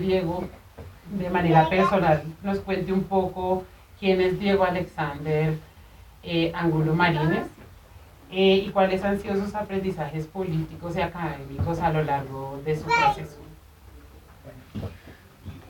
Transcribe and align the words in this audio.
Diego, 0.00 0.44
de 1.18 1.30
manera 1.30 1.68
personal, 1.68 2.22
nos 2.42 2.58
cuente 2.60 2.92
un 2.92 3.04
poco 3.04 3.64
quién 3.98 4.20
es 4.20 4.38
Diego 4.38 4.64
Alexander 4.64 5.54
eh, 6.22 6.50
Angulo 6.54 6.94
Marínez 6.94 7.46
eh, 8.30 8.64
y 8.66 8.70
cuáles 8.70 9.04
han 9.04 9.20
sido 9.20 9.36
sus 9.36 9.54
aprendizajes 9.54 10.26
políticos 10.26 10.96
y 10.96 11.02
académicos 11.02 11.80
a 11.80 11.90
lo 11.90 12.02
largo 12.02 12.60
de 12.64 12.76
su 12.76 12.84
proceso. 12.84 13.36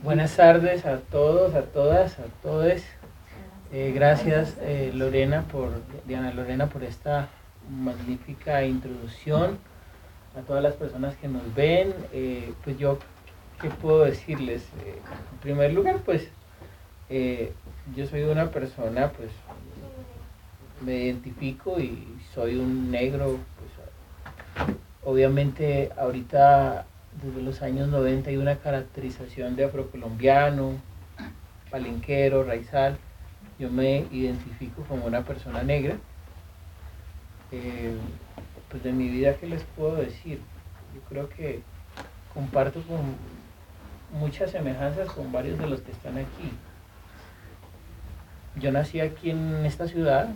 buenas 0.03 0.37
tardes 0.37 0.87
a 0.87 0.99
todos, 0.99 1.55
a 1.55 1.63
todas, 1.63 2.21
a 2.21 2.27
todos. 2.43 2.83
Eh, 3.73 3.91
gracias 3.93 4.57
Lorena 4.93 5.43
por 5.43 5.71
Diana 6.07 6.33
Lorena 6.33 6.69
por 6.69 6.85
esta 6.85 7.29
magnífica 7.69 8.65
introducción 8.65 9.59
a 10.39 10.43
todas 10.43 10.63
las 10.63 10.75
personas 10.75 11.17
que 11.17 11.27
nos 11.27 11.53
ven. 11.55 11.93
pues 12.63 12.79
yo 12.79 12.99
¿qué 13.61 13.71
puedo 13.71 14.05
decirles? 14.05 14.63
Eh, 14.85 14.99
en 15.33 15.39
primer 15.39 15.73
lugar, 15.73 15.99
pues 16.05 16.29
eh, 17.09 17.53
yo 17.97 18.07
soy 18.07 18.23
una 18.23 18.51
persona, 18.51 19.11
pues 19.11 19.31
me 20.85 21.05
identifico 21.05 21.79
y 21.81 22.19
soy 22.35 22.57
un 22.57 22.91
negro, 22.91 23.39
pues, 23.59 24.69
obviamente 25.03 25.91
ahorita 25.97 26.87
desde 27.23 27.43
los 27.43 27.63
años 27.63 27.89
90 27.89 28.31
hay 28.31 28.37
una 28.37 28.57
caracterización 28.57 29.57
de 29.57 29.65
afrocolombiano, 29.65 30.73
palenquero, 31.71 32.45
raizal, 32.45 32.97
yo 33.59 33.71
me 33.71 34.07
identifico 34.11 34.83
como 34.83 35.07
una 35.07 35.23
persona 35.23 35.63
negra. 35.63 35.97
Eh, 37.53 37.95
pues 38.71 38.83
de 38.83 38.93
mi 38.93 39.09
vida, 39.09 39.37
¿qué 39.37 39.47
les 39.47 39.63
puedo 39.77 39.97
decir? 39.97 40.41
Yo 40.95 41.01
creo 41.09 41.29
que 41.29 41.63
comparto 42.33 42.83
con 42.83 42.99
muchas 44.13 44.51
semejanzas 44.51 45.09
con 45.11 45.33
varios 45.33 45.59
de 45.59 45.67
los 45.67 45.81
que 45.81 45.93
están 45.93 46.19
aquí. 46.19 46.53
Yo 48.57 48.71
nací 48.71 49.01
aquí 49.01 49.31
en 49.31 49.67
esta 49.67 49.89
ciudad, 49.89 50.29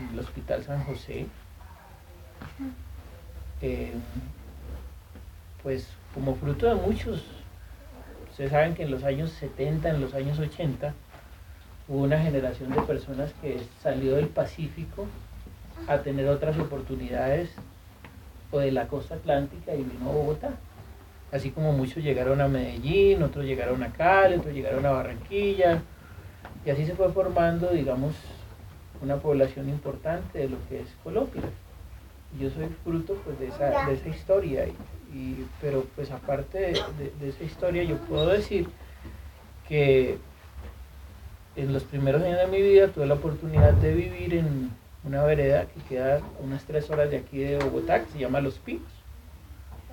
en 0.00 0.14
el 0.14 0.20
Hospital 0.20 0.62
San 0.62 0.84
José. 0.84 1.26
Eh, 3.60 3.92
pues 5.62 5.88
como 6.14 6.36
fruto 6.36 6.66
de 6.66 6.74
muchos, 6.74 7.24
ustedes 8.30 8.50
saben 8.50 8.74
que 8.74 8.84
en 8.84 8.90
los 8.90 9.02
años 9.02 9.30
70, 9.32 9.88
en 9.88 10.00
los 10.00 10.14
años 10.14 10.38
80, 10.38 10.94
hubo 11.88 12.02
una 12.02 12.20
generación 12.20 12.70
de 12.70 12.82
personas 12.82 13.32
que 13.40 13.60
salió 13.82 14.16
del 14.16 14.28
Pacífico 14.28 15.06
a 15.88 15.98
tener 15.98 16.28
otras 16.28 16.58
oportunidades 16.58 17.50
o 18.50 18.58
de 18.60 18.70
la 18.70 18.86
costa 18.86 19.16
atlántica 19.16 19.74
y 19.74 19.82
vino 19.82 20.08
a 20.08 20.12
Bogotá 20.12 20.50
así 21.36 21.50
como 21.50 21.72
muchos 21.72 22.02
llegaron 22.02 22.40
a 22.40 22.48
Medellín, 22.48 23.22
otros 23.22 23.44
llegaron 23.44 23.82
a 23.82 23.92
Cali, 23.92 24.36
otros 24.36 24.54
llegaron 24.54 24.84
a 24.86 24.90
Barranquilla, 24.90 25.82
y 26.64 26.70
así 26.70 26.84
se 26.84 26.94
fue 26.94 27.12
formando, 27.12 27.68
digamos, 27.68 28.14
una 29.02 29.16
población 29.16 29.68
importante 29.68 30.38
de 30.38 30.48
lo 30.48 30.56
que 30.68 30.80
es 30.80 30.88
Colombia. 31.04 31.42
Yo 32.40 32.50
soy 32.50 32.66
fruto 32.82 33.14
pues, 33.24 33.38
de, 33.38 33.48
esa, 33.48 33.86
de 33.86 33.94
esa 33.94 34.08
historia, 34.08 34.66
y, 34.66 35.46
pero 35.60 35.84
pues 35.94 36.10
aparte 36.10 36.58
de, 36.58 37.28
esa 37.28 37.44
historia 37.44 37.84
yo 37.84 37.96
puedo 37.98 38.28
decir 38.28 38.68
que 39.68 40.18
en 41.54 41.72
los 41.72 41.84
primeros 41.84 42.22
años 42.22 42.38
de 42.38 42.46
mi 42.48 42.60
vida 42.60 42.88
tuve 42.88 43.06
la 43.06 43.14
oportunidad 43.14 43.72
de 43.74 43.94
vivir 43.94 44.34
en 44.34 44.70
una 45.04 45.22
vereda 45.22 45.66
que 45.66 45.80
queda 45.88 46.20
unas 46.42 46.64
tres 46.64 46.90
horas 46.90 47.10
de 47.10 47.18
aquí 47.18 47.38
de 47.38 47.58
Bogotá, 47.58 48.02
que 48.04 48.10
se 48.10 48.18
llama 48.18 48.40
Los 48.40 48.58
Picos. 48.58 48.95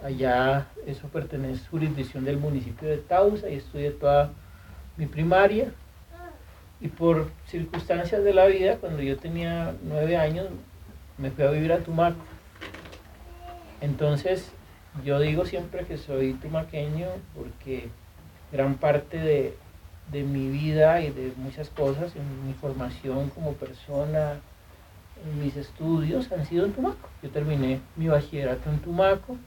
Allá 0.03 0.67
eso 0.85 1.07
pertenece 1.07 1.65
a 1.65 1.69
jurisdicción 1.69 2.25
del 2.25 2.37
municipio 2.37 2.89
de 2.89 2.97
Tausa 2.97 3.49
y 3.49 3.55
estudié 3.55 3.91
toda 3.91 4.31
mi 4.97 5.05
primaria. 5.05 5.71
Y 6.81 6.89
por 6.89 7.29
circunstancias 7.47 8.21
de 8.23 8.33
la 8.33 8.45
vida, 8.47 8.77
cuando 8.77 9.01
yo 9.01 9.17
tenía 9.17 9.73
nueve 9.83 10.17
años, 10.17 10.47
me 11.17 11.31
fui 11.31 11.45
a 11.45 11.51
vivir 11.51 11.71
a 11.71 11.79
Tumaco. 11.79 12.19
Entonces, 13.79 14.51
yo 15.05 15.19
digo 15.19 15.45
siempre 15.45 15.85
que 15.85 15.97
soy 15.97 16.33
tumaqueño 16.33 17.07
porque 17.35 17.87
gran 18.51 18.75
parte 18.75 19.17
de, 19.17 19.57
de 20.11 20.23
mi 20.23 20.49
vida 20.49 21.01
y 21.01 21.11
de 21.11 21.31
muchas 21.37 21.69
cosas, 21.69 22.15
en 22.17 22.47
mi 22.47 22.53
formación 22.53 23.29
como 23.29 23.53
persona, 23.53 24.41
en 25.25 25.41
mis 25.41 25.55
estudios 25.55 26.31
han 26.33 26.45
sido 26.45 26.65
en 26.65 26.73
Tumaco. 26.73 27.09
Yo 27.21 27.29
terminé 27.29 27.79
mi 27.95 28.07
bachillerato 28.07 28.69
en 28.69 28.79
Tumaco, 28.79 29.37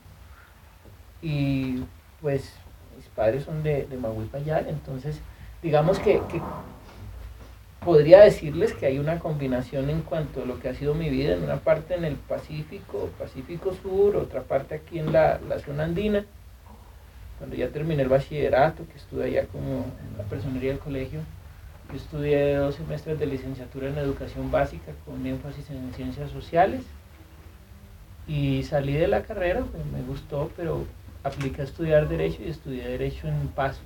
y 1.26 1.82
pues 2.22 2.52
mis 2.96 3.06
padres 3.06 3.42
son 3.42 3.64
de, 3.64 3.84
de 3.86 3.96
Mahuipayal, 3.96 4.68
entonces 4.68 5.20
digamos 5.60 5.98
que, 5.98 6.22
podría 7.84 8.20
decirles 8.20 8.72
que 8.72 8.86
hay 8.86 8.98
una 8.98 9.18
combinación 9.18 9.90
en 9.90 10.02
cuanto 10.02 10.42
a 10.42 10.46
lo 10.46 10.60
que 10.60 10.68
ha 10.68 10.74
sido 10.74 10.94
mi 10.94 11.08
vida, 11.10 11.34
en 11.34 11.42
una 11.42 11.56
parte 11.56 11.94
en 11.94 12.04
el 12.04 12.14
Pacífico, 12.14 13.10
Pacífico 13.18 13.74
Sur, 13.74 14.16
otra 14.16 14.42
parte 14.42 14.76
aquí 14.76 15.00
en 15.00 15.12
la, 15.12 15.40
zona 15.64 15.84
andina, 15.84 16.24
cuando 17.38 17.56
ya 17.56 17.68
terminé 17.68 18.02
el 18.02 18.08
bachillerato, 18.08 18.86
que 18.86 18.96
estuve 18.96 19.24
allá 19.24 19.46
como 19.46 19.84
la 20.16 20.24
personería 20.24 20.70
del 20.70 20.78
colegio, 20.78 21.20
yo 21.90 21.96
estudié 21.96 22.54
dos 22.54 22.76
semestres 22.76 23.18
de 23.18 23.26
licenciatura 23.26 23.88
en 23.88 23.98
educación 23.98 24.50
básica 24.50 24.92
con 25.04 25.24
énfasis 25.26 25.70
en 25.70 25.92
ciencias 25.94 26.30
sociales 26.30 26.82
y 28.26 28.64
salí 28.64 28.94
de 28.94 29.06
la 29.06 29.22
carrera, 29.22 29.64
pues 29.70 29.84
me 29.86 30.02
gustó, 30.02 30.50
pero 30.56 30.84
apliqué 31.26 31.62
a 31.62 31.64
estudiar 31.64 32.08
Derecho 32.08 32.42
y 32.42 32.48
estudié 32.48 32.86
Derecho 32.86 33.28
en 33.28 33.48
Pasto. 33.48 33.82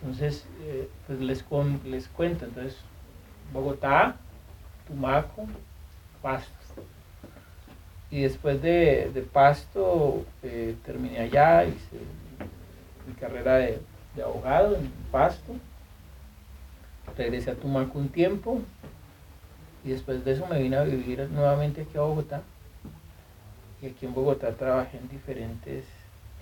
Entonces, 0.00 0.46
eh, 0.62 0.88
pues 1.06 1.20
les, 1.20 1.44
les 1.84 2.08
cuento, 2.08 2.44
entonces, 2.44 2.76
Bogotá, 3.52 4.16
Tumaco, 4.86 5.46
Pasto. 6.20 6.52
Y 8.10 8.22
después 8.22 8.60
de, 8.60 9.26
Pasto 9.32 10.24
eh, 10.42 10.76
terminé 10.84 11.20
allá, 11.20 11.64
hice 11.64 11.98
mi 13.06 13.14
carrera 13.14 13.56
de, 13.56 13.80
de 14.14 14.22
abogado 14.22 14.76
en 14.76 14.90
Pasto. 15.10 15.54
Regresé 17.16 17.52
a 17.52 17.54
Tumaco 17.54 17.98
un 17.98 18.08
tiempo 18.08 18.60
y 19.84 19.90
después 19.90 20.24
de 20.24 20.32
eso 20.32 20.46
me 20.46 20.60
vine 20.60 20.76
a 20.76 20.84
vivir 20.84 21.28
nuevamente 21.30 21.82
aquí 21.82 21.96
a 21.96 22.02
Bogotá. 22.02 22.42
Y 23.82 23.86
aquí 23.86 24.06
en 24.06 24.14
Bogotá 24.14 24.52
trabajé 24.52 24.98
en 24.98 25.08
diferentes 25.08 25.84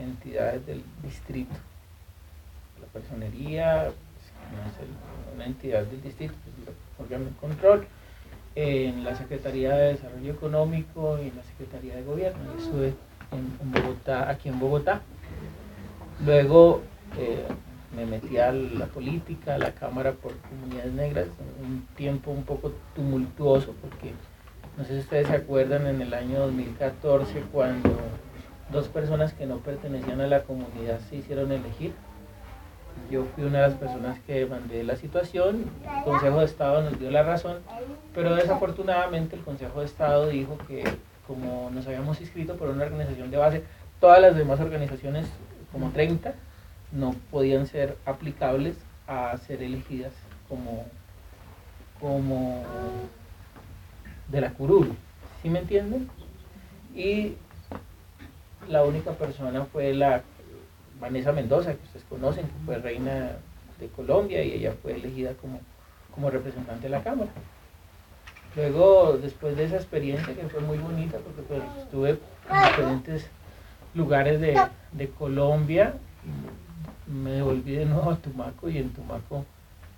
entidades 0.02 0.66
del 0.66 0.82
distrito. 1.02 1.54
La 2.80 2.86
personería, 2.88 3.92
pues, 4.50 4.88
una 5.34 5.46
entidad 5.46 5.84
del 5.84 6.02
distrito, 6.02 6.34
pues, 6.44 6.76
órgano 6.98 7.26
de 7.26 7.36
control, 7.36 7.86
en 8.54 9.04
la 9.04 9.16
Secretaría 9.16 9.74
de 9.74 9.92
Desarrollo 9.94 10.32
Económico 10.32 11.18
y 11.18 11.28
en 11.28 11.36
la 11.36 11.42
Secretaría 11.42 11.96
de 11.96 12.02
Gobierno. 12.02 12.41
Y 12.54 12.62
estuve 12.62 12.94
en, 13.32 13.72
Bogotá, 13.72 14.28
aquí 14.28 14.48
en 14.48 14.60
Bogotá. 14.60 15.00
Luego 16.24 16.82
eh, 17.18 17.46
me 17.96 18.06
metí 18.06 18.38
a 18.38 18.52
la 18.52 18.86
política, 18.86 19.54
a 19.54 19.58
la 19.58 19.72
Cámara 19.72 20.12
por 20.12 20.36
Comunidades 20.38 20.92
Negras, 20.92 21.26
un 21.62 21.86
tiempo 21.96 22.30
un 22.30 22.44
poco 22.44 22.72
tumultuoso 22.94 23.74
porque 23.80 24.12
no 24.76 24.84
sé 24.84 24.94
si 24.94 25.00
ustedes 25.00 25.26
se 25.26 25.34
acuerdan 25.34 25.86
en 25.86 26.00
el 26.00 26.14
año 26.14 26.41
2014 26.41 27.42
cuando 27.52 27.91
dos 28.72 28.88
personas 28.88 29.33
que 29.34 29.47
no 29.47 29.59
pertenecían 29.59 30.21
a 30.21 30.27
la 30.27 30.43
comunidad 30.43 31.00
se 31.09 31.16
hicieron 31.16 31.53
elegir. 31.53 31.93
Yo 33.10 33.25
fui 33.34 33.44
una 33.44 33.62
de 33.62 33.69
las 33.69 33.77
personas 33.77 34.19
que 34.27 34.47
mandé 34.47 34.83
la 34.84 34.97
situación, 34.97 35.65
el 35.97 36.05
Consejo 36.05 36.41
de 36.41 36.44
Estado 36.44 36.83
nos 36.83 36.99
dio 36.99 37.10
la 37.10 37.22
razón, 37.22 37.59
pero 38.15 38.34
desafortunadamente 38.34 39.37
el 39.37 39.43
Consejo 39.43 39.81
de 39.81 39.87
Estado 39.87 40.28
dijo 40.28 40.59
que 40.66 40.84
como 41.27 41.71
nos 41.71 41.87
habíamos 41.87 42.21
inscrito 42.21 42.56
por 42.56 42.69
una 42.69 42.84
organización 42.84 43.31
de 43.31 43.37
base, 43.37 43.62
todas 44.00 44.21
las 44.21 44.37
demás 44.37 44.60
organizaciones, 44.60 45.27
como 45.71 45.91
30, 45.91 46.34
no 46.92 47.15
podían 47.30 47.66
ser 47.66 47.97
aplicables 48.04 48.77
a 49.07 49.36
ser 49.39 49.63
elegidas 49.63 50.13
como, 50.48 50.84
como 52.01 52.63
de 54.28 54.41
la 54.41 54.51
curul. 54.51 54.95
¿Sí 55.41 55.48
me 55.48 55.60
entienden? 55.60 56.09
Y 56.95 57.36
la 58.68 58.84
única 58.84 59.12
persona 59.12 59.64
fue 59.64 59.94
la 59.94 60.22
Vanessa 61.00 61.32
Mendoza, 61.32 61.74
que 61.74 61.82
ustedes 61.84 62.04
conocen, 62.09 62.47
que 62.47 62.64
fue 62.64 62.78
reina 62.78 63.32
de 63.80 63.88
Colombia 63.88 64.42
y 64.42 64.53
ella 64.53 64.74
fue 64.80 64.94
elegida 64.94 65.32
como, 65.34 65.60
como 66.14 66.30
representante 66.30 66.84
de 66.84 66.91
la 66.91 67.03
Cámara. 67.03 67.30
Luego, 68.54 69.18
después 69.20 69.56
de 69.56 69.64
esa 69.64 69.76
experiencia 69.76 70.34
que 70.34 70.48
fue 70.48 70.60
muy 70.60 70.78
bonita, 70.78 71.18
porque 71.18 71.42
pues, 71.42 71.62
estuve 71.82 72.10
en 72.10 72.68
diferentes 72.68 73.26
lugares 73.94 74.41
de, 74.41 74.60
de 74.92 75.08
Colombia, 75.08 75.94
me 77.06 77.32
devolví 77.32 77.74
de 77.74 77.86
nuevo 77.86 78.10
a 78.10 78.16
Tumaco 78.16 78.68
y 78.68 78.78
en 78.78 78.91
Tumaco 78.91 79.44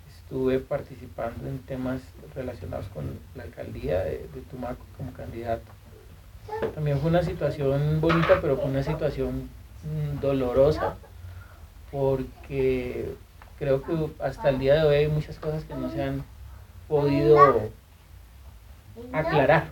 estuve 0.07 0.59
participando 0.59 1.47
en 1.47 1.59
temas 1.59 2.01
relacionados 2.33 2.87
con 2.87 3.19
la 3.35 3.43
alcaldía 3.43 3.99
de 4.03 4.41
Tumaco 4.49 4.85
como 4.97 5.13
candidato. 5.13 5.74
También 6.73 6.99
fue 6.99 7.09
una 7.09 7.23
situación 7.23 7.99
bonita, 8.01 8.39
pero 8.41 8.55
fue 8.57 8.65
una 8.65 8.83
situación 8.83 9.49
mm, 9.83 10.19
dolorosa, 10.19 10.95
porque 11.91 13.15
creo 13.57 13.81
que 13.81 13.93
hasta 14.19 14.49
el 14.49 14.59
día 14.59 14.75
de 14.75 14.87
hoy 14.87 14.95
hay 14.95 15.07
muchas 15.07 15.39
cosas 15.39 15.63
que 15.63 15.73
no 15.73 15.89
se 15.89 16.03
han 16.03 16.23
podido 16.87 17.69
aclarar. 19.11 19.67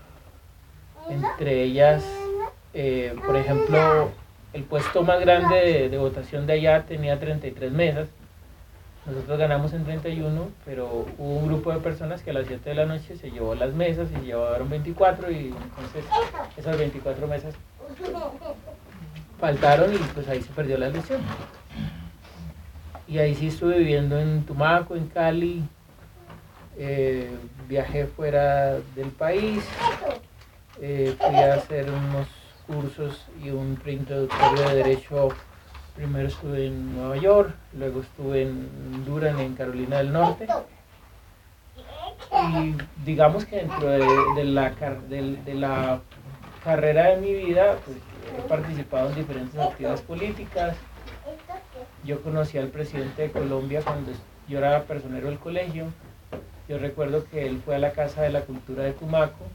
Entre 1.09 1.63
ellas, 1.63 2.03
eh, 2.73 3.15
por 3.25 3.35
ejemplo, 3.35 4.09
el 4.53 4.63
puesto 4.63 5.03
más 5.03 5.19
grande 5.19 5.55
de, 5.55 5.89
de, 5.89 5.97
votación 5.97 6.47
de 6.47 6.53
allá 6.53 6.85
tenía 6.85 7.19
33 7.19 7.71
mesas. 7.71 8.07
Nosotros 9.05 9.37
ganamos 9.37 9.73
en 9.73 9.83
31, 9.83 10.49
pero 10.63 11.05
hubo 11.17 11.37
un 11.39 11.47
grupo 11.47 11.73
de 11.73 11.79
personas 11.79 12.21
que 12.21 12.31
a 12.31 12.33
las 12.33 12.47
7 12.47 12.69
de 12.69 12.75
la 12.75 12.85
noche 12.85 13.17
se 13.17 13.31
llevó 13.31 13.53
las 13.53 13.73
mesas 13.73 14.07
y 14.11 14.25
llevaron 14.25 14.69
24 14.69 15.29
y 15.29 15.47
entonces 15.47 16.05
esas 16.55 16.77
24 16.77 17.27
mesas 17.27 17.53
faltaron 19.39 19.93
y 19.93 19.97
pues 19.97 20.27
ahí 20.29 20.41
se 20.41 20.51
perdió 20.53 20.77
la 20.77 20.87
elección. 20.87 21.21
Y 23.05 23.17
ahí 23.17 23.35
sí 23.35 23.47
estuve 23.47 23.77
viviendo 23.79 24.17
en 24.17 24.45
Tumaco, 24.45 24.95
en 24.95 25.07
Cali, 25.07 25.63
eh, 26.77 27.29
viajé 27.67 28.07
fuera 28.07 28.79
del 28.95 29.09
país, 29.09 29.65
eh, 30.81 31.13
fui 31.17 31.35
a 31.35 31.55
hacer 31.55 31.87
unos 31.89 32.27
cursos 32.65 33.25
y 33.43 33.49
un 33.49 33.75
preintroductorio 33.75 34.69
de 34.69 34.75
Derecho. 34.75 35.29
Primero 35.95 36.27
estuve 36.27 36.67
en 36.67 36.95
Nueva 36.95 37.17
York, 37.17 37.53
luego 37.77 38.01
estuve 38.01 38.43
en 38.43 39.05
Durham, 39.05 39.39
en 39.39 39.55
Carolina 39.55 39.97
del 39.97 40.11
Norte. 40.11 40.47
Y 42.31 42.75
digamos 43.05 43.45
que 43.45 43.57
dentro 43.57 43.87
de, 43.87 43.99
la, 44.43 44.71
de, 45.07 45.53
la 45.53 46.01
carrera 46.63 47.09
de 47.09 47.17
mi 47.17 47.33
vida, 47.33 47.77
pues, 47.85 47.97
he 48.37 48.47
participado 48.47 49.09
en 49.09 49.15
diferentes 49.15 49.59
actividades 49.59 50.01
políticas. 50.01 50.75
Yo 52.03 52.21
conocí 52.21 52.57
al 52.57 52.69
presidente 52.69 53.23
de 53.23 53.31
Colombia 53.31 53.81
cuando 53.83 54.11
yo 54.47 54.57
era 54.57 54.83
personero 54.83 55.27
del 55.27 55.37
colegio. 55.37 55.85
Yo 56.67 56.79
recuerdo 56.79 57.25
que 57.25 57.45
él 57.45 57.61
fue 57.63 57.75
a 57.75 57.79
la 57.79 57.91
Casa 57.91 58.23
de 58.23 58.31
la 58.31 58.41
Cultura 58.41 58.83
de 58.83 58.93
Tumaco 58.93 59.45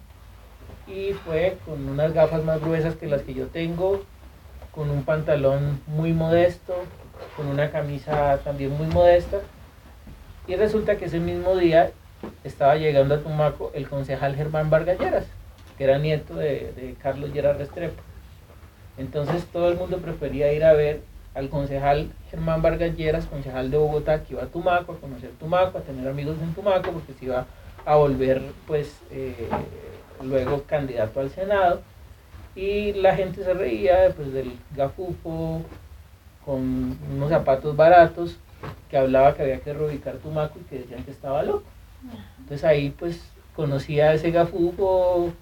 y 0.87 1.13
fue 1.25 1.59
con 1.67 1.89
unas 1.89 2.13
gafas 2.13 2.45
más 2.45 2.61
gruesas 2.61 2.95
que 2.97 3.07
las 3.07 3.23
que 3.23 3.35
yo 3.35 3.49
tengo, 3.49 4.03
con 4.79 4.91
un 4.91 5.03
pantalón 5.03 5.81
muy 5.89 6.13
modesto, 6.13 6.73
con 7.37 7.49
una 7.49 7.73
camisa 7.73 8.39
también 8.45 8.79
muy 8.79 8.87
modesta. 8.87 9.39
Y 10.47 10.55
resulta 10.55 10.97
que 10.97 11.07
ese 11.07 11.19
mismo 11.19 11.57
día 11.57 11.91
estaba 12.45 12.77
llegando 12.77 13.17
a 13.17 13.19
Tumaco 13.19 13.73
el 13.75 13.89
concejal 13.89 14.37
Germán 14.37 14.71
Vargas 14.71 15.01
Lleras, 15.01 15.25
que 15.77 15.83
era 15.83 15.99
nieto 15.99 16.37
de, 16.37 16.73
de 16.77 16.95
Carlos 17.03 17.33
Lleras 17.33 17.59
Restrepo. 17.59 18.01
Entonces 18.99 19.47
todo 19.47 19.69
el 19.69 19.77
mundo 19.77 19.99
prefería 19.99 20.53
ir 20.53 20.63
a 20.63 20.75
ver 20.75 21.01
al 21.35 21.49
concejal 21.49 22.13
Germán 22.31 22.63
Vargas 22.63 22.97
Lleras, 22.97 23.27
concejal 23.27 23.73
de 23.73 23.79
Bogotá, 23.79 24.23
que 24.23 24.35
iba 24.35 24.45
a 24.45 24.47
Tumaco, 24.47 24.93
a 24.93 25.01
conocer 25.01 25.31
Tumaco, 25.41 25.79
a 25.79 25.81
tener 25.81 26.07
amigos 26.07 26.37
en 26.41 26.55
Tumaco, 26.55 26.93
porque 26.93 27.15
se 27.15 27.25
iba 27.25 27.47
a 27.85 27.97
volver 27.97 28.43
pues 28.69 28.97
eh, 29.11 29.49
luego 30.23 30.63
candidato 30.69 31.19
al 31.19 31.31
Senado, 31.31 31.83
y 32.59 32.93
la 32.93 33.15
gente 33.15 33.45
se 33.45 33.55
reía 33.55 34.13
pues, 34.17 34.33
del 34.33 34.51
gafufo 34.75 35.63
con 36.45 36.99
unos 37.15 37.29
zapatos 37.29 37.77
baratos 37.77 38.37
que 38.91 38.99
hablaba 38.99 39.35
que 39.35 39.43
había 39.43 39.61
que 39.61 39.73
reubicar 39.73 40.17
Tumaco 40.17 40.59
y 40.59 40.65
que 40.65 40.79
decían 40.81 41.05
que 41.05 41.13
estaba 41.13 41.45
loco. 41.45 41.63
Entonces 42.39 42.65
ahí 42.65 42.91
pues 42.91 43.23
conocía 43.55 44.07
a 44.07 44.15
ese 44.15 44.33
gafufo 44.33 45.33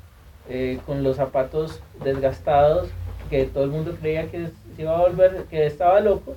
eh, 0.50 0.78
con 0.84 1.02
los 1.02 1.16
zapatos 1.16 1.80
desgastados, 2.04 2.90
que 3.30 3.46
todo 3.46 3.64
el 3.64 3.70
mundo 3.70 3.96
creía 3.98 4.30
que 4.30 4.50
se 4.74 4.82
iba 4.82 4.94
a 4.94 5.00
volver, 5.00 5.44
que 5.44 5.64
estaba 5.64 6.00
loco, 6.00 6.36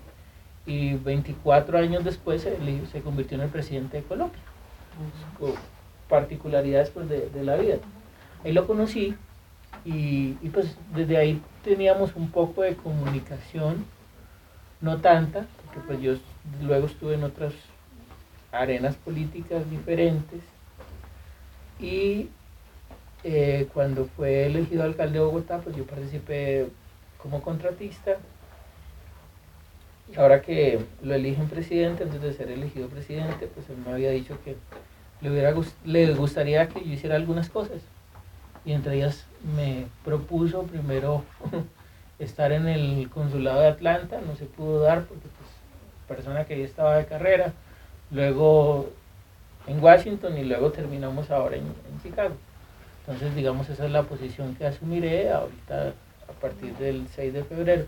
y 0.66 0.94
24 0.94 1.78
años 1.78 2.06
después 2.06 2.42
se, 2.42 2.58
se 2.90 3.02
convirtió 3.02 3.36
en 3.36 3.44
el 3.44 3.50
presidente 3.50 3.98
de 3.98 4.04
Colombia. 4.04 4.40
Particularidades 6.08 6.90
pues, 6.90 7.10
de, 7.10 7.30
de 7.30 7.44
la 7.44 7.58
vida. 7.58 7.80
Ahí 8.46 8.54
lo 8.54 8.66
conocí 8.66 9.16
y, 9.86 10.34
pues 10.50 10.76
desde 10.94 11.18
ahí 11.18 11.42
teníamos 11.64 12.16
un 12.16 12.30
poco 12.30 12.62
de 12.62 12.76
comunicación, 12.76 13.86
no 14.82 14.98
tanta, 15.02 15.46
porque 15.66 15.80
pues 15.88 16.02
yo 16.02 16.14
luego 16.62 16.88
estuve 16.88 17.16
en 17.16 17.24
otras 17.24 17.54
arenas 18.52 18.96
políticas 18.96 19.70
diferentes. 19.70 20.42
Y 21.80 22.30
eh, 23.24 23.68
cuando 23.74 24.06
fue 24.06 24.48
elegido 24.48 24.84
alcalde 24.84 25.20
de 25.20 25.26
Bogotá, 25.26 25.60
pues 25.60 25.76
yo 25.76 25.86
participé 25.86 26.68
como 27.18 27.42
contratista. 27.42 28.18
Y 30.12 30.18
ahora 30.20 30.42
que 30.42 30.80
lo 31.04 31.14
eligen 31.14 31.48
presidente, 31.48 32.04
antes 32.04 32.22
de 32.22 32.34
ser 32.34 32.50
elegido 32.50 32.88
presidente, 32.88 33.48
pues 33.48 33.70
él 33.70 33.78
me 33.86 33.92
había 33.92 34.10
dicho 34.10 34.38
que 34.44 34.56
le, 35.22 35.32
hubiera, 35.32 35.54
le 35.86 36.14
gustaría 36.16 36.68
que 36.68 36.84
yo 36.84 36.94
hiciera 36.94 37.16
algunas 37.16 37.50
cosas. 37.50 37.82
Y 38.66 38.74
entre 38.74 38.98
ellas 38.98 39.26
me 39.44 39.88
propuso 40.04 40.64
primero 40.64 41.24
estar 42.20 42.52
en 42.52 42.68
el 42.68 43.10
consulado 43.10 43.62
de 43.62 43.68
Atlanta, 43.68 44.20
no 44.26 44.36
se 44.36 44.46
pudo 44.46 44.82
dar 44.82 45.06
porque 45.06 45.28
pues 45.28 45.50
persona 46.08 46.46
que 46.46 46.58
ya 46.58 46.66
estaba 46.66 46.98
de 46.98 47.06
carrera, 47.06 47.54
luego 48.12 48.90
en 49.68 49.82
Washington 49.82 50.38
y 50.38 50.44
luego 50.44 50.72
terminamos 50.72 51.30
ahora 51.32 51.58
en, 51.58 51.66
Chicago. 52.04 52.36
Entonces 53.02 53.36
digamos 53.36 53.70
esa 53.70 53.86
es 53.86 53.92
la 53.92 54.04
posición 54.04 54.56
que 54.56 54.66
asumiré 54.66 55.32
ahorita 55.32 55.94
a 56.28 56.34
partir 56.42 56.74
del 56.78 57.08
6 57.16 57.34
de 57.34 57.44
febrero. 57.44 57.86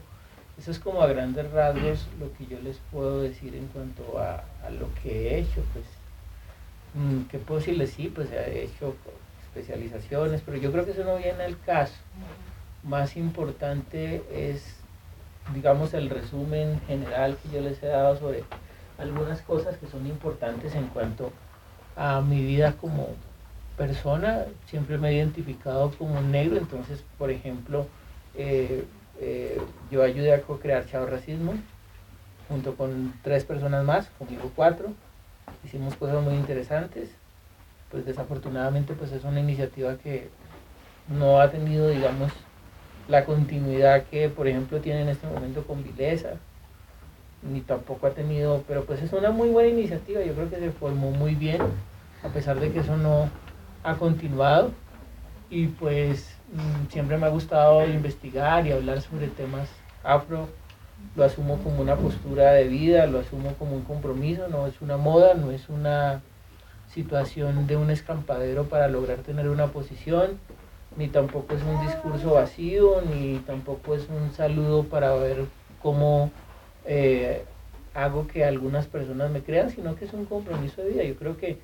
Eso 0.57 0.71
es 0.71 0.79
como 0.79 1.01
a 1.01 1.07
grandes 1.07 1.49
rasgos 1.51 2.07
lo 2.19 2.31
que 2.33 2.45
yo 2.45 2.59
les 2.61 2.77
puedo 2.91 3.21
decir 3.21 3.55
en 3.55 3.67
cuanto 3.67 4.19
a, 4.19 4.43
a 4.65 4.69
lo 4.69 4.93
que 5.01 5.29
he 5.29 5.39
hecho. 5.39 5.63
Pues, 5.73 5.85
mm, 6.93 7.29
¿Qué 7.29 7.39
puedo 7.39 7.59
decirles? 7.59 7.91
Sí, 7.91 8.11
pues 8.13 8.31
he 8.31 8.63
hecho 8.63 8.95
especializaciones, 9.51 10.41
pero 10.45 10.57
yo 10.57 10.71
creo 10.71 10.85
que 10.85 10.91
eso 10.91 11.03
no 11.03 11.17
viene 11.17 11.43
al 11.43 11.59
caso. 11.59 11.95
Más 12.83 13.17
importante 13.17 14.23
es, 14.31 14.77
digamos, 15.53 15.93
el 15.93 16.09
resumen 16.09 16.79
general 16.87 17.37
que 17.41 17.55
yo 17.55 17.61
les 17.61 17.81
he 17.83 17.87
dado 17.87 18.17
sobre 18.17 18.43
algunas 18.97 19.41
cosas 19.41 19.77
que 19.77 19.87
son 19.87 20.07
importantes 20.07 20.73
en 20.75 20.87
cuanto 20.87 21.31
a 21.95 22.21
mi 22.21 22.41
vida 22.43 22.73
como 22.79 23.09
persona. 23.77 24.45
Siempre 24.67 24.97
me 24.97 25.09
he 25.09 25.13
identificado 25.15 25.91
como 25.97 26.21
negro, 26.21 26.57
entonces, 26.57 27.03
por 27.17 27.29
ejemplo, 27.29 27.87
eh, 28.35 28.85
eh, 29.19 29.61
yo 29.91 30.01
ayudé 30.01 30.33
a 30.33 30.41
co-crear 30.41 30.85
Chao 30.87 31.05
Racismo 31.05 31.53
junto 32.47 32.75
con 32.75 33.13
tres 33.21 33.43
personas 33.43 33.83
más, 33.83 34.09
conmigo 34.17 34.51
cuatro. 34.55 34.93
Hicimos 35.63 35.95
cosas 35.95 36.23
muy 36.23 36.35
interesantes 36.35 37.09
pues 37.91 38.05
desafortunadamente 38.05 38.93
pues 38.93 39.11
es 39.11 39.23
una 39.23 39.39
iniciativa 39.39 39.95
que 39.97 40.29
no 41.07 41.41
ha 41.41 41.51
tenido, 41.51 41.89
digamos, 41.89 42.31
la 43.07 43.25
continuidad 43.25 44.03
que, 44.03 44.29
por 44.29 44.47
ejemplo, 44.47 44.79
tiene 44.79 45.01
en 45.01 45.09
este 45.09 45.27
momento 45.27 45.63
con 45.63 45.83
Vilesa, 45.83 46.35
ni 47.43 47.61
tampoco 47.61 48.07
ha 48.07 48.11
tenido, 48.11 48.63
pero 48.67 48.85
pues 48.85 49.01
es 49.01 49.11
una 49.13 49.31
muy 49.31 49.49
buena 49.49 49.69
iniciativa, 49.69 50.21
yo 50.21 50.33
creo 50.33 50.49
que 50.49 50.57
se 50.57 50.71
formó 50.71 51.11
muy 51.11 51.35
bien, 51.35 51.61
a 52.23 52.29
pesar 52.29 52.59
de 52.59 52.71
que 52.71 52.79
eso 52.79 52.95
no 52.97 53.29
ha 53.83 53.95
continuado, 53.95 54.71
y 55.49 55.67
pues 55.67 56.33
mm, 56.53 56.91
siempre 56.91 57.17
me 57.17 57.25
ha 57.25 57.29
gustado 57.29 57.85
investigar 57.85 58.65
y 58.65 58.71
hablar 58.71 59.01
sobre 59.01 59.27
temas 59.27 59.67
afro, 60.03 60.47
lo 61.15 61.23
asumo 61.23 61.57
como 61.57 61.81
una 61.81 61.95
postura 61.95 62.51
de 62.51 62.65
vida, 62.65 63.07
lo 63.07 63.19
asumo 63.19 63.53
como 63.55 63.75
un 63.75 63.83
compromiso, 63.83 64.47
no 64.47 64.67
es 64.67 64.79
una 64.81 64.97
moda, 64.97 65.33
no 65.33 65.51
es 65.51 65.67
una 65.67 66.21
situación 66.93 67.67
de 67.67 67.77
un 67.77 67.89
escampadero 67.89 68.65
para 68.65 68.87
lograr 68.87 69.19
tener 69.19 69.49
una 69.49 69.67
posición, 69.67 70.39
ni 70.97 71.07
tampoco 71.07 71.55
es 71.55 71.61
un 71.63 71.85
discurso 71.85 72.33
vacío, 72.33 73.01
ni 73.01 73.37
tampoco 73.39 73.95
es 73.95 74.07
un 74.09 74.31
saludo 74.33 74.83
para 74.83 75.13
ver 75.15 75.45
cómo 75.81 76.31
eh, 76.85 77.45
hago 77.93 78.27
que 78.27 78.43
algunas 78.43 78.87
personas 78.87 79.31
me 79.31 79.41
crean, 79.41 79.69
sino 79.69 79.95
que 79.95 80.05
es 80.05 80.13
un 80.13 80.25
compromiso 80.25 80.81
de 80.81 80.89
vida. 80.89 81.03
Yo 81.03 81.15
creo 81.15 81.37
que 81.37 81.57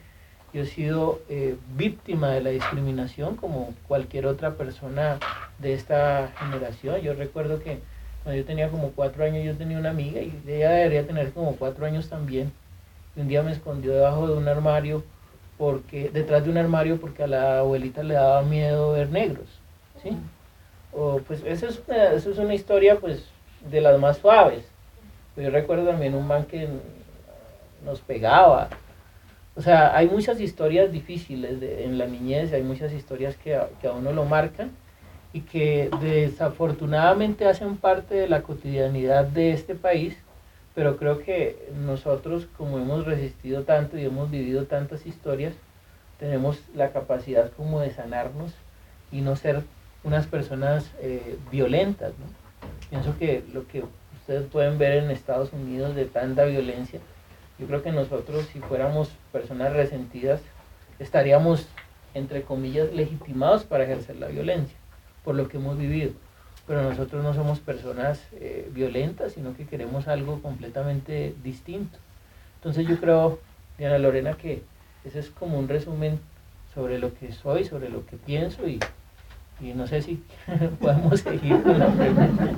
yo 0.53 0.61
he 0.61 0.65
sido 0.65 1.19
eh, 1.29 1.57
víctima 1.75 2.31
de 2.31 2.41
la 2.41 2.49
discriminación 2.51 3.35
como 3.35 3.73
cualquier 3.87 4.25
otra 4.27 4.53
persona 4.53 5.19
de 5.59 5.73
esta 5.73 6.31
generación. 6.39 7.01
Yo 7.01 7.13
recuerdo 7.13 7.59
que 7.59 7.79
cuando 8.23 8.41
yo 8.41 8.45
tenía 8.45 8.69
como 8.69 8.91
cuatro 8.91 9.25
años 9.25 9.45
yo 9.45 9.55
tenía 9.55 9.77
una 9.77 9.89
amiga 9.89 10.21
y 10.21 10.33
ella 10.47 10.71
debería 10.71 11.05
tener 11.05 11.31
como 11.31 11.57
cuatro 11.57 11.85
años 11.85 12.09
también. 12.09 12.51
Y 13.15 13.21
un 13.21 13.27
día 13.27 13.43
me 13.43 13.51
escondió 13.51 13.93
debajo 13.93 14.27
de 14.27 14.37
un 14.37 14.47
armario 14.47 15.03
porque 15.57 16.09
detrás 16.09 16.43
de 16.43 16.51
un 16.51 16.57
armario 16.57 16.99
porque 16.99 17.23
a 17.23 17.27
la 17.27 17.59
abuelita 17.59 18.03
le 18.03 18.13
daba 18.13 18.41
miedo 18.43 18.93
ver 18.93 19.09
negros, 19.09 19.47
¿sí? 20.01 20.17
O, 20.93 21.19
pues 21.19 21.43
eso 21.45 21.67
es, 21.67 21.81
una, 21.87 22.11
eso 22.13 22.31
es 22.31 22.37
una 22.37 22.53
historia 22.53 22.99
pues 22.99 23.25
de 23.69 23.81
las 23.81 23.99
más 23.99 24.17
suaves. 24.17 24.65
Yo 25.35 25.49
recuerdo 25.49 25.87
también 25.87 26.15
un 26.15 26.25
man 26.25 26.45
que 26.45 26.67
nos 27.85 28.01
pegaba. 28.01 28.69
O 29.55 29.61
sea, 29.61 29.95
hay 29.95 30.07
muchas 30.07 30.39
historias 30.39 30.91
difíciles 30.91 31.61
en 31.61 31.97
la 31.97 32.05
niñez, 32.05 32.53
hay 32.53 32.63
muchas 32.63 32.91
historias 32.93 33.35
que 33.37 33.59
que 33.81 33.87
a 33.87 33.91
uno 33.91 34.11
lo 34.11 34.25
marcan 34.25 34.71
y 35.33 35.41
que 35.41 35.89
desafortunadamente 36.01 37.45
hacen 37.45 37.77
parte 37.77 38.15
de 38.15 38.27
la 38.27 38.41
cotidianidad 38.41 39.25
de 39.25 39.51
este 39.51 39.75
país, 39.75 40.17
pero 40.77 40.95
creo 40.97 41.23
que 41.23 41.71
nosotros 41.75 42.47
como 42.55 42.77
hemos 42.77 43.03
resistido 43.03 43.63
tanto 43.63 43.97
y 43.97 44.05
hemos 44.05 44.29
vivido 44.29 44.65
tantas 44.65 45.07
historias, 45.07 45.55
tenemos 46.19 46.61
la 46.75 46.91
capacidad 46.91 47.51
como 47.53 47.79
de 47.79 47.89
sanarnos 47.89 48.53
y 49.11 49.21
no 49.21 49.35
ser 49.35 49.63
unas 50.03 50.27
personas 50.27 50.91
eh, 50.99 51.39
violentas. 51.49 52.11
¿no? 52.19 52.27
Pienso 52.91 53.17
que 53.17 53.43
lo 53.51 53.67
que 53.67 53.85
ustedes 54.19 54.45
pueden 54.51 54.77
ver 54.77 55.03
en 55.03 55.09
Estados 55.09 55.51
Unidos 55.51 55.95
de 55.95 56.05
tanta 56.05 56.45
violencia, 56.45 56.99
yo 57.57 57.65
creo 57.65 57.81
que 57.81 57.91
nosotros 57.91 58.45
si 58.53 58.59
fuéramos 58.59 59.09
personas 59.31 59.73
resentidas, 59.73 60.41
estaríamos, 60.99 61.67
entre 62.13 62.43
comillas, 62.43 62.93
legitimados 62.93 63.63
para 63.63 63.85
ejercer 63.85 64.17
la 64.17 64.27
violencia, 64.27 64.77
por 65.23 65.33
lo 65.33 65.47
que 65.47 65.57
hemos 65.57 65.75
vivido. 65.75 66.11
Pero 66.67 66.83
nosotros 66.83 67.23
no 67.23 67.33
somos 67.33 67.59
personas 67.59 68.21
eh, 68.33 68.69
violentas, 68.73 69.33
sino 69.33 69.55
que 69.55 69.65
queremos 69.65 70.07
algo 70.07 70.41
completamente 70.41 71.33
distinto. 71.43 71.97
Entonces 72.55 72.85
yo 72.87 72.99
creo, 72.99 73.39
Diana 73.77 73.97
Lorena, 73.97 74.33
que 74.33 74.63
ese 75.05 75.19
es 75.19 75.29
como 75.29 75.57
un 75.57 75.69
resumen 75.69 76.19
sobre 76.73 76.99
lo 76.99 77.13
que 77.13 77.31
soy, 77.31 77.63
sobre 77.63 77.89
lo 77.89 78.05
que 78.05 78.17
pienso 78.17 78.67
y, 78.67 78.79
y 79.61 79.73
no 79.73 79.87
sé 79.87 80.01
si 80.01 80.23
podemos 80.81 81.21
seguir 81.21 81.63
con 81.63 81.79
la 81.79 81.87
pregunta. 81.87 82.49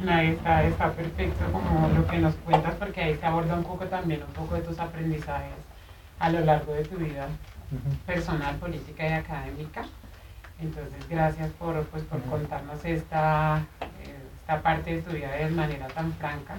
No, 0.00 0.18
está, 0.18 0.64
está 0.64 0.92
perfecto 0.92 1.44
como 1.52 1.88
lo 1.88 2.06
que 2.06 2.18
nos 2.18 2.34
cuentas 2.36 2.74
porque 2.78 3.02
ahí 3.02 3.14
se 3.16 3.26
aborda 3.26 3.54
un 3.54 3.64
poco 3.64 3.84
también 3.84 4.22
un 4.26 4.32
poco 4.32 4.54
de 4.54 4.62
tus 4.62 4.78
aprendizajes 4.78 5.52
a 6.18 6.30
lo 6.30 6.40
largo 6.40 6.72
de 6.72 6.84
tu 6.84 6.96
vida 6.96 7.28
personal, 8.06 8.56
política 8.56 9.08
y 9.08 9.12
académica. 9.12 9.84
Entonces, 10.60 11.08
gracias 11.08 11.50
por, 11.52 11.82
pues, 11.84 12.02
por 12.04 12.22
contarnos 12.22 12.84
esta, 12.84 13.64
esta 14.40 14.60
parte 14.62 14.96
de 14.96 15.02
tu 15.02 15.12
vida 15.12 15.30
de 15.30 15.48
manera 15.50 15.88
tan 15.88 16.12
franca. 16.14 16.56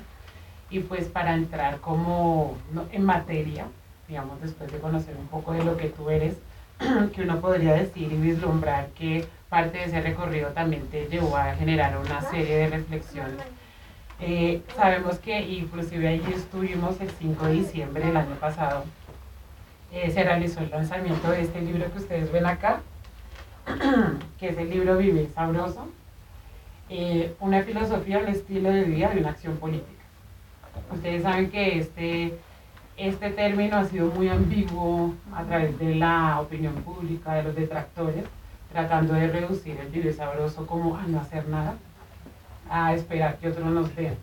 Y 0.70 0.80
pues 0.80 1.06
para 1.08 1.36
entrar 1.36 1.80
como 1.80 2.58
en 2.92 3.04
materia, 3.04 3.66
digamos, 4.08 4.42
después 4.42 4.72
de 4.72 4.80
conocer 4.80 5.16
un 5.18 5.28
poco 5.28 5.54
de 5.54 5.64
lo 5.64 5.76
que 5.78 5.90
tú 5.90 6.10
eres, 6.10 6.36
que 7.14 7.22
uno 7.22 7.40
podría 7.42 7.74
decir 7.74 8.12
y 8.12 8.16
vislumbrar 8.16 8.88
que 8.90 9.28
parte 9.50 9.80
de 9.80 9.84
ese 9.84 10.02
recorrido 10.02 10.50
también 10.52 10.88
te 10.88 11.08
llevó 11.08 11.36
a 11.36 11.56
generar 11.56 11.98
una 11.98 12.22
serie 12.22 12.56
de 12.56 12.70
reflexiones. 12.70 13.46
Eh, 14.22 14.62
sabemos 14.76 15.20
que 15.20 15.42
inclusive 15.42 16.08
allí 16.08 16.34
estuvimos 16.34 17.02
el 17.02 17.10
5 17.10 17.46
de 17.48 17.54
diciembre 17.54 18.06
del 18.06 18.16
año 18.16 18.36
pasado, 18.36 18.86
eh, 19.92 20.10
se 20.10 20.24
realizó 20.24 20.62
el 20.62 20.70
lanzamiento 20.70 21.32
de 21.32 21.42
este 21.42 21.60
libro 21.62 21.92
que 21.92 22.00
ustedes 22.00 22.32
ven 22.32 22.46
acá, 22.46 22.82
que 24.40 24.50
es 24.50 24.58
el 24.58 24.70
libro 24.70 24.98
Vivir 24.98 25.30
Sabroso, 25.34 25.88
eh, 26.90 27.34
una 27.40 27.64
filosofía, 27.64 28.20
un 28.20 28.28
estilo 28.28 28.70
de 28.70 28.84
vida 28.84 29.12
y 29.16 29.20
una 29.20 29.30
acción 29.30 29.58
política. 29.58 30.04
Ustedes 30.92 31.24
saben 31.24 31.50
que 31.50 31.80
este 31.80 32.34
este 32.98 33.32
término 33.32 33.78
ha 33.78 33.86
sido 33.86 34.12
muy 34.12 34.30
ambiguo 34.30 35.16
a 35.34 35.44
través 35.44 35.78
de 35.80 35.96
la 35.96 36.40
opinión 36.40 36.76
pública, 36.76 37.34
de 37.34 37.44
los 37.44 37.56
detractores, 37.56 38.26
tratando 38.72 39.14
de 39.14 39.28
reducir 39.28 39.78
el 39.80 39.88
vivir 39.88 40.14
sabroso 40.14 40.68
como 40.68 40.98
a 40.98 41.04
no 41.08 41.20
hacer 41.20 41.48
nada, 41.48 41.76
a 42.70 42.94
esperar 42.94 43.38
que 43.38 43.50
otros 43.50 43.66
nos 43.66 43.96
vean. 43.96 44.16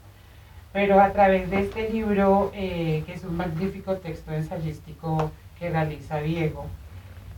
Pero 0.72 1.00
a 1.00 1.12
través 1.12 1.50
de 1.50 1.60
este 1.60 1.90
libro, 1.90 2.52
eh, 2.54 3.02
que 3.04 3.14
es 3.14 3.24
un 3.24 3.36
magnífico 3.36 3.96
texto 3.96 4.32
ensayístico 4.32 5.32
que 5.58 5.70
realiza 5.70 6.18
Diego, 6.18 6.66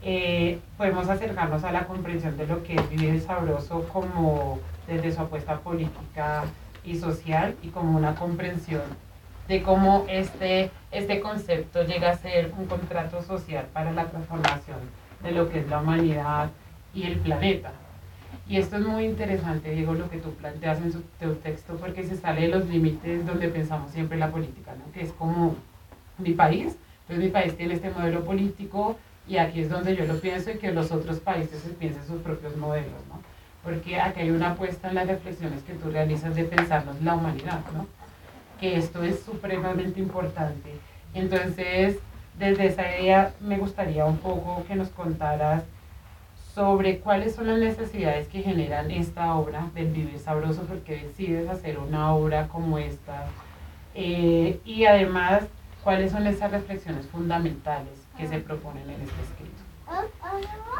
eh, 0.02 0.58
podemos 0.78 1.08
acercarnos 1.08 1.64
a 1.64 1.72
la 1.72 1.86
comprensión 1.86 2.36
de 2.36 2.46
lo 2.46 2.62
que 2.62 2.74
es 2.74 2.90
vivir 2.90 3.20
sabroso 3.20 3.86
como 3.92 4.58
desde 4.86 5.12
su 5.12 5.20
apuesta 5.20 5.58
política 5.58 6.44
y 6.84 6.96
social 6.96 7.54
y 7.62 7.68
como 7.68 7.98
una 7.98 8.14
comprensión 8.14 8.82
de 9.46 9.62
cómo 9.62 10.06
este, 10.08 10.70
este 10.90 11.20
concepto 11.20 11.82
llega 11.82 12.10
a 12.10 12.16
ser 12.16 12.52
un 12.56 12.66
contrato 12.66 13.22
social 13.22 13.66
para 13.72 13.92
la 13.92 14.06
transformación 14.06 14.78
de 15.22 15.32
lo 15.32 15.50
que 15.50 15.58
es 15.58 15.68
la 15.68 15.80
humanidad 15.80 16.50
y 16.94 17.02
el 17.02 17.18
planeta. 17.18 17.72
Y 18.48 18.56
esto 18.58 18.76
es 18.76 18.86
muy 18.86 19.04
interesante, 19.04 19.70
Diego, 19.70 19.94
lo 19.94 20.08
que 20.08 20.18
tú 20.18 20.32
planteas 20.34 20.78
en 20.78 20.92
tu 20.92 21.34
texto, 21.42 21.76
porque 21.76 22.04
se 22.04 22.16
sale 22.16 22.42
de 22.42 22.48
los 22.48 22.66
límites 22.66 23.26
donde 23.26 23.48
pensamos 23.48 23.90
siempre 23.90 24.18
la 24.18 24.30
política, 24.30 24.72
¿no? 24.76 24.92
que 24.92 25.02
es 25.02 25.12
como 25.12 25.56
mi 26.18 26.32
país, 26.32 26.76
entonces 27.02 27.24
mi 27.24 27.30
país 27.30 27.56
tiene 27.56 27.74
este 27.74 27.90
modelo 27.90 28.24
político 28.24 28.96
y 29.30 29.38
aquí 29.38 29.60
es 29.60 29.70
donde 29.70 29.94
yo 29.94 30.04
lo 30.06 30.18
pienso 30.18 30.50
y 30.50 30.58
que 30.58 30.72
los 30.72 30.90
otros 30.90 31.20
países 31.20 31.62
piensen 31.78 32.04
sus 32.04 32.20
propios 32.20 32.56
modelos, 32.56 32.90
¿no? 33.08 33.20
porque 33.62 34.00
aquí 34.00 34.22
hay 34.22 34.30
una 34.30 34.50
apuesta 34.50 34.88
en 34.88 34.96
las 34.96 35.06
reflexiones 35.06 35.62
que 35.62 35.74
tú 35.74 35.88
realizas 35.88 36.34
de 36.34 36.42
pensarnos 36.42 37.00
la 37.00 37.14
humanidad, 37.14 37.60
¿no? 37.72 37.86
que 38.58 38.76
esto 38.76 39.04
es 39.04 39.20
supremamente 39.20 40.00
importante. 40.00 40.72
Entonces, 41.14 41.98
desde 42.40 42.66
esa 42.66 42.82
idea 42.82 43.32
me 43.40 43.56
gustaría 43.56 44.04
un 44.04 44.16
poco 44.16 44.64
que 44.66 44.74
nos 44.74 44.88
contaras 44.88 45.62
sobre 46.52 46.98
cuáles 46.98 47.36
son 47.36 47.46
las 47.46 47.60
necesidades 47.60 48.26
que 48.26 48.42
generan 48.42 48.90
esta 48.90 49.36
obra 49.36 49.70
del 49.76 49.92
Vivir 49.92 50.18
Sabroso, 50.18 50.62
porque 50.62 51.04
decides 51.04 51.48
hacer 51.48 51.78
una 51.78 52.12
obra 52.12 52.48
como 52.48 52.78
esta, 52.78 53.26
eh, 53.94 54.58
y 54.64 54.86
además 54.86 55.44
cuáles 55.84 56.10
son 56.10 56.26
esas 56.26 56.50
reflexiones 56.50 57.06
fundamentales 57.06 57.99
se 58.26 58.38
proponen 58.38 58.84
en 58.84 59.00
este 59.02 59.22
escrito. 59.22 59.62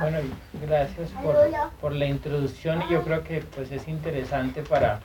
Bueno, 0.01 0.19
gracias 0.67 1.11
por, 1.23 1.37
por 1.81 1.93
la 1.93 2.07
introducción 2.07 2.83
y 2.89 2.93
yo 2.93 3.03
creo 3.03 3.23
que 3.25 3.43
pues 3.43 3.71
es 3.73 3.87
interesante 3.89 4.63
para, 4.63 5.01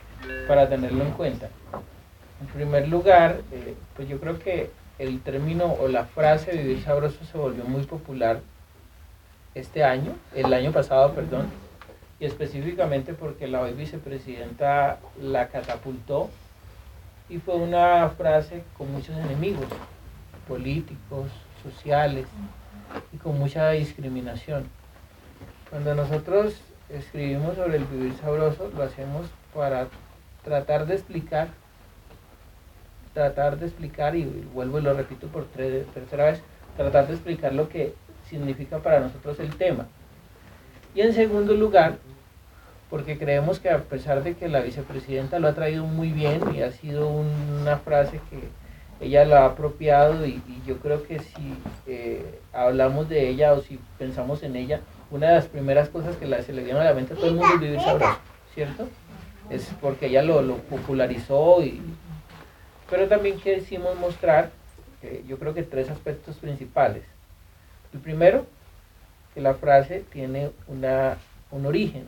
para 0.46 0.68
tenerlo 0.68 1.04
en 1.04 1.10
cuenta. 1.12 1.48
En 2.40 2.46
primer 2.48 2.88
lugar, 2.88 3.40
eh, 3.52 3.74
pues 3.94 4.08
yo 4.08 4.20
creo 4.20 4.38
que 4.38 4.70
el 4.98 5.20
término 5.20 5.74
o 5.80 5.88
la 5.88 6.04
frase 6.04 6.52
vivir 6.52 6.82
sabroso 6.82 7.24
se 7.24 7.36
volvió 7.36 7.64
muy 7.64 7.82
popular 7.84 8.40
este 9.54 9.84
año, 9.84 10.14
el 10.34 10.52
año 10.52 10.72
pasado, 10.72 11.12
perdón, 11.12 11.50
y 12.20 12.24
específicamente 12.24 13.12
porque 13.12 13.46
la 13.46 13.60
hoy 13.60 13.72
vicepresidenta 13.72 14.98
la 15.20 15.48
catapultó 15.48 16.30
y 17.28 17.38
fue 17.38 17.56
una 17.56 18.08
frase 18.10 18.62
con 18.78 18.92
muchos 18.92 19.16
enemigos 19.16 19.66
políticos, 20.46 21.30
sociales 21.72 22.26
y 23.12 23.16
con 23.16 23.38
mucha 23.38 23.70
discriminación. 23.70 24.68
Cuando 25.70 25.94
nosotros 25.94 26.60
escribimos 26.88 27.56
sobre 27.56 27.76
el 27.76 27.84
vivir 27.84 28.14
sabroso, 28.16 28.70
lo 28.76 28.82
hacemos 28.84 29.26
para 29.52 29.88
tratar 30.44 30.86
de 30.86 30.94
explicar 30.94 31.48
tratar 33.16 33.58
de 33.58 33.64
explicar, 33.64 34.14
y 34.14 34.24
vuelvo 34.52 34.78
y 34.78 34.82
lo 34.82 34.92
repito 34.92 35.26
por 35.28 35.46
tercera 35.46 36.26
vez, 36.26 36.42
tratar 36.76 37.06
de 37.06 37.14
explicar 37.14 37.54
lo 37.54 37.70
que 37.70 37.94
significa 38.28 38.80
para 38.80 39.00
nosotros 39.00 39.40
el 39.40 39.56
tema. 39.56 39.86
Y 40.94 41.00
en 41.00 41.14
segundo 41.14 41.54
lugar, 41.54 41.96
porque 42.90 43.16
creemos 43.16 43.58
que 43.58 43.70
a 43.70 43.78
pesar 43.78 44.22
de 44.22 44.34
que 44.34 44.48
la 44.48 44.60
vicepresidenta 44.60 45.38
lo 45.38 45.48
ha 45.48 45.54
traído 45.54 45.86
muy 45.86 46.12
bien 46.12 46.42
y 46.54 46.60
ha 46.60 46.70
sido 46.72 47.08
una 47.08 47.78
frase 47.78 48.20
que 48.28 48.36
ella 49.00 49.24
lo 49.24 49.36
ha 49.36 49.46
apropiado 49.46 50.26
y, 50.26 50.42
yo 50.66 50.78
creo 50.78 51.04
que 51.04 51.20
si 51.20 51.54
eh, 51.86 52.40
hablamos 52.52 53.08
de 53.08 53.28
ella 53.28 53.52
o 53.52 53.60
si 53.60 53.78
pensamos 53.98 54.42
en 54.42 54.56
ella, 54.56 54.80
una 55.10 55.28
de 55.28 55.34
las 55.34 55.46
primeras 55.46 55.88
cosas 55.88 56.16
que 56.16 56.26
se 56.42 56.52
le 56.52 56.64
viene 56.64 56.80
a 56.80 56.84
la 56.84 56.94
mente 56.94 57.14
a 57.14 57.16
todo 57.16 57.28
el 57.28 57.34
mundo 57.34 57.54
es 57.54 57.60
vivir 57.60 57.80
sabroso, 57.80 58.18
¿cierto? 58.52 58.88
Es 59.48 59.70
porque 59.80 60.06
ella 60.06 60.22
lo, 60.22 60.42
lo 60.42 60.56
popularizó 60.56 61.62
y, 61.62 61.80
pero 62.90 63.06
también 63.06 63.38
quisimos 63.38 63.96
mostrar, 63.96 64.50
yo 65.28 65.38
creo 65.38 65.54
que 65.54 65.62
tres 65.62 65.88
aspectos 65.88 66.36
principales. 66.36 67.04
El 67.92 68.00
primero, 68.00 68.46
que 69.34 69.40
la 69.40 69.54
frase 69.54 70.04
tiene 70.12 70.50
una, 70.66 71.16
un 71.50 71.66
origen. 71.66 72.06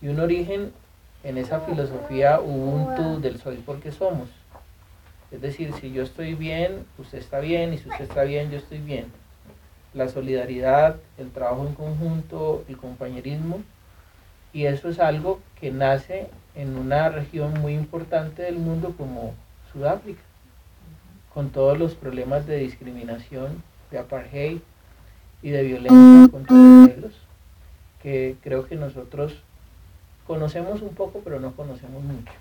Y 0.00 0.08
un 0.08 0.20
origen 0.20 0.72
en 1.24 1.38
esa 1.38 1.60
filosofía 1.60 2.40
Ubuntu 2.40 3.20
del 3.20 3.40
soy 3.40 3.56
porque 3.56 3.92
somos. 3.92 4.28
Es 5.32 5.40
decir, 5.40 5.72
si 5.80 5.92
yo 5.92 6.02
estoy 6.02 6.34
bien, 6.34 6.84
usted 6.98 7.18
está 7.18 7.40
bien, 7.40 7.72
y 7.72 7.78
si 7.78 7.88
usted 7.88 8.04
está 8.04 8.22
bien, 8.24 8.50
yo 8.50 8.58
estoy 8.58 8.78
bien. 8.78 9.06
La 9.94 10.08
solidaridad, 10.08 10.96
el 11.16 11.30
trabajo 11.30 11.66
en 11.66 11.74
conjunto, 11.74 12.64
el 12.68 12.76
compañerismo, 12.76 13.62
y 14.52 14.66
eso 14.66 14.90
es 14.90 14.98
algo 15.00 15.40
que 15.58 15.70
nace 15.70 16.28
en 16.54 16.76
una 16.76 17.08
región 17.08 17.54
muy 17.60 17.72
importante 17.72 18.42
del 18.42 18.56
mundo 18.56 18.94
como 18.98 19.34
Sudáfrica, 19.72 20.20
con 21.32 21.48
todos 21.48 21.78
los 21.78 21.94
problemas 21.94 22.46
de 22.46 22.58
discriminación, 22.58 23.62
de 23.90 23.98
apartheid 23.98 24.58
y 25.40 25.50
de 25.50 25.62
violencia 25.62 26.30
contra 26.30 26.56
los 26.56 26.88
negros, 26.88 27.12
que 28.02 28.36
creo 28.42 28.66
que 28.66 28.76
nosotros 28.76 29.42
conocemos 30.26 30.82
un 30.82 30.90
poco, 30.90 31.20
pero 31.24 31.40
no 31.40 31.52
conocemos 31.52 32.02
mucho. 32.02 32.32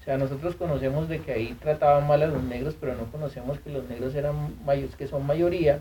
O 0.00 0.04
sea, 0.04 0.16
nosotros 0.16 0.54
conocemos 0.56 1.08
de 1.08 1.20
que 1.20 1.32
ahí 1.32 1.56
trataban 1.60 2.06
mal 2.06 2.22
a 2.22 2.26
los 2.26 2.42
negros, 2.42 2.74
pero 2.80 2.94
no 2.94 3.04
conocemos 3.10 3.58
que 3.58 3.70
los 3.70 3.88
negros 3.88 4.14
eran 4.14 4.64
mayores, 4.64 4.96
que 4.96 5.06
son 5.06 5.26
mayoría, 5.26 5.80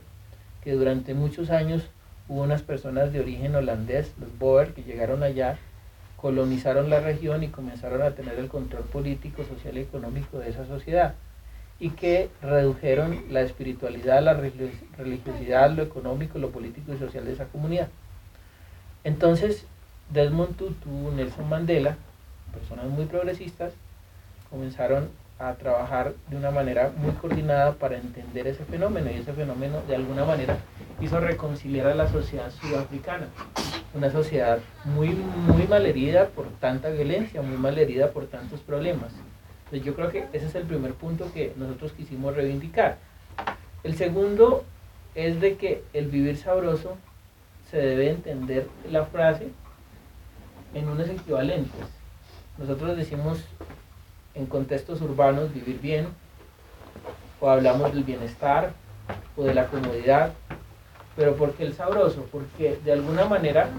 que 0.64 0.74
durante 0.74 1.14
muchos 1.14 1.50
años 1.50 1.90
hubo 2.28 2.44
unas 2.44 2.62
personas 2.62 3.14
de 3.14 3.22
origen 3.22 3.56
holandés, 3.56 4.14
los 4.20 4.38
Boer, 4.38 4.74
que 4.74 4.84
llegaron 4.84 5.24
allá 5.24 5.58
colonizaron 6.22 6.90
la 6.90 7.00
región 7.00 7.44
y 7.44 7.48
comenzaron 7.48 8.02
a 8.02 8.12
tener 8.12 8.38
el 8.40 8.50
control 8.50 8.84
político, 8.84 9.44
social 9.44 9.78
y 9.78 9.82
económico 9.82 10.40
de 10.40 10.50
esa 10.50 10.66
sociedad 10.66 11.16
y 11.80 11.92
que 11.92 12.30
redujeron 12.42 13.24
la 13.30 13.42
espiritualidad, 13.42 14.22
la 14.22 14.34
religiosidad, 14.34 15.72
lo 15.72 15.82
económico, 15.82 16.38
lo 16.38 16.50
político 16.50 16.94
y 16.94 16.98
social 16.98 17.24
de 17.24 17.34
esa 17.34 17.46
comunidad. 17.46 17.88
Entonces, 19.06 19.66
Desmond 20.10 20.58
Tutu, 20.58 21.12
Nelson 21.16 21.48
Mandela, 21.48 21.96
personas 22.54 22.88
muy 22.88 23.06
progresistas, 23.06 23.72
comenzaron 24.50 25.10
a 25.39 25.53
trabajar 25.53 26.13
de 26.27 26.36
una 26.36 26.51
manera 26.51 26.91
muy 26.98 27.12
coordinada 27.13 27.74
para 27.74 27.98
entender 27.98 28.48
ese 28.48 28.65
fenómeno 28.65 29.10
y 29.10 29.15
ese 29.20 29.32
fenómeno 29.32 29.82
de 29.88 29.96
alguna 29.96 30.25
manera 30.25 30.58
hizo 31.00 31.20
reconciliar 31.22 31.88
a 31.88 31.96
la 31.96 32.10
sociedad 32.10 32.51
sudafricana, 32.51 33.27
una 33.94 34.12
sociedad 34.12 34.60
muy, 34.84 35.10
muy 35.10 35.65
malherida 35.68 36.27
por 36.27 36.48
tanta 36.60 36.89
violencia, 36.89 37.41
muy 37.41 37.58
malherida 37.58 38.12
por 38.12 38.27
tantos 38.27 38.60
problemas. 38.60 39.13
Entonces 39.65 39.86
yo 39.86 39.96
creo 39.96 40.12
que 40.12 40.25
ese 40.34 40.48
es 40.48 40.56
el 40.56 40.63
primer 40.63 40.94
punto 40.94 41.32
que 41.34 41.53
nosotros 41.56 41.94
quisimos 41.94 42.36
reivindicar. 42.36 42.98
El 43.84 43.96
segundo 43.96 44.65
es 45.15 45.39
de 45.39 45.56
que 45.56 45.84
el 45.94 46.08
vivir 46.08 46.36
sabroso 46.36 46.98
se 47.72 47.77
debe 47.77 48.10
entender 48.10 48.68
la 48.91 49.06
frase 49.06 49.50
en 50.74 50.89
unos 50.89 51.08
equivalentes. 51.08 51.86
Nosotros 52.58 52.98
decimos 52.98 53.46
en 54.36 54.45
contextos 54.45 55.01
urbanos 55.01 55.53
vivir 55.53 55.79
bien, 55.79 56.07
o 57.39 57.50
hablamos 57.50 57.93
del 57.93 58.03
bienestar, 58.03 58.74
o 59.36 59.43
de 59.43 59.53
la 59.53 59.67
comodidad, 59.67 60.33
pero 61.15 61.36
¿por 61.36 61.53
qué 61.53 61.63
el 61.63 61.74
sabroso? 61.74 62.25
Porque 62.31 62.79
de 62.83 62.91
alguna 62.91 63.25
manera 63.25 63.69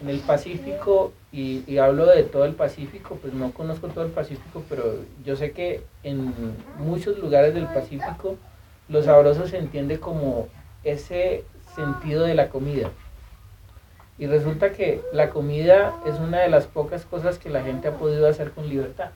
en 0.00 0.08
el 0.08 0.18
Pacífico, 0.20 1.12
y, 1.32 1.62
y, 1.66 1.78
hablo 1.78 2.06
de 2.06 2.22
todo 2.24 2.44
el 2.44 2.54
Pacífico, 2.54 3.18
pues 3.20 3.32
no 3.34 3.52
conozco 3.52 3.88
todo 3.88 4.04
el 4.04 4.10
Pacífico, 4.10 4.62
pero 4.68 4.96
yo 5.24 5.36
sé 5.36 5.52
que 5.52 5.84
en 6.02 6.32
muchos 6.78 7.18
lugares 7.18 7.54
del 7.54 7.66
Pacífico 7.66 8.36
lo 8.88 9.02
sabroso 9.02 9.46
se 9.46 9.58
entiende 9.58 10.00
como 10.00 10.48
ese 10.82 11.44
sentido 11.74 12.24
de 12.24 12.34
la 12.34 12.48
comida. 12.48 12.90
Y 14.18 14.26
resulta 14.26 14.72
que 14.72 15.00
la 15.12 15.30
comida 15.30 15.94
es 16.06 16.18
una 16.18 16.40
de 16.40 16.48
las 16.48 16.66
pocas 16.66 17.04
cosas 17.04 17.38
que 17.38 17.48
la 17.48 17.62
gente 17.62 17.88
ha 17.88 17.92
podido 17.92 18.28
hacer 18.28 18.50
con 18.50 18.68
libertad. 18.68 19.10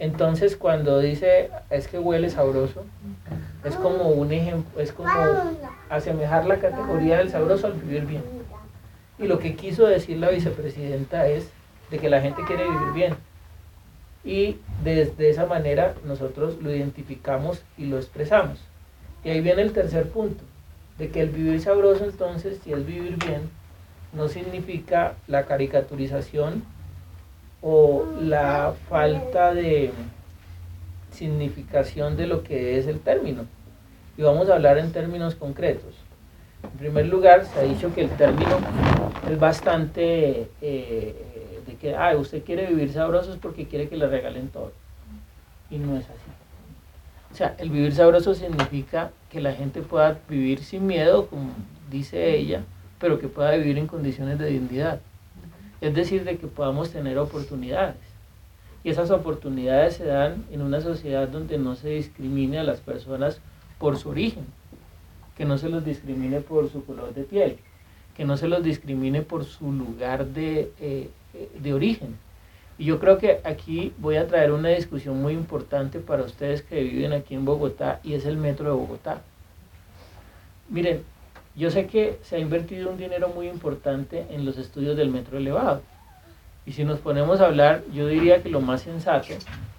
Entonces 0.00 0.56
cuando 0.56 0.98
dice 0.98 1.50
es 1.68 1.86
que 1.86 1.98
huele 1.98 2.30
sabroso, 2.30 2.84
es 3.64 3.76
como 3.76 4.08
un 4.08 4.32
ejemplo, 4.32 4.80
es 4.80 4.92
como 4.92 5.12
asemejar 5.90 6.46
la 6.46 6.58
categoría 6.58 7.18
del 7.18 7.30
sabroso 7.30 7.66
al 7.66 7.74
vivir 7.74 8.06
bien. 8.06 8.22
Y 9.18 9.26
lo 9.26 9.38
que 9.38 9.54
quiso 9.54 9.86
decir 9.86 10.16
la 10.16 10.30
vicepresidenta 10.30 11.28
es 11.28 11.50
de 11.90 11.98
que 11.98 12.08
la 12.08 12.22
gente 12.22 12.42
quiere 12.46 12.64
vivir 12.64 12.92
bien. 12.94 13.14
Y 14.24 14.56
de, 14.82 15.12
esa 15.28 15.44
manera 15.44 15.94
nosotros 16.06 16.56
lo 16.62 16.74
identificamos 16.74 17.62
y 17.76 17.84
lo 17.84 17.98
expresamos. 17.98 18.58
Y 19.22 19.28
ahí 19.28 19.42
viene 19.42 19.60
el 19.60 19.74
tercer 19.74 20.08
punto, 20.08 20.42
de 20.96 21.10
que 21.10 21.20
el 21.20 21.28
vivir 21.28 21.60
sabroso 21.60 22.04
entonces, 22.04 22.58
si 22.64 22.72
es 22.72 22.86
vivir 22.86 23.16
bien, 23.18 23.50
no 24.14 24.28
significa 24.28 25.12
la 25.26 25.44
caricaturización 25.44 26.64
o 27.62 28.04
la 28.20 28.74
falta 28.88 29.54
de 29.54 29.92
significación 31.12 32.16
de 32.16 32.26
lo 32.26 32.42
que 32.42 32.78
es 32.78 32.86
el 32.86 33.00
término. 33.00 33.44
Y 34.16 34.22
vamos 34.22 34.48
a 34.48 34.54
hablar 34.54 34.78
en 34.78 34.92
términos 34.92 35.34
concretos. 35.34 35.94
En 36.62 36.78
primer 36.78 37.06
lugar, 37.06 37.46
se 37.46 37.60
ha 37.60 37.62
dicho 37.62 37.94
que 37.94 38.02
el 38.02 38.10
término 38.10 38.58
es 39.30 39.38
bastante 39.38 40.50
eh, 40.60 41.62
de 41.66 41.74
que, 41.76 41.94
ah, 41.94 42.14
usted 42.16 42.42
quiere 42.44 42.66
vivir 42.66 42.92
sabroso 42.92 43.32
es 43.32 43.38
porque 43.38 43.66
quiere 43.66 43.88
que 43.88 43.96
le 43.96 44.06
regalen 44.06 44.48
todo. 44.48 44.72
Y 45.70 45.78
no 45.78 45.96
es 45.96 46.04
así. 46.04 46.30
O 47.32 47.34
sea, 47.34 47.54
el 47.58 47.70
vivir 47.70 47.94
sabroso 47.94 48.34
significa 48.34 49.12
que 49.30 49.40
la 49.40 49.52
gente 49.52 49.82
pueda 49.82 50.18
vivir 50.28 50.64
sin 50.64 50.86
miedo, 50.86 51.28
como 51.28 51.50
dice 51.90 52.34
ella, 52.34 52.64
pero 52.98 53.18
que 53.18 53.28
pueda 53.28 53.52
vivir 53.52 53.78
en 53.78 53.86
condiciones 53.86 54.38
de 54.38 54.46
dignidad. 54.46 55.00
Es 55.80 55.94
decir, 55.94 56.24
de 56.24 56.36
que 56.36 56.46
podamos 56.46 56.90
tener 56.90 57.18
oportunidades. 57.18 57.96
Y 58.84 58.90
esas 58.90 59.10
oportunidades 59.10 59.94
se 59.94 60.04
dan 60.04 60.44
en 60.50 60.62
una 60.62 60.80
sociedad 60.80 61.28
donde 61.28 61.58
no 61.58 61.74
se 61.74 61.90
discrimine 61.90 62.58
a 62.58 62.64
las 62.64 62.80
personas 62.80 63.40
por 63.78 63.96
su 63.98 64.10
origen 64.10 64.46
que 65.40 65.46
no 65.46 65.56
se 65.56 65.70
los 65.70 65.82
discrimine 65.82 66.42
por 66.42 66.70
su 66.70 66.84
color 66.84 67.14
de 67.14 67.22
piel, 67.22 67.56
que 68.14 68.26
no 68.26 68.36
se 68.36 68.46
los 68.46 68.62
discrimine 68.62 69.22
por 69.22 69.46
su 69.46 69.72
lugar 69.72 70.26
de, 70.26 70.70
eh, 70.78 71.08
de 71.58 71.72
origen. 71.72 72.14
Y 72.76 72.84
yo 72.84 73.00
creo 73.00 73.16
que 73.16 73.40
aquí 73.44 73.94
voy 73.96 74.16
a 74.16 74.26
traer 74.26 74.52
una 74.52 74.68
discusión 74.68 75.22
muy 75.22 75.32
importante 75.32 75.98
para 75.98 76.24
ustedes 76.24 76.60
que 76.60 76.82
viven 76.82 77.14
aquí 77.14 77.34
en 77.34 77.46
Bogotá 77.46 78.00
y 78.04 78.12
es 78.12 78.26
el 78.26 78.36
metro 78.36 78.66
de 78.66 78.72
Bogotá. 78.72 79.22
Miren, 80.68 81.04
yo 81.60 81.70
sé 81.70 81.86
que 81.86 82.18
se 82.22 82.36
ha 82.36 82.38
invertido 82.40 82.90
un 82.90 82.96
dinero 82.96 83.28
muy 83.28 83.48
importante 83.48 84.26
en 84.30 84.44
los 84.44 84.58
estudios 84.58 84.96
del 84.96 85.10
metro 85.10 85.38
elevado. 85.38 85.82
Y 86.66 86.72
si 86.72 86.84
nos 86.84 86.98
ponemos 86.98 87.40
a 87.40 87.46
hablar, 87.46 87.82
yo 87.92 88.08
diría 88.08 88.42
que 88.42 88.48
lo 88.48 88.60
más 88.60 88.82
sensato 88.82 89.34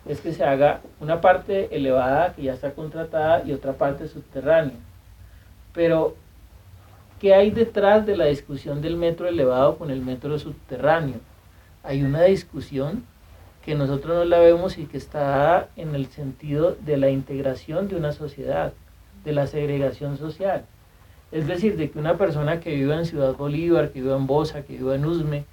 es 0.08 0.22
que 0.22 0.32
se 0.32 0.46
haga 0.46 0.80
una 1.02 1.20
parte 1.20 1.76
elevada 1.76 2.34
que 2.34 2.44
ya 2.44 2.54
está 2.54 2.72
contratada 2.72 3.44
y 3.46 3.52
otra 3.52 3.74
parte 3.74 4.08
subterránea 4.08 4.78
pero, 5.74 6.16
¿qué 7.20 7.34
hay 7.34 7.52
detrás 7.52 8.06
de 8.06 8.18
la 8.18 8.26
discusión 8.26 8.82
del 8.82 8.98
metro 8.98 9.28
elevado 9.28 9.78
con 9.78 9.90
el 9.90 10.02
metro 10.02 10.38
subterráneo? 10.38 11.16
Hay 11.84 12.04
una 12.04 12.24
discusión 12.24 13.06
que 13.64 13.76
nosotros 13.76 14.18
no 14.18 14.26
la 14.26 14.40
vemos 14.40 14.78
y 14.78 14.86
que 14.86 14.98
está 14.98 15.70
en 15.76 15.96
el 15.96 16.08
sentido 16.08 16.76
de 16.76 16.98
la 16.98 17.10
integración 17.10 17.88
de 17.88 17.96
una 17.96 18.12
sociedad, 18.12 18.74
de 19.24 19.34
la 19.34 19.48
segregación 19.48 20.18
social. 20.18 20.66
Es 21.32 21.48
decir, 21.48 21.78
de 21.78 21.90
que 21.90 21.98
una 21.98 22.18
persona 22.18 22.60
que 22.60 22.76
viva 22.76 22.96
en 22.96 23.06
Ciudad 23.06 23.36
Bolívar, 23.36 23.92
que 23.92 24.02
viva 24.02 24.18
en 24.18 24.28
Bosa, 24.28 24.64
que 24.64 24.74
viva 24.74 24.96
en 24.96 25.06
Usme, 25.06 25.46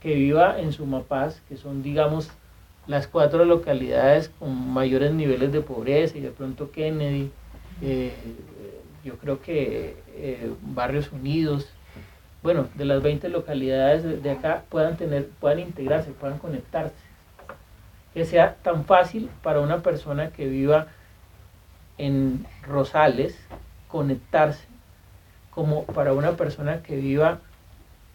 que 0.00 0.14
viva 0.14 0.60
en 0.60 0.72
Sumapaz, 0.72 1.40
que 1.48 1.56
son, 1.56 1.82
digamos, 1.82 2.30
las 2.86 3.06
cuatro 3.06 3.44
localidades 3.44 4.30
con 4.38 4.72
mayores 4.72 5.12
niveles 5.12 5.52
de 5.52 5.60
pobreza 5.60 6.18
y 6.18 6.20
de 6.20 6.30
pronto 6.30 6.70
Kennedy, 6.70 7.30
eh, 7.82 8.12
yo 9.04 9.16
creo 9.18 9.40
que 9.40 9.96
eh, 10.16 10.52
Barrios 10.62 11.12
Unidos, 11.12 11.68
bueno, 12.42 12.68
de 12.74 12.84
las 12.84 13.02
20 13.02 13.28
localidades 13.28 14.22
de, 14.22 14.30
acá 14.30 14.64
puedan 14.68 14.96
tener, 14.96 15.28
puedan 15.40 15.60
integrarse, 15.60 16.10
puedan 16.10 16.38
conectarse. 16.38 16.94
Que 18.12 18.24
sea 18.24 18.56
tan 18.62 18.84
fácil 18.84 19.30
para 19.42 19.60
una 19.60 19.82
persona 19.82 20.30
que 20.30 20.46
viva 20.46 20.88
en 21.98 22.46
Rosales 22.62 23.38
conectarse 23.94 24.64
como 25.50 25.84
para 25.84 26.14
una 26.14 26.32
persona 26.32 26.82
que 26.82 26.96
viva 26.96 27.38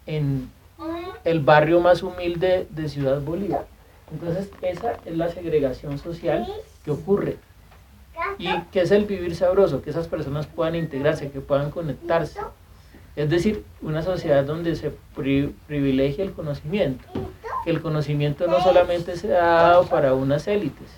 en 0.07 0.51
el 1.23 1.39
barrio 1.39 1.79
más 1.79 2.03
humilde 2.03 2.67
de 2.69 2.89
Ciudad 2.89 3.21
Bolívar. 3.21 3.65
Entonces 4.11 4.49
esa 4.61 4.97
es 5.05 5.15
la 5.15 5.29
segregación 5.29 5.97
social 5.97 6.45
que 6.83 6.91
ocurre. 6.91 7.37
¿Y 8.37 8.49
qué 8.73 8.81
es 8.81 8.91
el 8.91 9.05
vivir 9.05 9.37
sabroso? 9.37 9.81
Que 9.81 9.91
esas 9.91 10.09
personas 10.09 10.47
puedan 10.47 10.75
integrarse, 10.75 11.31
que 11.31 11.39
puedan 11.39 11.71
conectarse. 11.71 12.41
Es 13.15 13.29
decir, 13.29 13.63
una 13.81 14.01
sociedad 14.01 14.43
donde 14.43 14.75
se 14.75 14.91
privilegia 15.15 16.25
el 16.25 16.33
conocimiento. 16.33 17.05
Que 17.63 17.69
el 17.69 17.81
conocimiento 17.81 18.47
no 18.47 18.61
solamente 18.61 19.15
se 19.15 19.33
ha 19.33 19.61
dado 19.61 19.85
para 19.85 20.13
unas 20.13 20.45
élites, 20.49 20.89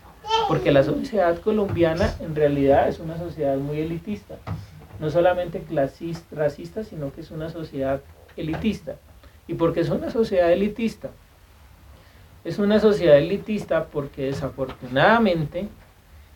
porque 0.48 0.72
la 0.72 0.82
sociedad 0.82 1.38
colombiana 1.38 2.16
en 2.20 2.36
realidad 2.36 2.88
es 2.88 3.00
una 3.00 3.20
sociedad 3.20 3.58
muy 3.58 3.80
elitista. 3.80 4.40
No 5.02 5.10
solamente 5.10 5.62
clasista, 5.62 6.36
racista, 6.36 6.84
sino 6.84 7.12
que 7.12 7.22
es 7.22 7.32
una 7.32 7.50
sociedad 7.50 8.02
elitista. 8.38 8.96
¿Y 9.48 9.56
por 9.56 9.74
qué 9.74 9.82
es 9.82 9.90
una 9.90 10.12
sociedad 10.12 10.52
elitista? 10.52 11.10
Es 12.46 12.60
una 12.60 12.80
sociedad 12.80 13.18
elitista 13.18 13.86
porque 13.86 14.26
desafortunadamente 14.26 15.68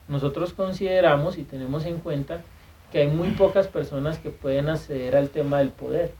nosotros 0.07 0.53
consideramos 0.53 1.37
y 1.37 1.43
tenemos 1.43 1.85
en 1.85 1.99
cuenta 1.99 2.41
que 2.91 3.01
hay 3.01 3.07
muy 3.07 3.29
pocas 3.31 3.67
personas 3.67 4.17
que 4.17 4.31
pueden 4.31 4.69
acceder 4.69 5.15
al 5.15 5.29
tema 5.29 5.59
del 5.59 5.69
poder. 5.69 6.11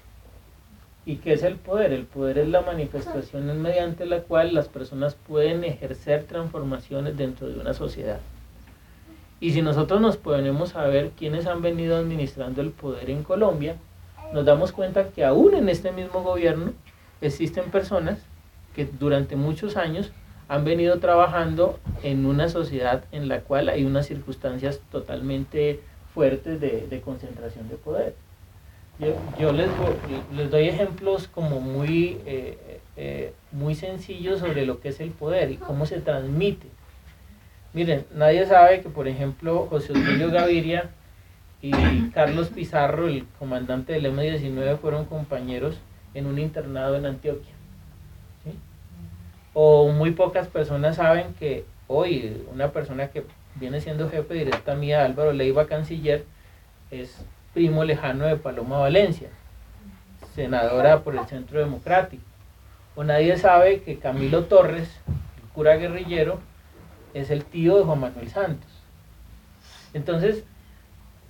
¿Y 1.04 1.18
qué 1.18 1.34
es 1.34 1.44
el 1.44 1.56
poder? 1.56 1.94
El 1.94 2.06
poder 2.06 2.38
es 2.38 2.48
la 2.48 2.62
manifestación 2.62 3.62
mediante 3.62 4.06
la 4.06 4.22
cual 4.22 4.54
las 4.54 4.68
personas 4.68 5.16
pueden 5.16 5.64
ejercer 5.64 6.26
transformaciones 6.26 7.18
dentro 7.18 7.48
de 7.48 7.60
una 7.60 7.74
sociedad. 7.74 8.20
Y 9.46 9.52
si 9.52 9.62
nosotros 9.62 10.02
nos 10.02 10.18
ponemos 10.18 10.76
a 10.76 10.88
ver 10.88 11.12
quiénes 11.12 11.46
han 11.46 11.62
venido 11.62 11.98
administrando 11.98 12.64
el 12.64 12.72
poder 12.72 13.12
en 13.12 13.22
Colombia, 13.22 13.76
nos 14.34 14.44
damos 14.44 14.72
cuenta 14.72 15.10
que 15.10 15.24
aún 15.24 15.54
en 15.54 15.70
este 15.70 15.92
mismo 15.92 16.24
gobierno 16.24 16.74
existen 17.22 17.66
personas 17.66 18.18
que 18.76 18.86
durante 18.86 19.36
muchos 19.36 19.78
años 19.78 20.12
han 20.48 20.66
venido 20.66 20.98
trabajando 20.98 21.78
en 22.02 22.26
una 22.26 22.50
sociedad 22.50 23.04
en 23.12 23.28
la 23.28 23.42
cual 23.42 23.70
hay 23.70 23.86
unas 23.86 24.08
circunstancias 24.08 24.82
totalmente 24.92 25.80
fuertes 26.16 26.60
de, 26.60 27.02
concentración 27.06 27.70
de 27.70 27.76
poder. 27.76 28.16
Yo, 28.98 29.52
les, 29.52 29.70
les, 30.36 30.50
doy 30.50 30.70
ejemplos 30.70 31.28
como 31.28 31.60
muy 31.60 32.18
eh, 32.26 32.80
eh, 32.98 33.34
muy 33.52 33.76
sencillos 33.76 34.40
sobre 34.40 34.66
lo 34.66 34.80
que 34.80 34.90
es 34.90 35.00
el 35.02 35.12
poder 35.12 35.52
y 35.52 35.58
cómo 35.58 35.86
se 35.86 36.00
transmite. 36.00 36.66
Miren, 37.76 38.06
nadie 38.16 38.46
sabe 38.46 38.80
que, 38.80 38.88
por 38.88 39.06
ejemplo, 39.06 39.68
José 39.70 39.92
Emilio 39.92 40.32
Gaviria 40.32 40.92
y 41.62 41.74
Carlos 42.12 42.48
Pizarro, 42.48 43.10
el 43.10 43.28
comandante 43.38 43.92
del 43.92 44.06
M-19, 44.06 44.78
fueron 44.78 45.04
compañeros 45.04 45.78
en 46.14 46.26
un 46.26 46.40
internado 46.40 46.96
en 46.96 47.06
Antioquia. 47.06 47.52
O 49.54 49.90
muy 49.90 50.12
pocas 50.12 50.48
personas 50.48 50.96
saben 50.96 51.34
que 51.38 51.66
hoy 51.88 52.46
una 52.54 52.72
persona 52.72 53.10
que 53.10 53.26
viene 53.56 53.82
siendo 53.82 54.10
jefe 54.10 54.36
directa 54.36 54.76
mía, 54.76 55.04
Álvaro 55.04 55.34
Leiva, 55.34 55.68
canciller, 55.68 56.24
es 56.92 57.26
primo 57.54 57.84
lejano 57.84 58.26
de 58.26 58.38
Paloma 58.38 58.80
Valencia, 58.80 59.28
senadora 60.34 61.02
por 61.02 61.18
el 61.18 61.26
Centro 61.26 61.60
Democrático. 61.60 62.24
O 62.96 63.04
nadie 63.04 63.36
sabe 63.36 63.82
que 63.82 64.00
Camilo 64.00 64.46
Torres, 64.46 64.98
el 65.08 65.50
cura 65.54 65.76
guerrillero, 65.76 66.40
es 67.16 67.32
el 67.32 67.46
tío 67.46 67.78
de 67.78 67.86
Juan 67.86 68.02
Manuel 68.02 68.30
Santos. 68.30 68.70
Entonces, 69.94 70.44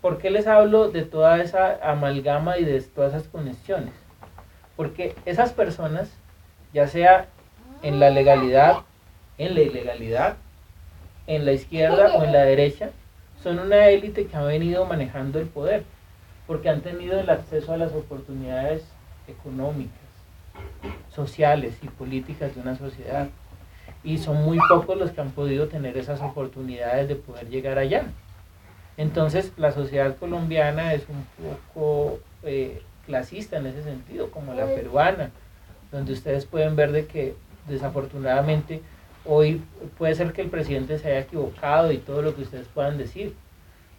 ¿por 0.02 0.18
qué 0.18 0.32
les 0.32 0.48
hablo 0.48 0.90
de 0.90 1.04
toda 1.04 1.42
esa 1.42 1.78
amalgama 1.84 2.58
y 2.58 2.66
de 2.66 2.82
todas 2.82 3.14
esas 3.14 3.28
conexiones? 3.28 3.94
Porque 4.76 5.16
esas 5.26 5.54
personas, 5.54 6.10
ya 6.74 6.88
sea 6.88 7.28
en 7.84 8.00
la 8.00 8.10
legalidad, 8.10 8.78
en 9.38 9.54
la 9.54 9.62
ilegalidad, 9.62 10.38
en 11.28 11.46
la 11.46 11.54
izquierda 11.54 12.16
o 12.16 12.24
en 12.24 12.34
la 12.34 12.42
derecha, 12.42 12.90
son 13.44 13.60
una 13.60 13.90
élite 13.90 14.26
que 14.26 14.36
ha 14.36 14.42
venido 14.42 14.86
manejando 14.86 15.40
el 15.40 15.46
poder, 15.46 15.84
porque 16.48 16.70
han 16.70 16.82
tenido 16.82 17.20
el 17.20 17.30
acceso 17.30 17.74
a 17.74 17.78
las 17.78 17.94
oportunidades 17.94 18.84
económicas, 19.28 19.94
sociales 21.14 21.78
y 21.84 21.90
políticas 21.90 22.56
de 22.56 22.62
una 22.62 22.76
sociedad. 22.76 23.28
Y 24.06 24.20
son 24.20 24.44
muy 24.44 24.58
pocos 24.70 24.98
los 24.98 25.12
que 25.12 25.20
han 25.20 25.32
podido 25.32 25.68
tener 25.68 25.98
esas 25.98 26.22
oportunidades 26.22 27.10
de 27.10 27.16
poder 27.16 27.50
llegar 27.50 27.78
allá. 27.78 28.06
Entonces 28.98 29.52
la 29.58 29.72
sociedad 29.72 30.16
colombiana 30.16 30.94
es 30.94 31.04
un 31.10 31.26
poco 31.74 32.20
eh, 32.44 32.82
clasista 33.06 33.58
en 33.58 33.66
ese 33.66 33.84
sentido, 33.84 34.32
como 34.32 34.54
la 34.54 34.66
peruana, 34.66 35.32
donde 35.92 36.14
ustedes 36.14 36.46
pueden 36.46 36.76
ver 36.76 36.92
de 36.92 37.06
que 37.06 37.36
desafortunadamente 37.68 38.82
hoy 39.26 39.62
puede 39.98 40.16
ser 40.16 40.34
que 40.34 40.42
el 40.42 40.50
presidente 40.50 41.00
se 41.00 41.10
haya 41.10 41.20
equivocado 41.22 41.92
y 41.92 41.98
todo 41.98 42.22
lo 42.22 42.36
que 42.36 42.44
ustedes 42.44 42.68
puedan 42.68 42.98
decir, 42.98 43.34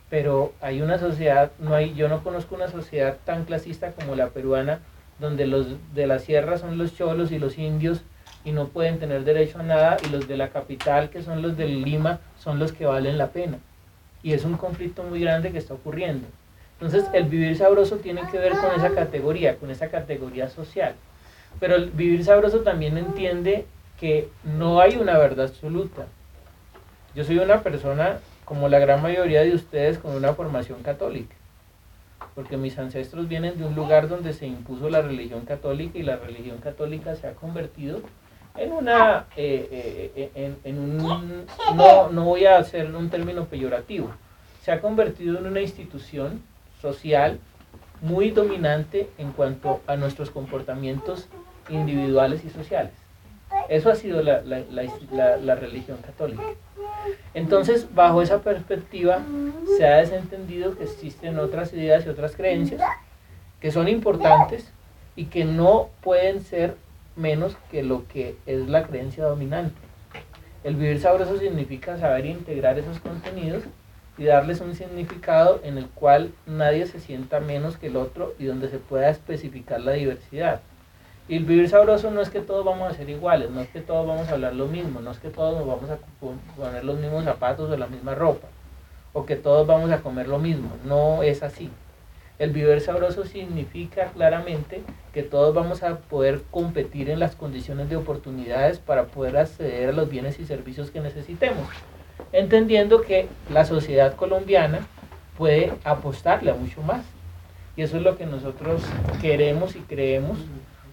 pero 0.09 0.53
hay 0.61 0.83
una 0.83 0.99
sociedad, 0.99 1.51
no 1.59 1.75
hay, 1.75 1.95
yo 1.95 2.09
no 2.09 2.23
conozco 2.23 2.55
una 2.55 2.69
sociedad 2.69 3.17
tan 3.25 3.45
clasista 3.45 3.93
como 3.93 4.15
la 4.15 4.29
peruana, 4.29 4.81
donde 5.19 5.47
los 5.47 5.67
de 5.95 6.07
la 6.07 6.19
sierra 6.19 6.59
son 6.59 6.79
los 6.79 6.95
cholos 6.95 7.33
y 7.33 7.39
los 7.39 7.59
indios 7.59 8.03
y 8.47 8.53
no 8.53 8.69
pueden 8.69 9.01
tener 9.01 9.25
derecho 9.25 9.59
a 9.59 9.65
nada, 9.65 9.97
y 10.07 10.09
los 10.09 10.29
de 10.29 10.37
la 10.37 10.51
capital, 10.51 11.11
que 11.11 11.21
son 11.21 11.43
los 11.43 11.57
de 11.57 11.67
Lima, 11.67 12.21
son 12.39 12.61
los 12.61 12.73
que 12.73 12.87
valen 12.87 13.19
la 13.19 13.31
pena. 13.31 13.59
Y 14.23 14.35
es 14.35 14.45
un 14.45 14.57
conflicto 14.57 15.03
muy 15.03 15.21
grande 15.21 15.51
que 15.51 15.59
está 15.59 15.75
ocurriendo. 15.75 16.29
Entonces, 16.75 17.07
el 17.13 17.25
vivir 17.25 17.57
sabroso 17.59 17.97
tiene 17.97 18.23
que 18.31 18.39
ver 18.39 18.53
con 18.53 18.73
esa 18.77 18.95
categoría, 18.95 19.57
con 19.57 19.73
esa 19.73 19.89
categoría 19.89 20.49
social. 20.49 20.95
Pero 21.59 21.75
el 21.75 21.91
vivir 21.91 22.25
sabroso 22.25 22.61
también 22.61 22.97
entiende 22.97 23.67
que 23.99 24.29
no 24.45 24.81
hay 24.81 24.95
una 24.97 25.19
verdad 25.19 25.47
absoluta. 25.47 26.07
Yo 27.17 27.25
soy 27.25 27.39
una 27.39 27.63
persona, 27.63 28.21
como 28.45 28.69
la 28.69 28.79
gran 28.79 29.03
mayoría 29.03 29.41
de 29.41 29.57
ustedes, 29.57 29.99
con 29.99 30.15
una 30.15 30.35
formación 30.35 30.85
católica. 30.85 31.35
Porque 32.37 32.57
mis 32.57 32.79
ancestros 32.79 33.27
vienen 33.27 33.59
de 33.59 33.65
un 33.65 33.75
lugar 33.75 34.09
donde 34.09 34.35
se 34.35 34.47
impuso 34.47 34.89
la 34.89 35.03
religión 35.03 35.41
católica 35.47 35.99
y 35.99 36.05
la 36.05 36.15
religión 36.15 36.59
católica 36.59 37.17
se 37.17 37.27
ha 37.27 37.33
convertido 37.33 38.03
en 38.59 38.73
una, 38.73 39.27
eh, 39.37 40.13
eh, 40.17 40.31
eh, 40.35 40.55
en, 40.65 40.79
un, 40.79 41.47
no, 41.75 42.11
no 42.11 42.25
voy 42.25 42.47
a 42.47 42.59
hacer 42.59 42.95
un 42.95 43.11
término 43.11 43.47
peyorativo, 43.47 44.11
se 44.63 44.73
ha 44.73 44.81
convertido 44.81 45.39
en 45.39 45.47
una 45.47 45.61
institución 45.61 46.43
social 46.81 47.39
muy 48.01 48.31
dominante 48.31 49.09
en 49.19 49.33
cuanto 49.33 49.81
a 49.87 49.97
nuestros 49.97 50.31
comportamientos 50.31 51.29
individuales 51.69 52.45
y 52.45 52.51
sociales. 52.51 52.93
Eso 53.69 53.91
ha 53.91 53.95
sido 53.95 54.23
la, 54.23 54.43
la, 54.43 55.55
religión 55.55 55.99
católica. 55.99 56.43
Entonces, 57.33 57.89
bajo 57.95 58.21
esa 58.23 58.41
perspectiva, 58.41 59.21
se 59.77 59.87
ha 59.87 59.97
desentendido 59.97 60.77
que 60.77 60.85
existen 60.85 61.39
otras 61.39 61.73
ideas 61.73 62.05
y 62.05 62.09
otras 62.09 62.37
creencias 62.37 62.83
que 63.61 63.71
son 63.71 63.89
importantes 63.89 64.73
y 65.15 65.27
que 65.27 65.45
no 65.45 65.89
pueden 66.03 66.43
ser 66.43 66.77
menos 67.17 67.57
que 67.71 67.83
lo 67.83 68.07
que 68.07 68.37
es 68.47 68.69
la 68.69 68.85
creencia 68.85 69.25
dominante. 69.25 69.81
El 70.65 70.77
vivir 70.77 71.01
sabroso 71.01 71.39
significa 71.39 71.99
saber 71.99 72.27
integrar 72.27 72.79
esos 72.79 72.99
contenidos 73.01 73.63
y 74.19 74.25
darles 74.25 74.61
un 74.61 74.75
significado 74.75 75.61
en 75.63 75.79
el 75.79 75.89
cual 75.89 76.33
nadie 76.47 76.87
se 76.87 77.01
sienta 77.01 77.41
menos 77.41 77.77
que 77.77 77.89
el 77.89 77.97
otro 77.97 78.35
y 78.39 78.47
donde 78.47 78.69
se 78.69 78.79
pueda 78.79 79.11
especificar 79.11 79.81
la 79.81 79.93
diversidad. 79.93 80.61
Y 81.29 81.37
el 81.37 81.45
vivir 81.45 81.69
sabroso 81.69 82.11
no 82.11 82.21
es 82.21 82.31
que 82.31 82.41
todos 82.41 82.65
vamos 82.65 82.91
a 82.91 82.97
ser 82.97 83.11
iguales, 83.11 83.51
no 83.51 83.61
es 83.61 83.69
que 83.69 83.81
todos 83.81 84.07
vamos 84.07 84.29
a 84.29 84.33
hablar 84.33 84.55
lo 84.55 84.67
mismo, 84.67 85.01
no 85.01 85.11
es 85.11 85.19
que 85.19 85.29
todos 85.29 85.59
nos 85.59 85.67
vamos 85.67 85.91
a 85.91 85.99
poner 86.57 86.85
los 86.85 86.99
mismos 86.99 87.25
zapatos 87.25 87.69
o 87.69 87.77
la 87.77 87.89
misma 87.89 88.15
ropa, 88.15 88.47
o 89.13 89.27
que 89.27 89.35
todos 89.35 89.67
vamos 89.67 89.91
a 89.91 90.03
comer 90.03 90.29
lo 90.29 90.39
mismo, 90.39 90.71
no 90.85 91.23
es 91.23 91.43
así. 91.43 91.71
El 92.39 92.51
vivir 92.51 92.81
sabroso 92.83 93.25
significa 93.25 94.11
claramente 94.13 94.83
que 95.15 95.23
todos 95.23 95.55
vamos 95.55 95.83
a 95.83 95.99
poder 96.01 96.43
competir 96.51 97.09
en 97.09 97.19
las 97.19 97.35
condiciones 97.35 97.89
de 97.89 97.97
oportunidades 97.97 98.79
para 98.79 99.05
poder 99.07 99.39
acceder 99.39 99.89
a 99.89 99.93
los 99.93 100.11
bienes 100.11 100.39
y 100.39 100.45
servicios 100.45 100.91
que 100.91 101.01
necesitemos, 101.01 101.67
entendiendo 102.33 103.01
que 103.01 103.29
la 103.51 103.65
sociedad 103.65 104.15
colombiana 104.17 104.87
puede 105.39 105.73
apostarle 105.85 106.51
a 106.51 106.55
mucho 106.55 106.83
más. 106.83 107.05
Y 107.75 107.83
eso 107.83 107.97
es 107.97 108.03
lo 108.03 108.19
que 108.19 108.27
nosotros 108.27 108.83
queremos 109.23 109.77
y 109.77 109.81
creemos 109.81 110.39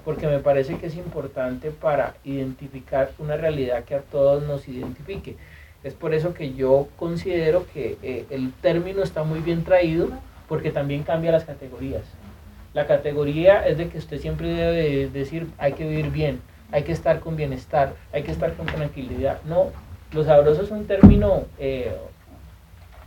porque 0.05 0.27
me 0.27 0.39
parece 0.39 0.77
que 0.77 0.87
es 0.87 0.95
importante 0.95 1.71
para 1.71 2.15
identificar 2.23 3.11
una 3.19 3.37
realidad 3.37 3.83
que 3.83 3.95
a 3.95 4.01
todos 4.01 4.43
nos 4.43 4.67
identifique. 4.67 5.37
Es 5.83 5.93
por 5.93 6.13
eso 6.13 6.33
que 6.33 6.53
yo 6.53 6.87
considero 6.97 7.65
que 7.73 7.97
eh, 8.01 8.25
el 8.29 8.53
término 8.53 9.03
está 9.03 9.23
muy 9.23 9.39
bien 9.39 9.63
traído, 9.63 10.09
porque 10.53 10.69
también 10.69 11.01
cambia 11.01 11.31
las 11.31 11.45
categorías. 11.45 12.03
La 12.75 12.85
categoría 12.85 13.65
es 13.65 13.79
de 13.79 13.89
que 13.89 13.97
usted 13.97 14.19
siempre 14.21 14.49
debe 14.49 15.09
decir, 15.09 15.47
hay 15.57 15.73
que 15.73 15.83
vivir 15.83 16.11
bien, 16.11 16.41
hay 16.71 16.83
que 16.83 16.91
estar 16.91 17.21
con 17.21 17.35
bienestar, 17.35 17.95
hay 18.13 18.21
que 18.21 18.29
estar 18.29 18.53
con 18.53 18.67
tranquilidad. 18.67 19.39
No, 19.45 19.71
lo 20.11 20.23
sabroso 20.23 20.61
es 20.61 20.69
un 20.69 20.85
término 20.85 21.45
eh, 21.57 21.97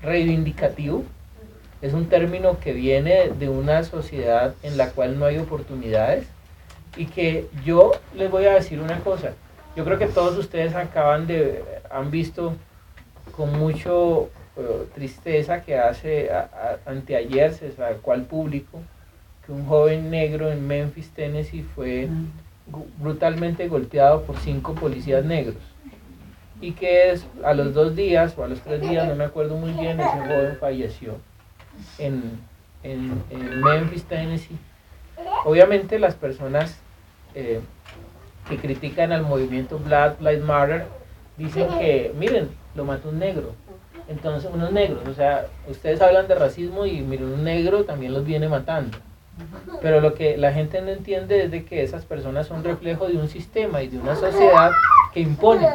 reivindicativo, 0.02 1.04
es 1.82 1.92
un 1.92 2.08
término 2.08 2.58
que 2.58 2.72
viene 2.72 3.28
de 3.38 3.48
una 3.48 3.84
sociedad 3.84 4.56
en 4.64 4.76
la 4.76 4.90
cual 4.90 5.16
no 5.16 5.24
hay 5.24 5.38
oportunidades, 5.38 6.26
y 6.96 7.06
que 7.06 7.46
yo 7.64 7.92
les 8.16 8.28
voy 8.28 8.46
a 8.46 8.54
decir 8.54 8.80
una 8.80 8.98
cosa. 8.98 9.34
Yo 9.76 9.84
creo 9.84 10.00
que 10.00 10.08
todos 10.08 10.36
ustedes 10.36 10.74
acaban 10.74 11.28
de, 11.28 11.62
han 11.92 12.10
visto 12.10 12.54
con 13.36 13.56
mucho 13.56 14.30
tristeza 14.94 15.62
que 15.62 15.78
hace 15.78 16.30
anteayer 16.86 17.52
se 17.52 17.72
sacó 17.72 18.12
al 18.12 18.22
público 18.22 18.80
que 19.44 19.52
un 19.52 19.66
joven 19.66 20.10
negro 20.10 20.50
en 20.50 20.66
Memphis, 20.66 21.10
Tennessee 21.10 21.62
fue 21.74 22.08
brutalmente 22.98 23.68
golpeado 23.68 24.22
por 24.22 24.36
cinco 24.38 24.74
policías 24.74 25.24
negros 25.24 25.56
y 26.60 26.72
que 26.72 27.10
es 27.10 27.26
a 27.44 27.54
los 27.54 27.74
dos 27.74 27.94
días 27.94 28.34
o 28.36 28.44
a 28.44 28.48
los 28.48 28.60
tres 28.60 28.80
días, 28.80 29.06
no 29.06 29.14
me 29.14 29.24
acuerdo 29.24 29.56
muy 29.56 29.72
bien, 29.72 30.00
ese 30.00 30.18
joven 30.18 30.56
falleció 30.58 31.16
en, 31.98 32.40
en, 32.82 33.22
en 33.30 33.60
Memphis, 33.60 34.04
Tennessee. 34.04 34.56
Obviamente 35.44 35.98
las 35.98 36.14
personas 36.14 36.78
eh, 37.34 37.60
que 38.48 38.56
critican 38.56 39.12
al 39.12 39.22
movimiento 39.22 39.78
Black 39.78 40.20
Lives 40.20 40.44
Matter 40.44 40.86
dicen 41.36 41.68
que, 41.78 42.12
miren, 42.18 42.48
lo 42.74 42.84
mató 42.84 43.10
un 43.10 43.18
negro. 43.18 43.54
Entonces, 44.08 44.50
unos 44.52 44.72
negros, 44.72 45.06
o 45.08 45.14
sea, 45.14 45.46
ustedes 45.68 46.00
hablan 46.00 46.28
de 46.28 46.34
racismo 46.34 46.86
y 46.86 47.00
miren, 47.00 47.32
un 47.32 47.44
negro 47.44 47.84
también 47.84 48.12
los 48.12 48.24
viene 48.24 48.48
matando. 48.48 48.98
Pero 49.82 50.00
lo 50.00 50.14
que 50.14 50.36
la 50.36 50.52
gente 50.52 50.80
no 50.80 50.90
entiende 50.90 51.44
es 51.44 51.50
de 51.50 51.64
que 51.64 51.82
esas 51.82 52.04
personas 52.04 52.46
son 52.46 52.64
reflejo 52.64 53.06
de 53.06 53.16
un 53.16 53.28
sistema 53.28 53.82
y 53.82 53.88
de 53.88 53.98
una 53.98 54.16
sociedad 54.16 54.70
que 55.12 55.20
impone. 55.20 55.68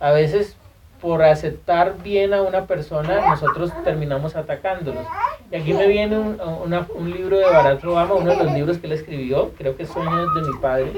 A 0.00 0.10
veces 0.10 0.56
por 1.00 1.22
aceptar 1.22 2.02
bien 2.02 2.34
a 2.34 2.42
una 2.42 2.66
persona, 2.66 3.28
nosotros 3.28 3.70
terminamos 3.84 4.34
atacándolos. 4.34 5.06
Y 5.50 5.56
aquí 5.56 5.72
me 5.72 5.86
viene 5.86 6.18
un, 6.18 6.40
un, 6.40 7.10
libro 7.10 7.38
de 7.38 7.44
Barack 7.44 7.84
Obama, 7.84 8.14
uno 8.14 8.30
de 8.30 8.36
los 8.36 8.52
libros 8.52 8.78
que 8.78 8.86
él 8.86 8.92
escribió, 8.92 9.52
creo 9.56 9.76
que 9.76 9.84
es 9.84 9.90
Sueños 9.90 10.34
de 10.34 10.42
mi 10.42 10.58
padre, 10.58 10.92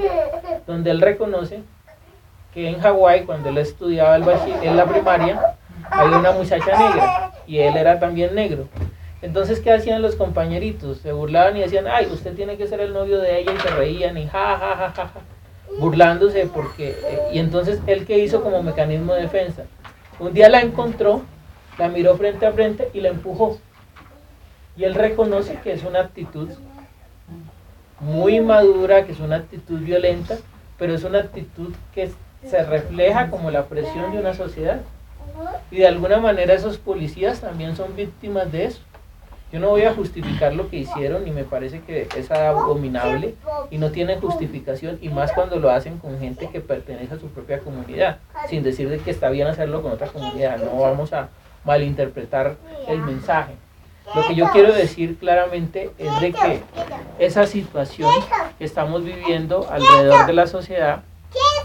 donde 0.65 0.91
él 0.91 1.01
reconoce 1.01 1.61
que 2.53 2.67
en 2.67 2.79
Hawái, 2.79 3.25
cuando 3.25 3.49
él 3.49 3.59
estudiaba 3.59 4.15
el 4.15 4.25
en 4.63 4.75
la 4.75 4.85
primaria, 4.85 5.55
había 5.91 6.17
una 6.17 6.31
muchacha 6.31 6.77
negra 6.77 7.31
y 7.45 7.59
él 7.59 7.75
era 7.75 7.99
también 7.99 8.33
negro. 8.33 8.67
Entonces, 9.21 9.59
¿qué 9.59 9.71
hacían 9.71 10.01
los 10.01 10.15
compañeritos? 10.15 10.97
Se 10.97 11.11
burlaban 11.11 11.55
y 11.55 11.59
decían, 11.59 11.85
ay, 11.87 12.07
usted 12.11 12.35
tiene 12.35 12.57
que 12.57 12.67
ser 12.67 12.79
el 12.79 12.93
novio 12.93 13.19
de 13.19 13.39
ella 13.39 13.53
y 13.53 13.59
se 13.59 13.69
reían 13.69 14.17
y 14.17 14.27
ja, 14.27 14.57
ja, 14.57 14.75
ja, 14.75 14.91
ja. 14.95 15.07
ja. 15.07 15.19
burlándose 15.79 16.47
porque... 16.47 16.89
eh, 16.89 17.19
y 17.33 17.39
entonces 17.39 17.79
él 17.85 18.05
que 18.05 18.17
hizo 18.17 18.41
como 18.41 18.63
mecanismo 18.63 19.13
de 19.13 19.21
defensa. 19.21 19.63
Un 20.19 20.33
día 20.33 20.49
la 20.49 20.61
encontró, 20.61 21.21
la 21.77 21.87
miró 21.89 22.15
frente 22.17 22.45
a 22.45 22.51
frente 22.51 22.89
y 22.93 23.01
la 23.01 23.09
empujó. 23.09 23.59
Y 24.75 24.85
él 24.85 24.95
reconoce 24.95 25.59
que 25.63 25.73
es 25.73 25.83
una 25.83 25.99
actitud 25.99 26.49
muy 27.99 28.39
madura, 28.41 29.05
que 29.05 29.11
es 29.11 29.19
una 29.19 29.35
actitud 29.35 29.79
violenta, 29.79 30.37
pero 30.79 30.95
es 30.95 31.03
una 31.03 31.19
actitud 31.19 31.73
que 31.93 32.11
se 32.43 32.63
refleja 32.63 33.29
como 33.29 33.51
la 33.51 33.65
presión 33.65 34.11
de 34.11 34.19
una 34.19 34.33
sociedad. 34.33 34.81
Y 35.69 35.77
de 35.77 35.87
alguna 35.87 36.19
manera 36.19 36.53
esos 36.53 36.77
policías 36.77 37.41
también 37.41 37.75
son 37.75 37.95
víctimas 37.95 38.51
de 38.51 38.65
eso. 38.65 38.81
Yo 39.51 39.59
no 39.59 39.69
voy 39.69 39.83
a 39.83 39.93
justificar 39.93 40.53
lo 40.53 40.69
que 40.69 40.77
hicieron 40.77 41.27
y 41.27 41.31
me 41.31 41.43
parece 41.43 41.81
que 41.81 42.07
es 42.15 42.31
abominable 42.31 43.35
y 43.69 43.77
no 43.79 43.91
tiene 43.91 44.15
justificación 44.15 44.97
y 45.01 45.09
más 45.09 45.33
cuando 45.33 45.59
lo 45.59 45.69
hacen 45.69 45.97
con 45.97 46.17
gente 46.19 46.49
que 46.49 46.61
pertenece 46.61 47.15
a 47.15 47.19
su 47.19 47.27
propia 47.27 47.59
comunidad, 47.59 48.19
sin 48.49 48.63
decir 48.63 48.87
de 48.89 48.99
que 48.99 49.11
está 49.11 49.29
bien 49.29 49.47
hacerlo 49.47 49.81
con 49.81 49.91
otra 49.91 50.07
comunidad. 50.07 50.57
No 50.57 50.79
vamos 50.79 51.11
a 51.11 51.29
malinterpretar 51.65 52.55
el 52.87 52.99
mensaje. 52.99 53.53
Lo 54.15 54.25
que 54.25 54.35
yo 54.35 54.49
quiero 54.51 54.73
decir 54.73 55.17
claramente 55.17 55.91
es 55.97 56.21
de 56.21 56.31
que 56.31 56.61
esa 57.19 57.45
situación 57.45 58.09
que 58.57 58.63
estamos 58.63 59.03
viviendo 59.03 59.67
alrededor 59.69 60.25
de 60.27 60.33
la 60.33 60.47
sociedad 60.47 61.03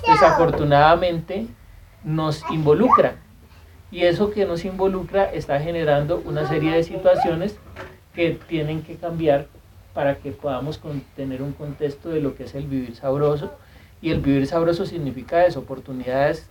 desafortunadamente 0.07 1.47
nos 2.03 2.43
involucra. 2.51 3.17
Y 3.97 4.05
eso 4.05 4.31
que 4.31 4.45
nos 4.45 4.67
involucra 4.67 5.25
está 5.25 5.59
generando 5.59 6.23
una 6.27 6.47
serie 6.47 6.71
de 6.71 6.83
situaciones 6.83 7.57
que 8.15 8.39
tienen 8.47 8.83
que 8.83 8.97
cambiar 8.97 9.47
para 9.95 10.17
que 10.17 10.33
podamos 10.33 10.79
tener 11.17 11.41
un 11.41 11.55
contexto 11.55 12.11
de 12.11 12.21
lo 12.21 12.35
que 12.35 12.45
es 12.45 12.55
el 12.55 12.67
vivir 12.67 12.95
sabroso. 12.95 13.55
Y 14.03 14.11
el 14.11 14.21
vivir 14.21 14.47
sabroso 14.47 14.85
significa 14.85 15.47
eso, 15.47 15.61
oportunidades 15.61 16.51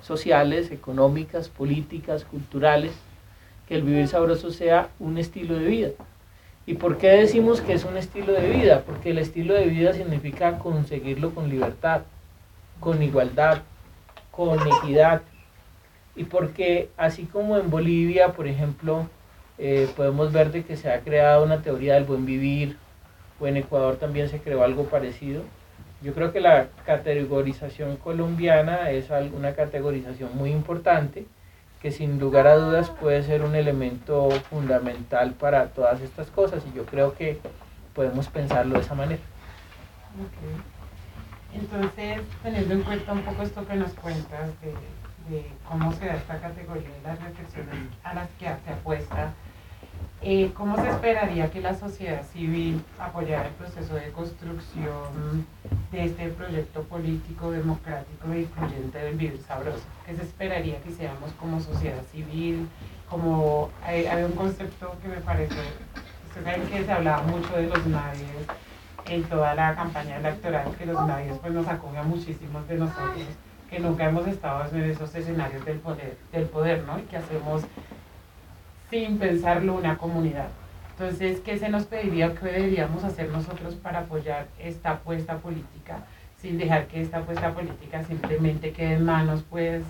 sociales, 0.00 0.70
económicas, 0.70 1.50
políticas, 1.50 2.24
culturales, 2.24 2.92
que 3.68 3.74
el 3.74 3.82
vivir 3.82 4.08
sabroso 4.08 4.50
sea 4.50 4.88
un 4.98 5.18
estilo 5.18 5.56
de 5.56 5.66
vida. 5.66 5.88
¿Y 6.64 6.76
por 6.76 6.96
qué 6.96 7.08
decimos 7.08 7.60
que 7.60 7.74
es 7.74 7.84
un 7.84 7.98
estilo 7.98 8.32
de 8.32 8.48
vida? 8.48 8.84
Porque 8.86 9.10
el 9.10 9.18
estilo 9.18 9.52
de 9.52 9.66
vida 9.66 9.92
significa 9.92 10.58
conseguirlo 10.58 11.34
con 11.34 11.50
libertad, 11.50 12.04
con 12.80 13.02
igualdad, 13.02 13.60
con 14.30 14.58
equidad. 14.66 15.20
Y 16.16 16.24
porque 16.24 16.90
así 16.96 17.24
como 17.24 17.56
en 17.58 17.70
Bolivia, 17.70 18.32
por 18.32 18.46
ejemplo, 18.46 19.08
eh, 19.58 19.88
podemos 19.96 20.32
ver 20.32 20.52
de 20.52 20.64
que 20.64 20.76
se 20.76 20.90
ha 20.90 21.00
creado 21.00 21.44
una 21.44 21.62
teoría 21.62 21.94
del 21.94 22.04
buen 22.04 22.24
vivir, 22.26 22.76
o 23.40 23.46
en 23.46 23.56
Ecuador 23.56 23.96
también 23.96 24.28
se 24.28 24.40
creó 24.40 24.62
algo 24.62 24.84
parecido, 24.84 25.42
yo 26.02 26.12
creo 26.12 26.32
que 26.32 26.40
la 26.40 26.68
categorización 26.84 27.96
colombiana 27.96 28.90
es 28.90 29.08
una 29.34 29.54
categorización 29.54 30.36
muy 30.36 30.50
importante 30.50 31.26
que 31.80 31.90
sin 31.90 32.18
lugar 32.18 32.46
a 32.46 32.56
dudas 32.56 32.90
puede 32.90 33.22
ser 33.22 33.42
un 33.42 33.54
elemento 33.54 34.30
fundamental 34.50 35.32
para 35.32 35.68
todas 35.68 36.00
estas 36.00 36.28
cosas 36.28 36.62
y 36.70 36.76
yo 36.76 36.84
creo 36.84 37.14
que 37.14 37.38
podemos 37.94 38.28
pensarlo 38.28 38.74
de 38.74 38.80
esa 38.80 38.94
manera. 38.94 39.20
Ok. 40.20 41.58
Entonces, 41.60 42.20
teniendo 42.42 42.74
en 42.74 42.82
cuenta 42.82 43.12
un 43.12 43.22
poco 43.22 43.42
esto 43.42 43.66
que 43.66 43.76
nos 43.76 43.92
cuentas 43.92 44.48
de, 44.60 44.74
de 45.28 45.46
cómo 45.68 45.92
se 45.92 46.06
da 46.06 46.14
esta 46.14 46.40
categoría 46.40 46.88
y 46.88 47.06
las 47.06 47.20
reflexiones 47.22 47.74
a 48.02 48.14
las 48.14 48.28
que 48.38 48.46
se 48.64 48.72
apuesta, 48.72 49.32
eh, 50.22 50.52
¿cómo 50.54 50.76
se 50.76 50.88
esperaría 50.88 51.50
que 51.50 51.60
la 51.60 51.74
sociedad 51.74 52.22
civil 52.32 52.82
apoyara 52.98 53.48
el 53.48 53.54
proceso 53.54 53.94
de 53.94 54.10
construcción 54.12 55.46
de 55.92 56.04
este 56.04 56.28
proyecto 56.30 56.82
político, 56.84 57.50
democrático 57.50 58.32
e 58.32 58.40
incluyente 58.40 58.98
del 58.98 59.16
vivir 59.16 59.42
sabroso? 59.46 59.84
¿Qué 60.06 60.14
se 60.14 60.22
esperaría 60.22 60.80
que 60.80 60.90
hiciéramos 60.90 61.30
como 61.32 61.60
sociedad 61.60 62.02
civil? 62.10 62.68
Como 63.08 63.70
hay, 63.84 64.06
hay 64.06 64.24
un 64.24 64.32
concepto 64.32 64.96
que 65.02 65.08
me 65.08 65.20
parece, 65.20 65.60
ustedes 66.28 66.68
que 66.70 66.84
se 66.84 66.92
hablaba 66.92 67.22
mucho 67.24 67.54
de 67.54 67.66
los 67.66 67.86
nadies 67.86 68.46
en 69.06 69.24
toda 69.24 69.54
la 69.54 69.74
campaña 69.74 70.16
electoral, 70.16 70.74
que 70.76 70.86
los 70.86 71.06
nadies 71.06 71.36
pues 71.38 71.52
nos 71.52 71.68
acoge 71.68 71.98
a 71.98 72.02
muchísimos 72.02 72.66
de 72.66 72.76
nosotros 72.76 73.26
que 73.74 73.80
nunca 73.80 74.04
hemos 74.04 74.24
estado 74.28 74.64
en 74.72 74.84
esos 74.84 75.12
escenarios 75.16 75.64
del 75.64 75.80
poder, 75.80 76.16
del 76.30 76.44
poder 76.44 76.84
¿no? 76.84 76.96
Y 77.00 77.02
que 77.02 77.16
hacemos 77.16 77.64
sin 78.88 79.18
pensarlo 79.18 79.74
una 79.74 79.98
comunidad. 79.98 80.46
Entonces, 80.92 81.40
¿qué 81.40 81.58
se 81.58 81.68
nos 81.68 81.84
pediría, 81.86 82.32
qué 82.36 82.46
deberíamos 82.46 83.02
hacer 83.02 83.30
nosotros 83.30 83.74
para 83.74 84.00
apoyar 84.00 84.46
esta 84.60 84.92
apuesta 84.92 85.38
política, 85.38 86.04
sin 86.40 86.56
dejar 86.56 86.86
que 86.86 87.00
esta 87.00 87.18
apuesta 87.18 87.52
política 87.52 88.04
simplemente 88.04 88.70
quede 88.70 88.94
en 88.94 89.04
manos, 89.04 89.42
pues, 89.50 89.82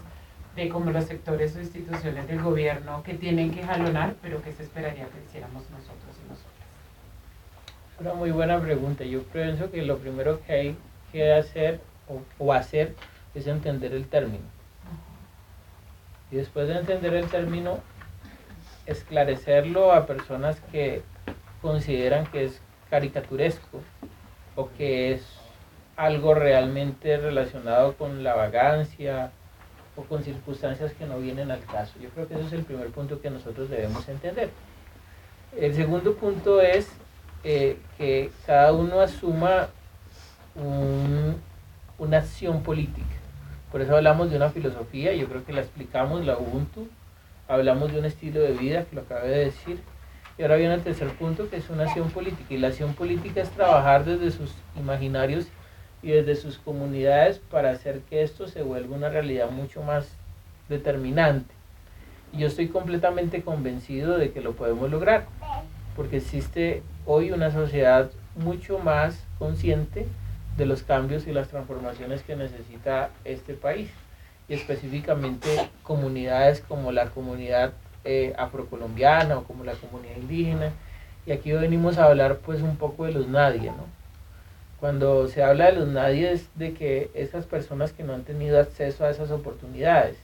de 0.57 0.71
como 0.71 0.91
los 0.91 1.05
sectores 1.05 1.55
o 1.55 1.61
instituciones 1.61 2.27
del 2.27 2.41
gobierno 2.41 3.03
que 3.03 3.13
tienen 3.13 3.51
que 3.51 3.65
jalonar, 3.65 4.15
pero 4.23 4.41
que 4.41 4.53
se 4.53 4.63
esperaría 4.63 5.05
que 5.05 5.23
hiciéramos 5.29 5.63
nosotros 5.69 6.17
y 6.25 6.29
nosotras? 6.31 8.01
Una 8.01 8.15
muy 8.15 8.31
buena 8.31 8.59
pregunta. 8.61 9.05
Yo 9.05 9.25
pienso 9.25 9.71
que 9.71 9.83
lo 9.83 9.99
primero 9.99 10.41
que 10.47 10.53
hay 10.55 10.77
que 11.13 11.35
hacer 11.35 11.81
o, 12.09 12.23
o 12.39 12.55
hacer 12.55 12.95
es 13.35 13.47
entender 13.47 13.93
el 13.93 14.07
término. 14.07 14.45
Y 16.31 16.37
después 16.37 16.69
de 16.69 16.79
entender 16.79 17.15
el 17.15 17.27
término, 17.29 17.79
esclarecerlo 18.87 19.93
a 19.93 20.07
personas 20.07 20.61
que 20.73 21.03
consideran 21.63 22.27
que 22.27 22.45
es 22.45 22.61
caricaturesco 22.91 23.81
o 24.57 24.69
que 24.77 25.13
es 25.13 25.23
algo 25.97 26.35
realmente 26.35 27.17
relacionado 27.17 27.95
con 27.97 28.23
la 28.25 28.35
vagancia 28.35 29.31
o 29.97 30.03
con 30.03 30.25
circunstancias 30.25 30.93
que 30.93 31.07
no 31.07 31.19
vienen 31.19 31.51
al 31.51 31.65
caso. 31.65 31.93
Yo 32.01 32.09
creo 32.11 32.27
que 32.27 32.35
ese 32.35 32.47
es 32.47 32.53
el 32.53 32.65
primer 32.65 32.89
punto 32.89 33.21
que 33.21 33.31
nosotros 33.31 33.71
debemos 33.71 34.09
entender. 34.09 34.51
El 35.57 35.75
segundo 35.75 36.15
punto 36.17 36.61
es 36.61 36.89
eh, 37.45 37.79
que 37.99 38.31
cada 38.47 38.73
uno 38.73 39.01
asuma 39.01 39.69
un- 40.57 41.37
una 41.99 42.19
acción 42.19 42.63
política. 42.63 43.07
Por 43.75 43.83
eso 43.83 43.97
hablamos 43.97 44.31
de 44.31 44.37
una 44.37 44.51
filosofía, 44.51 45.15
yo 45.15 45.27
creo 45.27 45.45
que 45.45 45.53
la 45.53 45.61
explicamos, 45.61 46.25
la 46.25 46.39
Ubuntu, 46.39 46.87
hablamos 47.49 47.91
de 47.91 47.99
un 47.99 48.05
estilo 48.05 48.39
de 48.39 48.53
vida, 48.53 48.85
que 48.85 48.95
lo 48.95 49.03
acabé 49.03 49.31
de 49.31 49.45
decir, 49.47 49.81
y 50.39 50.43
ahora 50.43 50.55
viene 50.55 50.75
el 50.75 50.85
tercer 50.85 51.09
punto, 51.09 51.51
que 51.51 51.57
es 51.57 51.69
una 51.71 51.83
acción 51.83 52.09
política, 52.11 52.55
y 52.55 52.59
la 52.59 52.69
acción 52.69 52.95
política 52.95 53.41
es 53.41 53.51
trabajar 53.51 54.05
desde 54.05 54.31
sus 54.31 54.55
imaginarios 54.77 55.49
y 56.05 56.13
desde 56.13 56.37
sus 56.37 56.59
comunidades 56.59 57.41
para 57.51 57.73
hacer 57.73 58.03
que 58.09 58.23
esto 58.23 58.47
se 58.47 58.63
vuelva 58.63 58.95
una 58.95 59.09
realidad 59.09 59.51
mucho 59.51 59.83
más 59.83 60.07
determinante. 60.69 61.53
Y 62.33 62.39
yo 62.39 62.47
estoy 62.47 62.69
completamente 62.69 63.43
convencido 63.43 64.19
de 64.19 64.31
que 64.31 64.41
lo 64.41 64.53
podemos 64.53 64.89
lograr, 64.89 65.27
porque 65.97 66.19
existe 66.19 66.85
hoy 67.07 67.33
una 67.33 67.51
sociedad 67.51 68.09
mucho 68.37 68.79
más 68.79 69.27
consciente 69.41 70.07
de 70.57 70.67
los 70.67 70.83
cambios 70.83 71.27
y 71.27 71.33
las 71.33 71.49
transformaciones 71.49 72.23
que 72.23 72.37
necesita 72.37 73.11
este 73.25 73.55
país 73.55 73.91
y 74.49 74.55
específicamente 74.55 75.49
comunidades 75.83 76.61
como 76.61 76.93
la 76.93 77.07
comunidad 77.11 77.73
eh, 78.05 78.35
afrocolombiana 78.39 79.39
o 79.39 79.45
como 79.45 79.65
la 79.65 79.73
comunidad 79.73 80.17
indígena 80.17 80.71
y 81.27 81.33
aquí 81.33 81.53
venimos 81.53 81.99
a 81.99 82.05
hablar 82.05 82.37
pues 82.45 82.61
un 82.63 82.77
poco 82.77 83.07
de 83.07 83.13
los 83.13 83.27
nadie, 83.29 83.71
¿no? 83.71 83.87
Cuando 84.79 85.29
se 85.29 85.43
habla 85.43 85.67
de 85.67 85.79
los 85.79 85.89
nadie 85.89 86.31
es 86.33 86.47
de 86.57 86.75
que 86.75 87.11
esas 87.15 87.47
personas 87.47 87.93
que 87.93 88.03
no 88.03 88.13
han 88.13 88.25
tenido 88.25 88.61
acceso 88.61 89.05
a 89.05 89.11
esas 89.11 89.31
oportunidades 89.31 90.17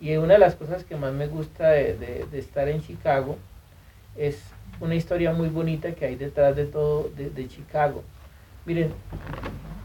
y 0.00 0.16
una 0.16 0.34
de 0.34 0.40
las 0.40 0.54
cosas 0.54 0.84
que 0.84 0.96
más 0.96 1.12
me 1.12 1.26
gusta 1.26 1.68
de, 1.70 1.96
de- 1.96 2.24
de 2.30 2.38
estar 2.38 2.68
en 2.68 2.82
Chicago 2.82 3.36
es 4.16 4.38
una 4.80 4.94
historia 4.94 5.32
muy 5.32 5.48
bonita 5.48 5.92
que 5.92 6.06
hay 6.06 6.16
detrás 6.16 6.56
de 6.56 6.64
todo 6.64 7.10
de, 7.16 7.28
de 7.30 7.48
Chicago. 7.48 8.02
Miren, 8.66 8.92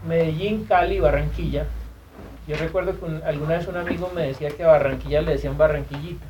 Medellín, 0.06 0.64
Cali, 0.64 0.98
Barranquilla. 1.00 1.66
Yo 2.48 2.56
recuerdo 2.56 2.98
que 2.98 3.04
un- 3.04 3.22
alguna 3.22 3.56
vez 3.58 3.68
un 3.68 3.76
amigo 3.76 4.10
me 4.14 4.22
decía 4.26 4.50
que 4.50 4.64
a 4.64 4.68
Barranquilla 4.68 5.22
le 5.22 5.32
decían 5.32 5.56
Barranquillita, 5.56 6.26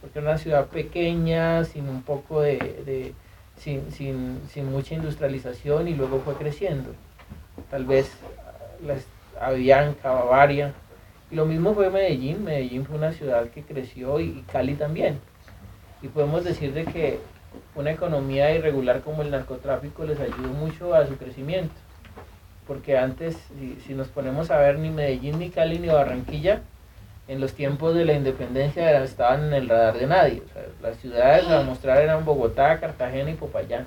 porque 0.00 0.18
era 0.18 0.28
una 0.30 0.38
ciudad 0.38 0.66
pequeña, 0.66 1.64
sin 1.64 1.88
un 1.88 2.02
poco 2.02 2.40
de, 2.40 2.58
de- 2.84 3.14
sin, 3.56 3.92
sin, 3.92 4.40
sin 4.52 4.70
mucha 4.70 4.94
industrialización 4.94 5.86
y 5.86 5.94
luego 5.94 6.20
fue 6.24 6.34
creciendo. 6.34 6.90
Tal 7.70 7.84
vez 7.84 8.10
ah, 8.44 8.52
las, 8.84 9.06
Avianca, 9.40 10.10
Bavaria. 10.10 10.72
Y 11.30 11.36
lo 11.36 11.46
mismo 11.46 11.74
fue 11.74 11.90
Medellín. 11.90 12.42
Medellín 12.44 12.84
fue 12.84 12.96
una 12.96 13.12
ciudad 13.12 13.48
que 13.50 13.62
creció 13.62 14.18
y, 14.18 14.24
y 14.24 14.44
Cali 14.50 14.74
también. 14.74 15.18
Y 16.02 16.08
podemos 16.08 16.42
decir 16.44 16.74
de 16.74 16.84
que 16.84 17.20
una 17.76 17.92
economía 17.92 18.52
irregular 18.52 19.00
como 19.02 19.22
el 19.22 19.30
narcotráfico 19.30 20.04
les 20.04 20.18
ayudó 20.18 20.48
mucho 20.48 20.92
a 20.94 21.06
su 21.06 21.16
crecimiento. 21.16 21.74
Porque 22.66 22.96
antes, 22.96 23.36
si, 23.58 23.78
si 23.86 23.94
nos 23.94 24.08
ponemos 24.08 24.50
a 24.50 24.58
ver, 24.58 24.78
ni 24.78 24.90
Medellín, 24.90 25.38
ni 25.38 25.50
Cali, 25.50 25.78
ni 25.78 25.88
Barranquilla, 25.88 26.62
en 27.26 27.40
los 27.40 27.54
tiempos 27.54 27.94
de 27.94 28.04
la 28.04 28.12
independencia 28.12 29.02
estaban 29.02 29.44
en 29.44 29.54
el 29.54 29.68
radar 29.68 29.98
de 29.98 30.06
nadie. 30.06 30.42
Las 30.82 30.96
ciudades 30.98 31.46
a 31.48 31.62
mostrar 31.62 31.98
eran 31.98 32.24
Bogotá, 32.24 32.78
Cartagena 32.80 33.30
y 33.30 33.34
Popayán. 33.34 33.86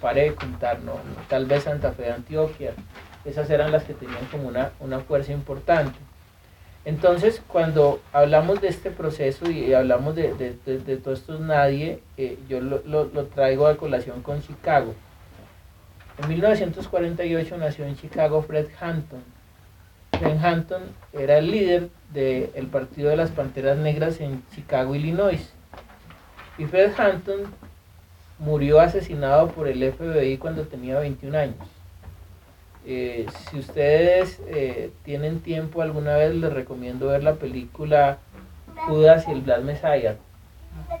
Pare 0.00 0.22
de 0.22 0.34
contar, 0.34 0.80
¿no? 0.80 0.94
Tal 1.28 1.46
vez 1.46 1.64
Santa 1.64 1.92
Fe 1.92 2.04
de 2.04 2.12
Antioquia, 2.12 2.72
esas 3.24 3.50
eran 3.50 3.72
las 3.72 3.84
que 3.84 3.92
tenían 3.92 4.24
como 4.30 4.48
una, 4.48 4.70
una 4.80 5.00
fuerza 5.00 5.32
importante. 5.32 5.98
Entonces, 6.84 7.42
cuando 7.46 8.00
hablamos 8.12 8.60
de 8.62 8.68
este 8.68 8.90
proceso 8.90 9.50
y 9.50 9.74
hablamos 9.74 10.14
de, 10.14 10.32
de, 10.34 10.78
de, 10.78 10.96
todos 10.96 11.20
estos 11.20 11.40
nadie, 11.40 12.00
eh, 12.16 12.38
yo 12.48 12.60
lo, 12.60 12.82
lo, 12.86 13.04
lo, 13.04 13.26
traigo 13.26 13.66
a 13.66 13.76
colación 13.76 14.22
con 14.22 14.40
Chicago. 14.40 14.94
En 16.22 16.28
1948 16.28 17.56
nació 17.56 17.86
en 17.86 17.96
Chicago 17.96 18.42
Fred 18.42 18.66
Hampton. 18.78 19.22
Fred 20.18 20.44
Hampton 20.44 20.82
era 21.14 21.38
el 21.38 21.50
líder 21.50 21.88
del 22.12 22.66
Partido 22.66 23.08
de 23.08 23.16
las 23.16 23.30
Panteras 23.30 23.78
Negras 23.78 24.20
en 24.20 24.42
Chicago, 24.54 24.94
Illinois. 24.94 25.50
Y 26.58 26.66
Fred 26.66 26.92
Hampton 26.98 27.44
murió 28.38 28.80
asesinado 28.80 29.48
por 29.48 29.66
el 29.66 29.92
FBI 29.92 30.36
cuando 30.36 30.66
tenía 30.66 30.98
21 30.98 31.38
años. 31.38 31.56
Eh, 32.84 33.26
si 33.50 33.58
ustedes 33.58 34.40
eh, 34.46 34.90
tienen 35.04 35.40
tiempo 35.40 35.80
alguna 35.80 36.16
vez, 36.16 36.34
les 36.34 36.52
recomiendo 36.52 37.08
ver 37.08 37.22
la 37.22 37.36
película 37.36 38.18
Judas 38.86 39.26
y 39.26 39.30
el 39.30 39.40
Black 39.40 39.62
Messiah 39.62 40.16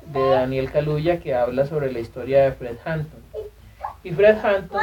de 0.06 0.30
Daniel 0.30 0.70
Kaluuya 0.70 1.20
que 1.20 1.34
habla 1.34 1.66
sobre 1.66 1.92
la 1.92 1.98
historia 1.98 2.42
de 2.44 2.52
Fred 2.52 2.76
Hampton. 2.86 3.19
Y 4.02 4.12
Fred 4.12 4.38
Hampton, 4.42 4.80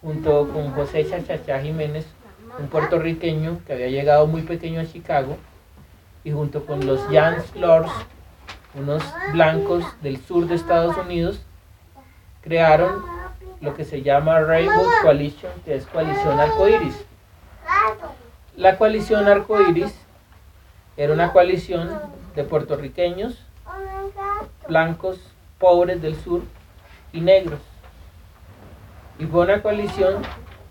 junto 0.00 0.48
con 0.48 0.72
José 0.72 1.06
Chachachá 1.08 1.60
Jiménez, 1.60 2.06
un 2.58 2.68
puertorriqueño 2.68 3.60
que 3.66 3.74
había 3.74 3.88
llegado 3.88 4.26
muy 4.26 4.42
pequeño 4.42 4.80
a 4.80 4.86
Chicago, 4.86 5.36
y 6.24 6.30
junto 6.30 6.64
con 6.64 6.86
los 6.86 7.00
Jan 7.10 7.36
Lords, 7.56 7.92
unos 8.74 9.02
blancos 9.32 9.84
del 10.00 10.18
sur 10.24 10.46
de 10.46 10.54
Estados 10.54 10.96
Unidos, 10.96 11.42
crearon 12.40 13.04
lo 13.60 13.74
que 13.74 13.84
se 13.84 14.02
llama 14.02 14.40
Rainbow 14.40 14.86
Coalition, 15.02 15.52
que 15.64 15.74
es 15.74 15.86
coalición 15.86 16.40
arcoíris. 16.40 17.04
La 18.56 18.78
coalición 18.78 19.28
arcoíris 19.28 19.94
era 20.96 21.12
una 21.12 21.32
coalición 21.32 21.90
de 22.34 22.44
puertorriqueños, 22.44 23.44
blancos, 24.66 25.18
pobres 25.58 26.00
del 26.00 26.16
sur 26.16 26.40
y 27.12 27.20
negros. 27.20 27.60
Y 29.18 29.26
fue 29.26 29.44
una 29.44 29.62
coalición 29.62 30.22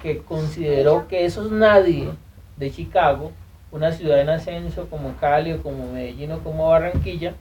que 0.02 0.20
consideró 0.20 1.08
que 1.08 1.26
esos 1.26 1.52
nadie 1.52 2.10
de 2.58 2.72
Chicago, 2.72 3.32
una 3.72 3.92
ciudad 3.92 4.20
en 4.20 4.30
ascenso 4.30 4.88
como 4.90 5.16
Cali 5.18 5.54
o 5.54 5.64
como 5.64 5.92
Medellín 5.92 6.32
o 6.32 6.40
como 6.40 6.70
Barranquilla, 6.70 7.34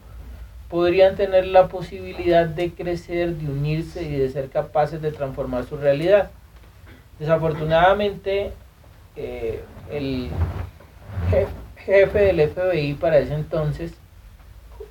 podrían 0.69 1.17
tener 1.17 1.47
la 1.47 1.69
posibilidad 1.69 2.47
de 2.47 2.73
crecer, 2.73 3.35
de 3.35 3.51
unirse 3.51 4.05
y 4.05 4.17
de 4.17 4.31
ser 4.31 4.51
capaces 4.51 5.03
de 5.03 5.11
transformar 5.11 5.65
su 5.65 5.77
realidad. 5.77 6.31
Desafortunadamente, 7.19 8.53
eh, 9.17 9.63
el 9.91 10.31
jefe 11.77 12.19
del 12.19 12.49
FBI 12.49 12.95
para 12.95 13.19
ese 13.19 13.35
entonces, 13.35 13.95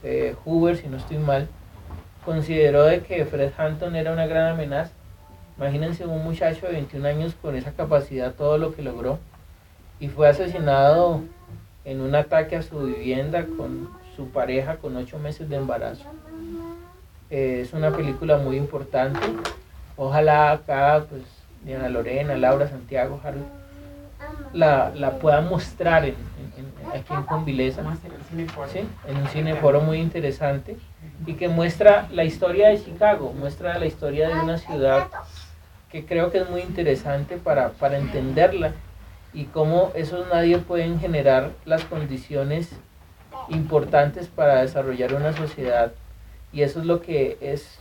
eh, 0.03 0.35
Hoover, 0.43 0.75
si 0.75 0.87
no 0.87 0.97
estoy 0.97 1.17
mal, 1.17 1.47
consideró 2.25 2.83
de 2.83 3.01
que 3.01 3.25
Fred 3.25 3.51
Hampton 3.57 3.95
era 3.95 4.11
una 4.11 4.27
gran 4.27 4.51
amenaza. 4.51 4.91
Imagínense 5.59 6.05
un 6.05 6.23
muchacho 6.23 6.67
de 6.67 6.71
21 6.71 7.05
años 7.05 7.35
con 7.41 7.53
esa 7.53 7.73
capacidad, 7.73 8.33
todo 8.33 8.57
lo 8.57 8.73
que 8.73 8.81
logró, 8.81 9.19
y 9.99 10.07
fue 10.07 10.29
asesinado 10.29 11.21
en 11.83 11.99
un 11.99 12.15
ataque 12.15 12.55
a 12.55 12.61
su 12.61 12.79
vivienda 12.79 13.45
con 13.57 13.89
su 14.15 14.29
pareja 14.29 14.77
con 14.77 14.95
ocho 14.95 15.19
meses 15.19 15.49
de 15.49 15.57
embarazo. 15.57 16.05
Eh, 17.29 17.59
es 17.61 17.73
una 17.73 17.91
película 17.91 18.37
muy 18.37 18.55
importante. 18.55 19.19
Ojalá 19.97 20.53
acá, 20.53 21.03
pues, 21.09 21.23
Diana 21.65 21.89
Lorena, 21.89 22.37
Laura, 22.37 22.69
Santiago, 22.69 23.19
Harold, 23.21 23.43
la, 24.53 24.93
la 24.95 25.19
puedan 25.19 25.49
mostrar 25.49 26.05
en, 26.05 26.15
aquí 26.93 27.13
en 27.13 27.23
Convileza, 27.23 27.83
¿sí? 28.71 28.79
en 29.07 29.17
un 29.17 29.27
cineforo 29.27 29.81
muy 29.81 29.97
interesante 29.97 30.77
y 31.25 31.33
que 31.33 31.49
muestra 31.49 32.07
la 32.11 32.23
historia 32.23 32.69
de 32.69 32.81
Chicago, 32.81 33.33
muestra 33.37 33.77
la 33.77 33.85
historia 33.85 34.29
de 34.29 34.39
una 34.39 34.57
ciudad 34.57 35.07
que 35.91 36.05
creo 36.05 36.31
que 36.31 36.39
es 36.39 36.49
muy 36.49 36.61
interesante 36.61 37.37
para, 37.37 37.69
para 37.71 37.97
entenderla 37.97 38.73
y 39.33 39.45
cómo 39.45 39.91
esos 39.95 40.27
nadie 40.27 40.57
pueden 40.57 40.99
generar 40.99 41.51
las 41.65 41.83
condiciones 41.85 42.69
importantes 43.49 44.27
para 44.27 44.61
desarrollar 44.61 45.13
una 45.13 45.33
sociedad 45.33 45.91
y 46.51 46.63
eso 46.63 46.79
es 46.79 46.85
lo 46.85 47.01
que 47.01 47.37
es 47.41 47.79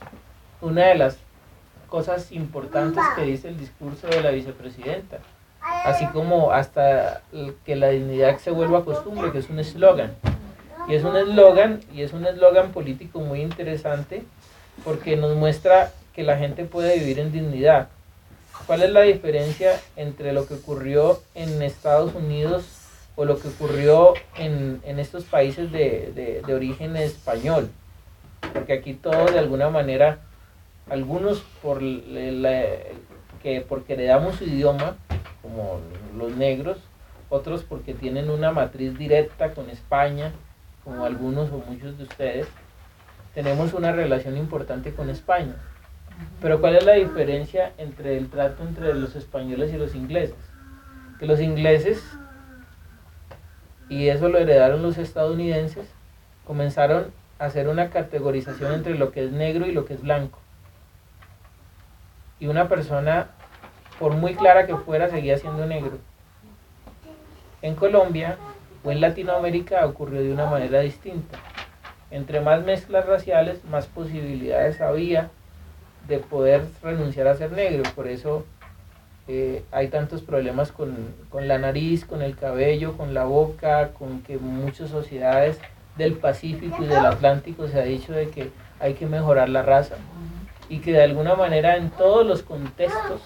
una 0.61 0.87
de 0.87 0.95
las 0.97 1.19
cosas 1.89 2.33
importantes 2.33 3.03
que 3.17 3.23
dice 3.23 3.49
el 3.49 3.59
discurso 3.59 4.07
de 4.09 4.21
la 4.21 4.31
vicepresidenta, 4.31 5.19
así 5.85 6.07
como 6.09 6.53
hasta 6.53 7.23
que 7.65 7.77
la 7.77 7.89
dignidad 7.89 8.39
se 8.39 8.51
vuelva 8.51 8.85
costumbre, 8.85 9.33
que 9.33 9.39
es 9.39 9.49
un 9.49 9.59
eslogan. 9.59 10.13
Y 10.87 10.95
es 10.95 11.05
un 11.05 11.17
eslogan 11.17 11.81
y 11.93 12.03
es 12.03 12.13
un 12.13 12.27
eslogan 12.27 12.73
político 12.73 13.21
muy 13.21 13.41
interesante 13.41 14.23
porque 14.85 15.17
nos 15.17 15.35
muestra 15.35 15.93
que 16.15 16.23
la 16.23 16.37
gente 16.37 16.65
puede 16.65 16.99
vivir 16.99 17.19
en 17.19 17.33
dignidad. 17.33 17.89
¿Cuál 18.67 18.83
es 18.83 18.91
la 18.91 19.03
diferencia 19.03 19.81
entre 19.97 20.33
lo 20.33 20.47
que 20.47 20.55
ocurrió 20.55 21.21
en 21.35 21.63
Estados 21.63 22.15
Unidos 22.15 22.79
o 23.19 23.25
lo 23.25 23.41
que 23.41 23.49
ocurrió 23.49 24.15
en, 24.37 24.81
estos 24.85 25.25
países 25.25 25.73
de, 25.73 26.41
origen 26.47 26.97
español. 26.97 27.69
Porque 28.53 28.75
aquí 28.75 28.95
todos 28.95 29.33
de 29.33 29.41
alguna 29.41 29.71
manera, 29.71 30.21
algunos 30.89 31.41
por 31.61 31.83
la, 31.83 32.63
que 33.43 33.61
porque 33.61 33.95
heredamos 33.95 34.37
su 34.37 34.45
idioma, 34.45 34.97
como 35.43 35.81
los 36.17 36.37
negros, 36.37 36.79
otros 37.29 37.65
porque 37.65 37.93
tienen 37.93 38.31
una 38.31 38.53
matriz 38.53 38.97
directa 38.97 39.53
con 39.53 39.69
España, 39.69 40.31
como 40.85 41.05
algunos 41.05 41.51
o 41.51 41.59
muchos 41.59 41.99
de 41.99 42.05
ustedes, 42.05 42.47
tenemos 43.35 43.73
una 43.75 43.91
relación 43.91 44.37
importante 44.37 44.95
con 44.95 45.11
España. 45.11 45.57
Pero 46.41 46.61
¿cuál 46.61 46.77
es 46.77 46.85
la 46.85 46.95
diferencia 46.95 47.73
entre 47.79 48.17
el 48.17 48.29
trato 48.29 48.63
entre 48.63 48.95
los 48.95 49.17
españoles 49.17 49.73
y 49.73 49.77
los 49.77 49.95
ingleses? 49.95 50.37
Que 51.19 51.27
los 51.27 51.41
ingleses 51.41 52.03
y 53.89 54.09
eso 54.09 54.29
lo 54.29 54.39
heredaron 54.39 54.83
los 54.83 54.99
estadounidenses, 54.99 55.89
comenzaron 56.47 57.11
a 57.39 57.47
hacer 57.47 57.69
una 57.69 57.91
categorización 57.91 58.75
entre 58.75 58.95
lo 58.95 59.13
que 59.13 59.25
es 59.25 59.33
negro 59.33 59.67
y 59.67 59.73
lo 59.73 59.85
que 59.85 59.95
es 59.95 60.03
blanco. 60.03 60.39
Y 62.39 62.47
una 62.47 62.69
persona, 62.69 63.31
por 63.99 64.13
muy 64.13 64.35
clara 64.35 64.67
que 64.67 64.77
fuera, 64.77 65.09
seguía 65.09 65.39
siendo 65.39 65.67
negro. 65.67 65.99
En 67.63 67.75
Colombia 67.75 68.37
o 68.85 68.93
en 68.93 69.01
Latinoamérica 69.01 69.85
ocurrió 69.87 70.21
de 70.21 70.33
una 70.33 70.47
manera 70.47 70.81
distinta. 70.81 71.39
Entre 72.11 72.41
más 72.41 72.65
mezclas 72.65 73.07
raciales, 73.07 73.65
más 73.65 73.87
posibilidades 73.87 74.81
había 74.81 75.31
de 76.09 76.19
poder 76.19 76.63
renunciar 76.83 77.29
a 77.29 77.37
ser 77.37 77.53
negro. 77.53 77.85
Por 77.95 78.09
eso 78.09 78.45
eh, 79.29 79.63
hay 79.71 79.89
tantos 79.89 80.23
problemas 80.23 80.73
con, 80.73 81.15
la 81.41 81.59
nariz, 81.59 82.05
con 82.05 82.23
el 82.23 82.35
cabello, 82.35 82.97
con 82.97 83.15
la 83.15 83.25
boca, 83.25 83.91
con 83.91 84.23
que 84.23 84.39
muchas 84.39 84.91
sociedades 84.91 85.59
del 85.97 86.15
Pacífico 86.15 86.83
y 86.83 86.87
del 86.87 87.05
Atlántico 87.05 87.69
se 87.69 87.79
ha 87.79 87.85
dicho 87.85 88.13
de 88.13 88.31
que 88.31 88.51
hay 88.81 88.95
que 88.95 89.07
mejorar 89.07 89.49
la 89.49 89.63
raza 89.63 89.97
y 90.69 90.79
que 90.79 90.93
de 90.93 91.03
alguna 91.03 91.35
manera 91.35 91.77
en 91.77 91.91
todos 91.91 92.27
los 92.27 92.43
contextos, 92.43 93.21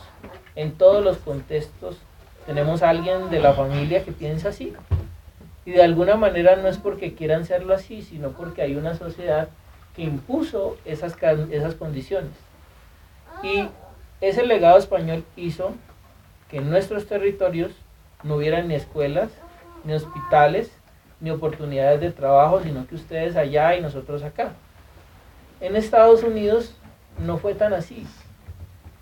en 0.57 0.73
todos 0.73 1.05
los 1.05 1.19
contextos 1.19 1.99
tenemos 2.47 2.83
a 2.83 2.91
alguien 2.91 3.31
de 3.31 3.41
la 3.41 3.53
familia 3.53 4.05
que 4.05 4.13
piensa 4.13 4.49
así 4.49 4.73
y 5.65 5.71
de 5.71 5.83
alguna 5.83 6.17
manera 6.17 6.57
no 6.57 6.67
es 6.67 6.79
porque 6.79 7.15
quieran 7.15 7.45
serlo 7.45 7.75
así, 7.75 8.03
sino 8.03 8.31
porque 8.31 8.63
hay 8.63 8.75
una 8.75 8.97
sociedad 8.97 9.49
que 9.95 10.03
impuso 10.03 10.77
esas, 10.85 11.15
esas 11.51 11.75
condiciones. 11.75 12.33
Y 13.43 13.69
ese 14.21 14.45
legado 14.47 14.79
español 14.79 15.25
hizo 15.37 15.73
que 16.49 16.59
en 16.59 16.71
nuestros 16.71 17.07
territorios 17.07 17.73
no 18.23 18.37
hubiera 18.37 18.63
ni 18.63 18.75
escuelas, 18.75 19.31
ni 19.85 19.95
hospitales, 19.95 20.71
ni 21.21 21.31
oportunidades 21.31 22.01
de 22.01 22.11
trabajo, 22.11 22.61
sino 22.63 22.87
que 22.87 22.95
ustedes 22.95 23.37
allá 23.37 23.77
y 23.77 23.81
nosotros 23.81 24.23
acá. 24.23 24.53
En 25.61 25.77
Estados 25.77 26.23
Unidos 26.23 26.75
no 27.19 27.39
fue 27.39 27.55
tan 27.55 27.73
así. 27.73 28.07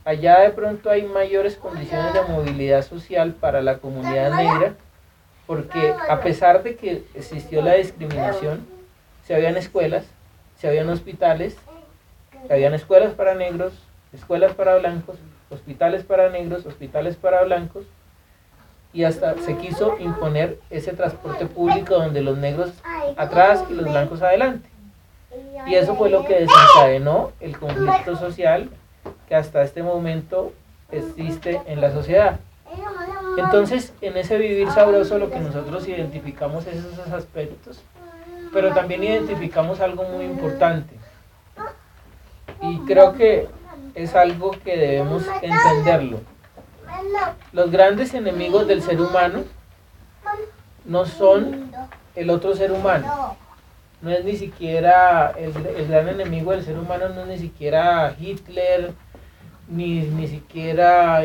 Allá 0.04 0.40
de 0.40 0.50
pronto 0.50 0.90
hay 0.90 1.02
mayores 1.02 1.56
condiciones 1.56 2.14
de 2.14 2.22
movilidad 2.22 2.82
social 2.82 3.34
para 3.34 3.62
la 3.62 3.78
comunidad 3.78 4.34
negra, 4.34 4.74
porque 5.46 5.94
a 6.08 6.20
pesar 6.20 6.62
de 6.62 6.76
que 6.76 7.04
existió 7.14 7.62
la 7.62 7.74
discriminación, 7.74 8.66
se 9.26 9.34
habían 9.34 9.56
escuelas, 9.56 10.04
se 10.56 10.68
habían 10.68 10.88
hospitales, 10.88 11.56
se 12.46 12.52
habían 12.52 12.74
escuelas 12.74 13.12
para 13.14 13.34
negros, 13.34 13.72
escuelas 14.12 14.52
para 14.54 14.76
blancos, 14.76 15.16
hospitales 15.50 16.04
para 16.04 16.30
negros, 16.30 16.66
hospitales 16.66 17.16
para 17.16 17.42
blancos, 17.42 17.84
y 18.92 19.04
hasta 19.04 19.36
se 19.38 19.56
quiso 19.56 19.96
imponer 19.98 20.58
ese 20.68 20.92
transporte 20.92 21.46
público 21.46 21.94
donde 21.94 22.22
los 22.22 22.38
negros 22.38 22.72
atrás 23.16 23.64
y 23.70 23.74
los 23.74 23.84
blancos 23.84 24.20
adelante. 24.22 24.68
Y 25.66 25.74
eso 25.74 25.94
fue 25.94 26.10
lo 26.10 26.24
que 26.24 26.40
desencadenó 26.40 27.32
el 27.40 27.56
conflicto 27.56 28.16
social 28.16 28.68
que 29.28 29.36
hasta 29.36 29.62
este 29.62 29.82
momento 29.82 30.52
existe 30.90 31.60
en 31.66 31.80
la 31.80 31.92
sociedad. 31.92 32.40
Entonces, 33.38 33.92
en 34.00 34.16
ese 34.16 34.38
vivir 34.38 34.70
sabroso 34.72 35.18
lo 35.18 35.30
que 35.30 35.38
nosotros 35.38 35.86
identificamos 35.86 36.66
es 36.66 36.84
esos 36.84 37.12
aspectos, 37.12 37.80
pero 38.52 38.74
también 38.74 39.04
identificamos 39.04 39.80
algo 39.80 40.02
muy 40.04 40.24
importante. 40.24 40.94
Y 42.60 42.78
creo 42.80 43.12
que 43.14 43.48
es 43.94 44.14
algo 44.14 44.52
que 44.64 44.76
debemos 44.76 45.24
entenderlo. 45.42 46.20
Los 47.52 47.70
grandes 47.70 48.14
enemigos 48.14 48.66
del 48.66 48.82
ser 48.82 49.00
humano 49.00 49.44
no 50.84 51.04
son 51.06 51.70
el 52.14 52.30
otro 52.30 52.54
ser 52.54 52.72
humano. 52.72 53.36
No 54.02 54.10
es 54.10 54.24
ni 54.24 54.36
siquiera 54.36 55.32
el, 55.36 55.52
gran 55.88 56.08
enemigo 56.08 56.52
del 56.52 56.64
ser 56.64 56.78
humano, 56.78 57.10
no 57.10 57.22
es 57.22 57.28
ni 57.28 57.38
siquiera 57.38 58.14
Hitler, 58.18 58.92
ni, 59.68 60.00
ni 60.00 60.26
siquiera 60.26 61.22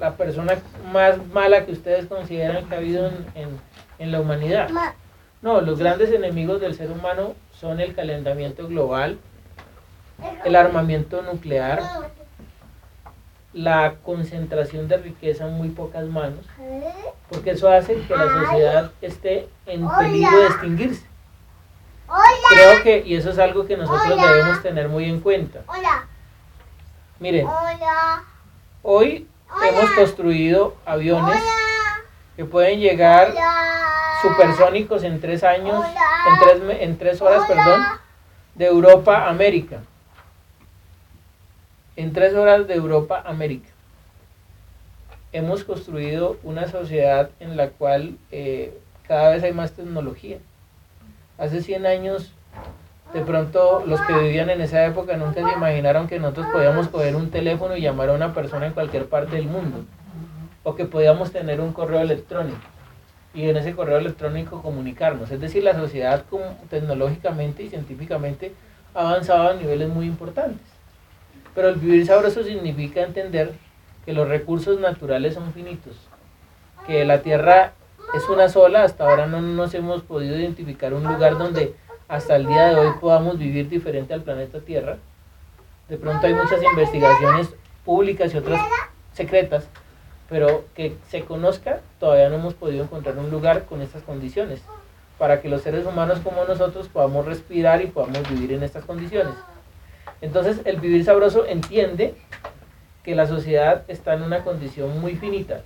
la 0.00 0.16
persona 0.16 0.54
más 0.92 1.24
mala 1.26 1.66
que 1.66 1.72
ustedes 1.72 2.06
consideran 2.06 2.66
que 2.68 2.74
ha 2.74 2.78
habido 2.78 3.10
en, 3.34 3.60
en 3.98 4.12
la 4.12 4.20
humanidad. 4.20 4.70
No, 5.42 5.60
los 5.60 5.78
grandes 5.78 6.10
enemigos 6.10 6.60
del 6.60 6.74
ser 6.74 6.90
humano 6.90 7.34
son 7.52 7.80
el 7.80 7.94
calentamiento 7.94 8.66
global, 8.66 9.18
el 10.44 10.56
armamiento 10.56 11.22
nuclear, 11.22 11.82
la 13.52 13.94
concentración 14.04 14.86
de 14.88 14.98
riqueza 14.98 15.46
en 15.46 15.54
muy 15.54 15.68
pocas 15.70 16.06
manos, 16.06 16.44
porque 17.28 17.50
eso 17.50 17.70
hace 17.70 18.00
que 18.02 18.16
la 18.16 18.28
sociedad 18.28 18.92
esté 19.00 19.48
en 19.66 19.88
peligro 19.88 20.38
de 20.38 20.46
extinguirse. 20.46 21.06
Creo 22.50 22.82
que, 22.82 23.02
y 23.04 23.16
eso 23.16 23.30
es 23.30 23.38
algo 23.38 23.66
que 23.66 23.76
nosotros 23.76 24.16
debemos 24.20 24.62
tener 24.62 24.88
muy 24.88 25.06
en 25.06 25.20
cuenta. 25.20 25.60
Miren, 27.18 27.46
hoy 28.82 29.26
hemos 29.64 29.90
construido 29.92 30.76
aviones 30.84 31.42
que 32.36 32.44
pueden 32.44 32.78
llegar 32.78 33.32
supersónicos 34.20 35.02
en 35.02 35.20
tres 35.20 35.42
años, 35.42 35.84
en 35.84 36.38
tres, 36.40 36.80
en 36.80 36.98
tres 36.98 37.22
horas, 37.22 37.46
perdón, 37.48 37.82
de 38.54 38.66
Europa 38.66 39.16
a 39.16 39.30
América 39.30 39.80
en 41.96 42.12
tres 42.12 42.34
horas 42.34 42.68
de 42.68 42.74
Europa 42.74 43.22
América. 43.26 43.68
Hemos 45.32 45.64
construido 45.64 46.36
una 46.42 46.68
sociedad 46.68 47.30
en 47.40 47.56
la 47.56 47.70
cual 47.70 48.18
eh, 48.30 48.78
cada 49.08 49.30
vez 49.30 49.42
hay 49.42 49.52
más 49.52 49.72
tecnología. 49.72 50.38
Hace 51.38 51.62
100 51.62 51.86
años, 51.86 52.32
de 53.12 53.22
pronto 53.22 53.82
los 53.86 54.00
que 54.02 54.12
vivían 54.12 54.50
en 54.50 54.60
esa 54.60 54.84
época 54.86 55.16
nunca 55.16 55.46
se 55.46 55.56
imaginaron 55.56 56.06
que 56.06 56.18
nosotros 56.18 56.46
podíamos 56.52 56.88
coger 56.88 57.16
un 57.16 57.30
teléfono 57.30 57.76
y 57.76 57.80
llamar 57.82 58.10
a 58.10 58.14
una 58.14 58.34
persona 58.34 58.66
en 58.66 58.72
cualquier 58.72 59.06
parte 59.06 59.36
del 59.36 59.46
mundo. 59.46 59.84
O 60.64 60.74
que 60.74 60.84
podíamos 60.84 61.32
tener 61.32 61.60
un 61.60 61.72
correo 61.72 62.00
electrónico 62.00 62.58
y 63.34 63.48
en 63.48 63.56
ese 63.56 63.74
correo 63.74 63.98
electrónico 63.98 64.62
comunicarnos. 64.62 65.30
Es 65.30 65.40
decir, 65.40 65.62
la 65.62 65.74
sociedad 65.74 66.24
tecnológicamente 66.70 67.62
y 67.62 67.68
científicamente 67.68 68.52
ha 68.94 69.10
avanzado 69.10 69.50
a 69.50 69.54
niveles 69.54 69.88
muy 69.88 70.06
importantes. 70.06 70.75
Pero 71.56 71.70
el 71.70 71.76
vivir 71.76 72.06
sabroso 72.06 72.44
significa 72.44 73.02
entender 73.02 73.54
que 74.04 74.12
los 74.12 74.28
recursos 74.28 74.78
naturales 74.78 75.34
son 75.34 75.52
finitos, 75.54 75.96
que 76.86 77.04
la 77.06 77.22
tierra 77.22 77.72
es 78.14 78.28
una 78.28 78.50
sola, 78.50 78.84
hasta 78.84 79.08
ahora 79.08 79.26
no 79.26 79.40
nos 79.40 79.72
hemos 79.72 80.02
podido 80.02 80.38
identificar 80.38 80.92
un 80.92 81.02
lugar 81.02 81.38
donde 81.38 81.74
hasta 82.08 82.36
el 82.36 82.46
día 82.46 82.66
de 82.66 82.76
hoy 82.76 82.92
podamos 83.00 83.38
vivir 83.38 83.70
diferente 83.70 84.12
al 84.12 84.22
planeta 84.22 84.60
Tierra. 84.60 84.98
De 85.88 85.96
pronto 85.96 86.26
hay 86.26 86.34
muchas 86.34 86.62
investigaciones 86.62 87.48
públicas 87.86 88.32
y 88.34 88.36
otras 88.36 88.60
secretas, 89.14 89.66
pero 90.28 90.66
que 90.74 90.94
se 91.08 91.24
conozca, 91.24 91.80
todavía 91.98 92.28
no 92.28 92.36
hemos 92.36 92.52
podido 92.52 92.84
encontrar 92.84 93.16
un 93.18 93.30
lugar 93.30 93.64
con 93.64 93.80
estas 93.80 94.02
condiciones, 94.02 94.60
para 95.18 95.40
que 95.40 95.48
los 95.48 95.62
seres 95.62 95.86
humanos 95.86 96.20
como 96.22 96.44
nosotros 96.44 96.88
podamos 96.88 97.24
respirar 97.24 97.80
y 97.80 97.86
podamos 97.86 98.28
vivir 98.28 98.52
en 98.52 98.62
estas 98.62 98.84
condiciones. 98.84 99.34
Entonces 100.20 100.60
el 100.64 100.80
vivir 100.80 101.04
sabroso 101.04 101.46
entiende 101.46 102.14
que 103.02 103.14
la 103.14 103.26
sociedad 103.26 103.84
está 103.88 104.14
en 104.14 104.22
una 104.22 104.42
condición 104.42 105.00
muy 105.00 105.14
finita. 105.16 105.60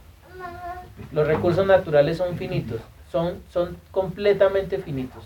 Los 1.12 1.26
recursos 1.26 1.66
naturales 1.66 2.18
son 2.18 2.36
finitos, 2.36 2.80
son, 3.10 3.38
son 3.50 3.76
completamente 3.90 4.78
finitos. 4.78 5.24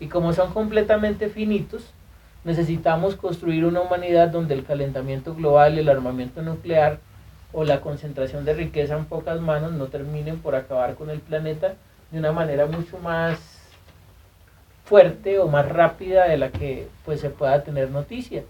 Y 0.00 0.06
como 0.06 0.32
son 0.32 0.52
completamente 0.52 1.28
finitos, 1.28 1.92
necesitamos 2.44 3.16
construir 3.16 3.64
una 3.64 3.80
humanidad 3.80 4.28
donde 4.28 4.54
el 4.54 4.64
calentamiento 4.64 5.34
global, 5.34 5.78
el 5.78 5.88
armamento 5.88 6.40
nuclear 6.42 6.98
o 7.52 7.64
la 7.64 7.80
concentración 7.80 8.44
de 8.44 8.54
riqueza 8.54 8.96
en 8.96 9.06
pocas 9.06 9.40
manos 9.40 9.72
no 9.72 9.86
terminen 9.86 10.38
por 10.38 10.54
acabar 10.54 10.94
con 10.94 11.10
el 11.10 11.20
planeta 11.20 11.74
de 12.10 12.18
una 12.18 12.32
manera 12.32 12.66
mucho 12.66 12.98
más 12.98 13.57
fuerte 14.88 15.38
o 15.38 15.48
más 15.48 15.68
rápida 15.68 16.26
de 16.26 16.38
la 16.38 16.48
que 16.48 16.88
pues 17.04 17.20
se 17.20 17.28
pueda 17.28 17.62
tener 17.62 17.90
noticia. 17.90 18.42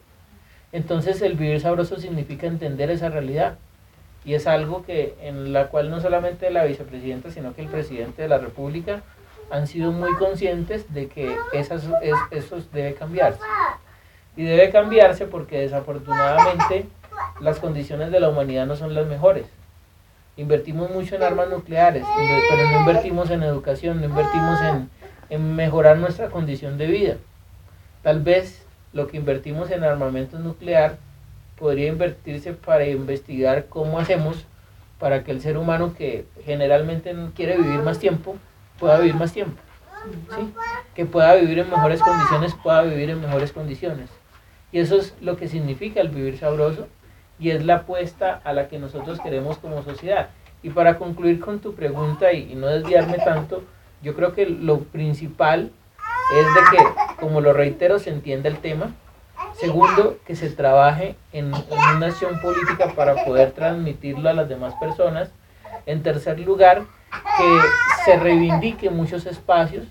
Entonces 0.70 1.20
el 1.20 1.34
vivir 1.34 1.60
sabroso 1.60 1.96
significa 1.96 2.46
entender 2.46 2.90
esa 2.90 3.08
realidad 3.08 3.58
y 4.24 4.34
es 4.34 4.46
algo 4.46 4.84
que 4.84 5.16
en 5.20 5.52
la 5.52 5.66
cual 5.66 5.90
no 5.90 6.00
solamente 6.00 6.50
la 6.50 6.64
vicepresidenta 6.64 7.32
sino 7.32 7.54
que 7.54 7.62
el 7.62 7.68
presidente 7.68 8.22
de 8.22 8.28
la 8.28 8.38
República 8.38 9.02
han 9.50 9.66
sido 9.66 9.90
muy 9.90 10.14
conscientes 10.14 10.92
de 10.94 11.08
que 11.08 11.34
esas, 11.52 11.88
eso 12.30 12.58
debe 12.72 12.94
cambiarse. 12.94 13.40
Y 14.36 14.44
debe 14.44 14.70
cambiarse 14.70 15.26
porque 15.26 15.58
desafortunadamente 15.58 16.86
las 17.40 17.58
condiciones 17.58 18.12
de 18.12 18.20
la 18.20 18.28
humanidad 18.28 18.66
no 18.66 18.76
son 18.76 18.94
las 18.94 19.06
mejores. 19.06 19.46
Invertimos 20.36 20.90
mucho 20.90 21.16
en 21.16 21.24
armas 21.24 21.48
nucleares, 21.48 22.04
pero 22.50 22.70
no 22.70 22.80
invertimos 22.80 23.30
en 23.30 23.42
educación, 23.42 24.00
no 24.00 24.06
invertimos 24.06 24.60
en, 24.60 24.88
en 25.30 25.56
mejorar 25.56 25.98
nuestra 25.98 26.28
condición 26.28 26.78
de 26.78 26.86
vida. 26.86 27.16
Tal 28.02 28.20
vez 28.22 28.64
lo 28.92 29.06
que 29.06 29.16
invertimos 29.16 29.70
en 29.70 29.84
armamento 29.84 30.38
nuclear 30.38 30.96
podría 31.58 31.88
invertirse 31.88 32.52
para 32.52 32.86
investigar 32.86 33.66
cómo 33.66 33.98
hacemos 33.98 34.46
para 34.98 35.22
que 35.24 35.30
el 35.30 35.40
ser 35.40 35.56
humano 35.58 35.94
que 35.96 36.26
generalmente 36.44 37.14
quiere 37.34 37.56
vivir 37.56 37.80
más 37.80 37.98
tiempo, 37.98 38.36
pueda 38.78 38.98
vivir 38.98 39.14
más 39.14 39.32
tiempo. 39.32 39.60
¿sí? 40.36 40.52
Que 40.94 41.06
pueda 41.06 41.34
vivir 41.34 41.60
en 41.60 41.70
mejores 41.70 42.00
condiciones, 42.02 42.54
pueda 42.54 42.82
vivir 42.82 43.10
en 43.10 43.20
mejores 43.20 43.52
condiciones. 43.52 44.10
Y 44.72 44.80
eso 44.80 44.96
es 44.96 45.14
lo 45.20 45.36
que 45.36 45.48
significa 45.48 46.00
el 46.00 46.08
vivir 46.08 46.38
sabroso 46.38 46.88
y 47.38 47.50
es 47.50 47.64
la 47.64 47.76
apuesta 47.76 48.40
a 48.44 48.52
la 48.52 48.68
que 48.68 48.78
nosotros 48.78 49.20
queremos 49.20 49.58
como 49.58 49.82
sociedad. 49.82 50.30
Y 50.62 50.70
para 50.70 50.98
concluir 50.98 51.38
con 51.38 51.60
tu 51.60 51.74
pregunta 51.74 52.32
y, 52.32 52.52
y 52.52 52.54
no 52.56 52.66
desviarme 52.66 53.18
tanto, 53.18 53.62
yo 54.02 54.14
creo 54.14 54.34
que 54.34 54.46
lo 54.46 54.80
principal 54.80 55.72
es 56.36 56.54
de 56.54 56.60
que, 56.70 56.84
como 57.20 57.40
lo 57.40 57.52
reitero, 57.52 57.98
se 57.98 58.10
entienda 58.10 58.48
el 58.48 58.58
tema. 58.58 58.92
Segundo, 59.54 60.18
que 60.26 60.36
se 60.36 60.50
trabaje 60.50 61.16
en, 61.32 61.52
una 61.96 62.06
acción 62.06 62.40
política 62.40 62.92
para 62.94 63.24
poder 63.24 63.52
transmitirlo 63.52 64.28
a 64.28 64.32
las 64.32 64.48
demás 64.48 64.74
personas. 64.74 65.30
En 65.86 66.02
tercer 66.02 66.38
lugar, 66.40 66.82
que 67.36 67.58
se 68.04 68.18
reivindique 68.18 68.90
muchos 68.90 69.26
espacios. 69.26 69.86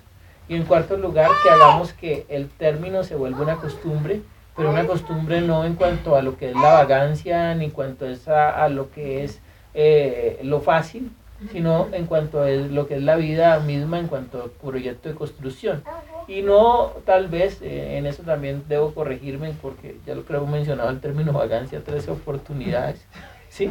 Y 0.48 0.56
en 0.56 0.64
cuarto 0.64 0.96
lugar, 0.96 1.30
que 1.44 1.50
hagamos 1.50 1.92
que 1.92 2.26
el 2.30 2.50
término 2.50 3.04
se 3.04 3.16
vuelva 3.16 3.42
una 3.42 3.56
costumbre, 3.56 4.22
pero 4.56 4.70
una 4.70 4.88
costumbre 4.88 5.42
no 5.42 5.66
en 5.66 5.76
cuanto 5.76 6.16
a 6.16 6.22
lo 6.22 6.38
que 6.38 6.50
es 6.50 6.56
la 6.56 6.74
vagancia, 6.74 7.54
ni 7.56 7.66
en 7.66 7.72
cuanto 7.72 8.06
a, 8.28 8.64
a 8.64 8.70
lo 8.70 8.90
que 8.92 9.26
es 9.26 9.42
eh, 9.74 10.40
lo 10.44 10.62
fácil, 10.62 11.12
sino 11.52 11.88
en 11.92 12.06
cuanto 12.06 12.42
a 12.42 12.50
lo 12.50 12.88
que 12.88 12.96
es 12.96 13.04
la 13.04 13.16
vida 13.16 13.60
misma, 13.60 14.00
en 14.00 14.08
cuanto 14.08 14.42
a 14.42 14.62
proyecto 14.62 15.10
de 15.10 15.16
construcción. 15.16 15.84
Y 16.28 16.42
no, 16.42 16.94
tal 17.06 17.28
vez, 17.28 17.62
eh, 17.62 17.98
en 17.98 18.06
eso 18.06 18.24
también 18.24 18.64
debo 18.68 18.94
corregirme, 18.94 19.54
porque 19.62 19.98
ya 20.06 20.16
lo 20.16 20.24
creo 20.24 20.46
mencionado 20.46 20.90
el 20.90 21.00
término 21.00 21.32
vagancia, 21.32 21.82
tres 21.86 22.08
oportunidades, 22.10 23.06
¿sí? 23.50 23.70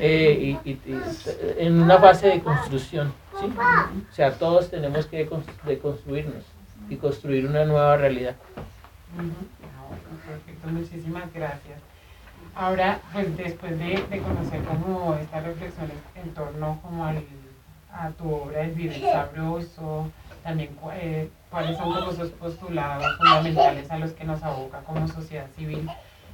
Eh, 0.00 0.58
y, 0.64 0.78
en 1.58 1.80
una 1.80 1.98
fase 1.98 2.28
de 2.28 2.40
construcción, 2.40 3.12
¿sí? 3.38 3.46
O 4.10 4.12
sea, 4.12 4.32
todos 4.32 4.70
tenemos 4.70 5.06
que 5.06 5.28
construirnos 5.80 6.44
y 6.88 6.96
construir 6.96 7.46
una 7.46 7.64
nueva 7.64 7.96
realidad. 7.96 8.34
Perfecto, 10.26 10.68
muchísimas 10.68 11.32
gracias. 11.32 11.91
Ahora, 12.54 13.00
pues 13.12 13.34
después 13.36 13.78
de, 13.78 13.94
conocer 14.20 14.62
como 14.64 15.14
estas 15.14 15.44
reflexiones 15.44 15.96
en 16.14 16.34
torno 16.34 16.78
como 16.82 17.04
al, 17.04 17.24
a 17.92 18.10
tu 18.10 18.30
obra 18.30 18.62
El 18.62 18.72
Vivir 18.72 19.00
Sabroso, 19.00 20.10
también 20.42 20.76
eh, 20.94 21.30
cuáles 21.50 21.78
son 21.78 21.94
como 21.94 22.10
esos 22.10 22.30
postulados 22.32 23.16
fundamentales 23.16 23.90
a 23.90 23.98
los 23.98 24.12
que 24.12 24.24
nos 24.24 24.42
aboca 24.42 24.80
como 24.80 25.08
sociedad 25.08 25.46
civil, 25.56 25.88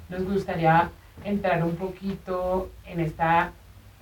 nos 0.08 0.24
gustaría 0.24 0.90
entrar 1.24 1.62
un 1.62 1.76
poquito 1.76 2.68
en 2.86 3.00
esta 3.00 3.52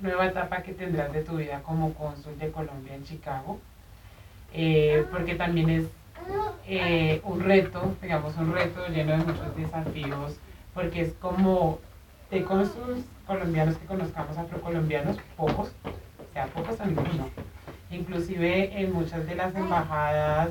nueva 0.01 0.27
etapa 0.27 0.63
que 0.63 0.73
tendrás 0.73 1.13
de 1.13 1.23
tu 1.23 1.37
vida 1.37 1.61
como 1.63 1.93
cónsul 1.95 2.39
de 2.39 2.51
Colombia 2.51 2.95
en 2.95 3.05
Chicago, 3.05 3.59
eh, 4.55 5.05
porque 5.11 5.35
también 5.35 5.69
es 5.69 5.85
eh, 6.67 7.21
un 7.25 7.41
reto, 7.41 7.95
digamos, 8.01 8.37
un 8.37 8.55
reto 8.55 8.87
lleno 8.89 9.13
de 9.13 9.19
muchos 9.19 9.57
desafíos, 9.57 10.37
porque 10.75 11.03
es 11.03 11.13
como 11.15 11.79
de 12.31 12.45
cónsules 12.45 13.05
colombianos 13.27 13.77
que 13.77 13.87
conozcamos 13.87 14.37
afrocolombianos, 14.37 15.17
pocos, 15.37 15.73
queda 16.33 16.47
pocos 16.47 16.79
o 16.81 16.87
ninguno. 16.87 17.31
Inclusive 17.91 18.81
en 18.81 18.93
muchas 18.93 19.27
de 19.27 19.35
las 19.35 19.55
embajadas 19.55 20.51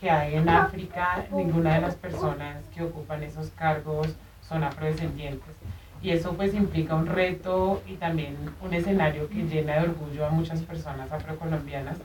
que 0.00 0.10
hay 0.10 0.34
en 0.36 0.48
África, 0.48 1.24
ninguna 1.32 1.74
de 1.74 1.80
las 1.80 1.94
personas 1.94 2.62
que 2.74 2.82
ocupan 2.82 3.22
esos 3.22 3.48
cargos 3.50 4.08
son 4.46 4.62
afrodescendientes. 4.62 5.54
Y 6.02 6.10
eso 6.10 6.34
pues 6.34 6.54
implica 6.54 6.94
un 6.94 7.06
reto 7.06 7.82
y 7.86 7.94
también 7.94 8.36
un 8.60 8.74
escenario 8.74 9.28
que 9.28 9.44
llena 9.44 9.74
de 9.80 9.88
orgullo 9.88 10.26
a 10.26 10.30
muchas 10.30 10.60
personas 10.60 11.10
afrocolombianas, 11.10 11.96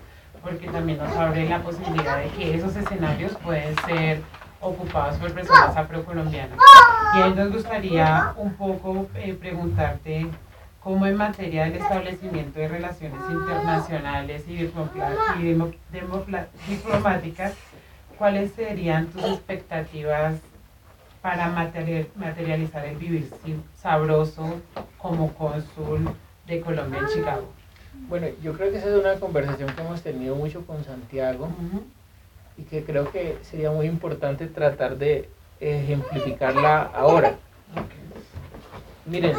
porque 0.42 0.68
también 0.68 0.98
nos 0.98 1.16
abre 1.18 1.48
la 1.48 1.62
posibilidad 1.62 2.18
de 2.18 2.30
que 2.30 2.56
esos 2.56 2.76
escenarios 2.76 3.34
pueden 3.44 3.76
ser 3.86 4.22
ocupados 4.62 5.18
por 5.18 5.34
personas 5.34 5.76
afrocolombianas. 5.76 6.58
Y 7.16 7.22
ahí 7.22 7.34
nos 7.34 7.52
gustaría 7.52 8.34
un 8.38 8.54
poco 8.54 9.08
eh, 9.16 9.34
preguntarte 9.34 10.28
cómo 10.82 11.06
en 11.06 11.18
materia 11.18 11.66
del 11.66 11.76
establecimiento 11.76 12.60
de 12.60 12.68
relaciones 12.68 13.20
internacionales 13.30 14.44
y, 14.48 14.56
diplomáticas, 16.68 17.54
¿cuáles 18.18 18.52
serían 18.54 19.08
tus 19.08 19.24
expectativas 19.24 20.36
para 21.22 21.50
materializar 22.16 22.86
el 22.86 22.96
vivir 22.96 23.30
sabroso 23.76 24.60
como 24.98 25.34
cónsul 25.34 26.10
de 26.48 26.62
Colombia 26.62 27.00
en 27.00 27.08
Chicago? 27.08 27.52
Bueno, 28.08 28.28
yo 28.42 28.54
creo 28.54 28.72
que 28.72 28.78
esa 28.78 28.90
es 28.90 28.96
una 28.96 29.16
conversación 29.16 29.70
que 29.76 29.82
hemos 29.82 30.02
tenido 30.02 30.36
mucho 30.36 30.66
con 30.66 30.84
Santiago 30.84 31.50
y 32.58 32.64
que 32.64 32.84
creo 32.84 33.12
que 33.12 33.38
sería 33.44 33.72
muy 33.72 33.88
importante 33.88 34.48
tratar 34.48 34.98
de 34.98 35.30
ejemplificarla 35.60 36.82
ahora. 36.82 37.36
Miren, 39.06 39.36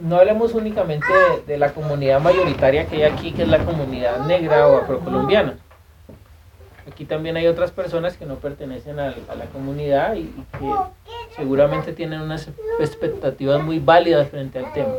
no 0.00 0.16
hablemos 0.16 0.54
únicamente 0.54 1.06
de, 1.46 1.58
la 1.58 1.72
comunidad 1.72 2.20
mayoritaria 2.20 2.86
que 2.86 2.96
hay 2.96 3.02
aquí, 3.02 3.32
que 3.32 3.42
es 3.42 3.48
la 3.48 3.64
comunidad 3.64 4.26
negra 4.26 4.68
o 4.68 4.78
afrocolombiana. 4.78 5.58
Aquí 6.90 7.04
también 7.04 7.36
hay 7.36 7.46
otras 7.46 7.70
personas 7.70 8.16
que 8.16 8.24
no 8.24 8.36
pertenecen 8.36 8.98
a, 8.98 9.10
la 9.10 9.44
comunidad 9.52 10.14
y, 10.14 10.24
que 10.58 10.72
seguramente 11.36 11.92
tienen 11.92 12.20
unas 12.20 12.48
expectativas 12.80 13.62
muy 13.62 13.78
válidas 13.78 14.28
frente 14.28 14.58
al 14.58 14.72
tema. 14.72 14.94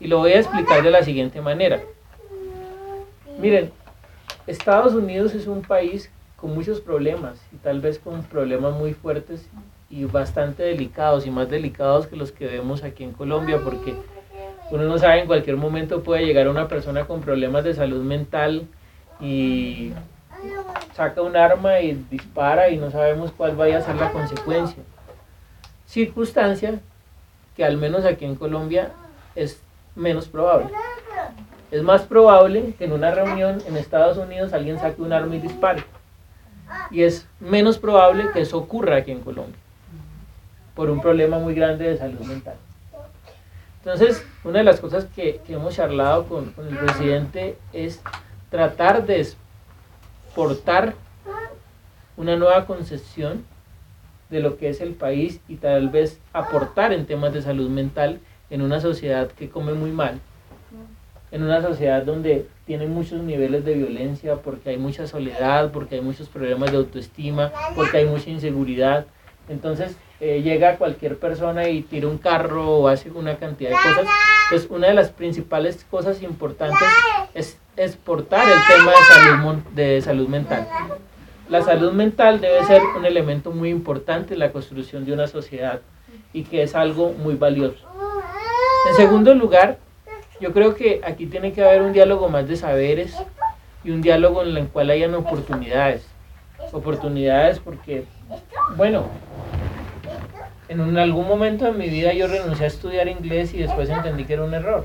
Y 0.00 0.08
lo 0.08 0.18
voy 0.18 0.32
a 0.32 0.40
explicar 0.40 0.82
de 0.82 0.90
la 0.90 1.02
siguiente 1.02 1.40
manera. 1.40 1.80
Miren, 3.38 3.70
Estados 4.46 4.94
Unidos 4.94 5.34
es 5.34 5.46
un 5.46 5.62
país 5.62 6.10
con 6.36 6.54
muchos 6.54 6.80
problemas 6.80 7.40
y 7.52 7.56
tal 7.56 7.80
vez 7.80 7.98
con 7.98 8.22
problemas 8.22 8.74
muy 8.74 8.94
fuertes 8.94 9.48
y 9.90 10.04
bastante 10.04 10.62
delicados 10.62 11.26
y 11.26 11.30
más 11.30 11.48
delicados 11.48 12.06
que 12.06 12.16
los 12.16 12.30
que 12.30 12.46
vemos 12.46 12.84
aquí 12.84 13.02
en 13.02 13.12
Colombia 13.12 13.60
porque 13.64 13.96
uno 14.70 14.84
no 14.84 14.98
sabe 14.98 15.20
en 15.20 15.26
cualquier 15.26 15.56
momento 15.56 16.02
puede 16.02 16.24
llegar 16.24 16.48
una 16.48 16.68
persona 16.68 17.06
con 17.06 17.22
problemas 17.22 17.64
de 17.64 17.74
salud 17.74 18.02
mental 18.02 18.68
y 19.20 19.92
saca 20.94 21.22
un 21.22 21.36
arma 21.36 21.80
y 21.80 21.94
dispara 22.10 22.68
y 22.68 22.76
no 22.76 22.90
sabemos 22.90 23.32
cuál 23.32 23.56
vaya 23.56 23.78
a 23.78 23.82
ser 23.82 23.96
la 23.96 24.12
consecuencia. 24.12 24.82
Circunstancia 25.86 26.80
que 27.56 27.64
al 27.64 27.78
menos 27.78 28.04
aquí 28.04 28.24
en 28.24 28.36
Colombia 28.36 28.92
es 29.34 29.60
menos 29.94 30.28
probable. 30.28 30.68
Es 31.70 31.82
más 31.82 32.02
probable 32.02 32.74
que 32.78 32.84
en 32.84 32.92
una 32.92 33.10
reunión 33.10 33.62
en 33.66 33.76
Estados 33.76 34.16
Unidos 34.18 34.52
alguien 34.52 34.78
saque 34.78 35.02
un 35.02 35.12
arma 35.12 35.34
y 35.36 35.40
dispare. 35.40 35.84
Y 36.90 37.02
es 37.02 37.26
menos 37.40 37.78
probable 37.78 38.30
que 38.32 38.40
eso 38.40 38.58
ocurra 38.58 38.96
aquí 38.96 39.10
en 39.10 39.20
Colombia 39.20 39.56
por 40.76 40.90
un 40.90 41.00
problema 41.00 41.38
muy 41.38 41.54
grande 41.54 41.88
de 41.88 41.96
salud 41.96 42.20
mental. 42.20 42.56
Entonces, 43.78 44.24
una 44.44 44.58
de 44.58 44.64
las 44.64 44.78
cosas 44.78 45.06
que, 45.06 45.40
hemos 45.48 45.74
charlado 45.74 46.26
con, 46.26 46.52
el 46.58 46.76
presidente 46.76 47.56
es 47.72 48.00
tratar 48.50 49.06
de 49.06 49.20
exportar 49.20 50.94
una 52.16 52.36
nueva 52.36 52.66
concepción 52.66 53.44
de 54.28 54.40
lo 54.40 54.58
que 54.58 54.68
es 54.68 54.80
el 54.80 54.94
país 54.94 55.40
y 55.48 55.56
tal 55.56 55.88
vez 55.88 56.20
aportar 56.32 56.92
en 56.92 57.06
temas 57.06 57.32
de 57.32 57.42
salud 57.42 57.70
mental 57.70 58.20
en 58.50 58.60
una 58.60 58.80
sociedad 58.80 59.28
que 59.30 59.48
come 59.48 59.72
muy 59.72 59.92
mal, 59.92 60.20
en 61.30 61.42
una 61.42 61.60
sociedad 61.60 62.02
donde 62.02 62.46
tiene 62.66 62.86
muchos 62.86 63.22
niveles 63.22 63.64
de 63.64 63.74
violencia, 63.74 64.36
porque 64.36 64.70
hay 64.70 64.76
mucha 64.76 65.06
soledad, 65.06 65.70
porque 65.72 65.96
hay 65.96 66.00
muchos 66.00 66.28
problemas 66.28 66.70
de 66.70 66.78
autoestima, 66.78 67.52
porque 67.74 67.98
hay 67.98 68.06
mucha 68.06 68.30
inseguridad. 68.30 69.06
Entonces, 69.48 69.96
eh, 70.20 70.42
llega 70.42 70.76
cualquier 70.76 71.18
persona 71.18 71.68
y 71.68 71.82
tira 71.82 72.08
un 72.08 72.18
carro 72.18 72.78
o 72.78 72.88
hace 72.88 73.10
una 73.10 73.36
cantidad 73.36 73.70
de 73.70 73.76
cosas. 73.76 74.06
Entonces, 74.44 74.70
una 74.70 74.88
de 74.88 74.94
las 74.94 75.10
principales 75.10 75.84
cosas 75.90 76.22
importantes 76.22 76.88
es 77.34 77.58
exportar 77.76 78.46
el 78.48 78.58
tema 78.66 78.90
de 78.90 79.04
salud, 79.04 79.56
de 79.74 80.00
salud 80.00 80.28
mental. 80.28 80.66
La 81.48 81.62
salud 81.62 81.92
mental 81.92 82.40
debe 82.40 82.64
ser 82.64 82.82
un 82.96 83.04
elemento 83.04 83.52
muy 83.52 83.70
importante 83.70 84.34
en 84.34 84.40
la 84.40 84.50
construcción 84.50 85.04
de 85.04 85.12
una 85.12 85.26
sociedad 85.26 85.80
y 86.32 86.42
que 86.44 86.62
es 86.62 86.74
algo 86.74 87.12
muy 87.12 87.34
valioso. 87.34 87.86
En 88.88 88.96
segundo 88.96 89.34
lugar, 89.34 89.78
yo 90.40 90.52
creo 90.52 90.74
que 90.74 91.00
aquí 91.04 91.26
tiene 91.26 91.52
que 91.52 91.64
haber 91.64 91.82
un 91.82 91.92
diálogo 91.92 92.28
más 92.28 92.48
de 92.48 92.56
saberes 92.56 93.16
y 93.84 93.90
un 93.90 94.02
diálogo 94.02 94.42
en 94.42 94.56
el 94.56 94.68
cual 94.68 94.90
hayan 94.90 95.14
oportunidades. 95.14 96.06
Oportunidades 96.72 97.58
porque, 97.60 98.04
bueno, 98.76 99.06
en 100.68 100.98
algún 100.98 101.28
momento 101.28 101.64
de 101.64 101.72
mi 101.72 101.88
vida 101.88 102.12
yo 102.12 102.26
renuncié 102.26 102.64
a 102.64 102.68
estudiar 102.68 103.08
inglés 103.08 103.54
y 103.54 103.58
después 103.58 103.88
entendí 103.88 104.24
que 104.24 104.34
era 104.34 104.42
un 104.42 104.54
error. 104.54 104.84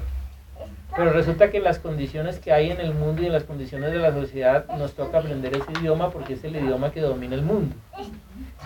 Pero 0.95 1.13
resulta 1.13 1.49
que 1.49 1.59
las 1.59 1.79
condiciones 1.79 2.39
que 2.39 2.51
hay 2.51 2.69
en 2.69 2.81
el 2.81 2.93
mundo 2.93 3.21
y 3.21 3.27
en 3.27 3.31
las 3.31 3.45
condiciones 3.45 3.91
de 3.91 3.99
la 3.99 4.11
sociedad 4.11 4.65
nos 4.77 4.93
toca 4.93 5.19
aprender 5.19 5.55
ese 5.55 5.71
idioma 5.79 6.11
porque 6.11 6.33
es 6.33 6.43
el 6.43 6.55
idioma 6.55 6.91
que 6.91 6.99
domina 6.99 7.35
el 7.35 7.43
mundo. 7.43 7.75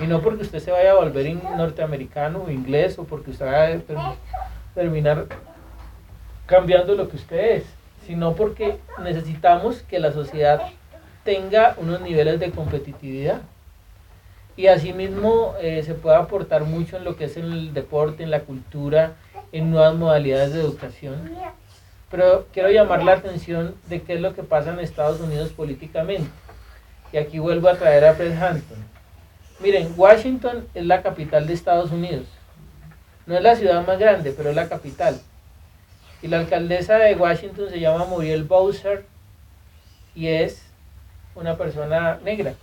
Y 0.02 0.08
no 0.08 0.22
porque 0.22 0.42
usted 0.42 0.60
se 0.60 0.72
vaya 0.72 0.92
a 0.92 0.96
volver 0.96 1.36
norteamericano 1.56 2.44
o 2.48 2.52
inglés 2.52 2.98
o 2.98 3.04
porque 3.04 3.32
usted 3.32 3.46
vaya 3.46 3.76
a 3.76 4.16
terminar 4.74 5.28
cambiando 6.46 6.96
lo 6.96 7.10
que 7.10 7.18
usted 7.18 7.58
es, 7.58 7.64
sino 8.06 8.36
porque 8.36 8.78
necesitamos 9.04 9.82
que 9.84 10.00
la 10.00 10.12
sociedad 10.12 10.62
tenga 11.24 11.76
unos 11.78 12.02
niveles 12.02 12.39
de 12.39 12.52
competitividad 12.52 13.41
y 14.58 14.68
asimismo 14.68 15.54
eh, 15.60 15.84
se 15.84 15.96
puede 15.96 16.16
aportar 16.16 16.64
mucho 16.64 16.98
en 16.98 17.04
lo 17.04 17.18
que 17.18 17.26
es 17.26 17.36
el 17.36 17.74
deporte, 17.74 18.24
en 18.24 18.32
la 18.32 18.41
cultura, 18.41 19.14
en 19.52 19.72
nuevas 19.72 19.96
modalidades 19.96 20.54
de 20.54 20.62
educación. 20.62 21.32
Pero 22.10 22.48
quiero 22.54 22.70
llamar 22.70 23.04
la 23.04 23.14
atención 23.14 23.76
de 23.88 24.02
qué 24.02 24.14
es 24.14 24.22
lo 24.22 24.34
que 24.34 24.43
pasa 24.43 24.72
en 24.72 24.80
Estados 24.80 25.20
Unidos 25.20 25.50
políticamente. 25.50 26.30
Y 27.12 27.18
aquí 27.18 27.39
vuelvo 27.39 27.68
a 27.68 27.76
traer 27.76 28.06
a 28.06 28.14
Fred 28.14 28.41
Hampton. 28.41 28.78
Miren, 29.60 29.93
Washington 29.98 30.68
es 30.74 30.86
la 30.86 31.02
capital 31.02 31.48
de 31.48 31.54
Estados 31.54 31.91
Unidos. 31.91 32.26
No 33.26 33.36
es 33.36 33.41
la 33.41 33.56
ciudad 33.56 33.86
más 33.86 34.00
grande, 34.00 34.32
pero 34.32 34.50
es 34.50 34.56
la 34.56 34.70
capital. 34.70 35.20
Y 36.26 36.28
la 36.28 36.39
alcaldesa 36.39 36.97
de 36.97 37.13
Washington 37.13 37.69
se 37.69 37.80
llama 37.80 38.05
Muriel 38.05 38.45
Bowser 38.45 39.05
y 40.15 40.26
es 40.26 40.65
una 41.36 41.55
persona 41.55 42.17
negra. 42.23 42.55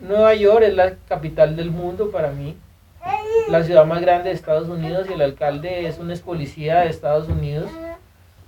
Nueva 0.00 0.34
York 0.34 0.62
es 0.64 0.74
la 0.74 0.96
capital 1.08 1.56
del 1.56 1.70
mundo 1.70 2.10
para 2.10 2.32
mí, 2.32 2.54
la 3.48 3.62
ciudad 3.62 3.86
más 3.86 4.02
grande 4.02 4.28
de 4.28 4.34
Estados 4.34 4.68
Unidos 4.68 5.06
y 5.08 5.14
el 5.14 5.22
alcalde 5.22 5.86
es 5.86 5.96
un 5.96 6.10
ex 6.10 6.20
policía 6.20 6.80
de 6.80 6.90
Estados 6.90 7.30
Unidos, 7.30 7.70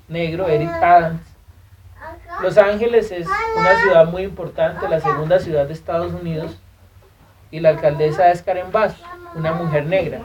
negro, 0.08 0.46
Eric 0.46 0.68
Adams. 0.68 1.22
Los 2.42 2.58
Ángeles 2.58 3.10
es 3.10 3.26
una 3.56 3.80
ciudad 3.80 4.08
muy 4.08 4.24
importante, 4.24 4.86
la 4.90 5.00
segunda 5.00 5.38
ciudad 5.38 5.66
de 5.66 5.72
Estados 5.72 6.12
Unidos, 6.12 6.58
y 7.50 7.60
la 7.60 7.70
alcaldesa 7.70 8.30
es 8.30 8.42
Karen 8.42 8.70
Bass, 8.70 8.94
una 9.34 9.54
mujer 9.54 9.86
negra. 9.86 10.20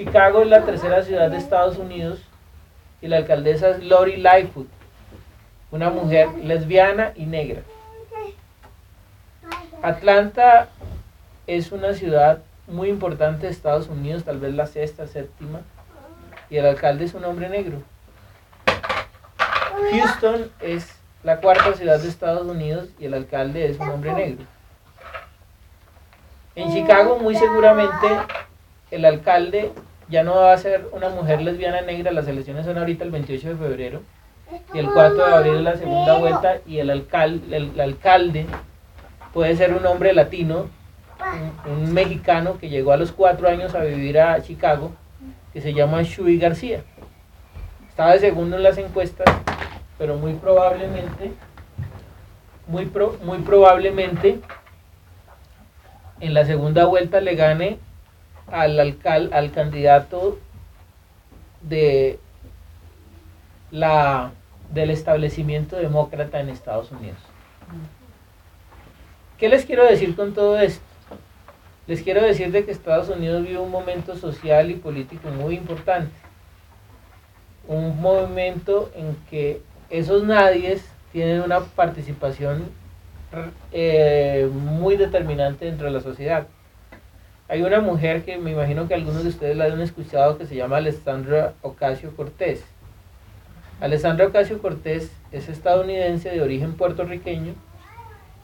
Chicago 0.00 0.40
es 0.40 0.48
la 0.48 0.64
tercera 0.64 1.02
ciudad 1.02 1.30
de 1.30 1.36
Estados 1.36 1.76
Unidos 1.76 2.20
y 3.02 3.08
la 3.08 3.18
alcaldesa 3.18 3.68
es 3.68 3.84
Lori 3.84 4.16
Lightfoot, 4.16 4.66
una 5.70 5.90
mujer 5.90 6.30
lesbiana 6.42 7.12
y 7.16 7.26
negra. 7.26 7.60
Atlanta 9.82 10.68
es 11.46 11.70
una 11.70 11.92
ciudad 11.92 12.38
muy 12.66 12.88
importante 12.88 13.44
de 13.44 13.52
Estados 13.52 13.88
Unidos, 13.88 14.24
tal 14.24 14.38
vez 14.38 14.54
la 14.54 14.66
sexta, 14.66 15.06
séptima, 15.06 15.60
y 16.48 16.56
el 16.56 16.64
alcalde 16.64 17.04
es 17.04 17.12
un 17.12 17.26
hombre 17.26 17.50
negro. 17.50 17.82
Houston 19.92 20.50
es 20.60 20.88
la 21.24 21.42
cuarta 21.42 21.74
ciudad 21.74 22.00
de 22.00 22.08
Estados 22.08 22.46
Unidos 22.46 22.88
y 22.98 23.04
el 23.04 23.12
alcalde 23.12 23.68
es 23.68 23.78
un 23.78 23.90
hombre 23.90 24.14
negro. 24.14 24.46
En 26.54 26.72
Chicago 26.72 27.18
muy 27.18 27.36
seguramente 27.36 28.08
el 28.90 29.04
alcalde 29.04 29.72
ya 30.10 30.24
no 30.24 30.34
va 30.34 30.52
a 30.52 30.58
ser 30.58 30.88
una 30.92 31.08
mujer 31.08 31.40
lesbiana 31.40 31.82
negra, 31.82 32.10
las 32.10 32.26
elecciones 32.26 32.66
son 32.66 32.76
ahorita 32.76 33.04
el 33.04 33.10
28 33.10 33.50
de 33.50 33.56
febrero 33.56 34.02
y 34.74 34.78
el 34.78 34.90
4 34.90 35.14
de 35.14 35.34
abril 35.34 35.54
es 35.56 35.62
la 35.62 35.76
segunda 35.76 36.18
vuelta 36.18 36.56
y 36.66 36.78
el 36.78 36.90
alcalde, 36.90 37.56
el 37.56 37.80
alcalde 37.80 38.46
puede 39.32 39.56
ser 39.56 39.72
un 39.72 39.86
hombre 39.86 40.12
latino, 40.12 40.66
un, 41.66 41.92
mexicano 41.92 42.58
que 42.58 42.68
llegó 42.68 42.92
a 42.92 42.96
los 42.96 43.12
cuatro 43.12 43.48
años 43.48 43.74
a 43.74 43.84
vivir 43.84 44.18
a 44.18 44.42
Chicago, 44.42 44.92
que 45.52 45.60
se 45.60 45.72
llama 45.72 46.02
Shui 46.02 46.38
García. 46.38 46.82
está 47.88 48.10
de 48.10 48.18
segundo 48.18 48.56
en 48.56 48.64
las 48.64 48.78
encuestas, 48.78 49.26
pero 49.98 50.16
muy 50.16 50.34
probablemente, 50.34 51.32
muy, 52.66 52.90
muy 53.22 53.38
probablemente 53.38 54.40
en 56.20 56.34
la 56.34 56.44
segunda 56.44 56.84
vuelta 56.84 57.20
le 57.20 57.34
gane 57.34 57.78
al, 58.50 58.78
alcal, 58.78 59.30
al 59.32 59.50
candidato 59.52 60.38
de 61.62 62.18
la, 63.70 64.32
del 64.72 64.90
establecimiento 64.90 65.76
demócrata 65.76 66.40
en 66.40 66.48
Estados 66.48 66.90
Unidos. 66.92 67.18
¿Qué 69.38 69.48
les 69.48 69.64
quiero 69.64 69.84
decir 69.84 70.14
con 70.16 70.34
todo 70.34 70.58
esto? 70.58 70.84
Les 71.86 72.02
quiero 72.02 72.22
decir 72.22 72.52
de 72.52 72.64
que 72.64 72.70
Estados 72.70 73.08
Unidos 73.08 73.42
vive 73.42 73.58
un 73.58 73.70
momento 73.70 74.16
social 74.16 74.70
y 74.70 74.74
político 74.74 75.28
muy 75.30 75.56
importante. 75.56 76.12
Un 77.66 78.00
momento 78.00 78.90
en 78.94 79.16
que 79.28 79.62
esos 79.88 80.22
nadies 80.22 80.84
tienen 81.12 81.40
una 81.40 81.60
participación 81.60 82.70
eh, 83.72 84.48
muy 84.52 84.96
determinante 84.96 85.64
dentro 85.64 85.86
de 85.86 85.92
la 85.92 86.00
sociedad. 86.00 86.46
Hay 87.50 87.62
una 87.62 87.80
mujer 87.80 88.22
que 88.22 88.38
me 88.38 88.52
imagino 88.52 88.86
que 88.86 88.94
algunos 88.94 89.24
de 89.24 89.30
ustedes 89.30 89.56
la 89.56 89.64
han 89.64 89.80
escuchado 89.80 90.38
que 90.38 90.46
se 90.46 90.54
llama 90.54 90.76
Alessandra 90.76 91.54
Ocasio 91.62 92.14
Cortés. 92.14 92.64
Alessandra 93.80 94.28
Ocasio 94.28 94.62
Cortés 94.62 95.10
es 95.32 95.48
estadounidense 95.48 96.30
de 96.30 96.42
origen 96.42 96.74
puertorriqueño 96.74 97.54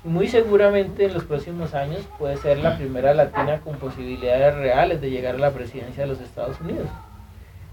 y 0.05 0.09
muy 0.09 0.27
seguramente 0.27 1.05
en 1.05 1.15
los 1.15 1.23
próximos 1.23 1.73
años 1.73 2.01
puede 2.19 2.37
ser 2.37 2.59
la 2.59 2.77
primera 2.77 3.15
latina 3.15 3.61
con 3.61 3.77
posibilidades 3.77 4.57
reales 4.57 5.01
de 5.01 5.11
llegar 5.11 5.37
a 5.37 5.39
la 5.39 5.53
presidencia 5.53 6.03
de 6.03 6.09
los 6.09 6.21
Estados 6.21 6.61
Unidos. 6.61 6.89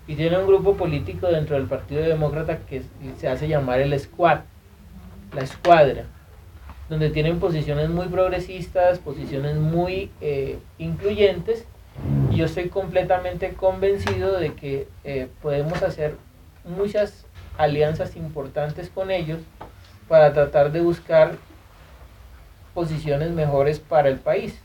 Y 0.05 0.13
tiene 0.13 0.37
un 0.37 0.45
grupo 0.45 0.75
político 0.77 1.25
dentro 1.29 1.55
del 1.55 1.65
Partido 1.65 2.03
Demócrata 2.03 2.59
que 2.59 2.83
se 3.17 3.27
hace 3.27 3.47
llamar 3.47 3.81
el 3.81 3.99
Squad, 3.99 4.41
la 5.33 5.41
escuadra 5.41 6.05
donde 6.89 7.09
tienen 7.09 7.39
posiciones 7.39 7.89
muy 7.89 8.07
progresistas, 8.07 8.99
posiciones 8.99 9.55
muy 9.55 10.11
eh, 10.21 10.59
incluyentes, 10.77 11.65
y 12.31 12.37
yo 12.37 12.45
estoy 12.45 12.69
completamente 12.69 13.53
convencido 13.53 14.39
de 14.39 14.53
que 14.53 14.87
eh, 15.03 15.27
podemos 15.41 15.81
hacer 15.83 16.15
muchas 16.65 17.25
alianzas 17.57 18.15
importantes 18.15 18.89
con 18.89 19.11
ellos 19.11 19.39
para 20.07 20.33
tratar 20.33 20.71
de 20.71 20.81
buscar 20.81 21.35
posiciones 22.73 23.31
mejores 23.31 23.79
para 23.79 24.09
el 24.09 24.17
país. 24.17 24.59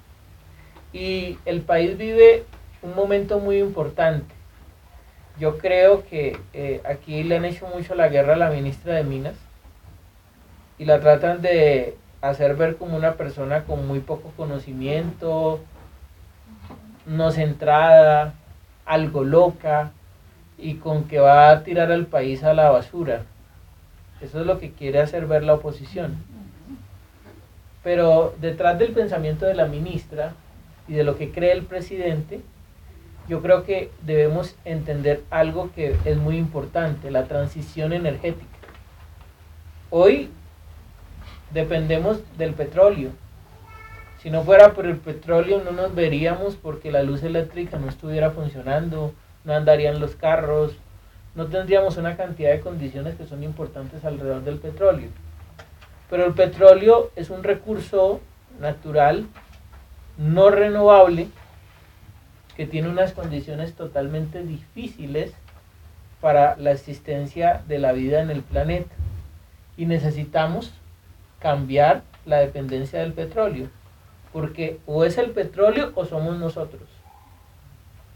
Y 0.93 1.39
el 1.45 1.61
país 1.61 1.99
vive 1.99 2.45
un 2.83 2.95
momento 2.95 3.39
muy 3.39 3.59
importante. 3.59 4.35
Yo 5.39 5.59
creo 5.59 6.05
que 6.07 6.39
eh, 6.55 6.81
aquí 6.85 7.23
le 7.23 7.37
han 7.37 7.45
hecho 7.45 7.67
mucho 7.69 7.95
la 7.95 8.09
guerra 8.09 8.35
a 8.35 8.39
la 8.39 8.51
ministra 8.51 8.95
de 8.95 9.05
Minas 9.05 9.37
y 10.79 10.85
la 10.85 11.01
tratan 11.01 11.43
de 11.43 11.97
hacer 12.21 12.57
ver 12.57 12.77
como 12.77 12.97
una 12.97 13.15
persona 13.15 13.65
con 13.65 13.87
muy 13.87 14.01
poco 14.01 14.33
conocimiento, 14.37 15.61
no 17.07 17.31
centrada, 17.31 18.35
algo 18.85 19.25
loca 19.25 19.93
y 20.57 20.75
con 20.75 21.05
que 21.05 21.21
va 21.21 21.51
a 21.51 21.63
tirar 21.63 21.93
al 21.93 22.07
país 22.07 22.43
a 22.43 22.55
la 22.55 22.71
basura. 22.71 23.23
Eso 24.21 24.41
es 24.41 24.47
lo 24.47 24.59
que 24.59 24.73
quiere 24.73 25.01
hacer 25.01 25.27
ver 25.27 25.45
la 25.45 25.55
oposición. 25.55 26.17
Pero 27.85 28.35
detrás 28.41 28.79
del 28.79 28.93
pensamiento 28.93 29.47
de 29.47 29.55
la 29.55 29.67
ministra 29.67 30.33
y 30.89 30.95
de 30.95 31.05
lo 31.05 31.17
que 31.17 31.31
cree 31.31 31.53
el 31.53 31.63
presidente, 31.65 32.41
yo 33.29 33.41
creo 33.43 33.63
que 33.63 33.91
debemos 34.03 34.57
entender 34.65 35.23
algo 35.31 35.71
que 35.75 35.97
es 36.05 36.17
muy 36.17 36.37
importante, 36.37 37.11
la 37.11 37.25
transición 37.25 37.93
energética. 37.93 38.47
Hoy 39.91 40.31
dependemos 41.51 42.21
del 42.37 42.55
petróleo. 42.55 43.11
Si 44.23 44.31
no 44.31 44.43
fuera 44.43 44.73
por 44.73 44.87
el 44.87 44.97
petróleo 44.97 45.63
no 45.63 45.71
nos 45.71 45.95
veríamos 45.95 46.57
porque 46.57 46.91
la 46.91 47.03
luz 47.03 47.23
eléctrica 47.23 47.79
no 47.79 47.89
estuviera 47.89 48.31
funcionando, 48.33 49.15
no 49.45 49.55
andarían 49.55 50.01
los 50.01 50.17
carros, 50.17 50.77
no 51.35 51.47
tendríamos 51.47 51.97
una 51.97 52.17
cantidad 52.17 52.51
de 52.51 52.61
condiciones 52.61 53.15
que 53.15 53.27
son 53.27 53.45
importantes 53.45 54.05
alrededor 54.05 54.43
del 54.43 54.59
petróleo. 54.59 55.09
Pero 56.11 56.27
el 56.27 56.35
petróleo 56.35 57.11
es 57.17 57.31
un 57.31 57.45
recurso 57.45 58.21
natural, 58.61 59.27
no 60.17 60.51
renovable, 60.51 61.29
que 62.57 62.67
tiene 62.67 62.89
unas 62.89 63.13
condiciones 63.13 63.75
totalmente 63.75 64.43
difíciles 64.43 65.33
para 66.21 66.57
la 66.57 66.73
existencia 66.73 67.63
de 67.69 67.79
la 67.79 67.93
vida 67.93 68.21
en 68.21 68.31
el 68.31 68.43
planeta. 68.43 68.95
Y 69.77 69.87
necesitamos 69.87 70.73
cambiar 71.39 72.03
la 72.27 72.39
dependencia 72.39 73.01
del 73.01 73.13
petróleo, 73.13 73.69
porque 74.33 74.79
o 74.87 75.05
es 75.05 75.19
el 75.19 75.31
petróleo 75.31 75.93
o 75.95 76.05
somos 76.05 76.37
nosotros. 76.39 76.83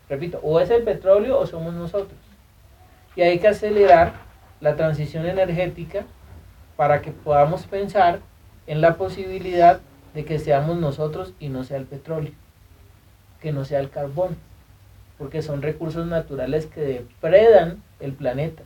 Repito, 0.09 0.41
o 0.43 0.61
es 0.61 0.71
el 0.71 0.83
petróleo 0.83 1.39
o 1.39 1.47
somos 1.47 1.73
nosotros. 1.75 2.19
Y 3.17 3.23
hay 3.23 3.39
que 3.39 3.49
acelerar 3.49 4.13
la 4.61 4.77
transición 4.77 5.27
energética 5.27 6.05
para 6.77 7.03
que 7.03 7.11
podamos 7.11 7.67
pensar 7.67 8.21
en 8.67 8.81
la 8.81 8.97
posibilidad 8.97 9.81
de 10.15 10.25
que 10.25 10.39
seamos 10.39 10.77
nosotros 10.77 11.33
y 11.41 11.49
no 11.49 11.65
sea 11.65 11.79
el 11.79 11.87
petróleo, 11.87 12.33
que 13.41 13.53
no 13.53 13.65
sea 13.65 13.81
el 13.81 13.91
carbón, 13.91 14.37
porque 15.19 15.43
son 15.43 15.63
recursos 15.63 16.07
naturales 16.07 16.67
que 16.67 16.81
depredan 16.81 17.83
el 18.01 18.13
planeta, 18.13 18.63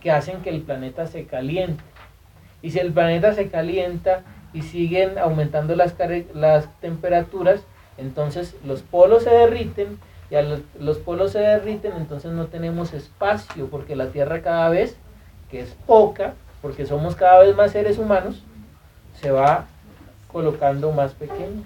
que 0.00 0.10
hacen 0.10 0.42
que 0.42 0.50
el 0.50 0.62
planeta 0.62 1.06
se 1.06 1.26
caliente 1.26 1.82
y 2.66 2.72
si 2.72 2.80
el 2.80 2.92
planeta 2.92 3.32
se 3.32 3.48
calienta 3.48 4.22
y 4.52 4.62
siguen 4.62 5.18
aumentando 5.18 5.76
las, 5.76 5.94
las 6.34 6.68
temperaturas, 6.80 7.60
entonces 7.96 8.56
los 8.64 8.82
polos 8.82 9.22
se 9.22 9.30
derriten 9.30 10.00
y 10.32 10.34
a 10.34 10.42
los, 10.42 10.62
los, 10.76 10.98
polos 10.98 11.30
se 11.30 11.38
derriten, 11.38 11.92
entonces 11.96 12.32
no 12.32 12.46
tenemos 12.46 12.92
espacio 12.92 13.68
porque 13.68 13.94
la 13.94 14.08
Tierra 14.08 14.42
cada 14.42 14.68
vez, 14.68 14.96
que 15.48 15.60
es 15.60 15.76
poca, 15.86 16.34
porque 16.60 16.86
somos 16.86 17.14
cada 17.14 17.38
vez 17.38 17.54
más 17.54 17.70
seres 17.70 17.98
humanos, 17.98 18.42
se 19.14 19.30
va 19.30 19.66
colocando 20.32 20.90
más 20.90 21.12
pequeño. 21.14 21.62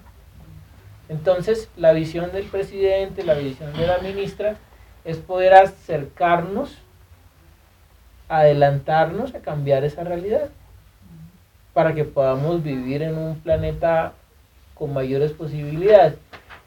Entonces 1.09 1.71
la 1.79 1.93
visión 1.95 2.31
del 2.31 2.45
presidente, 2.45 3.25
la 3.25 3.33
visión 3.33 3.73
de 3.73 3.87
la 3.87 4.01
ministra, 4.01 4.57
es 5.07 5.17
poder 5.17 5.55
acercarnos, 5.55 6.77
adelantarnos 8.29 9.35
a 9.35 9.39
cambiar 9.39 9.83
esa 9.85 10.05
realidad 10.05 10.51
para 11.73 11.95
que 11.95 12.05
podamos 12.05 12.63
vivir 12.63 13.03
en 13.03 13.17
un 13.17 13.39
planeta 13.39 14.13
con 14.75 14.93
mayores 14.93 15.33
posibilidades 15.33 16.15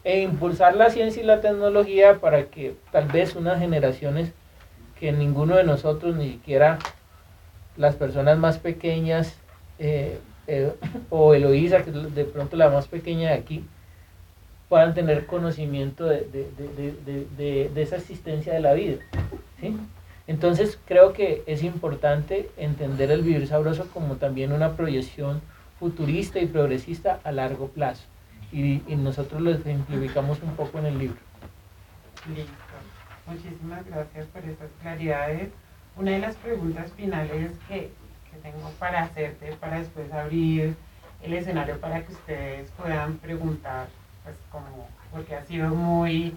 e 0.04 0.20
impulsar 0.20 0.76
la 0.76 0.90
ciencia 0.90 1.22
y 1.22 1.26
la 1.26 1.40
tecnología 1.40 2.20
para 2.20 2.44
que 2.44 2.74
tal 2.92 3.08
vez 3.08 3.34
unas 3.34 3.58
generaciones 3.58 4.32
que 4.98 5.12
ninguno 5.12 5.56
de 5.56 5.64
nosotros, 5.64 6.14
ni 6.14 6.30
siquiera 6.30 6.78
las 7.76 7.96
personas 7.96 8.38
más 8.38 8.58
pequeñas, 8.58 9.36
eh, 9.78 10.18
eh, 10.46 10.72
o 11.10 11.34
Eloísa, 11.34 11.82
que 11.82 11.90
es 11.90 12.14
de 12.14 12.24
pronto 12.24 12.56
la 12.56 12.68
más 12.68 12.86
pequeña 12.86 13.30
de 13.30 13.34
aquí, 13.34 13.64
puedan 14.68 14.94
tener 14.94 15.26
conocimiento 15.26 16.04
de, 16.04 16.28
de 17.74 17.82
esa 17.82 17.96
existencia 17.96 18.52
de 18.52 18.60
la 18.60 18.74
vida. 18.74 18.98
¿sí? 19.60 19.76
Entonces 20.26 20.78
creo 20.86 21.12
que 21.12 21.42
es 21.46 21.62
importante 21.62 22.50
entender 22.56 23.10
el 23.10 23.22
vivir 23.22 23.46
sabroso 23.46 23.88
como 23.92 24.16
también 24.16 24.52
una 24.52 24.72
proyección 24.72 25.42
futurista 25.78 26.38
y 26.38 26.46
progresista 26.46 27.20
a 27.24 27.32
largo 27.32 27.68
plazo. 27.68 28.04
Y, 28.52 28.82
nosotros 28.96 29.42
lo 29.42 29.56
simplificamos 29.56 30.40
un 30.42 30.54
poco 30.54 30.78
en 30.78 30.86
el 30.86 30.98
libro. 30.98 31.18
Listo. 32.34 32.52
Muchísimas 33.26 33.84
gracias 33.86 34.26
por 34.26 34.44
estas 34.44 34.70
claridades. 34.80 35.50
Una 35.96 36.12
de 36.12 36.18
las 36.20 36.36
preguntas 36.36 36.92
finales 36.92 37.52
que, 37.68 37.90
que 38.30 38.36
tengo 38.42 38.70
para 38.78 39.02
hacerte, 39.02 39.52
para 39.60 39.78
después 39.78 40.12
abrir 40.12 40.76
el 41.22 41.32
escenario 41.32 41.80
para 41.80 42.04
que 42.04 42.12
ustedes 42.12 42.70
puedan 42.72 43.16
preguntar, 43.18 43.88
pues 44.22 44.36
como, 44.50 44.88
porque 45.10 45.34
ha 45.34 45.44
sido 45.44 45.70
muy 45.70 46.34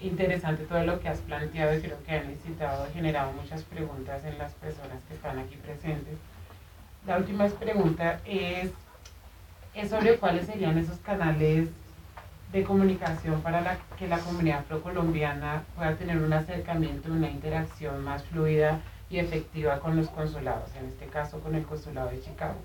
interesante 0.00 0.64
todo 0.64 0.84
lo 0.84 1.00
que 1.00 1.08
has 1.08 1.18
planteado 1.20 1.74
y 1.74 1.80
creo 1.80 2.02
que 2.04 2.12
han 2.12 2.28
necesitado, 2.28 2.86
generado 2.92 3.32
muchas 3.32 3.62
preguntas 3.62 4.24
en 4.24 4.38
las 4.38 4.52
personas 4.54 4.98
que 5.08 5.14
están 5.14 5.38
aquí 5.38 5.56
presentes. 5.56 6.18
La 7.06 7.18
última 7.18 7.46
pregunta 7.46 8.20
es, 8.26 8.70
es 9.74 9.90
sobre 9.90 10.16
cuáles 10.16 10.46
serían 10.46 10.76
esos 10.76 10.98
canales 10.98 11.68
de 12.52 12.64
comunicación 12.64 13.40
para 13.42 13.60
la, 13.60 13.78
que 13.98 14.06
la 14.06 14.18
comunidad 14.18 14.64
procolombiana 14.64 15.64
pueda 15.74 15.94
tener 15.94 16.18
un 16.18 16.32
acercamiento, 16.32 17.12
una 17.12 17.30
interacción 17.30 18.02
más 18.04 18.22
fluida 18.24 18.80
y 19.10 19.18
efectiva 19.18 19.78
con 19.80 19.96
los 19.96 20.08
consulados, 20.08 20.70
en 20.78 20.86
este 20.86 21.06
caso 21.06 21.40
con 21.40 21.54
el 21.54 21.64
consulado 21.64 22.10
de 22.10 22.20
Chicago. 22.20 22.56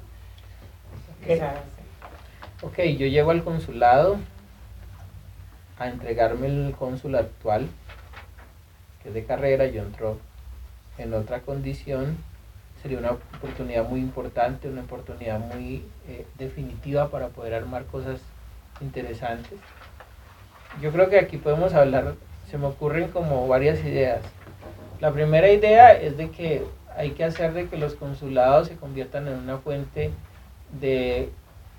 ok, 2.62 2.80
yo 2.98 3.08
llego 3.08 3.32
al 3.32 3.44
consulado, 3.44 4.18
a 5.82 5.90
entregarme 5.90 6.46
el 6.46 6.76
cónsul 6.78 7.16
actual, 7.16 7.68
que 9.02 9.10
es 9.10 9.16
de 9.16 9.26
carrera, 9.26 9.66
yo 9.66 9.82
entro 9.82 10.20
en 11.00 11.12
otra 11.16 11.40
condición, 11.42 12.18
sería 12.84 13.00
una 13.00 13.12
oportunidad 13.12 13.90
muy 13.90 14.00
importante, 14.00 14.70
una 14.70 14.82
oportunidad 14.82 15.40
muy 15.40 15.84
eh, 16.08 16.28
definitiva 16.38 17.10
para 17.10 17.30
poder 17.30 17.56
armar 17.56 17.86
cosas 17.86 18.20
interesantes. 18.80 19.58
Yo 20.82 20.92
creo 20.92 21.10
que 21.10 21.18
aquí 21.18 21.38
podemos 21.38 21.74
hablar, 21.74 22.14
se 22.52 22.60
me 22.60 22.68
ocurren 22.68 23.08
como 23.08 23.48
varias 23.48 23.84
ideas. 23.84 24.22
La 25.00 25.12
primera 25.12 25.52
idea 25.52 25.94
es 25.94 26.16
de 26.16 26.30
que 26.30 26.64
hay 26.96 27.12
que 27.12 27.24
hacer 27.24 27.54
de 27.54 27.68
que 27.70 27.78
los 27.78 27.96
consulados 27.96 28.68
se 28.68 28.76
conviertan 28.76 29.28
en 29.28 29.34
una 29.34 29.58
fuente 29.58 30.12
de 30.80 31.32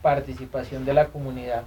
participación 0.03 0.85
de 0.85 0.95
la 0.95 1.07
comunidad. 1.07 1.63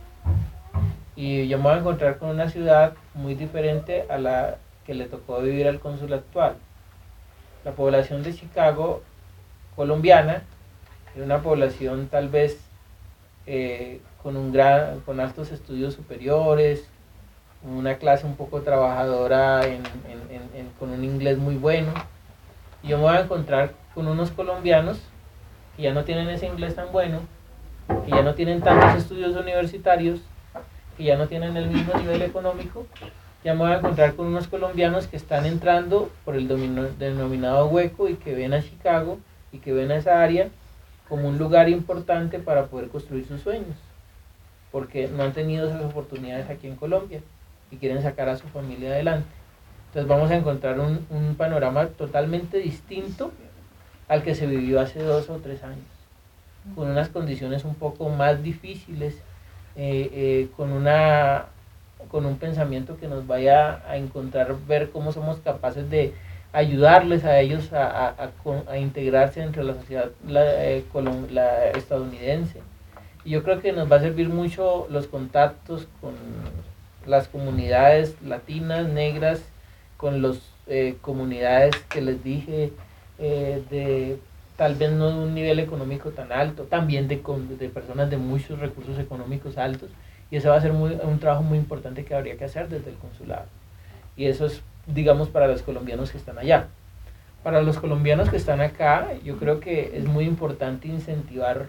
Y 1.15 1.47
yo 1.47 1.57
me 1.57 1.63
voy 1.63 1.73
a 1.73 1.77
encontrar 1.77 2.17
con 2.17 2.29
una 2.29 2.49
ciudad 2.49 2.93
muy 3.13 3.35
diferente 3.35 4.05
a 4.09 4.17
la 4.17 4.57
que 4.85 4.93
le 4.93 5.05
tocó 5.05 5.39
vivir 5.39 5.67
al 5.67 5.79
cónsul 5.79 6.13
actual. 6.13 6.55
La 7.63 7.71
población 7.71 8.21
de 8.21 8.33
Chicago 8.33 9.01
colombiana 9.75 10.43
es 11.15 11.23
una 11.23 11.41
población 11.41 12.07
tal 12.07 12.29
vez 12.29 12.59
eh, 13.47 14.01
con, 14.21 14.35
un 14.35 14.51
gran, 14.51 14.99
con 15.01 15.19
altos 15.19 15.51
estudios 15.51 15.93
superiores, 15.93 16.87
una 17.63 17.95
clase 17.95 18.25
un 18.25 18.35
poco 18.35 18.61
trabajadora 18.61 19.61
con 20.79 20.91
un 20.91 21.03
inglés 21.03 21.37
muy 21.37 21.55
bueno. 21.55 21.93
Y 22.83 22.89
yo 22.89 22.97
me 22.97 23.03
voy 23.03 23.15
a 23.15 23.21
encontrar 23.21 23.73
con 23.93 24.07
unos 24.07 24.31
colombianos 24.31 24.99
que 25.75 25.83
ya 25.83 25.93
no 25.93 26.03
tienen 26.03 26.29
ese 26.29 26.45
inglés 26.45 26.75
tan 26.75 26.91
bueno, 26.91 27.19
que 28.05 28.11
ya 28.11 28.21
no 28.21 28.35
tienen 28.35 28.61
tantos 28.61 28.95
estudios 28.95 29.35
universitarios, 29.35 30.21
que 30.97 31.03
ya 31.03 31.17
no 31.17 31.27
tienen 31.27 31.57
el 31.57 31.69
mismo 31.69 31.93
nivel 31.97 32.21
económico. 32.21 32.85
Ya 33.43 33.53
me 33.53 33.59
voy 33.59 33.71
a 33.71 33.77
encontrar 33.77 34.15
con 34.15 34.27
unos 34.27 34.47
colombianos 34.47 35.07
que 35.07 35.17
están 35.17 35.45
entrando 35.45 36.09
por 36.23 36.35
el 36.35 36.47
denominado 36.97 37.67
hueco 37.67 38.09
y 38.09 38.15
que 38.15 38.33
ven 38.33 38.53
a 38.53 38.61
Chicago 38.61 39.19
y 39.51 39.59
que 39.59 39.71
ven 39.71 39.91
a 39.91 39.97
esa 39.97 40.23
área 40.23 40.49
como 41.07 41.27
un 41.27 41.37
lugar 41.37 41.69
importante 41.69 42.39
para 42.39 42.65
poder 42.65 42.89
construir 42.89 43.27
sus 43.27 43.41
sueños, 43.41 43.77
porque 44.71 45.07
no 45.07 45.23
han 45.23 45.33
tenido 45.33 45.67
esas 45.67 45.83
oportunidades 45.83 46.49
aquí 46.49 46.67
en 46.67 46.75
Colombia 46.75 47.21
y 47.69 47.77
quieren 47.77 48.01
sacar 48.01 48.29
a 48.29 48.37
su 48.37 48.47
familia 48.47 48.89
adelante. 48.89 49.27
Entonces 49.87 50.09
vamos 50.09 50.31
a 50.31 50.35
encontrar 50.35 50.79
un, 50.79 51.05
un 51.11 51.35
panorama 51.35 51.85
totalmente 51.87 52.57
distinto 52.57 53.31
al 54.07 54.23
que 54.23 54.35
se 54.35 54.47
vivió 54.47 54.79
hace 54.81 55.01
dos 55.01 55.29
o 55.29 55.37
tres 55.37 55.63
años, 55.63 55.85
con 56.75 56.89
unas 56.89 57.09
condiciones 57.09 57.63
un 57.63 57.75
poco 57.75 58.09
más 58.09 58.41
difíciles, 58.43 59.21
eh, 59.77 60.09
eh, 60.13 60.47
con, 60.55 60.71
una, 60.71 61.45
con 62.09 62.25
un 62.25 62.37
pensamiento 62.37 62.97
que 62.97 63.07
nos 63.07 63.27
vaya 63.27 63.81
a 63.89 63.97
encontrar, 63.97 64.55
ver 64.67 64.89
cómo 64.89 65.11
somos 65.11 65.39
capaces 65.39 65.89
de 65.89 66.13
ayudarles 66.53 67.25
a 67.25 67.39
ellos 67.39 67.73
a, 67.73 68.07
a, 68.07 68.31
a 68.69 68.77
integrarse 68.77 69.41
entre 69.41 69.63
la 69.63 69.73
sociedad 69.73 70.11
la, 70.25 70.43
eh, 70.65 70.83
la 71.31 71.67
estadounidense. 71.71 72.61
Y 73.25 73.31
yo 73.31 73.43
creo 73.43 73.59
que 73.59 73.73
nos 73.73 73.91
va 73.91 73.97
a 73.97 74.01
servir 74.01 74.29
mucho 74.29 74.87
los 74.89 75.07
contactos 75.07 75.87
con 75.99 76.13
las 77.05 77.27
comunidades 77.27 78.15
latinas, 78.23 78.87
negras, 78.87 79.41
con 79.97 80.21
las 80.21 80.37
comunidades 81.01 81.75
que 81.89 82.01
les 82.01 82.23
dije, 82.23 82.71
de 83.17 84.17
tal 84.57 84.75
vez 84.75 84.91
no 84.91 85.09
de 85.09 85.17
un 85.25 85.33
nivel 85.33 85.59
económico 85.59 86.11
tan 86.11 86.31
alto, 86.31 86.63
también 86.63 87.07
de, 87.07 87.21
de 87.59 87.69
personas 87.69 88.09
de 88.09 88.17
muchos 88.17 88.59
recursos 88.59 88.97
económicos 88.99 89.57
altos. 89.57 89.89
Y 90.31 90.37
eso 90.37 90.49
va 90.49 90.57
a 90.57 90.61
ser 90.61 90.73
muy, 90.73 90.97
un 91.03 91.19
trabajo 91.19 91.43
muy 91.43 91.57
importante 91.57 92.03
que 92.03 92.15
habría 92.15 92.37
que 92.37 92.45
hacer 92.45 92.69
desde 92.69 92.89
el 92.89 92.97
consulado. 92.97 93.45
Y 94.17 94.25
eso 94.25 94.45
es 94.45 94.61
digamos, 94.87 95.29
para 95.29 95.47
los 95.47 95.61
colombianos 95.61 96.11
que 96.11 96.17
están 96.17 96.37
allá. 96.37 96.67
Para 97.43 97.61
los 97.61 97.77
colombianos 97.77 98.29
que 98.29 98.37
están 98.37 98.61
acá, 98.61 99.09
yo 99.23 99.37
creo 99.37 99.59
que 99.59 99.97
es 99.97 100.05
muy 100.05 100.25
importante 100.25 100.87
incentivar 100.87 101.67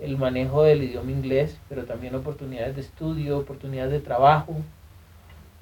el 0.00 0.16
manejo 0.16 0.62
del 0.62 0.82
idioma 0.82 1.10
inglés, 1.10 1.58
pero 1.68 1.84
también 1.84 2.14
oportunidades 2.14 2.76
de 2.76 2.82
estudio, 2.82 3.38
oportunidades 3.38 3.92
de 3.92 4.00
trabajo. 4.00 4.56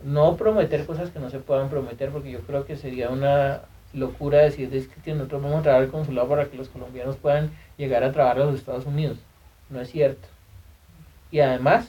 No 0.02 0.36
prometer 0.36 0.86
cosas 0.86 1.10
que 1.10 1.18
no 1.18 1.30
se 1.30 1.38
puedan 1.38 1.68
prometer, 1.68 2.10
porque 2.10 2.30
yo 2.30 2.40
creo 2.40 2.64
que 2.64 2.76
sería 2.76 3.10
una 3.10 3.62
locura 3.94 4.38
decir 4.38 4.74
es 4.74 4.88
que 4.88 5.14
nosotros 5.14 5.42
vamos 5.42 5.60
a 5.60 5.62
trabajar 5.62 5.84
el 5.84 5.90
consulado 5.90 6.28
para 6.28 6.46
que 6.46 6.56
los 6.56 6.68
colombianos 6.68 7.16
puedan 7.16 7.50
llegar 7.76 8.02
a 8.04 8.12
trabajar 8.12 8.42
a 8.42 8.44
los 8.46 8.56
Estados 8.56 8.86
Unidos. 8.86 9.18
No 9.70 9.80
es 9.80 9.90
cierto. 9.90 10.28
Y 11.30 11.40
además, 11.40 11.88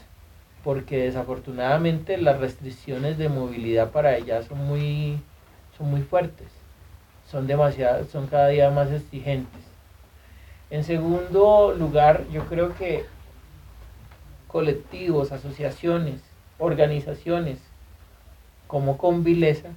porque 0.64 0.97
desafortunadamente 0.97 2.18
las 2.18 2.39
restricciones 2.39 3.18
de 3.18 3.30
movilidad 3.30 3.91
para 3.91 4.10
allá 4.10 4.43
son 4.43 4.60
muy, 4.60 5.20
son 5.78 5.91
muy 5.91 6.01
fuertes, 6.01 6.47
son, 7.30 7.47
demasiado, 7.47 8.06
son 8.06 8.28
cada 8.28 8.47
día 8.47 8.70
más 8.72 8.91
exigentes. 8.91 9.62
En 10.70 10.84
segundo 10.84 11.76
lugar, 11.78 12.26
yo 12.32 12.45
creo 12.45 12.76
que 12.76 13.06
colectivos, 14.47 15.32
asociaciones, 15.32 16.22
organizaciones 16.58 17.60
como 18.68 18.97
Convileza 18.97 19.70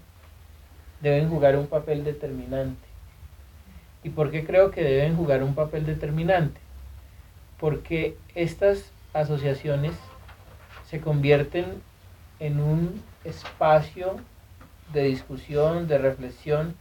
deben 1.01 1.29
jugar 1.29 1.57
un 1.57 1.67
papel 1.67 2.05
determinante. 2.05 2.87
¿Y 4.03 4.11
por 4.11 4.31
qué 4.31 4.45
creo 4.45 4.71
que 4.71 4.83
deben 4.83 5.17
jugar 5.17 5.43
un 5.43 5.55
papel 5.55 5.87
determinante? 5.87 6.61
Porque 7.59 8.17
estas 8.35 8.91
asociaciones 9.13 9.95
se 10.89 11.01
convierten 11.01 11.83
en 12.41 12.61
un 12.61 13.03
espacio 13.25 14.17
de 14.93 15.05
discusión, 15.05 15.89
de 15.89 15.99
reflexión, 15.99 16.75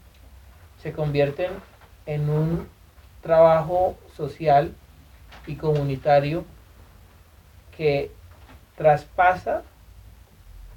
se 0.82 0.94
convierten 0.94 1.52
en 2.06 2.30
un 2.30 2.68
trabajo 3.22 3.98
social 4.16 4.74
y 5.46 5.56
comunitario 5.56 6.46
que 7.76 8.12
traspasa 8.78 9.64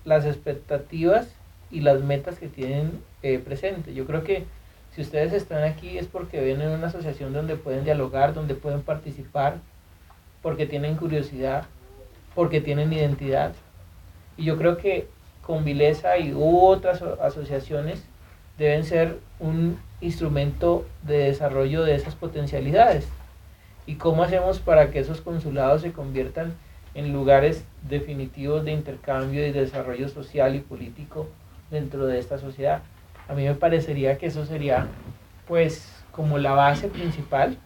las 0.05 0.25
expectativas 0.25 1.29
y 1.71 1.81
las 1.81 2.03
metas 2.03 2.39
que 2.39 2.49
tienen 2.49 3.03
eh, 3.23 3.39
presentes. 3.39 3.95
Yo 3.95 4.07
creo 4.07 4.25
que 4.25 4.45
si 4.95 5.03
ustedes 5.03 5.33
están 5.33 5.63
aquí 5.63 5.99
es 5.99 6.07
porque 6.07 6.41
ven 6.41 6.61
en 6.61 6.71
una 6.71 6.89
asociación 6.89 7.33
donde 7.33 7.57
pueden 7.57 7.85
dialogar, 7.85 8.35
donde 8.35 8.55
pueden 8.55 8.83
participar, 8.83 9.59
porque 10.43 10.67
tienen 10.67 10.97
curiosidad, 10.97 11.67
porque 12.35 12.61
tienen 12.61 12.93
identidad. 12.93 13.53
Y 14.37 14.45
yo 14.45 14.57
creo 14.57 14.77
que 14.77 15.09
con 15.43 15.65
Vilesa 15.65 16.19
y 16.19 16.35
otras 16.37 17.03
asociaciones 17.03 18.05
deben 18.59 18.85
ser 18.85 19.19
un 19.39 19.79
instrumento 20.01 20.87
de 21.03 21.19
desarrollo 21.19 21.85
de 21.85 21.95
esas 21.95 22.15
potencialidades. 22.15 23.09
¿Y 23.87 23.95
cómo 23.95 24.23
hacemos 24.23 24.59
para 24.59 24.91
que 24.91 25.01
esos 25.01 25.21
consulados 25.21 25.83
se 25.83 25.93
conviertan 25.93 26.55
en 26.95 27.13
lugares 27.13 27.65
definitivos 27.89 28.65
de 28.65 28.73
intercambio 28.73 29.47
y 29.47 29.53
desarrollo 29.53 30.09
social 30.09 30.55
y 30.55 30.61
político 30.61 31.29
dentro 31.71 32.07
de 32.07 32.19
esta 32.19 32.39
sociedad? 32.39 32.83
A 33.29 33.35
mí 33.35 33.45
me 33.45 33.55
parecería 33.55 34.19
que 34.19 34.27
eso 34.27 34.45
sería 34.47 34.89
pues 35.47 35.93
como 36.13 36.39
la 36.39 36.53
base 36.53 36.89
principal 36.89 37.57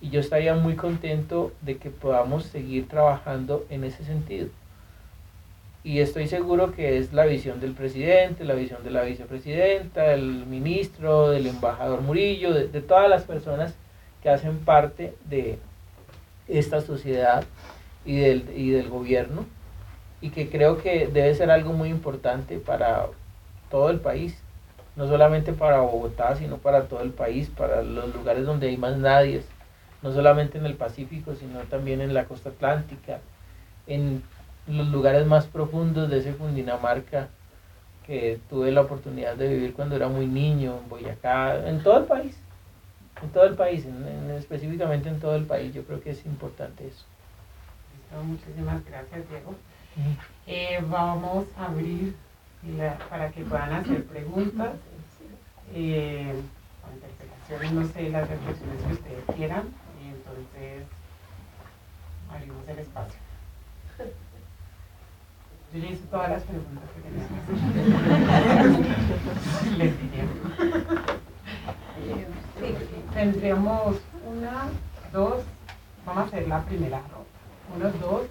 y 0.00 0.10
yo 0.10 0.20
estaría 0.20 0.54
muy 0.54 0.74
contento 0.74 1.52
de 1.62 1.78
que 1.78 1.90
podamos 1.90 2.44
seguir 2.44 2.88
trabajando 2.88 3.66
en 3.70 3.84
ese 3.84 4.04
sentido. 4.04 4.48
Y 5.82 6.00
estoy 6.00 6.26
seguro 6.26 6.72
que 6.72 6.98
es 6.98 7.12
la 7.12 7.26
visión 7.26 7.60
del 7.60 7.72
presidente, 7.72 8.44
la 8.44 8.54
visión 8.54 8.82
de 8.82 8.90
la 8.90 9.02
vicepresidenta, 9.02 10.02
del 10.02 10.44
ministro, 10.46 11.30
del 11.30 11.46
embajador 11.46 12.02
Murillo, 12.02 12.52
de, 12.52 12.66
de 12.66 12.80
todas 12.80 13.08
las 13.08 13.22
personas 13.22 13.74
que 14.22 14.28
hacen 14.28 14.58
parte 14.58 15.14
de 15.28 15.58
esta 16.48 16.80
sociedad 16.80 17.44
y 18.04 18.16
del, 18.16 18.50
y 18.56 18.70
del 18.70 18.88
gobierno, 18.88 19.46
y 20.20 20.30
que 20.30 20.48
creo 20.48 20.78
que 20.78 21.06
debe 21.06 21.34
ser 21.34 21.50
algo 21.50 21.72
muy 21.72 21.88
importante 21.88 22.58
para 22.58 23.06
todo 23.70 23.90
el 23.90 24.00
país, 24.00 24.36
no 24.96 25.06
solamente 25.06 25.52
para 25.52 25.80
Bogotá, 25.80 26.36
sino 26.36 26.56
para 26.56 26.84
todo 26.84 27.02
el 27.02 27.10
país, 27.10 27.50
para 27.50 27.82
los 27.82 28.14
lugares 28.14 28.46
donde 28.46 28.68
hay 28.68 28.76
más 28.76 28.96
nadie, 28.96 29.42
no 30.02 30.12
solamente 30.12 30.58
en 30.58 30.66
el 30.66 30.74
Pacífico, 30.74 31.34
sino 31.34 31.60
también 31.60 32.00
en 32.00 32.14
la 32.14 32.24
costa 32.24 32.50
atlántica, 32.50 33.20
en 33.86 34.22
los 34.66 34.88
lugares 34.88 35.26
más 35.26 35.46
profundos 35.46 36.10
de 36.10 36.18
ese 36.18 36.32
Cundinamarca 36.32 37.28
que 38.06 38.40
tuve 38.48 38.70
la 38.70 38.82
oportunidad 38.82 39.36
de 39.36 39.48
vivir 39.48 39.74
cuando 39.74 39.96
era 39.96 40.08
muy 40.08 40.26
niño, 40.26 40.78
en 40.82 40.88
Boyacá, 40.88 41.68
en 41.68 41.82
todo 41.82 41.98
el 41.98 42.04
país, 42.04 42.36
en 43.22 43.28
todo 43.30 43.44
el 43.44 43.54
país, 43.54 43.84
en, 43.84 44.30
específicamente 44.30 45.08
en 45.08 45.20
todo 45.20 45.34
el 45.34 45.44
país, 45.44 45.74
yo 45.74 45.82
creo 45.84 46.00
que 46.00 46.10
es 46.10 46.24
importante 46.24 46.86
eso. 46.86 47.04
muchísimas 48.24 48.84
gracias 48.84 49.28
Diego. 49.28 49.54
Eh, 50.46 50.84
vamos 50.88 51.46
a 51.58 51.66
abrir 51.66 52.14
para 53.08 53.30
que 53.30 53.44
puedan 53.44 53.72
hacer 53.72 54.04
preguntas, 54.06 54.74
eh, 55.72 56.34
interpelaciones, 56.94 57.72
no 57.72 57.86
sé, 57.92 58.10
las 58.10 58.28
reflexiones 58.28 58.82
que 58.82 58.92
ustedes 58.92 59.24
quieran. 59.36 59.68
Entonces, 60.04 60.84
abrimos 62.30 62.68
el 62.68 62.78
espacio. 62.80 63.18
Yo 65.72 65.80
ya 65.80 65.88
hice 65.88 66.04
todas 66.10 66.30
las 66.30 66.42
preguntas 66.42 66.84
que 66.94 67.00
tenía. 67.02 67.26
Les 69.78 70.00
diré. 70.00 70.24
Sí, 72.58 72.74
tendríamos 73.12 73.96
una, 74.26 74.68
dos, 75.12 75.44
vamos 76.04 76.24
a 76.24 76.26
hacer 76.26 76.48
la 76.48 76.62
primera 76.64 77.00
ronda. 77.00 77.26
Uno, 77.74 77.90
dos, 78.00 78.22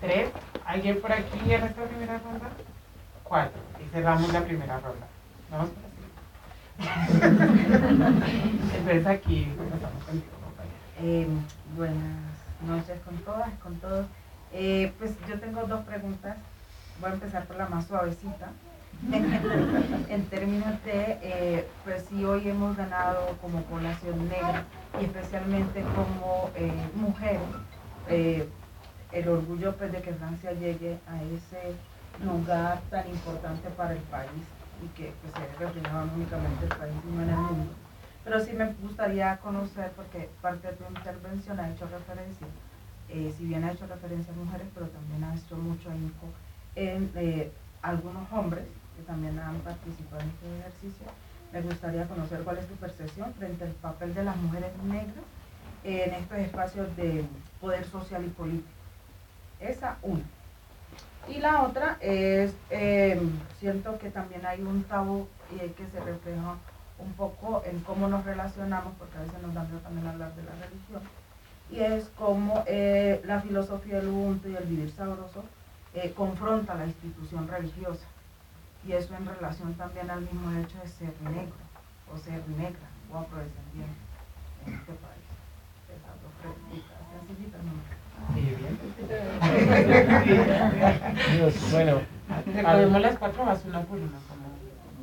tres. 0.00 0.30
¿Alguien 0.64 1.00
por 1.00 1.12
aquí 1.12 1.52
en 1.52 1.62
esta 1.62 1.82
primera 1.84 2.18
ronda? 2.18 2.48
Cuatro. 3.22 3.60
Y 3.84 3.88
cerramos 3.90 4.32
la 4.32 4.44
primera 4.44 4.80
ronda. 4.80 5.06
Vamos 5.50 5.70
por 5.70 5.88
Entonces 8.76 9.06
aquí 9.06 9.44
empezamos 9.44 10.04
contigo, 10.04 10.32
compañera. 10.44 10.76
Eh, 11.00 11.26
buenas 11.76 12.38
noches 12.66 13.00
con 13.04 13.16
todas, 13.18 13.50
con 13.62 13.76
todos. 13.80 14.06
Eh, 14.52 14.92
pues 14.98 15.12
yo 15.28 15.40
tengo 15.40 15.62
dos 15.62 15.84
preguntas. 15.84 16.36
Voy 17.00 17.10
a 17.10 17.14
empezar 17.14 17.46
por 17.46 17.56
la 17.56 17.68
más 17.68 17.86
suavecita. 17.86 18.48
en 20.08 20.26
términos 20.26 20.82
de, 20.84 21.18
eh, 21.22 21.68
pues 21.84 22.06
si 22.08 22.24
hoy 22.24 22.48
hemos 22.48 22.76
ganado 22.76 23.36
como 23.40 23.62
población 23.62 24.28
negra 24.28 24.64
y 25.00 25.04
especialmente 25.04 25.84
como 25.94 26.50
eh, 26.56 26.72
mujeres, 26.94 27.40
el 29.12 29.28
orgullo 29.28 29.76
pues, 29.76 29.92
de 29.92 30.02
que 30.02 30.12
Francia 30.14 30.52
llegue 30.52 30.98
a 31.06 31.22
ese 31.22 31.74
lugar 32.24 32.80
tan 32.90 33.08
importante 33.08 33.68
para 33.70 33.92
el 33.92 34.02
país 34.02 34.44
y 34.82 34.88
que 34.96 35.12
pues, 35.22 35.32
se 35.32 35.64
haya 35.64 35.92
no 35.92 36.12
únicamente 36.14 36.64
el 36.64 36.76
país 36.76 36.94
sino 37.04 37.22
en 37.22 37.30
el 37.30 37.36
mundo. 37.36 37.72
Pero 38.24 38.40
sí 38.40 38.52
me 38.52 38.66
gustaría 38.74 39.38
conocer, 39.38 39.92
porque 39.92 40.28
parte 40.42 40.68
de 40.68 40.74
tu 40.74 40.84
intervención 40.84 41.58
ha 41.60 41.70
hecho 41.70 41.86
referencia, 41.86 42.46
si 43.08 43.44
bien 43.46 43.64
ha 43.64 43.72
hecho 43.72 43.86
referencia 43.86 44.34
a 44.34 44.36
mujeres, 44.36 44.66
pero 44.74 44.88
también 44.88 45.24
ha 45.24 45.34
hecho 45.34 45.56
mucho 45.56 45.90
info 45.94 46.26
en 46.74 47.10
algunos 47.80 48.30
hombres 48.32 48.64
que 48.96 49.02
también 49.04 49.38
han 49.38 49.56
participado 49.60 50.20
en 50.20 50.28
este 50.28 50.58
ejercicio. 50.58 51.06
Me 51.52 51.62
gustaría 51.62 52.06
conocer 52.06 52.40
cuál 52.40 52.58
es 52.58 52.66
tu 52.66 52.74
percepción 52.74 53.32
frente 53.32 53.64
al 53.64 53.70
papel 53.70 54.14
de 54.14 54.24
las 54.24 54.36
mujeres 54.36 54.72
negras 54.84 55.24
en 55.84 56.12
estos 56.12 56.38
espacios 56.38 56.94
de 56.96 57.24
poder 57.60 57.84
social 57.86 58.24
y 58.26 58.28
político. 58.28 58.68
Esa 59.60 59.98
una. 60.02 60.24
Y 61.28 61.40
la 61.40 61.62
otra 61.62 61.98
es, 62.00 62.54
em, 62.70 63.30
siento 63.58 63.98
que 63.98 64.10
también 64.10 64.46
hay 64.46 64.62
un 64.62 64.84
tabú 64.84 65.28
y 65.50 65.58
que 65.58 65.86
se 65.88 66.00
refleja 66.00 66.56
un 66.98 67.12
poco 67.12 67.62
en 67.66 67.80
cómo 67.80 68.08
nos 68.08 68.24
relacionamos, 68.24 68.94
porque 68.98 69.18
a 69.18 69.20
veces 69.22 69.40
nos 69.42 69.54
da 69.54 69.62
miedo 69.64 69.78
también 69.80 70.06
hablar 70.06 70.34
de 70.34 70.42
la 70.42 70.52
religión, 70.52 71.02
y 71.70 71.80
es 71.80 72.10
cómo 72.16 72.64
eh, 72.66 73.20
la 73.24 73.40
filosofía 73.40 73.96
del 73.96 74.08
Ubuntu 74.08 74.48
y 74.48 74.56
el 74.56 74.64
vivir 74.64 74.90
sabroso 74.90 75.44
eh, 75.94 76.12
confronta 76.16 76.74
la 76.74 76.86
institución 76.86 77.46
religiosa 77.46 78.06
y 78.86 78.92
eso 78.92 79.14
en 79.14 79.26
relación 79.26 79.74
también 79.74 80.10
al 80.10 80.22
mismo 80.22 80.50
hecho 80.60 80.78
de 80.78 80.88
ser 80.88 81.12
negro 81.22 81.56
o 82.12 82.16
ser 82.16 82.46
negra 82.48 82.88
o 83.12 83.18
afrodescendiente 83.18 83.98
en 84.66 84.74
este 84.74 84.92
país. 84.92 85.28
Esas 85.88 86.22
dos 86.22 86.32
preguntas 86.40 86.96
sencillitas, 87.26 87.62
¿no? 87.64 87.97
Bueno, 91.72 92.00
recogemos 92.54 93.00
las 93.00 93.18
cuatro 93.18 93.44
más 93.44 93.64
una 93.64 93.80
por 93.82 93.98
una, 93.98 94.18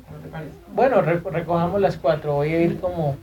¿cómo 0.06 0.20
te 0.22 0.28
parece? 0.28 0.52
Bueno, 0.74 1.02
recojamos 1.02 1.80
las 1.80 1.96
cuatro, 1.96 2.34
voy 2.34 2.52
a 2.52 2.60
ir 2.60 2.80
como, 2.80 3.16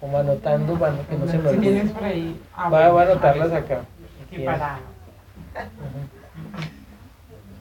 como 0.00 0.18
anotando 0.18 0.78
para 0.78 0.98
que 1.02 1.16
no 1.16 1.26
se 1.26 1.38
me 1.38 1.48
olvide. 1.48 1.72
tienes 1.72 1.92
por 1.92 2.04
ahí? 2.04 2.40
Ah, 2.54 2.68
voy, 2.68 2.80
a 2.80 3.02
anotarlas 3.02 3.52
acá. 3.52 3.80
Aquí 4.26 4.44
para... 4.44 4.78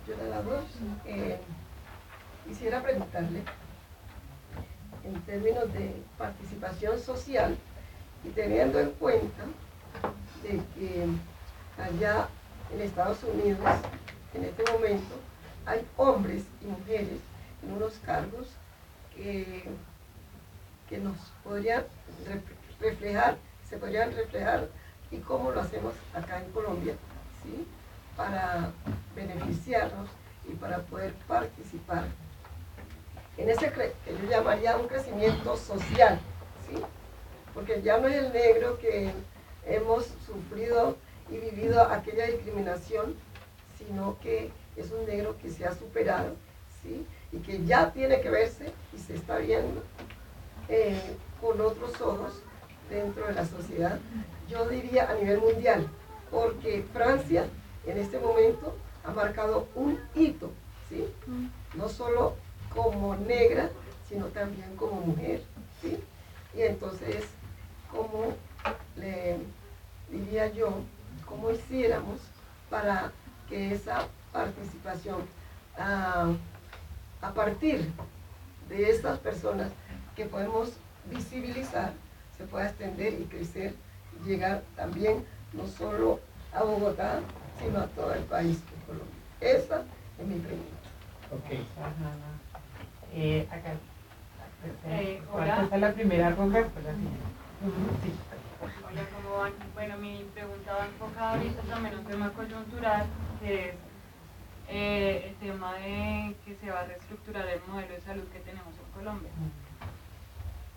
Yo 0.08 0.16
de 0.16 0.30
las 0.30 0.46
dos, 0.46 0.64
eh, 1.06 1.40
quisiera 2.48 2.82
preguntarle, 2.82 3.42
en 5.04 5.22
términos 5.22 5.72
de 5.74 5.96
participación 6.18 7.00
social 7.00 7.56
y 8.24 8.30
teniendo 8.30 8.80
en 8.80 8.92
cuenta 8.92 9.44
de 10.44 10.62
que 10.76 11.08
allá 11.82 12.28
en 12.74 12.82
Estados 12.82 13.24
Unidos, 13.24 13.60
en 14.34 14.46
este 14.46 14.72
momento, 14.72 15.16
hay 15.66 15.86
hombres 15.98 16.44
y 16.62 16.66
mujeres 16.66 17.20
en 17.64 17.74
unos 17.74 17.94
cargos 18.06 18.48
que, 19.16 19.64
que 20.88 20.98
nos 20.98 21.18
podrían 21.44 21.84
reflejar, 22.80 23.38
se 23.70 23.78
podrían 23.78 24.12
reflejar 24.14 24.68
y 25.12 25.18
cómo 25.18 25.52
lo 25.52 25.62
hacemos 25.62 25.94
acá 26.14 26.42
en 26.42 26.52
Colombia, 26.52 26.96
¿sí? 27.44 27.68
para 28.16 28.72
beneficiarnos 29.16 30.10
y 30.48 30.54
para 30.54 30.80
poder 30.80 31.14
participar 31.28 32.06
en 33.40 33.50
ese 33.50 33.72
que 33.72 33.94
yo 34.06 34.30
llamaría 34.30 34.76
un 34.76 34.88
crecimiento 34.88 35.56
social, 35.56 36.20
¿sí? 36.68 36.82
porque 37.54 37.82
ya 37.82 37.98
no 37.98 38.08
es 38.08 38.16
el 38.16 38.34
negro 38.34 38.78
que 38.80 39.12
hemos 39.66 40.08
sufrido 40.26 40.98
y 41.32 41.38
vivido 41.38 41.82
aquella 41.82 42.26
discriminación, 42.28 43.16
sino 43.78 44.18
que 44.20 44.52
es 44.76 44.92
un 44.92 45.06
negro 45.06 45.36
que 45.42 45.50
se 45.50 45.66
ha 45.66 45.74
superado 45.74 46.36
¿sí? 46.82 47.06
y 47.32 47.38
que 47.38 47.66
ya 47.66 47.92
tiene 47.92 48.22
que 48.22 48.30
verse 48.30 48.72
y 48.94 48.98
se 49.00 49.16
está 49.16 49.38
viendo 49.38 49.84
eh, 50.68 51.00
con 51.42 51.60
otros 51.62 52.00
ojos 52.02 52.42
dentro 52.90 53.28
de 53.28 53.34
la 53.34 53.46
sociedad, 53.46 54.00
yo 54.50 54.68
diría 54.68 55.10
a 55.10 55.14
nivel 55.14 55.40
mundial, 55.40 55.88
porque 56.32 56.84
Francia 56.92 57.46
en 57.86 57.98
este 57.98 58.20
momento 58.20 58.76
ha 59.04 59.12
marcado 59.12 59.68
un 59.76 60.00
hito, 60.16 60.52
¿sí? 60.90 61.06
no 61.76 61.88
solo 61.88 62.36
como 62.74 63.16
negra, 63.16 63.70
sino 64.08 64.26
también 64.28 64.76
como 64.76 65.02
mujer. 65.02 65.42
¿sí? 65.82 66.00
Y 66.56 66.62
entonces, 66.64 67.24
¿cómo 67.92 68.34
le 68.96 69.38
diría 70.12 70.48
yo, 70.52 70.74
cómo 71.30 71.52
hiciéramos 71.52 72.20
para 72.70 73.12
que 73.48 73.74
esa 73.74 74.08
participación, 74.34 75.22
ah, 75.78 76.32
a 77.22 77.34
partir 77.34 77.92
de 78.68 78.90
estas 78.90 79.20
personas 79.20 79.72
que 80.16 80.26
podemos 80.26 80.74
visibilizar, 81.06 81.94
se 82.38 82.46
pueda 82.46 82.70
extender 82.70 83.14
y 83.14 83.26
crecer 83.26 83.76
y 84.20 84.28
llegar 84.28 84.64
también 84.76 85.26
no 85.54 85.68
solo 85.68 86.20
a 86.54 86.64
Bogotá, 86.64 87.20
sino 87.60 87.80
a 87.80 87.88
todo 87.88 88.14
el 88.14 88.24
país 88.24 88.60
de 88.66 88.86
Colombia. 88.86 89.16
Esa 89.42 89.84
es 90.20 90.28
mi 90.28 90.40
pregunta. 90.40 90.80
Okay. 91.46 91.66
Eh, 93.14 93.48
acá. 93.52 93.74
Eh, 94.88 95.22
hola. 95.32 95.64
Esta 95.64 95.76
es 95.76 95.82
la 95.82 95.94
primera 95.94 96.30
ronda. 96.32 96.62
Pues 96.62 96.86
sí. 98.04 98.12
Hola, 98.62 99.02
¿cómo 99.16 99.38
van? 99.38 99.54
Bueno, 99.74 99.98
mi 99.98 100.26
pregunta 100.34 100.74
va 100.74 100.86
enfocada 100.86 101.36
ahorita 101.36 101.62
también 101.62 101.94
en 101.94 102.00
un 102.00 102.06
tema 102.06 102.30
coyuntural, 102.34 103.08
que 103.40 103.70
es 103.70 103.76
eh, 104.68 105.30
el 105.30 105.36
tema 105.36 105.76
de 105.76 106.36
que 106.44 106.56
se 106.56 106.70
va 106.70 106.82
a 106.82 106.86
reestructurar 106.86 107.48
el 107.48 107.62
modelo 107.70 107.94
de 107.94 108.02
salud 108.02 108.26
que 108.34 108.40
tenemos 108.40 108.74
en 108.74 108.92
Colombia. 108.94 109.32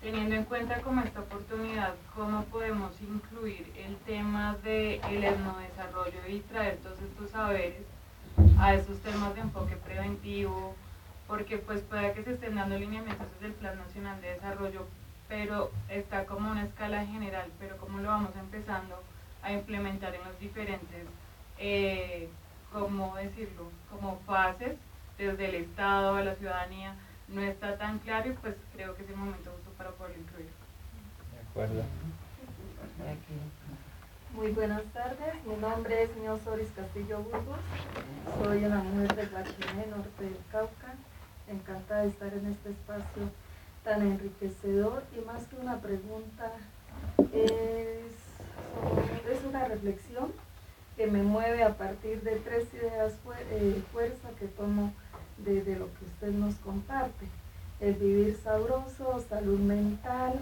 Teniendo 0.01 0.37
en 0.37 0.45
cuenta 0.45 0.81
como 0.83 1.01
esta 1.01 1.21
oportunidad, 1.21 1.95
¿cómo 2.15 2.45
podemos 2.45 2.93
incluir 3.01 3.73
el 3.77 3.97
tema 4.07 4.55
del 4.63 5.01
de 5.01 5.29
etnodesarrollo 5.29 6.29
y 6.29 6.39
traer 6.41 6.77
todos 6.77 7.01
estos 7.01 7.31
saberes 7.31 7.83
a 8.61 8.75
esos 8.75 9.01
temas 9.01 9.35
de 9.35 9.41
enfoque 9.41 9.75
preventivo, 9.75 10.77
porque 11.27 11.59
pues 11.59 11.81
puede 11.81 12.13
que 12.13 12.23
se 12.23 12.35
estén 12.35 12.55
dando 12.55 12.79
lineamientos 12.79 13.27
desde 13.35 13.47
el 13.47 13.55
Plan 13.55 13.77
Nacional 13.77 14.21
de 14.21 14.35
Desarrollo, 14.35 14.87
pero 15.33 15.71
está 15.89 16.27
como 16.27 16.51
una 16.51 16.65
escala 16.65 17.07
general, 17.07 17.49
pero 17.59 17.79
cómo 17.79 18.01
lo 18.01 18.09
vamos 18.09 18.33
empezando 18.39 19.03
a 19.43 19.51
implementar 19.51 20.15
en 20.15 20.23
los 20.25 20.39
diferentes, 20.39 21.07
eh, 21.57 22.29
¿cómo 22.71 23.17
decirlo?, 23.17 23.71
como 23.91 24.21
fases, 24.27 24.77
desde 25.17 25.49
el 25.49 25.55
Estado 25.55 26.17
a 26.17 26.23
la 26.23 26.35
ciudadanía, 26.35 26.97
no 27.29 27.41
está 27.41 27.79
tan 27.79 27.99
claro 28.01 28.29
y 28.29 28.35
pues 28.35 28.57
creo 28.75 28.95
que 28.95 29.05
es 29.05 29.09
el 29.09 29.17
momento 29.17 29.51
justo 29.53 29.71
para 29.79 29.93
poderlo 29.93 30.19
incluir. 30.21 30.51
De 31.33 31.41
acuerdo. 31.49 31.83
Muy 34.35 34.51
buenas 34.51 34.85
tardes, 34.93 35.35
mi 35.47 35.57
nombre 35.57 36.03
es 36.03 36.11
señor 36.11 36.41
Soris 36.45 36.69
Castillo 36.77 37.21
Burgos, 37.21 37.61
soy 38.43 38.67
una 38.67 38.83
mujer 38.83 39.15
de 39.15 39.27
Guachiné, 39.27 39.87
norte 39.87 40.25
del 40.25 40.37
Cauca, 40.51 40.93
encantada 41.49 42.03
de 42.03 42.09
estar 42.09 42.35
en 42.35 42.53
este 42.53 42.69
espacio 42.69 43.31
tan 43.85 44.03
enriquecedor 44.03 45.03
y 45.17 45.25
más 45.25 45.47
que 45.47 45.57
una 45.57 45.81
pregunta, 45.81 46.53
es, 47.33 48.03
una 49.49 49.65
reflexión 49.65 50.33
que 50.97 51.07
me 51.07 51.23
mueve 51.23 51.65
a 51.65 51.77
partir 51.77 52.23
de 52.23 52.37
tres 52.37 52.73
ideas 52.75 53.13
eh, 53.51 53.83
fuerza 53.93 54.29
que 54.39 54.47
tomo 54.47 54.93
de, 55.39 55.77
lo 55.77 55.87
que 55.87 56.05
usted 56.05 56.31
nos 56.33 56.55
comparte. 56.57 57.27
El 57.81 57.95
vivir 57.95 58.39
sabroso, 58.43 59.25
salud 59.29 59.59
mental 59.59 60.35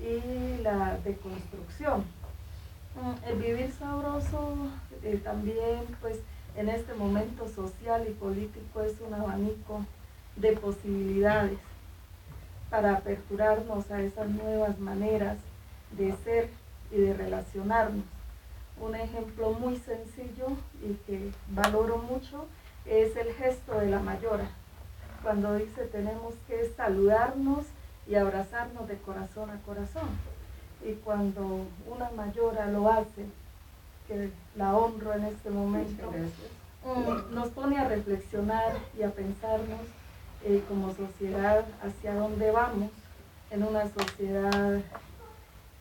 y 0.00 0.62
la 0.62 0.96
deconstrucción. 1.04 2.04
Mm, 2.94 3.28
el 3.28 3.38
vivir 3.38 3.72
sabroso 3.78 4.56
eh, 5.02 5.20
también 5.22 5.84
pues 6.00 6.18
en 6.56 6.68
este 6.68 6.94
momento 6.94 7.48
social 7.48 8.06
y 8.08 8.12
político 8.12 8.80
es 8.82 8.94
un 9.00 9.14
abanico 9.14 9.84
de 10.36 10.52
posibilidades. 10.52 11.58
Para 12.70 12.94
aperturarnos 12.94 13.90
a 13.90 14.00
esas 14.00 14.28
nuevas 14.28 14.78
maneras 14.78 15.38
de 15.96 16.14
ser 16.24 16.50
y 16.90 16.96
de 16.98 17.14
relacionarnos. 17.14 18.04
Un 18.80 18.94
ejemplo 18.94 19.52
muy 19.52 19.76
sencillo 19.78 20.46
y 20.82 20.94
que 21.06 21.32
valoro 21.48 21.98
mucho 21.98 22.46
es 22.84 23.16
el 23.16 23.32
gesto 23.34 23.78
de 23.80 23.90
la 23.90 23.98
mayora, 23.98 24.48
cuando 25.22 25.54
dice 25.54 25.84
tenemos 25.86 26.34
que 26.46 26.72
saludarnos 26.76 27.66
y 28.06 28.14
abrazarnos 28.14 28.88
de 28.88 28.96
corazón 28.98 29.50
a 29.50 29.60
corazón. 29.62 30.08
Y 30.84 30.92
cuando 30.94 31.66
una 31.86 32.10
mayora 32.16 32.66
lo 32.66 32.90
hace, 32.90 33.26
que 34.06 34.30
la 34.54 34.76
honro 34.76 35.12
en 35.12 35.24
este 35.24 35.50
momento, 35.50 36.10
mm, 36.84 37.34
nos 37.34 37.48
pone 37.48 37.78
a 37.78 37.88
reflexionar 37.88 38.72
y 38.98 39.02
a 39.02 39.10
pensarnos 39.10 39.80
eh, 40.44 40.62
como 40.68 40.94
sociedad 40.94 41.64
hacia 41.82 42.14
dónde 42.14 42.50
vamos, 42.50 42.90
en 43.50 43.62
una 43.62 43.88
sociedad 43.88 44.80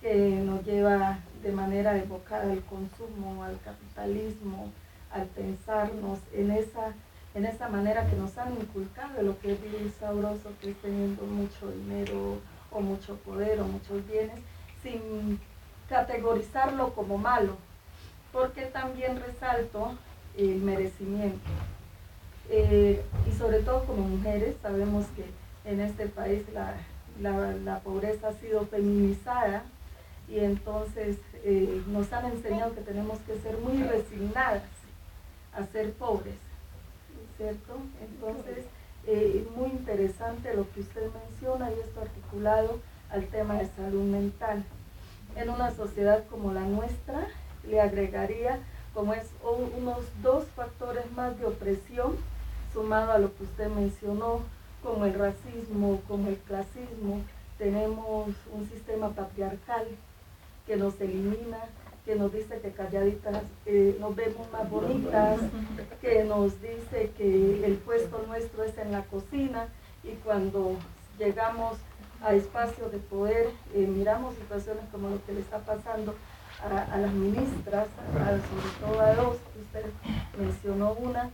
que 0.02 0.42
nos 0.44 0.64
lleva 0.66 1.20
de 1.44 1.52
manera 1.52 1.98
evocada 1.98 2.52
al 2.52 2.64
consumo, 2.64 3.44
al 3.44 3.60
capitalismo, 3.62 4.72
al 5.12 5.26
pensarnos 5.28 6.20
en 6.34 6.52
esa, 6.52 6.94
en 7.36 7.46
esa 7.46 7.70
manera 7.70 8.10
que 8.10 8.16
nos 8.16 8.38
han 8.38 8.54
inculcado 8.54 9.22
lo 9.22 9.40
que 9.40 9.54
es 9.54 9.62
vivir 9.62 9.92
sabroso, 10.00 10.52
que 10.62 10.72
es 10.72 10.78
teniendo 10.78 11.24
mucho 11.24 11.72
dinero 11.72 12.40
o 12.72 12.82
mucho 12.82 13.16
poder 13.18 13.60
o 13.60 13.66
muchos 13.66 14.06
bienes, 14.08 14.40
sin 14.82 15.40
categorizarlo 15.90 16.94
como 16.94 17.18
malo, 17.18 17.58
porque 18.32 18.64
también 18.66 19.20
resalto 19.20 19.98
el 20.38 20.62
merecimiento. 20.62 21.50
Eh, 22.50 23.02
y 23.30 23.38
sobre 23.38 23.60
todo 23.60 23.84
como 23.86 24.08
mujeres, 24.08 24.56
sabemos 24.62 25.06
que 25.16 25.26
en 25.70 25.82
este 25.82 26.08
país 26.08 26.44
la, 26.54 26.76
la, 27.22 27.80
pobreza 27.80 28.30
ha 28.30 28.34
sido 28.34 28.66
feminizada 28.68 29.64
y 30.30 30.40
entonces 30.40 31.18
eh, 31.44 31.82
nos 31.88 32.12
han 32.14 32.26
enseñado 32.32 32.74
que 32.74 32.82
tenemos 32.82 33.20
que 33.20 33.38
ser 33.40 33.58
muy 33.58 33.84
resignadas 33.84 34.64
a 35.54 35.66
ser 35.66 35.92
pobres, 35.94 36.36
¿cierto? 37.38 37.78
Entonces, 38.02 38.66
eh, 39.08 39.46
muy 39.56 39.70
interesante 39.70 40.54
lo 40.54 40.70
que 40.72 40.82
usted 40.82 41.10
menciona 41.24 41.70
y 41.72 41.80
esto 41.80 42.02
articulado 42.02 42.80
al 43.10 43.26
tema 43.28 43.56
de 43.56 43.68
salud 43.76 44.04
mental. 44.04 44.64
En 45.36 45.50
una 45.50 45.76
sociedad 45.76 46.24
como 46.30 46.54
la 46.54 46.62
nuestra, 46.62 47.28
le 47.68 47.82
agregaría 47.82 48.60
como 48.94 49.14
es 49.14 49.26
unos 49.78 50.00
dos 50.22 50.46
factores 50.56 51.12
más 51.12 51.38
de 51.40 51.46
opresión 51.46 52.18
sumado 52.74 53.12
a 53.12 53.20
lo 53.20 53.36
que 53.36 53.44
usted 53.44 53.70
mencionó, 53.70 54.42
como 54.84 55.06
el 55.06 55.14
racismo, 55.14 56.02
como 56.08 56.30
el 56.30 56.38
clasismo, 56.38 57.22
tenemos 57.58 58.30
un 58.54 58.70
sistema 58.70 59.10
patriarcal 59.10 59.88
que 60.66 60.78
nos 60.78 61.00
elimina, 61.02 61.60
que 62.06 62.16
nos 62.16 62.32
dice 62.32 62.60
que 62.62 62.72
calladitas 62.72 63.44
eh, 63.66 63.98
nos 64.00 64.16
vemos 64.16 64.50
más 64.52 64.70
bonitas, 64.70 65.40
que 66.02 66.24
nos 66.24 66.62
dice 66.62 67.12
que 67.18 67.66
el 67.66 67.76
puesto 67.76 68.24
nuestro 68.28 68.64
es 68.64 68.78
en 68.78 68.92
la 68.92 69.04
cocina 69.04 69.68
y 70.04 70.12
cuando 70.24 70.78
llegamos 71.18 71.78
a 72.22 72.34
espacios 72.34 72.92
de 72.92 73.00
poder, 73.00 73.50
eh, 73.74 73.86
miramos 73.88 74.36
situaciones 74.36 74.84
como 74.92 75.10
lo 75.10 75.26
que 75.26 75.34
le 75.34 75.42
está 75.42 75.60
pasando 75.60 76.16
a, 76.64 76.98
las 76.98 77.14
ministras, 77.14 77.88
sobre 78.14 78.70
todo 78.80 79.02
a 79.02 79.14
dos, 79.14 79.38
usted 79.62 79.86
mencionó 80.38 80.94
una, 80.94 81.30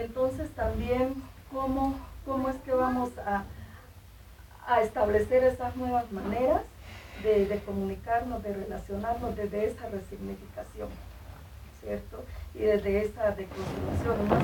entonces 0.00 0.50
también 0.50 1.22
cómo, 1.52 1.98
cómo 2.24 2.48
es 2.48 2.56
que 2.56 2.72
vamos 2.72 3.10
a, 3.18 3.44
a 4.66 4.82
establecer 4.82 5.44
esas 5.44 5.76
nuevas 5.76 6.10
maneras 6.12 6.62
de, 7.22 7.60
comunicarnos, 7.66 8.42
de 8.42 8.54
relacionarnos 8.54 9.36
desde 9.36 9.66
esa 9.66 9.88
resignificación, 9.88 10.88
¿cierto? 11.82 12.24
Y 12.54 12.60
desde 12.60 13.04
esa 13.04 13.32
deconstrucción. 13.32 14.28
Más 14.28 14.42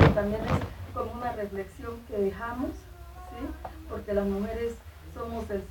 que 0.00 0.08
también 0.14 0.40
es 0.42 0.94
como 0.94 1.12
una 1.12 1.32
reflexión 1.32 2.00
que 2.08 2.18
dejamos, 2.18 2.70
¿sí? 2.70 3.46
Porque 3.88 4.14
las 4.14 4.26
mujeres 4.26 4.74
somos 5.14 5.48
el 5.50 5.62
52% 5.62 5.66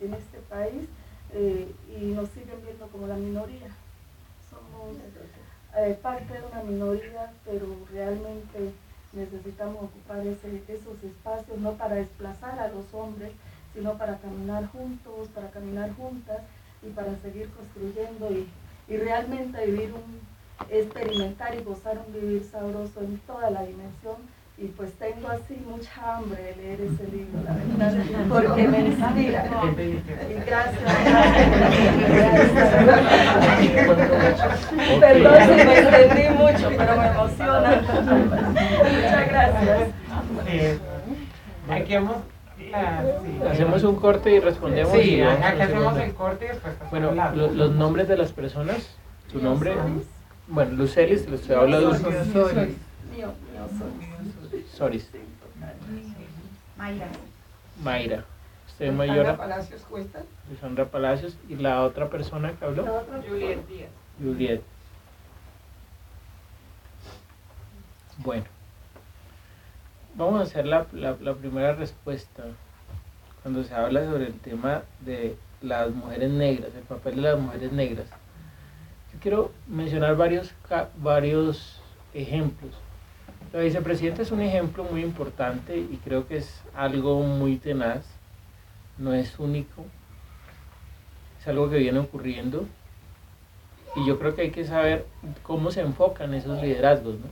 en 0.00 0.14
este 0.14 0.38
país 0.50 0.88
eh, 1.32 1.72
y 1.88 2.06
nos 2.06 2.28
siguen 2.30 2.62
viendo 2.64 2.86
como 2.88 3.06
la 3.06 3.14
minoría. 3.14 3.68
Somos 4.50 4.96
eh, 5.76 5.98
parte 6.02 6.32
de 6.32 6.46
una 6.46 6.62
minoría, 6.62 7.32
pero 7.44 7.66
realmente 7.90 8.72
necesitamos 9.12 9.84
ocupar 9.84 10.26
esos 10.26 11.02
espacios, 11.02 11.58
no 11.58 11.72
para 11.72 11.96
desplazar 11.96 12.58
a 12.58 12.68
los 12.68 12.92
hombres, 12.94 13.32
sino 13.74 13.96
para 13.96 14.18
caminar 14.18 14.66
juntos, 14.68 15.28
para 15.34 15.50
caminar 15.50 15.94
juntas 15.94 16.40
y 16.82 16.90
para 16.90 17.16
seguir 17.20 17.50
construyendo 17.50 18.30
y, 18.30 18.48
y 18.88 18.96
realmente 18.96 19.66
vivir 19.66 19.92
un, 19.92 20.20
experimentar 20.70 21.54
y 21.54 21.62
gozar 21.62 22.00
un 22.06 22.12
vivir 22.12 22.44
sabroso 22.44 23.00
en 23.00 23.18
toda 23.20 23.50
la 23.50 23.62
dimensión 23.62 24.16
y 24.58 24.66
pues 24.66 24.92
tengo 24.92 25.28
así 25.28 25.56
mucha 25.68 26.16
hambre 26.16 26.42
de 26.42 26.56
leer 26.56 26.80
ese 26.82 27.04
libro, 27.10 27.40
la 27.44 27.52
verdad, 27.88 28.24
porque 28.28 28.68
me 28.68 28.80
inspira. 28.80 29.44
Y 30.30 30.34
gracias. 30.46 30.92
Perdón 35.00 35.34
si 35.40 35.54
me 35.64 35.78
extendí 35.80 36.28
mucho, 36.36 36.70
pero 36.76 36.96
me 36.96 37.06
emociona. 37.08 37.82
Muchas 38.92 39.28
gracias. 39.28 39.88
aquí 41.70 41.94
vamos. 41.94 42.16
Hacemos 43.50 43.82
un 43.84 43.96
corte 43.96 44.30
y 44.32 44.40
respondemos. 44.40 44.92
Sí, 44.92 45.20
aquí 45.20 45.60
hacemos 45.60 45.96
el 45.98 46.14
corte 46.14 46.44
y 46.44 46.48
después. 46.48 46.74
Bueno, 46.90 47.12
los 47.34 47.72
nombres 47.72 48.08
de 48.08 48.16
las 48.16 48.32
personas, 48.32 48.96
su 49.30 49.42
nombre. 49.42 49.72
Bueno, 50.48 50.72
Lucelis, 50.72 51.28
les 51.28 51.40
estoy 51.40 51.56
hablando. 51.56 51.90
Mío, 51.92 52.06
mío, 53.16 53.32
Soris. 54.76 55.10
Mayra. 56.76 57.08
Mayra. 57.82 58.24
Usted 58.66 58.86
es 58.86 58.92
Mayora. 58.92 59.36
Palacios 59.36 59.82
Cuesta. 59.82 60.22
Sandra 60.60 60.86
Palacios. 60.86 61.36
¿Y 61.48 61.56
la 61.56 61.82
otra 61.82 62.08
persona 62.08 62.52
que 62.52 62.64
habló? 62.64 63.04
Juliet 63.28 63.66
Díaz. 63.66 63.90
Juliet. 64.20 64.62
Bueno. 68.18 68.44
Vamos 70.14 70.40
a 70.40 70.42
hacer 70.44 70.66
la, 70.66 70.86
la, 70.92 71.16
la 71.20 71.34
primera 71.34 71.74
respuesta 71.74 72.44
cuando 73.42 73.64
se 73.64 73.74
habla 73.74 74.04
sobre 74.04 74.26
el 74.26 74.38
tema 74.40 74.82
de 75.00 75.36
las 75.62 75.90
mujeres 75.90 76.30
negras, 76.30 76.70
el 76.74 76.82
papel 76.82 77.16
de 77.16 77.22
las 77.22 77.38
mujeres 77.38 77.72
negras. 77.72 78.06
Yo 79.12 79.18
quiero 79.20 79.52
mencionar 79.66 80.16
varios, 80.16 80.52
varios 80.96 81.80
ejemplos. 82.14 82.72
La 83.52 83.60
vicepresidenta 83.60 84.22
es 84.22 84.32
un 84.32 84.40
ejemplo 84.40 84.82
muy 84.84 85.02
importante 85.02 85.76
y 85.76 86.00
creo 86.02 86.26
que 86.26 86.38
es 86.38 86.62
algo 86.74 87.22
muy 87.22 87.56
tenaz, 87.56 88.06
no 88.96 89.12
es 89.12 89.38
único, 89.38 89.84
es 91.38 91.48
algo 91.48 91.68
que 91.68 91.76
viene 91.76 91.98
ocurriendo 91.98 92.64
y 93.94 94.06
yo 94.06 94.18
creo 94.18 94.34
que 94.34 94.42
hay 94.42 94.50
que 94.50 94.64
saber 94.64 95.04
cómo 95.42 95.70
se 95.70 95.82
enfocan 95.82 96.32
esos 96.32 96.62
liderazgos. 96.62 97.16
¿no? 97.16 97.26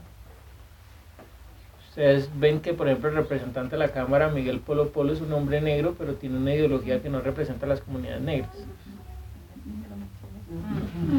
Ustedes 1.89 2.29
ven 2.39 2.61
que, 2.61 2.75
por 2.75 2.89
ejemplo, 2.89 3.09
el 3.09 3.17
representante 3.17 3.77
de 3.77 3.79
la 3.79 3.89
Cámara, 3.89 4.29
Miguel 4.29 4.61
Polo 4.61 4.91
Polo, 4.91 5.15
es 5.15 5.23
un 5.23 5.33
hombre 5.33 5.63
negro, 5.63 5.95
pero 5.99 6.15
tiene 6.15 6.37
una 6.37 6.55
ideología 6.55 7.01
que 7.01 7.09
no 7.09 7.21
representa 7.21 7.65
a 7.65 7.69
las 7.71 7.81
comunidades 7.81 8.21
negras. 8.21 8.51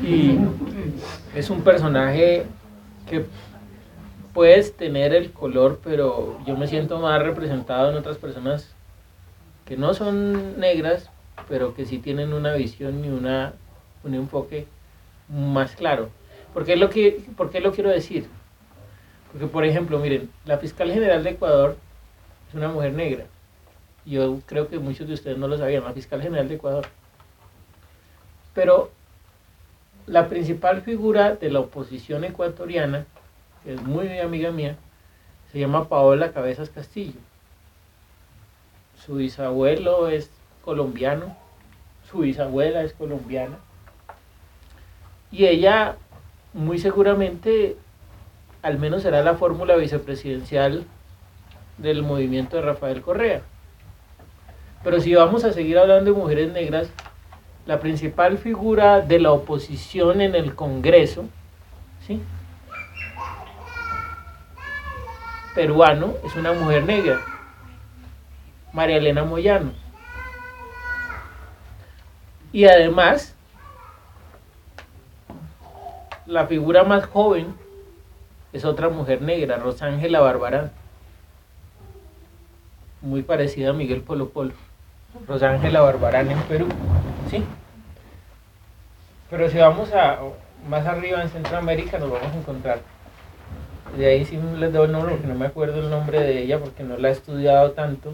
Y 0.04 0.38
es 1.36 1.49
un 1.49 1.62
personaje 1.62 2.45
que 3.10 3.26
puedes 4.34 4.76
tener 4.76 5.14
el 5.14 5.32
color, 5.32 5.80
pero 5.84 6.40
yo 6.46 6.56
me 6.56 6.68
siento 6.68 7.00
más 7.00 7.22
representado 7.22 7.90
en 7.90 7.98
otras 7.98 8.18
personas 8.18 8.74
que 9.66 9.78
no 9.78 9.94
son 9.94 10.60
negras, 10.60 11.10
pero 11.50 11.74
que 11.74 11.86
sí 11.86 11.98
tienen 11.98 12.34
una 12.34 12.54
visión 12.54 13.04
y 13.04 13.10
una, 13.10 13.54
un 14.04 14.14
enfoque 14.14 14.68
más 15.30 15.76
claro. 15.76 16.10
¿Por 16.54 16.66
qué, 16.66 16.76
lo 16.76 16.90
que, 16.90 17.24
¿Por 17.38 17.50
qué 17.50 17.62
lo 17.62 17.72
quiero 17.72 17.90
decir? 17.90 18.28
Porque, 19.32 19.48
por 19.48 19.64
ejemplo, 19.64 20.00
miren, 20.00 20.30
la 20.46 20.58
fiscal 20.58 20.92
general 20.92 21.24
de 21.24 21.32
Ecuador 21.32 21.78
es 22.50 22.56
una 22.56 22.68
mujer 22.68 22.94
negra. 22.94 23.26
Yo 24.06 24.40
creo 24.46 24.68
que 24.68 24.80
muchos 24.80 25.08
de 25.08 25.14
ustedes 25.14 25.38
no 25.38 25.48
lo 25.48 25.58
sabían, 25.58 25.84
la 25.84 25.94
fiscal 25.94 26.22
general 26.22 26.50
de 26.50 26.56
Ecuador. 26.56 26.88
Pero 28.54 28.92
la 30.08 30.28
principal 30.28 30.82
figura 30.82 31.36
de 31.36 31.50
la 31.50 31.62
oposición 31.62 32.26
ecuatoriana 32.26 33.06
es 33.66 33.82
muy 33.82 34.20
amiga 34.20 34.51
mía, 34.51 34.76
se 35.51 35.59
llama 35.59 35.88
Paola 35.88 36.32
Cabezas 36.32 36.70
Castillo. 36.70 37.20
Su 39.05 39.16
bisabuelo 39.16 40.07
es 40.07 40.32
colombiano, 40.64 41.36
su 42.09 42.20
bisabuela 42.20 42.84
es 42.84 42.93
colombiana. 42.93 43.57
Y 45.32 45.45
ella 45.45 45.95
muy 46.53 46.78
seguramente, 46.78 47.78
al 48.62 48.78
menos 48.78 49.03
será 49.03 49.24
la 49.24 49.36
fórmula 49.36 49.76
vicepresidencial 49.76 50.86
del 51.78 52.03
movimiento 52.03 52.57
de 52.57 52.64
Rafael 52.64 53.01
Correa. 53.01 53.41
Pero 54.84 54.99
si 54.99 55.14
vamos 55.16 55.43
a 55.43 55.53
seguir 55.53 55.78
hablando 55.78 56.12
de 56.12 56.18
mujeres 56.18 56.51
negras, 56.51 56.89
la 57.66 57.80
principal 57.80 58.38
figura 58.38 59.01
de 59.01 59.20
la 59.20 59.32
oposición 59.32 60.22
en 60.22 60.36
el 60.36 60.55
Congreso, 60.55 61.26
¿sí? 62.05 62.20
Peruano, 65.56 66.14
es 66.24 66.36
una 66.36 66.54
mujer 66.54 66.86
negra, 66.86 67.20
María 68.74 68.97
Elena 68.97 69.24
Moyano. 69.24 69.72
Y 72.54 72.66
además, 72.66 73.36
la 76.26 76.47
figura 76.47 76.84
más 76.84 77.06
joven 77.06 77.54
es 78.54 78.66
otra 78.66 78.89
mujer 78.89 79.22
negra, 79.22 79.58
Rosángela 79.58 80.20
Barbarán. 80.20 80.72
Muy 83.02 83.24
parecida 83.24 83.70
a 83.70 83.74
Miguel 83.74 84.02
Polo 84.02 84.30
Polo. 84.30 84.54
Rosángela 85.28 85.82
Barbarán 85.82 86.30
en 86.32 86.39
Perú. 86.43 86.68
¿Sí? 87.30 87.43
Pero 89.30 89.49
si 89.49 89.58
vamos 89.58 89.91
a 89.93 90.20
más 90.68 90.86
arriba 90.86 91.22
en 91.22 91.30
Centroamérica 91.30 91.97
nos 91.97 92.12
vamos 92.12 92.32
a 92.34 92.38
encontrar. 92.38 92.80
De 93.98 94.06
ahí 94.06 94.26
sí 94.26 94.39
les 94.58 94.72
doy 94.72 94.86
el 94.86 94.92
nombre 94.92 95.14
porque 95.14 95.28
no 95.28 95.36
me 95.36 95.46
acuerdo 95.46 95.80
el 95.80 95.89
nombre 95.89 96.22
de 96.22 96.44
ella 96.44 96.60
porque 96.60 96.84
no 96.84 96.98
la 96.98 97.10
he 97.10 97.12
estudiado 97.12 97.72
tanto. 97.72 98.14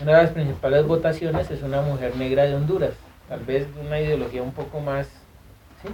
Una 0.00 0.16
de 0.16 0.22
las 0.22 0.32
principales 0.32 0.86
votaciones 0.86 1.50
es 1.50 1.62
una 1.62 1.82
mujer 1.82 2.16
negra 2.16 2.44
de 2.44 2.54
Honduras, 2.54 2.94
tal 3.28 3.40
vez 3.40 3.66
una 3.80 4.00
ideología 4.00 4.42
un 4.42 4.52
poco 4.52 4.80
más... 4.80 5.06
¿sí? 5.82 5.88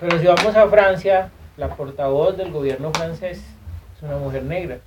Pero 0.00 0.18
si 0.18 0.26
vamos 0.26 0.56
a 0.56 0.68
Francia, 0.68 1.30
la 1.56 1.68
portavoz 1.68 2.36
del 2.36 2.50
gobierno 2.50 2.90
francés 2.92 3.38
es 3.96 4.02
una 4.02 4.16
mujer 4.16 4.42
negra. 4.42 4.78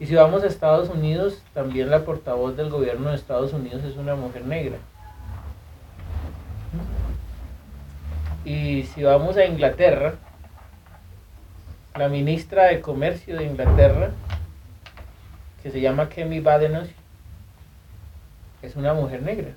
Y 0.00 0.06
si 0.06 0.14
vamos 0.14 0.42
a 0.42 0.46
Estados 0.46 0.88
Unidos, 0.88 1.42
también 1.52 1.90
la 1.90 2.04
portavoz 2.04 2.56
del 2.56 2.70
gobierno 2.70 3.10
de 3.10 3.16
Estados 3.16 3.52
Unidos 3.52 3.84
es 3.84 3.96
una 3.96 4.14
mujer 4.14 4.44
negra. 4.46 4.78
Y 8.44 8.84
si 8.84 9.02
vamos 9.02 9.36
a 9.36 9.44
Inglaterra, 9.44 10.14
la 11.98 12.08
ministra 12.08 12.66
de 12.66 12.80
Comercio 12.80 13.36
de 13.36 13.44
Inglaterra, 13.44 14.10
que 15.62 15.70
se 15.70 15.80
llama 15.80 16.08
Kemi 16.08 16.38
Badenoch, 16.38 16.88
es 18.62 18.76
una 18.76 18.94
mujer 18.94 19.22
negra. 19.22 19.48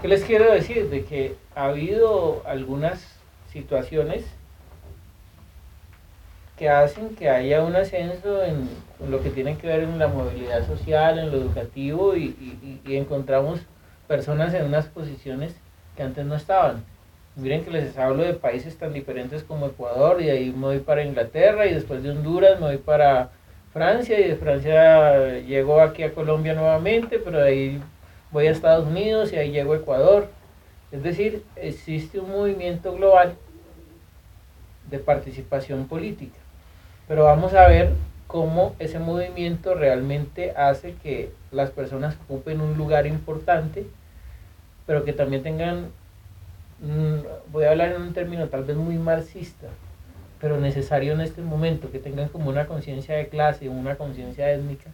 ¿Qué 0.00 0.08
les 0.08 0.22
quiero 0.24 0.52
decir? 0.52 0.90
De 0.90 1.04
que 1.04 1.36
ha 1.54 1.66
habido 1.66 2.42
algunas 2.46 3.16
situaciones 3.50 4.24
que 6.58 6.68
hacen 6.68 7.16
que 7.16 7.30
haya 7.30 7.62
un 7.64 7.74
ascenso 7.74 8.44
en, 8.44 8.68
lo 9.08 9.22
que 9.22 9.30
tiene 9.30 9.56
que 9.56 9.66
ver 9.66 9.80
en 9.80 9.98
la 9.98 10.08
movilidad 10.08 10.66
social, 10.66 11.18
en 11.18 11.30
lo 11.30 11.38
educativo 11.38 12.16
y, 12.16 12.80
y 12.84 12.96
encontramos 12.96 13.60
personas 14.06 14.52
en 14.52 14.66
unas 14.66 14.86
posiciones 14.86 15.54
que 15.96 16.02
antes 16.02 16.26
no 16.26 16.34
estaban. 16.34 16.84
Miren 17.36 17.64
que 17.64 17.70
les 17.70 17.96
hablo 17.96 18.22
de 18.22 18.34
países 18.34 18.76
tan 18.76 18.92
diferentes 18.92 19.42
como 19.42 19.66
Ecuador 19.66 20.20
y 20.20 20.28
ahí 20.28 20.50
me 20.50 20.66
voy 20.66 20.78
para 20.80 21.02
Inglaterra 21.02 21.66
y 21.66 21.74
después 21.74 22.02
de 22.02 22.10
Honduras 22.10 22.60
me 22.60 22.66
voy 22.66 22.78
para 22.78 23.30
Francia 23.72 24.20
y 24.20 24.28
de 24.28 24.36
Francia 24.36 25.38
llego 25.38 25.80
aquí 25.80 26.02
a 26.02 26.12
Colombia 26.12 26.52
nuevamente, 26.52 27.18
pero 27.18 27.38
de 27.38 27.48
ahí 27.48 27.82
voy 28.30 28.46
a 28.46 28.50
Estados 28.50 28.86
Unidos 28.86 29.32
y 29.32 29.36
ahí 29.36 29.50
llego 29.50 29.72
a 29.72 29.76
Ecuador. 29.76 30.28
Es 30.90 31.02
decir, 31.02 31.42
existe 31.56 32.20
un 32.20 32.30
movimiento 32.30 32.92
global 32.94 33.34
de 34.90 34.98
participación 34.98 35.88
política. 35.88 36.38
Pero 37.08 37.24
vamos 37.24 37.54
a 37.54 37.66
ver 37.66 37.92
cómo 38.26 38.76
ese 38.78 38.98
movimiento 38.98 39.74
realmente 39.74 40.52
hace 40.56 40.94
que 41.02 41.32
las 41.50 41.70
personas 41.70 42.16
ocupen 42.24 42.60
un 42.60 42.76
lugar 42.76 43.06
importante, 43.06 43.86
pero 44.86 45.04
que 45.04 45.12
también 45.12 45.42
tengan, 45.42 45.90
voy 47.52 47.64
a 47.64 47.70
hablar 47.70 47.92
en 47.92 48.02
un 48.02 48.12
término 48.12 48.48
tal 48.48 48.64
vez 48.64 48.76
muy 48.76 48.96
marxista, 48.96 49.68
pero 50.40 50.58
necesario 50.58 51.12
en 51.12 51.20
este 51.20 51.40
momento, 51.40 51.90
que 51.92 51.98
tengan 51.98 52.28
como 52.28 52.50
una 52.50 52.66
conciencia 52.66 53.16
de 53.16 53.28
clase, 53.28 53.68
una 53.68 53.96
conciencia 53.96 54.52
étnica, 54.52 54.90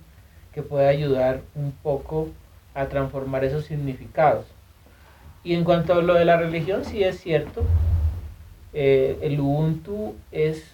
que 0.52 0.62
pueda 0.62 0.88
ayudar 0.88 1.40
un 1.54 1.72
poco 1.72 2.28
a 2.74 2.86
transformar 2.86 3.44
esos 3.44 3.64
significados. 3.64 4.46
Y 5.42 5.54
en 5.54 5.64
cuanto 5.64 5.94
a 5.94 6.02
lo 6.02 6.14
de 6.14 6.24
la 6.24 6.36
religión, 6.36 6.84
sí 6.84 7.02
es 7.02 7.20
cierto, 7.20 7.64
eh, 8.74 9.18
el 9.22 9.40
Ubuntu 9.40 10.14
es 10.30 10.70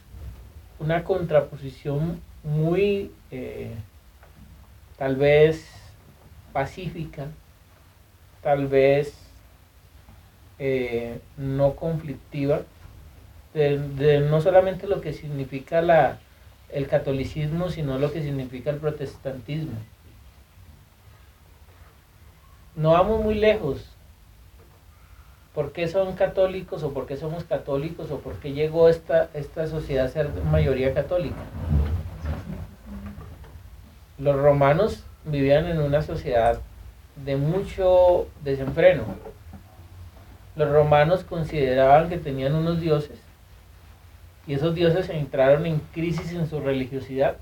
una 0.80 1.04
contraposición 1.04 2.20
muy, 2.42 3.12
eh, 3.30 3.70
tal 4.98 5.14
vez, 5.16 5.66
pacífica, 6.52 7.26
tal 8.42 8.66
vez 8.66 9.23
eh, 10.58 11.18
no 11.36 11.74
conflictiva, 11.74 12.62
de, 13.54 14.20
no 14.28 14.40
solamente 14.40 14.86
lo 14.86 15.00
que 15.00 15.12
significa 15.12 15.80
la, 15.80 16.18
el 16.70 16.88
catolicismo, 16.88 17.68
sino 17.68 17.98
lo 17.98 18.12
que 18.12 18.22
significa 18.22 18.70
el 18.70 18.76
protestantismo. 18.76 19.78
No 22.76 22.90
vamos 22.90 23.22
muy 23.22 23.34
lejos. 23.34 23.88
¿Por 25.54 25.70
qué 25.70 25.86
son 25.86 26.14
católicos 26.16 26.82
o 26.82 26.92
por 26.92 27.06
qué 27.06 27.16
somos 27.16 27.44
católicos 27.44 28.10
o 28.10 28.18
por 28.18 28.34
qué 28.40 28.52
llegó 28.52 28.88
esta, 28.88 29.30
esta 29.34 29.68
sociedad 29.68 30.06
a 30.06 30.08
ser 30.08 30.28
mayoría 30.50 30.92
católica? 30.92 31.36
Los 34.18 34.34
romanos 34.34 35.04
vivían 35.24 35.66
en 35.66 35.80
una 35.80 36.02
sociedad 36.02 36.60
de 37.24 37.36
mucho 37.36 38.26
desenfreno. 38.42 39.04
Los 40.56 40.70
romanos 40.70 41.24
consideraban 41.24 42.08
que 42.08 42.18
tenían 42.18 42.54
unos 42.54 42.80
dioses 42.80 43.18
y 44.46 44.54
esos 44.54 44.74
dioses 44.74 45.08
entraron 45.08 45.66
en 45.66 45.78
crisis 45.92 46.32
en 46.32 46.48
su 46.48 46.60
religiosidad. 46.60 47.36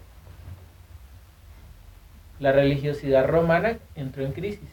La 2.38 2.52
religiosidad 2.52 3.26
romana 3.26 3.78
entró 3.94 4.24
en 4.24 4.32
crisis. 4.32 4.68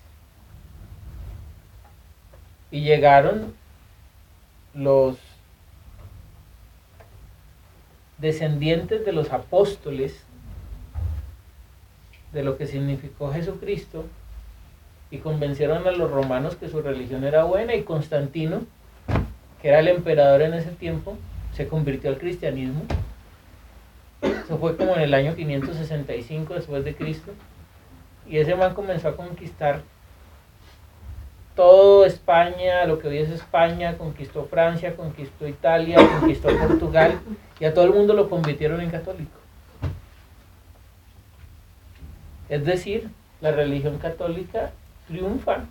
Y 2.72 2.82
llegaron 2.82 3.56
los 4.76 5.18
descendientes 8.20 9.06
de 9.06 9.12
los 9.12 9.32
apóstoles 9.32 10.24
de 12.32 12.44
lo 12.44 12.58
que 12.58 12.68
significó 12.68 13.32
Jesucristo 13.32 14.06
y 15.12 15.18
convencieron 15.18 15.88
a 15.88 15.92
los 15.92 16.12
romanos 16.12 16.56
que 16.56 16.70
su 16.70 16.82
religión 16.82 17.24
era 17.24 17.44
buena 17.44 17.76
y 17.76 17.84
Constantino, 17.84 18.62
que 19.62 19.70
era 19.70 19.80
el 19.80 19.88
emperador 19.88 20.42
en 20.42 20.54
ese 20.54 20.72
tiempo, 20.72 21.18
se 21.54 21.68
convirtió 21.68 22.10
al 22.10 22.18
cristianismo. 22.18 22.84
Eso 24.22 24.58
fue 24.58 24.78
como 24.78 24.96
en 24.96 25.02
el 25.02 25.14
año 25.14 25.36
565 25.36 26.54
después 26.54 26.86
de 26.86 26.96
Cristo. 26.96 27.32
Y 28.28 28.38
ese 28.38 28.56
man 28.56 28.76
comenzó 28.76 29.10
a 29.10 29.16
conquistar 29.16 29.82
todo 31.56 32.06
España, 32.06 32.86
lo 32.86 33.00
que 33.00 33.08
hoy 33.08 33.18
es 33.18 33.30
España, 33.30 33.98
conquistó 33.98 34.46
Francia, 34.46 34.96
conquistó 34.96 35.48
Italia, 35.48 35.98
conquistó 36.20 36.48
Portugal 36.58 37.20
y 37.60 37.66
a 37.66 37.74
todo 37.74 37.86
el 37.86 37.92
mundo 37.92 38.14
lo 38.14 38.30
convirtieron 38.30 38.80
en 38.80 38.92
católico. 38.92 39.38
Es 42.48 42.64
decir, 42.64 43.10
la 43.42 43.52
religión 43.52 43.98
católica 43.98 44.72
triunfa 45.10 45.66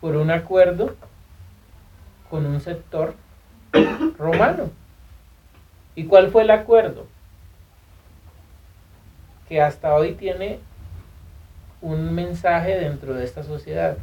por 0.00 0.16
un 0.16 0.30
acuerdo 0.30 0.94
con 2.30 2.46
un 2.46 2.60
sector 2.60 3.14
romano. 4.18 4.70
¿Y 5.94 6.04
cuál 6.04 6.30
fue 6.30 6.42
el 6.42 6.50
acuerdo? 6.50 7.06
Que 9.48 9.60
hasta 9.60 9.94
hoy 9.94 10.14
tiene 10.14 10.60
un 11.80 12.14
mensaje 12.14 12.78
dentro 12.78 13.14
de 13.14 13.24
esta 13.24 13.42
sociedad. 13.42 13.98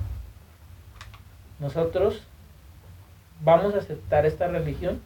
Nosotros 1.60 2.22
vamos 3.44 3.74
a 3.74 3.80
aceptar 3.80 4.26
esta 4.26 4.48
religión, 4.48 5.02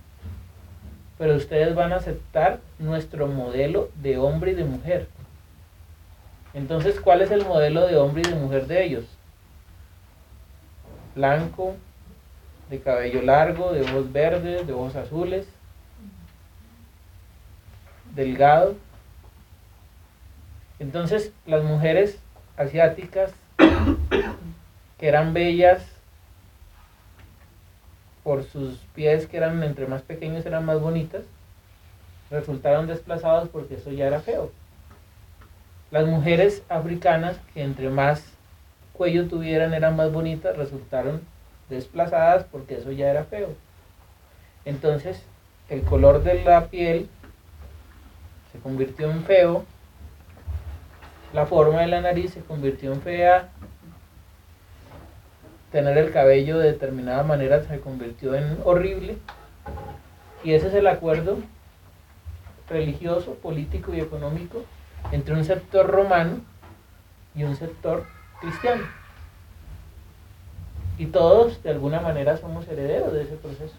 pero 1.18 1.36
ustedes 1.36 1.74
van 1.76 1.94
a 1.94 1.98
aceptar 1.98 2.60
nuestro 2.80 3.28
modelo 3.28 3.90
de 4.02 4.18
hombre 4.18 4.52
y 4.52 4.56
de 4.56 4.66
mujer. 4.66 5.08
Entonces, 6.56 7.02
¿cuál 7.02 7.22
es 7.22 7.32
el 7.32 7.46
modelo 7.46 7.86
de 7.86 7.98
hombre 7.98 8.24
y 8.26 8.32
de 8.32 8.40
mujer 8.40 8.66
de 8.66 8.86
ellos? 8.86 9.04
Blanco, 11.14 11.76
de 12.70 12.80
cabello 12.80 13.22
largo, 13.22 13.74
de 13.74 13.82
ojos 13.82 14.12
verdes, 14.12 14.66
de 14.66 14.72
ojos 14.72 14.96
azules, 14.96 15.46
delgado. 18.16 18.76
Entonces 20.80 21.34
las 21.46 21.62
mujeres 21.62 22.20
asiáticas 22.56 23.34
que 24.98 25.08
eran 25.08 25.34
bellas 25.34 25.86
por 28.24 28.44
sus 28.44 28.78
pies 28.96 29.28
que 29.28 29.36
eran 29.38 29.62
entre 29.62 29.88
más 29.88 30.02
pequeños 30.04 30.46
eran 30.46 30.66
más 30.66 30.80
bonitas, 30.80 31.24
resultaron 32.32 32.88
desplazados 32.88 33.50
porque 33.50 33.76
eso 33.76 33.92
ya 33.92 34.08
era 34.08 34.22
feo. 34.22 34.52
Las 35.96 36.08
mujeres 36.08 36.62
africanas, 36.68 37.40
que 37.54 37.64
entre 37.64 37.90
más 37.90 38.22
cuello 38.92 39.30
tuvieran 39.30 39.74
eran 39.74 39.96
más 39.96 40.12
bonitas, 40.12 40.58
resultaron 40.58 41.22
desplazadas 41.70 42.44
porque 42.44 42.76
eso 42.76 42.92
ya 42.92 43.10
era 43.10 43.24
feo. 43.24 43.54
Entonces, 44.66 45.24
el 45.70 45.84
color 45.84 46.22
de 46.22 46.44
la 46.44 46.66
piel 46.66 47.08
se 48.52 48.60
convirtió 48.60 49.10
en 49.10 49.24
feo, 49.24 49.64
la 51.32 51.46
forma 51.46 51.80
de 51.80 51.88
la 51.88 52.02
nariz 52.02 52.34
se 52.34 52.42
convirtió 52.42 52.92
en 52.92 53.02
fea, 53.02 53.48
tener 55.72 55.98
el 55.98 56.12
cabello 56.12 56.58
de 56.58 56.74
determinada 56.74 57.24
manera 57.24 57.64
se 57.64 57.80
convirtió 57.80 58.36
en 58.36 58.58
horrible, 58.66 59.18
y 60.44 60.56
ese 60.56 60.68
es 60.68 60.74
el 60.74 60.88
acuerdo 60.88 61.38
religioso, 62.68 63.36
político 63.36 63.94
y 63.94 64.02
económico 64.02 64.66
entre 65.12 65.34
un 65.34 65.44
sector 65.44 65.88
romano 65.88 66.42
y 67.36 67.44
un 67.44 67.56
sector 67.56 68.06
cristiano. 68.42 68.84
Y 70.98 71.08
todos 71.08 71.62
de 71.64 71.72
alguna 71.72 72.00
manera 72.00 72.38
somos 72.38 72.68
herederos 72.68 73.12
de 73.14 73.24
ese 73.24 73.36
proceso. 73.36 73.76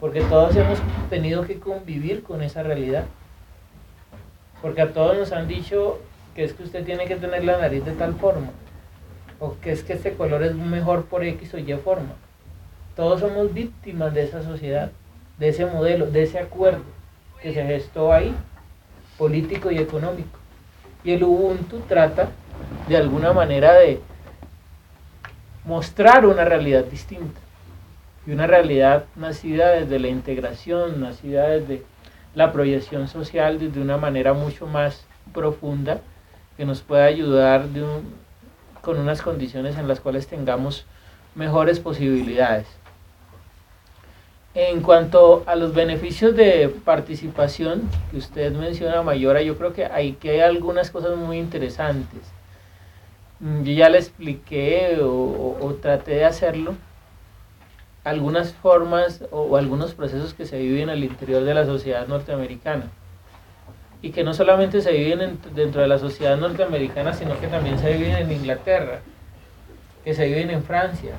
Porque 0.00 0.20
todos 0.22 0.54
hemos 0.56 0.78
tenido 1.10 1.44
que 1.44 1.58
convivir 1.58 2.22
con 2.22 2.42
esa 2.42 2.62
realidad. 2.62 3.04
Porque 4.62 4.82
a 4.82 4.92
todos 4.92 5.16
nos 5.16 5.32
han 5.32 5.48
dicho 5.48 6.00
que 6.34 6.44
es 6.44 6.52
que 6.52 6.62
usted 6.64 6.84
tiene 6.84 7.06
que 7.06 7.16
tener 7.16 7.44
la 7.44 7.58
nariz 7.58 7.84
de 7.84 7.92
tal 7.92 8.14
forma. 8.14 8.50
O 9.40 9.56
que 9.60 9.72
es 9.72 9.82
que 9.82 9.94
este 9.94 10.14
color 10.14 10.42
es 10.42 10.54
mejor 10.54 11.06
por 11.06 11.24
X 11.24 11.54
o 11.54 11.58
Y 11.58 11.74
forma. 11.74 12.14
Todos 12.96 13.20
somos 13.20 13.52
víctimas 13.52 14.14
de 14.14 14.22
esa 14.22 14.42
sociedad, 14.42 14.92
de 15.38 15.48
ese 15.48 15.66
modelo, 15.66 16.06
de 16.06 16.22
ese 16.22 16.38
acuerdo 16.38 16.84
que 17.42 17.52
se 17.52 17.64
gestó 17.64 18.12
ahí, 18.12 18.34
político 19.18 19.70
y 19.70 19.78
económico. 19.78 20.38
Y 21.04 21.12
el 21.12 21.24
Ubuntu 21.24 21.80
trata 21.88 22.28
de 22.88 22.96
alguna 22.96 23.32
manera 23.32 23.74
de 23.74 24.00
mostrar 25.64 26.26
una 26.26 26.44
realidad 26.44 26.84
distinta 26.84 27.40
y 28.26 28.32
una 28.32 28.46
realidad 28.46 29.04
nacida 29.16 29.70
desde 29.70 29.98
la 29.98 30.08
integración, 30.08 31.00
nacida 31.00 31.48
desde 31.48 31.82
la 32.34 32.52
proyección 32.52 33.08
social, 33.08 33.58
desde 33.58 33.80
una 33.80 33.96
manera 33.96 34.32
mucho 34.32 34.66
más 34.66 35.06
profunda 35.32 36.00
que 36.56 36.64
nos 36.64 36.82
pueda 36.82 37.04
ayudar 37.04 37.66
con 38.80 38.98
unas 38.98 39.22
condiciones 39.22 39.76
en 39.76 39.88
las 39.88 40.00
cuales 40.00 40.26
tengamos 40.26 40.86
mejores 41.34 41.80
posibilidades. 41.80 42.66
En 44.54 44.82
cuanto 44.82 45.42
a 45.46 45.56
los 45.56 45.74
beneficios 45.74 46.36
de 46.36 46.68
participación 46.84 47.90
que 48.12 48.18
usted 48.18 48.52
menciona, 48.52 49.02
Mayora, 49.02 49.42
yo 49.42 49.58
creo 49.58 49.72
que 49.72 49.86
hay, 49.86 50.12
que 50.12 50.30
hay 50.30 50.40
algunas 50.40 50.92
cosas 50.92 51.16
muy 51.16 51.38
interesantes. 51.38 52.20
Mm, 53.40 53.64
yo 53.64 53.72
ya 53.72 53.88
le 53.88 53.98
expliqué 53.98 55.00
o, 55.02 55.76
traté 55.82 56.12
de 56.12 56.24
hacerlo, 56.24 56.74
algunas 58.04 58.52
formas 58.52 59.24
o, 59.32 59.56
algunos 59.56 59.94
procesos 59.94 60.34
que 60.34 60.46
se 60.46 60.58
viven 60.58 60.88
al 60.88 61.02
interior 61.02 61.42
de 61.42 61.54
la 61.54 61.66
sociedad 61.66 62.06
norteamericana. 62.06 62.92
Y 64.02 64.10
que 64.10 64.22
no 64.22 64.34
solamente 64.34 64.82
se 64.82 64.92
viven 64.92 65.40
dentro 65.54 65.80
de 65.80 65.88
la 65.88 65.98
sociedad 65.98 66.36
norteamericana, 66.36 67.12
sino 67.12 67.40
que 67.40 67.48
también 67.48 67.78
se 67.80 67.92
viven 67.92 68.12
en 68.12 68.30
Inglaterra, 68.30 69.00
que 70.04 70.14
se 70.14 70.26
viven 70.26 70.50
en 70.50 70.62
Francia, 70.62 71.16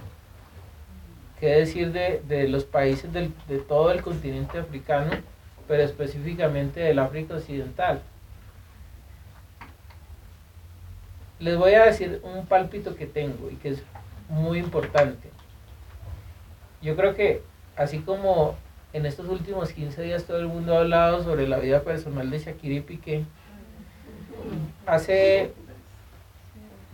qué 1.40 1.48
decir 1.48 1.92
de, 1.92 2.48
los 2.48 2.64
países 2.64 3.12
de 3.12 3.60
todo 3.68 3.92
el 3.92 4.02
continente 4.02 4.58
africano, 4.58 5.12
pero 5.68 5.84
específicamente 5.84 6.80
del 6.80 7.00
África 7.00 7.36
Occidental. 7.36 8.02
Les 11.40 11.58
voy 11.58 11.74
a 11.74 11.86
decir 11.86 12.22
un 12.24 12.46
pálpito 12.46 12.96
que 12.96 13.06
tengo 13.06 13.50
y 13.52 13.56
que 13.56 13.70
es 13.70 13.84
muy 14.30 14.60
importante. 14.60 15.30
Yo 16.82 16.96
creo 16.96 17.16
que 17.16 17.42
así 17.76 18.00
como 18.00 18.56
en 18.94 19.06
estos 19.06 19.28
últimos 19.28 19.74
15 19.74 20.02
días 20.04 20.24
todo 20.24 20.40
el 20.40 20.48
mundo 20.48 20.76
ha 20.76 20.80
hablado 20.80 21.24
sobre 21.24 21.48
la 21.48 21.58
vida 21.58 21.82
personal 21.82 22.30
de 22.30 22.40
Shakira 22.40 22.76
y 22.76 22.80
Piqué, 22.82 23.26
hace 24.86 25.52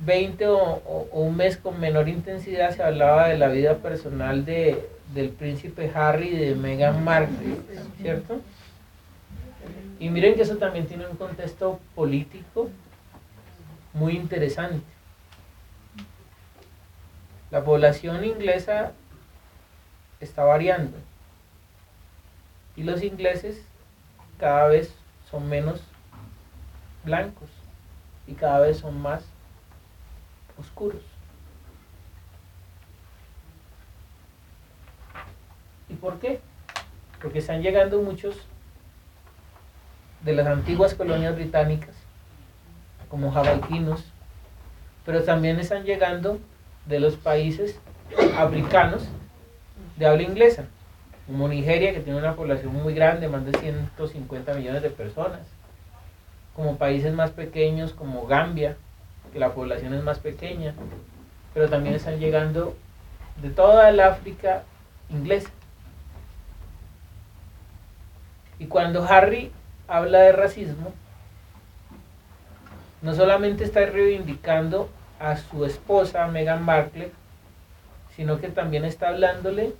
20 0.05 0.47
o, 0.47 1.07
un 1.11 1.35
mes 1.35 1.57
con 1.57 1.79
menor 1.79 2.09
intensidad 2.09 2.71
se 2.75 2.83
hablaba 2.83 3.27
de 3.27 3.37
la 3.37 3.47
vida 3.49 3.77
personal 3.77 4.45
de, 4.45 4.89
del 5.13 5.29
príncipe 5.29 5.91
Harry 5.93 6.29
y 6.29 6.37
de 6.37 6.55
Meghan 6.55 7.03
Markle, 7.03 7.57
¿cierto? 8.01 8.41
Y 9.99 10.09
miren 10.09 10.35
que 10.35 10.41
eso 10.41 10.57
también 10.57 10.87
tiene 10.87 11.07
un 11.07 11.15
contexto 11.15 11.79
político 11.93 12.69
muy 13.93 14.15
interesante. 14.15 14.85
La 17.51 17.63
población 17.63 18.23
inglesa 18.23 18.93
está 20.19 20.43
variando 20.43 20.97
y 22.75 22.83
los 22.83 23.03
ingleses 23.03 23.61
cada 24.39 24.67
vez 24.67 24.93
son 25.29 25.47
menos 25.49 25.81
blancos 27.03 27.49
y 28.25 28.33
cada 28.33 28.59
vez 28.61 28.77
son 28.77 28.99
más 29.01 29.23
oscuros. 30.61 31.01
¿Y 35.89 35.95
por 35.95 36.19
qué? 36.19 36.39
Porque 37.21 37.39
están 37.39 37.61
llegando 37.61 38.01
muchos 38.01 38.35
de 40.23 40.33
las 40.33 40.47
antiguas 40.47 40.93
colonias 40.93 41.35
británicas, 41.35 41.95
como 43.09 43.31
jamaiquinos, 43.31 44.05
pero 45.05 45.23
también 45.23 45.59
están 45.59 45.83
llegando 45.83 46.39
de 46.85 46.99
los 46.99 47.15
países 47.15 47.79
africanos 48.37 49.07
de 49.97 50.05
habla 50.05 50.23
inglesa, 50.23 50.65
como 51.27 51.47
Nigeria, 51.47 51.93
que 51.93 51.99
tiene 51.99 52.19
una 52.19 52.35
población 52.35 52.73
muy 52.73 52.93
grande, 52.93 53.27
más 53.27 53.45
de 53.45 53.57
150 53.57 54.53
millones 54.53 54.81
de 54.81 54.89
personas, 54.89 55.41
como 56.55 56.77
países 56.77 57.13
más 57.13 57.31
pequeños 57.31 57.93
como 57.93 58.25
Gambia, 58.27 58.77
que 59.31 59.39
la 59.39 59.53
población 59.53 59.93
es 59.93 60.03
más 60.03 60.19
pequeña, 60.19 60.73
pero 61.53 61.69
también 61.69 61.95
están 61.95 62.19
llegando 62.19 62.75
de 63.41 63.49
toda 63.49 63.89
el 63.89 63.99
África 63.99 64.63
inglesa. 65.09 65.49
Y 68.59 68.67
cuando 68.67 69.03
Harry 69.03 69.51
habla 69.87 70.19
de 70.19 70.31
racismo, 70.33 70.93
no 73.01 73.13
solamente 73.15 73.63
está 73.63 73.85
reivindicando 73.85 74.89
a 75.19 75.37
su 75.37 75.65
esposa 75.65 76.27
Meghan 76.27 76.63
Markle, 76.63 77.11
sino 78.15 78.39
que 78.39 78.49
también 78.49 78.85
está 78.85 79.09
hablándole 79.09 79.73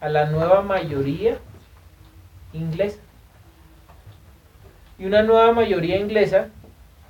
a 0.00 0.08
la 0.08 0.26
nueva 0.26 0.62
mayoría 0.62 1.38
inglesa. 2.52 2.98
Y 4.98 5.06
una 5.06 5.22
nueva 5.22 5.52
mayoría 5.52 5.98
inglesa 5.98 6.48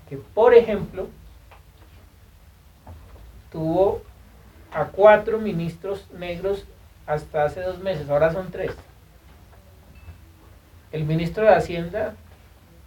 que, 0.09 0.17
por 0.17 0.55
ejemplo, 0.55 1.09
tuvo 3.55 4.03
a 4.73 4.87
cuatro 4.87 5.39
ministros 5.39 6.11
negros 6.19 6.65
hasta 7.07 7.45
hace 7.45 7.61
dos 7.61 7.79
meses, 7.79 8.11
ahora 8.11 8.33
son 8.33 8.51
tres. 8.51 8.73
El 10.91 11.05
ministro 11.05 11.45
de 11.45 11.55
Hacienda 11.55 12.15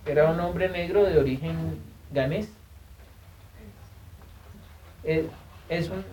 era 0.06 0.30
un 0.30 0.40
hombre 0.42 0.68
negro 0.68 1.06
de 1.06 1.18
origen 1.18 1.80
ganés. 2.12 2.50
Eh, 5.06 5.30
es 5.70 5.90
un, 5.90 6.04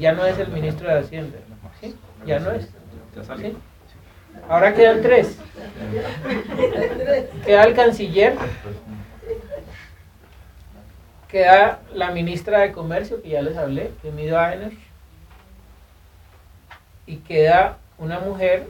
ya 0.00 0.12
no 0.12 0.26
es 0.26 0.36
el 0.40 0.48
ministro 0.48 0.88
de 0.88 0.98
Hacienda, 0.98 1.38
¿sí? 1.80 1.94
Ya 2.26 2.40
no 2.40 2.50
es. 2.50 2.64
¿sí? 3.38 3.56
Ahora 4.48 4.74
quedan 4.74 5.00
tres. 5.00 5.38
Queda 7.44 7.64
el 7.64 7.74
canciller, 7.74 8.34
queda 11.32 11.80
la 11.94 12.10
ministra 12.10 12.60
de 12.60 12.72
Comercio, 12.72 13.22
que 13.22 13.30
ya 13.30 13.40
les 13.40 13.56
hablé, 13.56 13.90
que 14.02 14.12
Mido 14.12 14.38
Aener, 14.38 14.72
y 17.06 17.16
queda 17.16 17.78
una 17.96 18.20
mujer 18.20 18.68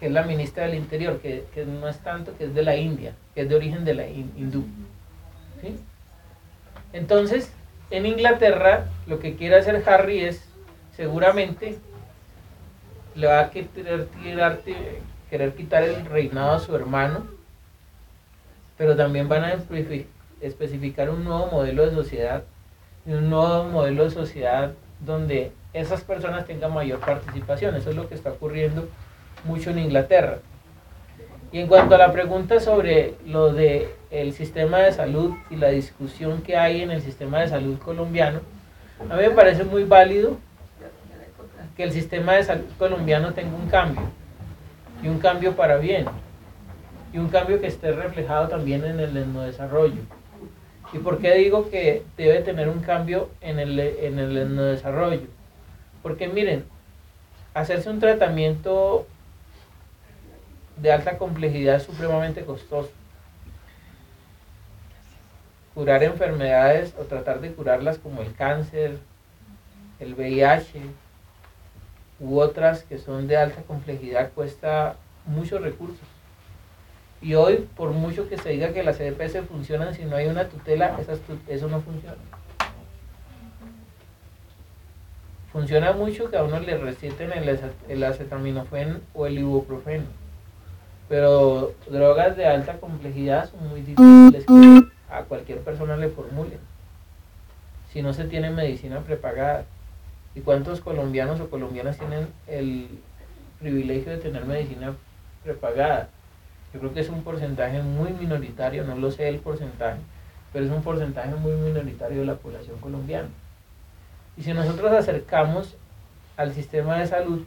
que 0.00 0.06
es 0.06 0.12
la 0.12 0.24
ministra 0.24 0.64
del 0.64 0.74
Interior, 0.74 1.20
que, 1.20 1.46
no 1.64 1.88
es 1.88 1.98
tanto, 2.00 2.36
que 2.36 2.44
es 2.44 2.54
de 2.54 2.62
la 2.62 2.76
India, 2.76 3.14
que 3.34 3.42
es 3.42 3.48
de 3.48 3.54
origen 3.54 3.84
de 3.84 3.94
la 3.94 4.08
hindú. 4.08 4.66
Entonces, 6.92 7.52
en 7.90 8.06
Inglaterra, 8.06 8.86
lo 9.06 9.20
que 9.20 9.36
quiere 9.36 9.56
hacer 9.56 9.82
Harry 9.88 10.24
es, 10.24 10.44
seguramente, 10.96 11.78
le 13.14 13.28
va 13.28 13.40
a 13.40 13.50
querer, 13.50 14.08
querer 15.30 15.54
quitar 15.54 15.84
el 15.84 16.04
reinado 16.06 16.52
a 16.52 16.58
su 16.58 16.74
hermano, 16.74 17.24
pero 18.76 18.96
también 18.96 19.28
van 19.28 19.44
a 19.44 19.52
especificar 20.40 21.10
un 21.10 21.24
nuevo 21.24 21.46
modelo 21.46 21.86
de 21.86 21.92
sociedad, 21.92 22.44
un 23.06 23.30
nuevo 23.30 23.64
modelo 23.64 24.04
de 24.04 24.10
sociedad 24.10 24.72
donde 25.00 25.52
esas 25.72 26.02
personas 26.02 26.46
tengan 26.46 26.72
mayor 26.72 27.00
participación. 27.00 27.74
Eso 27.76 27.90
es 27.90 27.96
lo 27.96 28.08
que 28.08 28.14
está 28.14 28.30
ocurriendo 28.30 28.88
mucho 29.44 29.70
en 29.70 29.78
Inglaterra. 29.78 30.38
Y 31.52 31.60
en 31.60 31.68
cuanto 31.68 31.94
a 31.94 31.98
la 31.98 32.12
pregunta 32.12 32.60
sobre 32.60 33.14
lo 33.24 33.52
de 33.52 33.94
el 34.10 34.32
sistema 34.32 34.78
de 34.78 34.92
salud 34.92 35.34
y 35.50 35.56
la 35.56 35.68
discusión 35.68 36.42
que 36.42 36.56
hay 36.56 36.82
en 36.82 36.90
el 36.90 37.02
sistema 37.02 37.40
de 37.40 37.48
salud 37.48 37.78
colombiano, 37.78 38.40
a 39.08 39.16
mí 39.16 39.22
me 39.22 39.30
parece 39.30 39.64
muy 39.64 39.84
válido 39.84 40.38
que 41.76 41.84
el 41.84 41.92
sistema 41.92 42.32
de 42.34 42.44
salud 42.44 42.64
colombiano 42.78 43.32
tenga 43.32 43.54
un 43.54 43.68
cambio, 43.68 44.02
y 45.02 45.08
un 45.08 45.18
cambio 45.18 45.54
para 45.54 45.76
bien, 45.76 46.06
y 47.12 47.18
un 47.18 47.28
cambio 47.28 47.60
que 47.60 47.66
esté 47.66 47.92
reflejado 47.92 48.48
también 48.48 48.84
en 48.84 48.98
el 48.98 49.32
desarrollo. 49.44 50.00
¿Y 50.92 50.98
por 50.98 51.18
qué 51.18 51.34
digo 51.34 51.70
que 51.70 52.04
debe 52.16 52.40
tener 52.42 52.68
un 52.68 52.80
cambio 52.80 53.28
en 53.40 53.58
el, 53.58 53.78
en 53.78 54.18
el 54.18 54.56
desarrollo? 54.56 55.26
Porque 56.02 56.28
miren, 56.28 56.64
hacerse 57.54 57.90
un 57.90 58.00
tratamiento 58.00 59.06
de 60.76 60.92
alta 60.92 61.18
complejidad 61.18 61.76
es 61.76 61.82
supremamente 61.82 62.44
costoso. 62.44 62.90
Curar 65.74 66.02
enfermedades 66.02 66.94
o 66.98 67.02
tratar 67.02 67.40
de 67.40 67.52
curarlas 67.52 67.98
como 67.98 68.22
el 68.22 68.34
cáncer, 68.34 68.98
el 69.98 70.14
VIH 70.14 70.80
u 72.20 72.38
otras 72.38 72.82
que 72.82 72.98
son 72.98 73.26
de 73.26 73.36
alta 73.36 73.62
complejidad 73.62 74.30
cuesta 74.32 74.96
muchos 75.26 75.60
recursos. 75.60 76.15
Y 77.22 77.34
hoy, 77.34 77.68
por 77.76 77.90
mucho 77.90 78.28
que 78.28 78.38
se 78.38 78.50
diga 78.50 78.72
que 78.72 78.82
las 78.82 79.00
EPS 79.00 79.46
funcionan, 79.48 79.94
si 79.94 80.04
no 80.04 80.16
hay 80.16 80.26
una 80.26 80.48
tutela, 80.48 80.96
eso 81.48 81.68
no 81.68 81.80
funciona. 81.80 82.16
Funciona 85.52 85.92
mucho 85.92 86.30
que 86.30 86.36
a 86.36 86.44
uno 86.44 86.60
le 86.60 86.76
receten 86.76 87.32
el, 87.32 87.58
el 87.88 88.04
acetaminofén 88.04 89.00
o 89.14 89.26
el 89.26 89.38
ibuprofeno 89.38 90.04
pero 91.08 91.72
drogas 91.88 92.36
de 92.36 92.46
alta 92.46 92.78
complejidad 92.78 93.50
son 93.50 93.68
muy 93.68 93.80
difíciles 93.80 94.44
que 94.44 94.88
a 95.08 95.22
cualquier 95.22 95.60
persona 95.60 95.96
le 95.96 96.08
formulen. 96.08 96.58
Si 97.92 98.02
no 98.02 98.12
se 98.12 98.24
tiene 98.24 98.50
medicina 98.50 99.00
prepagada. 99.00 99.64
¿Y 100.34 100.40
cuántos 100.40 100.80
colombianos 100.80 101.40
o 101.40 101.48
colombianas 101.48 101.96
tienen 101.96 102.28
el 102.46 102.88
privilegio 103.58 104.12
de 104.12 104.18
tener 104.18 104.44
medicina 104.44 104.94
prepagada? 105.44 106.10
Yo 106.76 106.80
creo 106.80 106.92
que 106.92 107.00
es 107.00 107.08
un 107.08 107.22
porcentaje 107.22 107.80
muy 107.80 108.12
minoritario, 108.12 108.84
no 108.84 108.96
lo 108.96 109.10
sé 109.10 109.30
el 109.30 109.38
porcentaje, 109.38 109.98
pero 110.52 110.66
es 110.66 110.70
un 110.70 110.82
porcentaje 110.82 111.34
muy 111.34 111.52
minoritario 111.52 112.20
de 112.20 112.26
la 112.26 112.34
población 112.34 112.78
colombiana. 112.80 113.30
Y 114.36 114.42
si 114.42 114.52
nosotros 114.52 114.92
acercamos 114.92 115.74
al 116.36 116.52
sistema 116.52 116.98
de 116.98 117.06
salud 117.06 117.46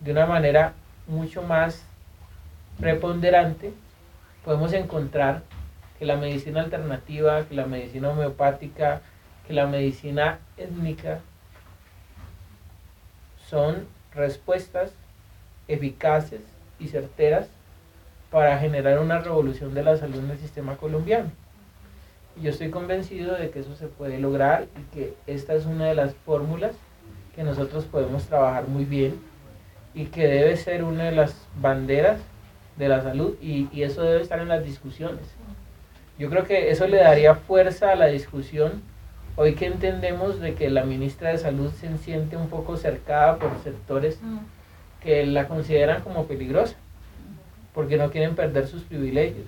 de 0.00 0.10
una 0.10 0.26
manera 0.26 0.72
mucho 1.06 1.44
más 1.44 1.84
preponderante, 2.80 3.72
podemos 4.44 4.72
encontrar 4.72 5.44
que 6.00 6.04
la 6.04 6.16
medicina 6.16 6.62
alternativa, 6.62 7.44
que 7.44 7.54
la 7.54 7.66
medicina 7.66 8.10
homeopática, 8.10 9.00
que 9.46 9.52
la 9.52 9.68
medicina 9.68 10.40
étnica 10.56 11.20
son 13.46 13.86
respuestas 14.12 14.90
eficaces 15.68 16.40
y 16.80 16.88
certeras 16.88 17.46
para 18.30 18.58
generar 18.58 18.98
una 18.98 19.18
revolución 19.18 19.74
de 19.74 19.82
la 19.82 19.96
salud 19.96 20.18
en 20.18 20.30
el 20.30 20.38
sistema 20.38 20.76
colombiano. 20.76 21.30
Y 22.36 22.42
yo 22.42 22.50
estoy 22.50 22.70
convencido 22.70 23.34
de 23.34 23.50
que 23.50 23.60
eso 23.60 23.74
se 23.74 23.86
puede 23.86 24.18
lograr 24.18 24.66
y 24.76 24.94
que 24.94 25.14
esta 25.26 25.54
es 25.54 25.66
una 25.66 25.86
de 25.86 25.94
las 25.94 26.14
fórmulas 26.14 26.72
que 27.34 27.42
nosotros 27.42 27.84
podemos 27.84 28.24
trabajar 28.24 28.68
muy 28.68 28.84
bien 28.84 29.20
y 29.94 30.06
que 30.06 30.26
debe 30.26 30.56
ser 30.56 30.84
una 30.84 31.04
de 31.04 31.12
las 31.12 31.34
banderas 31.60 32.20
de 32.76 32.88
la 32.88 33.02
salud 33.02 33.34
y, 33.40 33.68
y, 33.72 33.82
eso 33.82 34.02
debe 34.02 34.22
estar 34.22 34.38
en 34.38 34.48
las 34.48 34.64
discusiones. 34.64 35.24
Yo 36.18 36.30
creo 36.30 36.44
que 36.44 36.70
eso 36.70 36.86
le 36.86 36.98
daría 36.98 37.34
fuerza 37.34 37.90
a 37.90 37.96
la 37.96 38.06
discusión 38.06 38.82
hoy 39.34 39.54
que 39.54 39.66
entendemos 39.66 40.40
de 40.40 40.54
que 40.54 40.68
la 40.68 40.84
ministra 40.84 41.30
de 41.30 41.38
Salud 41.38 41.72
se 41.72 41.96
siente 41.98 42.36
un 42.36 42.48
poco 42.48 42.76
cercada 42.76 43.38
por 43.38 43.50
sectores 43.62 44.20
mm. 44.20 44.38
que 45.02 45.26
la 45.26 45.48
consideran 45.48 46.02
como 46.02 46.26
peligrosa 46.26 46.76
porque 47.78 47.96
no 47.96 48.10
quieren 48.10 48.34
perder 48.34 48.66
sus 48.66 48.82
privilegios. 48.82 49.46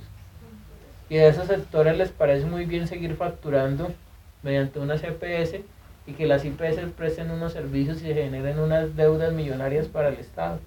Y 1.09 1.17
a 1.17 1.27
esos 1.27 1.49
sectores 1.49 1.99
les 1.99 2.11
parece 2.11 2.47
muy 2.47 2.65
bien 2.65 2.87
seguir 2.87 3.17
facturando 3.17 3.93
mediante 4.45 4.79
una 4.79 4.99
CPS 4.99 5.63
y 6.07 6.13
que 6.13 6.29
las 6.29 6.45
IPS 6.45 6.93
presten 6.97 7.33
unos 7.33 7.55
servicios 7.55 8.01
y 8.03 8.15
generen 8.15 8.61
unas 8.61 8.95
deudas 8.95 9.33
millonarias 9.33 9.89
para 9.89 10.11
el 10.11 10.15
Estado. 10.15 10.61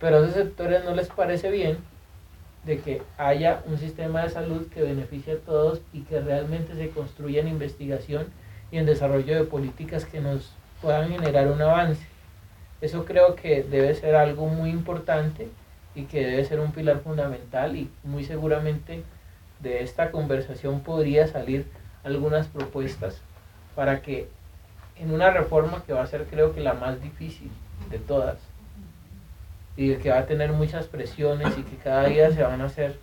Pero 0.00 0.16
a 0.16 0.20
esos 0.20 0.32
sectores 0.32 0.82
no 0.82 0.94
les 0.94 1.08
parece 1.08 1.50
bien 1.50 1.76
de 2.64 2.78
que 2.78 3.02
haya 3.18 3.60
un 3.66 3.76
sistema 3.76 4.22
de 4.22 4.30
salud 4.30 4.66
que 4.68 4.80
beneficie 4.80 5.34
a 5.34 5.40
todos 5.40 5.82
y 5.92 6.04
que 6.04 6.20
realmente 6.20 6.74
se 6.74 6.88
construya 6.88 7.42
en 7.42 7.48
investigación 7.48 8.28
y 8.72 8.78
en 8.78 8.86
desarrollo 8.86 9.34
de 9.36 9.44
políticas 9.44 10.06
que 10.06 10.22
nos 10.22 10.52
puedan 10.80 11.10
generar 11.10 11.48
un 11.48 11.60
avance. 11.60 12.06
Eso 12.80 13.04
creo 13.04 13.34
que 13.34 13.62
debe 13.62 13.94
ser 13.94 14.14
algo 14.14 14.46
muy 14.46 14.70
importante 14.70 15.48
y 15.98 16.04
que 16.04 16.24
debe 16.24 16.44
ser 16.44 16.60
un 16.60 16.70
pilar 16.70 17.00
fundamental 17.00 17.76
y 17.76 17.90
muy 18.04 18.22
seguramente 18.22 19.02
de 19.58 19.82
esta 19.82 20.12
conversación 20.12 20.80
podría 20.80 21.26
salir 21.26 21.66
algunas 22.04 22.46
propuestas 22.46 23.20
para 23.74 24.00
que 24.00 24.28
en 24.96 25.12
una 25.12 25.32
reforma 25.32 25.82
que 25.84 25.92
va 25.92 26.02
a 26.02 26.06
ser 26.06 26.26
creo 26.26 26.54
que 26.54 26.60
la 26.60 26.74
más 26.74 27.02
difícil 27.02 27.50
de 27.90 27.98
todas, 27.98 28.38
y 29.76 29.94
que 29.96 30.10
va 30.10 30.18
a 30.18 30.26
tener 30.26 30.52
muchas 30.52 30.86
presiones 30.86 31.58
y 31.58 31.62
que 31.62 31.76
cada 31.76 32.04
día 32.06 32.30
se 32.30 32.42
van 32.44 32.60
a 32.60 32.66
hacer 32.66 32.96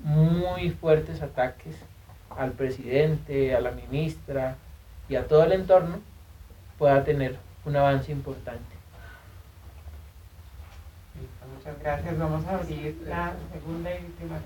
muy 0.00 0.70
fuertes 0.70 1.20
ataques 1.20 1.76
al 2.30 2.52
presidente, 2.52 3.54
a 3.54 3.60
la 3.60 3.72
ministra 3.72 4.56
y 5.08 5.16
a 5.16 5.26
todo 5.26 5.44
el 5.44 5.52
entorno, 5.52 6.00
pueda 6.78 7.04
tener 7.04 7.36
un 7.66 7.76
avance 7.76 8.10
importante. 8.10 8.71
Muchas 11.62 11.80
gracias. 11.80 12.18
Vamos 12.18 12.46
a 12.46 12.54
abrir 12.56 13.02
la 13.06 13.34
segunda 13.52 13.90
y 13.90 14.04
última 14.04 14.40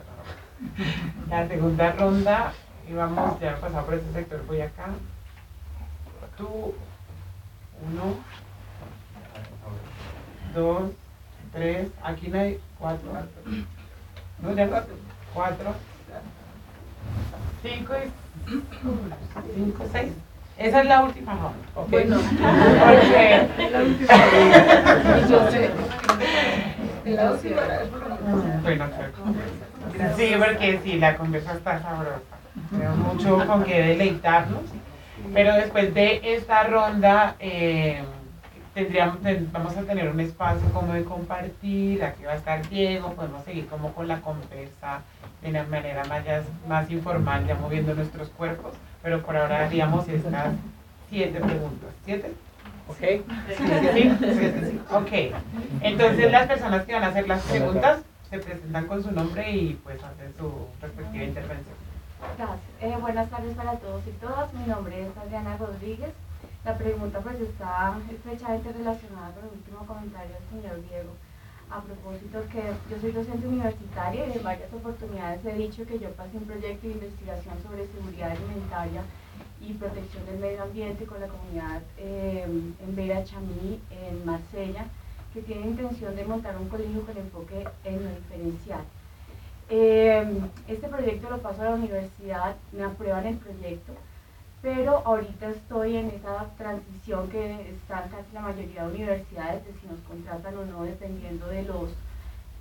La 1.31 1.49
segunda 1.49 1.93
ronda 1.93 2.53
y 2.89 2.93
vamos 2.93 3.41
ya 3.41 3.53
a 3.53 3.57
pasar 3.57 3.85
por 3.85 3.95
este 3.95 4.13
sector. 4.13 4.47
Voy 4.47 4.61
acá. 4.61 4.89
Tú, 6.37 6.75
uno, 7.89 8.17
dos, 10.55 10.91
tres, 11.53 11.89
aquí 12.03 12.29
no 12.29 12.39
hay 12.39 12.61
cuatro, 12.79 13.11
no, 14.43 14.53
ya 14.53 14.69
cuatro, 14.69 14.95
cuatro, 15.33 15.75
cinco 17.63 17.95
y 18.47 18.63
cinco, 19.55 19.85
seis. 19.91 20.13
Esa 20.59 20.81
es 20.81 20.87
la 20.87 21.05
última 21.05 21.35
ronda. 21.35 21.59
Okay. 21.75 21.91
Bueno, 21.91 22.19
porque 22.19 23.49
la 23.71 23.83
última 23.83 24.15
La 27.05 27.33
última. 27.33 27.59
Bueno, 28.63 28.87
sí, 30.17 30.35
porque 30.39 30.81
sí, 30.83 30.99
la 30.99 31.17
conversa 31.17 31.53
está 31.53 31.81
sabrosa. 31.83 32.21
Tenemos 32.71 32.97
mucho 32.97 33.47
con 33.47 33.65
que 33.65 33.83
deleitarnos. 33.83 34.63
Pero 35.35 35.55
después 35.55 35.93
de 35.93 36.21
esta 36.23 36.65
ronda, 36.65 37.37
eh, 37.39 38.03
tendríamos, 38.75 39.19
vamos 39.53 39.77
a 39.77 39.83
tener 39.83 40.09
un 40.09 40.21
espacio 40.21 40.69
como 40.73 40.93
de 40.93 41.05
compartir, 41.05 42.05
aquí 42.05 42.25
va 42.25 42.33
a 42.33 42.37
estar 42.37 42.69
Diego, 42.69 43.13
podemos 43.15 43.45
seguir 43.45 43.67
como 43.67 43.93
con 43.93 44.07
la 44.07 44.21
conversa 44.21 45.01
de 45.43 45.51
una 45.51 45.65
manera 45.65 46.05
más, 46.05 46.23
más 46.69 46.91
informal, 46.91 47.47
ya 47.47 47.55
moviendo 47.55 47.95
nuestros 47.95 48.29
cuerpos, 48.31 48.75
pero 49.07 49.23
por 49.23 49.37
ahora 49.37 49.65
haríamos 49.65 50.09
estas 50.09 50.53
siete 51.09 51.39
preguntas. 51.39 51.91
¿Siete? 52.05 52.33
¿Ok? 52.89 52.99
¿Sí? 53.95 54.81
Ok. 54.91 55.13
Entonces 55.81 56.33
las 56.33 56.49
personas 56.49 56.85
que 56.85 56.93
van 56.93 57.05
a 57.05 57.07
hacer 57.07 57.29
las 57.29 57.41
preguntas 57.45 58.01
se 58.29 58.41
presentan 58.41 58.89
con 58.89 59.05
su 59.05 59.13
nombre 59.13 59.49
y 59.49 59.75
pues 59.85 60.03
hacen 60.03 60.35
su 60.37 60.67
respectiva 60.83 61.23
intervención. 61.23 61.77
Gracias. 62.37 62.59
Eh, 62.81 62.97
buenas 63.01 63.31
tardes 63.31 63.55
para 63.55 63.75
todos 63.75 64.03
y 64.09 64.11
todas. 64.21 64.53
Mi 64.55 64.67
nombre 64.67 65.07
es 65.07 65.17
Adriana 65.17 65.57
Rodríguez. 65.57 66.11
La 66.65 66.77
pregunta 66.77 67.21
pues 67.21 67.41
está 67.41 67.97
estrechamente 68.11 68.73
relacionada 68.73 69.31
con 69.35 69.45
el 69.45 69.51
último 69.53 69.87
comentario 69.87 70.35
del 70.35 70.63
señor 70.63 70.83
Diego. 70.89 71.11
A 71.69 71.81
propósito 71.81 72.39
que 72.53 72.63
yo 72.89 73.01
soy 73.01 73.11
docente 73.11 73.47
universitaria 73.47 74.27
y 74.29 74.33
en 74.39 74.43
varias 74.43 74.73
oportunidades 74.73 75.45
he 75.45 75.53
dicho 75.55 75.85
que 75.85 75.99
yo 75.99 76.11
pasé 76.13 76.37
un 76.37 76.45
proyecto 76.45 76.87
de 76.87 76.95
investigación 76.95 77.55
sobre 77.63 77.89
seguridad 77.89 78.31
alimentaria 78.31 79.03
y 79.61 79.73
protección 79.73 80.25
del 80.27 80.39
medio 80.39 80.63
ambiente 80.63 81.05
con 81.07 81.21
la 81.21 81.27
comunidad 81.27 81.83
eh, 81.99 82.47
en 82.47 82.97
Beira 82.97 83.25
Chamí, 83.25 83.81
en 83.91 84.25
Marsella, 84.25 84.87
que 85.35 85.43
tiene 85.43 85.67
intención 85.67 86.15
de 86.15 86.25
montar 86.25 86.57
un 86.57 86.69
colegio 86.69 87.05
con 87.05 87.17
enfoque 87.17 87.67
en 87.85 88.05
lo 88.05 88.11
diferencial. 88.11 88.85
Eh, 89.69 90.25
este 90.69 90.87
proyecto 90.87 91.29
lo 91.29 91.39
paso 91.39 91.63
a 91.63 91.71
la 91.71 91.75
universidad, 91.75 92.55
me 92.71 92.85
aprueban 92.85 93.27
el 93.27 93.37
proyecto, 93.39 93.93
pero 94.67 95.01
ahorita 95.07 95.51
estoy 95.51 95.95
en 95.95 96.09
esa 96.09 96.45
transición 96.59 97.29
que 97.29 97.71
están 97.71 98.09
casi 98.09 98.33
la 98.33 98.41
mayoría 98.41 98.83
de 98.83 98.95
universidades 98.97 99.65
de 99.65 99.73
si 99.75 99.87
nos 99.87 100.01
contratan 100.01 100.59
o 100.59 100.65
no 100.65 100.83
dependiendo 100.83 101.47
de 101.47 101.63
los 101.63 101.91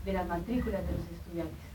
de 0.06 0.14
las 0.14 0.28
matrículas 0.28 0.86
de 0.86 0.92
los 0.92 1.12
estudiantes. 1.12 1.66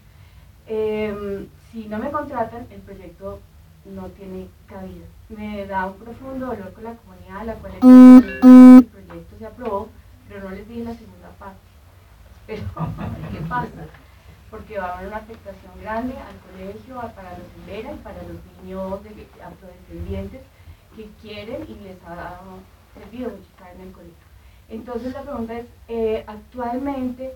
Em, 0.68 1.48
si 1.72 1.88
no 1.88 1.98
me 1.98 2.12
contratan, 2.12 2.64
el 2.70 2.80
proyecto 2.82 3.40
no 3.84 4.06
tiene 4.10 4.46
cabida. 4.68 5.06
Me 5.30 5.66
da 5.66 5.86
un 5.86 5.94
profundo 5.94 6.46
dolor 6.46 6.72
con 6.74 6.84
la 6.84 6.94
comunidad 6.94 7.38
a 7.38 7.44
la 7.46 7.54
cual 7.54 7.72
el 7.74 8.84
proyecto 8.84 9.36
se 9.36 9.46
aprobó, 9.46 9.88
pero 10.28 10.44
no 10.44 10.50
les 10.50 10.68
dije 10.68 10.84
la 10.84 10.94
segunda 10.94 11.30
parte. 11.40 11.58
Pero, 12.46 12.62
¿qué 13.32 13.40
pasa? 13.48 13.68
Porque 14.50 14.78
va 14.78 14.86
a 14.86 14.98
haber 14.98 15.08
una 15.08 15.18
afectación 15.18 15.72
grande 15.80 16.14
al 16.16 16.36
colegio, 16.50 16.96
para 17.14 17.38
los 17.38 17.46
Hilera 17.62 17.92
y 17.92 17.96
para 17.98 18.22
los 18.22 18.38
niños 18.62 19.02
de, 19.04 19.26
afrodescendientes 19.42 20.40
que 20.96 21.08
quieren 21.22 21.64
y 21.68 21.74
les 21.84 21.96
ha 22.04 22.40
servido 22.94 23.30
mucho 23.30 23.72
en 23.74 23.80
el 23.80 23.92
colegio. 23.92 24.30
Entonces 24.68 25.12
la 25.12 25.22
pregunta 25.22 25.58
es, 25.58 25.66
eh, 25.88 26.24
actualmente, 26.26 27.32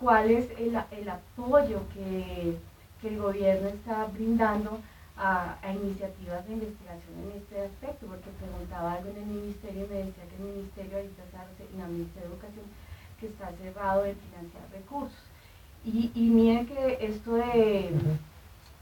¿cuál 0.00 0.30
es 0.30 0.50
el, 0.58 0.76
el 0.90 1.08
apoyo 1.08 1.80
que, 1.94 2.58
que, 3.00 3.08
el 3.08 3.18
gobierno 3.18 3.68
está 3.68 4.06
brindando 4.06 4.80
a, 5.16 5.58
a, 5.62 5.72
iniciativas 5.72 6.44
de 6.46 6.54
investigación 6.54 7.14
en 7.22 7.38
este 7.38 7.66
aspecto? 7.66 8.06
Porque 8.06 8.30
preguntaba 8.30 8.94
algo 8.94 9.10
en 9.10 9.16
el 9.16 9.26
ministerio 9.26 9.84
y 9.84 9.88
me 9.88 9.96
decía 9.96 10.24
que 10.28 10.36
el 10.36 10.54
ministerio 10.54 10.96
ahorita 10.96 11.22
está, 11.22 11.46
en 11.72 11.78
la 11.78 11.86
Ministerio 11.86 12.28
de 12.28 12.34
Educación, 12.34 12.64
que 13.20 13.26
está 13.26 13.52
cerrado 13.52 14.02
de 14.02 14.14
financiar 14.14 14.64
recursos. 14.72 15.31
Y, 15.84 16.10
y 16.14 16.66
que 16.66 16.98
esto 17.00 17.34
de, 17.34 17.90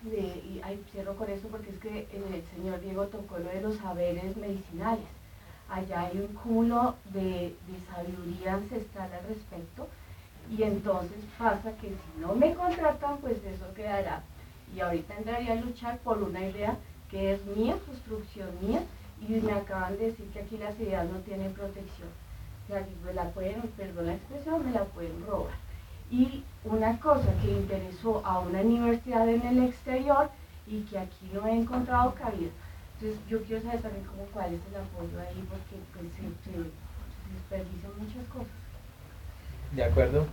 de 0.03 0.21
y 0.21 0.61
ay, 0.63 0.83
cierro 0.93 1.17
con 1.17 1.31
eso 1.31 1.49
porque 1.49 1.71
es 1.71 1.79
que 1.79 2.07
el 2.13 2.43
señor 2.55 2.81
Diego 2.81 3.07
tocó 3.07 3.39
lo 3.39 3.49
de 3.49 3.63
los 3.63 3.77
saberes 3.77 4.37
medicinales 4.37 5.07
allá 5.71 6.03
hay 6.03 6.19
un 6.19 6.35
cúmulo 6.35 6.97
de, 7.13 7.55
sabiduría 7.89 8.55
ancestral 8.55 9.11
al 9.13 9.29
respecto 9.29 9.89
y 10.51 10.63
entonces 10.63 11.19
pasa 11.39 11.73
que 11.77 11.89
si 11.89 12.21
no 12.21 12.35
me 12.35 12.55
contratan, 12.55 13.19
pues 13.19 13.37
eso 13.45 13.73
quedará. 13.75 14.23
Y 14.75 14.81
ahorita 14.81 15.17
entraría 15.17 15.53
a 15.53 15.57
luchar 15.57 15.99
por 15.99 16.23
una 16.23 16.45
idea 16.45 16.77
que 17.09 17.35
es 17.35 17.45
mía, 17.47 17.77
construcción 17.87 18.49
mía, 18.61 18.83
y 19.21 19.33
me 19.41 19.53
acaban 19.53 19.97
de 19.99 20.07
decir 20.07 20.27
que 20.33 20.41
aquí 20.41 20.57
las 20.57 20.79
ideas 20.81 21.09
no 21.09 21.19
tienen 21.21 21.53
protección. 21.53 22.09
O 22.65 22.67
sea, 22.67 22.87
me 23.05 23.13
la 23.13 23.31
pueden, 23.31 23.61
perdón 23.77 24.07
la 24.07 24.15
expresión, 24.15 24.65
me 24.65 24.73
la 24.73 24.85
pueden 24.85 25.25
robar. 25.27 25.55
Y 26.11 26.45
una 26.65 26.99
cosa 26.99 27.33
que 27.43 27.53
interesó 27.53 28.25
a 28.27 28.41
una 28.41 28.61
universidad 28.61 29.29
en 29.29 29.47
el 29.47 29.65
exterior 29.65 30.31
y 30.67 30.83
que 30.83 30.99
aquí 30.99 31.31
no 31.33 31.47
he 31.47 31.53
encontrado 31.53 32.15
cabida 32.15 32.51
entonces 33.01 33.21
yo 33.31 33.41
quiero 33.45 33.63
saber 33.63 33.81
también 33.81 34.05
cómo, 34.05 34.25
cuál 34.31 34.53
es 34.53 34.61
el 34.69 34.77
apoyo 34.77 35.19
ahí, 35.21 35.43
porque 35.49 35.77
pues, 35.95 36.13
se, 36.13 36.21
desperdician 37.33 37.93
muchas 37.97 38.29
cosas. 38.29 38.53
De 39.73 39.85
acuerdo. 39.85 40.27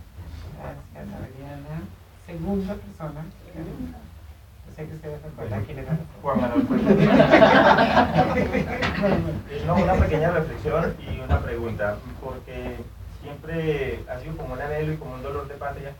Gracias, 0.60 1.08
Adriana. 1.16 1.80
Segunda 2.26 2.74
persona. 2.74 3.24
Yo 3.56 3.64
sé 4.76 4.86
que 4.86 4.96
ustedes 4.96 5.22
recuerdan 5.22 5.64
quién 5.64 5.78
era. 5.78 5.98
Juan 6.20 6.42
Manuel 6.42 6.68
no, 9.66 9.76
Una 9.76 9.94
pequeña 9.94 10.32
reflexión 10.32 10.94
y 11.00 11.20
una 11.20 11.40
pregunta, 11.40 11.96
porque 12.22 12.76
siempre 13.22 14.04
ha 14.08 14.18
sido 14.20 14.36
como 14.36 14.54
un 14.54 14.60
anhelo 14.60 14.92
y 14.92 14.96
como 14.96 15.14
un 15.14 15.22
dolor 15.22 15.48
de 15.48 15.54
patria 15.54 15.92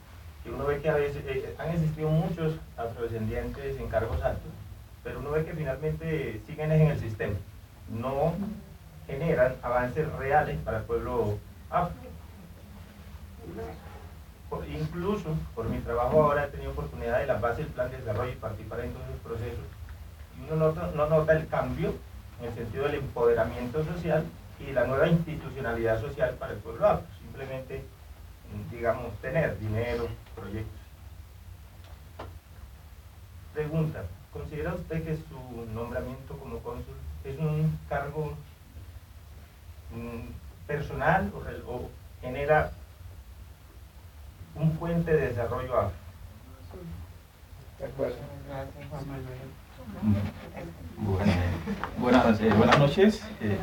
que 0.45 0.51
uno 0.51 0.67
ve 0.67 0.81
que 0.81 0.89
a 0.89 0.95
veces 0.95 1.23
eh, 1.27 1.55
han 1.59 1.71
existido 1.71 2.09
muchos 2.09 2.55
afrodescendientes 2.77 3.79
en 3.79 3.89
cargos 3.89 4.23
altos 4.23 4.53
pero 5.09 5.21
uno 5.21 5.31
ve 5.31 5.45
que 5.45 5.55
finalmente 5.55 6.41
siguen 6.47 6.71
en 6.71 6.89
el 6.89 7.01
sistema, 7.01 7.35
no 7.89 8.35
generan 9.07 9.55
avances 9.63 10.11
reales 10.15 10.59
para 10.65 10.79
el 10.79 10.85
pueblo 10.85 11.39
afro. 11.71 11.97
Incluso 14.69 15.35
por 15.55 15.69
mi 15.69 15.79
trabajo 15.79 16.23
ahora 16.23 16.45
he 16.45 16.49
tenido 16.49 16.73
oportunidad 16.73 17.21
de 17.21 17.27
las 17.27 17.41
bases 17.41 17.59
del 17.65 17.69
plan 17.69 17.91
de 17.91 17.99
desarrollo 17.99 18.33
y 18.33 18.37
participar 18.37 18.81
en 18.81 18.93
todos 18.93 19.07
esos 19.09 19.21
procesos. 19.21 19.65
Y 20.37 20.53
uno 20.53 20.75
no 20.95 21.07
nota 21.09 21.33
el 21.33 21.49
cambio 21.49 21.95
en 22.41 22.49
el 22.49 22.55
sentido 22.55 22.85
del 22.85 22.97
empoderamiento 22.97 23.85
social 23.85 24.25
y 24.61 24.73
la 24.73 24.87
nueva 24.87 25.09
institucionalidad 25.09 26.01
social 26.01 26.35
para 26.39 26.53
el 26.53 26.59
pueblo 26.59 26.87
afro. 26.87 27.07
Simplemente, 27.21 27.85
digamos, 28.71 29.13
tener 29.21 29.59
dinero, 29.59 30.09
proyectos. 30.35 30.79
Pregunta, 33.55 34.05
¿Considera 34.33 34.75
usted 34.75 35.05
que 35.05 35.17
su 35.17 35.75
nombramiento 35.75 36.39
como 36.39 36.59
cónsul 36.59 36.95
es 37.25 37.39
un 37.39 37.79
cargo 37.89 38.35
mm, 39.95 40.67
personal 40.67 41.33
o, 41.67 41.89
genera 42.21 42.73
un 44.55 44.77
puente 44.77 45.13
de 45.13 45.29
desarrollo 45.29 45.79
afro? 45.79 45.99
buenas, 51.99 52.41
eh, 52.41 52.53
buenas 52.55 52.79
noches, 52.79 53.23
eh, 53.41 53.59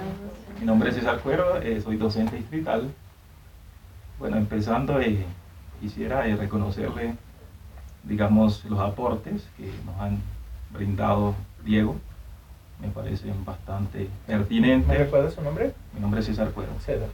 mi 0.60 0.66
nombre 0.66 0.90
es 0.90 0.96
César 0.96 1.20
Cuero, 1.20 1.62
eh, 1.62 1.82
soy 1.82 1.98
docente 1.98 2.36
distrital. 2.38 2.92
Bueno, 4.20 4.38
empezando, 4.38 5.00
quisiera 5.82 6.24
reconocerle, 6.24 7.16
digamos, 8.04 8.64
los 8.66 8.80
aportes 8.80 9.48
que 9.58 9.72
nos 9.86 10.00
han 10.00 10.20
brindado 10.72 11.36
Diego. 11.64 11.96
Me 12.82 12.90
parecen 12.90 13.44
bastante 13.46 14.10
pertinentes. 14.26 14.88
¿Me 14.88 14.98
recuerda 14.98 15.30
su 15.30 15.42
nombre? 15.42 15.74
Mi 15.94 16.00
nombre 16.00 16.22
es 16.22 16.26
César 16.26 16.52
Cuero. 16.52 16.72
César. 16.80 17.10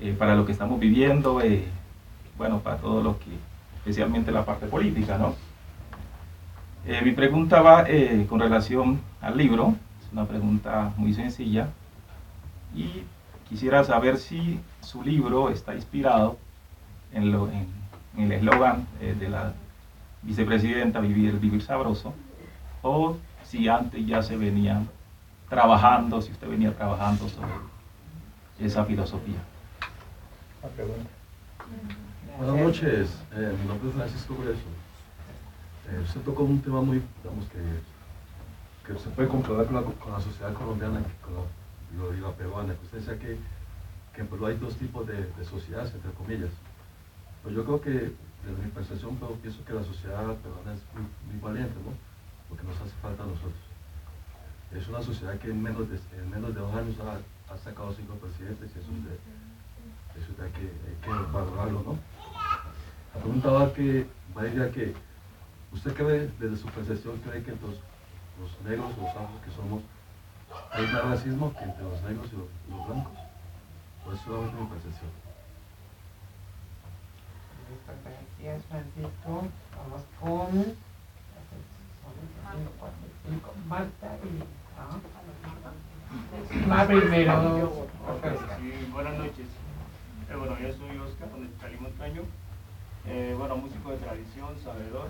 Eh, 0.00 0.14
para 0.18 0.34
lo 0.34 0.44
que 0.44 0.52
estamos 0.52 0.80
viviendo, 0.80 1.40
eh, 1.40 1.64
bueno, 2.36 2.60
para 2.60 2.76
todo 2.78 3.02
lo 3.02 3.18
que, 3.18 3.30
especialmente 3.76 4.32
la 4.32 4.44
parte 4.44 4.66
política, 4.66 5.18
¿no? 5.18 5.34
Eh, 6.86 7.00
mi 7.02 7.12
pregunta 7.12 7.62
va 7.62 7.86
con 8.28 8.40
relación 8.40 9.00
al 9.22 9.38
libro, 9.38 9.74
es 10.04 10.12
una 10.12 10.26
pregunta 10.26 10.92
muy 10.96 11.14
sencilla, 11.14 11.68
y 12.74 13.04
quisiera 13.48 13.84
saber 13.84 14.18
si 14.18 14.60
su 14.80 15.02
libro 15.02 15.50
está 15.50 15.74
inspirado 15.74 16.38
en, 17.12 17.30
lo, 17.30 17.48
en, 17.48 17.68
en 18.16 18.24
el 18.24 18.32
eslogan 18.32 18.86
de 19.00 19.28
la 19.28 19.54
vicepresidenta 20.22 21.00
Vivir, 21.00 21.38
Vivir 21.38 21.62
Sabroso, 21.62 22.14
o 22.82 23.16
si 23.44 23.68
antes 23.68 24.04
ya 24.06 24.22
se 24.22 24.36
venía 24.36 24.82
trabajando, 25.48 26.20
si 26.20 26.32
usted 26.32 26.48
venía 26.48 26.74
trabajando 26.74 27.28
sobre 27.28 27.52
esa 28.58 28.84
filosofía. 28.84 29.38
Buenas 32.38 32.56
noches, 32.56 33.22
eh, 33.32 33.56
mi 33.60 33.68
nombre 33.68 33.88
es 33.88 33.94
Francisco 33.94 34.36
Greso. 34.42 34.60
Eh, 35.90 36.00
usted 36.02 36.20
tocó 36.22 36.44
un 36.44 36.60
tema 36.60 36.80
muy, 36.80 37.02
digamos, 37.22 37.44
que, 37.46 38.92
que 38.92 38.98
se 38.98 39.10
puede 39.10 39.28
comprobar 39.28 39.66
con 39.66 40.12
la, 40.12 40.20
sociedad 40.20 40.52
colombiana 40.54 41.00
con 41.22 41.34
la, 41.34 41.40
peruana. 42.36 42.74
Usted 42.82 42.98
decía 42.98 43.18
que, 43.18 43.38
que 44.14 44.20
en 44.20 44.26
Perú 44.28 44.46
hay 44.46 44.56
dos 44.56 44.74
tipos 44.76 45.06
de, 45.06 45.26
sociedades, 45.44 45.94
entre 45.94 46.10
comillas. 46.12 46.50
Pues 47.42 47.54
yo 47.54 47.64
creo 47.64 47.80
que, 47.80 47.90
desde 47.90 48.62
mi 48.62 48.70
percepción, 48.70 49.16
pero 49.16 49.34
pienso 49.34 49.64
que 49.64 49.72
la 49.72 49.84
sociedad 49.84 50.36
peruana 50.36 50.74
es 50.74 50.82
muy, 50.94 51.40
valiente, 51.40 51.74
¿no? 51.84 51.92
lo 52.50 52.56
que 52.56 52.66
nos 52.66 52.76
hace 52.80 52.94
falta 53.02 53.22
a 53.22 53.26
nosotros. 53.26 53.60
Es 54.72 54.88
una 54.88 55.02
sociedad 55.02 55.38
que 55.38 55.50
en 55.50 55.62
menos 55.62 55.88
de, 55.88 55.96
en 56.18 56.30
menos 56.30 56.54
de 56.54 56.60
dos 56.60 56.74
años 56.74 56.96
ha, 57.00 57.58
sacado 57.58 57.92
cinco 57.92 58.14
presidentes 58.14 58.68
y 58.74 58.78
eso, 58.80 58.90
es 58.90 59.04
de, 59.04 59.14
eso 60.18 60.42
hay, 60.42 60.50
que, 60.50 60.66
hay 60.66 60.96
que 61.00 61.32
valorarlo, 61.32 61.82
¿no? 61.86 61.98
La 63.14 63.20
pregunta 63.20 63.50
va 63.50 63.72
que, 63.72 64.06
va 64.36 64.42
a 64.42 64.70
que, 64.72 64.92
¿usted 65.72 65.94
cree, 65.94 66.30
desde 66.40 66.56
su 66.56 66.66
percepción, 66.66 67.16
cree 67.18 67.44
que 67.44 67.52
entre 67.52 67.68
los, 67.68 68.60
negros, 68.64 68.90
los 68.98 69.08
afros 69.10 69.40
que 69.44 69.50
somos, 69.54 69.82
hay 70.72 70.86
más 70.86 71.04
racismo 71.04 71.52
que 71.54 71.64
entre 71.64 71.82
los 71.84 72.02
negros 72.02 72.28
y 72.32 72.36
los, 72.70 72.86
blancos? 72.86 73.12
¿O 74.06 74.12
es 74.12 74.20
solamente 74.20 74.60
mi 74.60 74.66
percepción? 74.66 75.10
Gracias, 78.40 78.64
Francisco. 78.66 79.48
Vamos 79.76 80.02
con 80.20 80.76
Marta 83.68 84.16
y 84.22 84.42
¿ah? 86.68 86.86
primero. 86.86 87.88
buenas 88.92 89.18
noches. 89.18 89.46
Eh, 90.30 90.36
bueno, 90.36 90.58
yo 90.58 90.72
soy 90.72 90.98
Oscar 90.98 91.28
Cali 91.60 91.76
Montaño. 91.78 92.22
Eh, 93.06 93.34
bueno, 93.36 93.56
músico 93.56 93.90
de 93.90 93.96
tradición, 93.98 94.58
sabedor, 94.62 95.08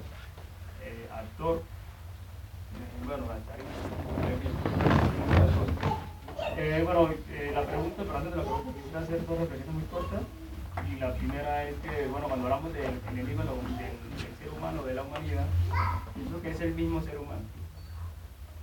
eh, 0.82 1.08
actor. 1.12 1.62
Eh, 2.74 3.04
bueno, 3.06 3.24
eh, 6.56 6.82
bueno, 6.84 7.08
la 7.52 7.62
pregunta, 7.66 8.02
pero 8.02 8.16
antes 8.16 8.30
de 8.30 8.36
la 8.36 8.42
pregunta, 8.42 8.72
quisiera 8.74 9.00
hacer 9.00 9.26
dos 9.26 9.38
reflexiones 9.38 9.74
muy 9.74 9.84
cortas. 9.84 10.20
Y 10.90 10.96
la 10.98 11.14
primera 11.14 11.64
es 11.68 11.76
que, 11.76 12.06
bueno, 12.08 12.26
cuando 12.26 12.46
hablamos 12.46 12.72
del 12.72 13.00
enemigo 13.10 13.42
del, 13.42 13.50
del 13.78 14.36
ser 14.38 14.50
humano, 14.56 14.82
de 14.82 14.94
la 14.94 15.02
humanidad, 15.02 15.46
pienso 16.14 16.42
que 16.42 16.50
es 16.50 16.60
el 16.60 16.74
mismo 16.74 17.00
ser 17.02 17.18
humano 17.18 17.42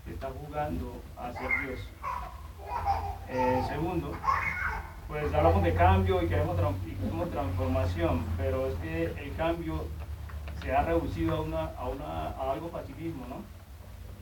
que 0.05 0.13
está 0.13 0.29
jugando 0.29 1.01
a 1.17 1.31
ser 1.33 1.49
Dios. 1.65 1.79
Eh, 3.29 3.61
segundo, 3.69 4.11
pues 5.07 5.33
hablamos 5.33 5.63
de 5.63 5.73
cambio 5.73 6.21
y 6.21 6.27
queremos, 6.27 6.57
transformación, 7.31 8.25
pero 8.37 8.67
es 8.67 8.75
que 8.75 9.05
el 9.05 9.35
cambio 9.35 9.85
se 10.61 10.71
ha 10.75 10.83
reducido 10.83 11.35
a, 11.35 11.41
una, 11.41 11.65
a, 11.77 11.87
una, 11.87 12.29
a 12.29 12.51
algo 12.51 12.69
facilismo, 12.69 13.25
¿no? 13.27 13.60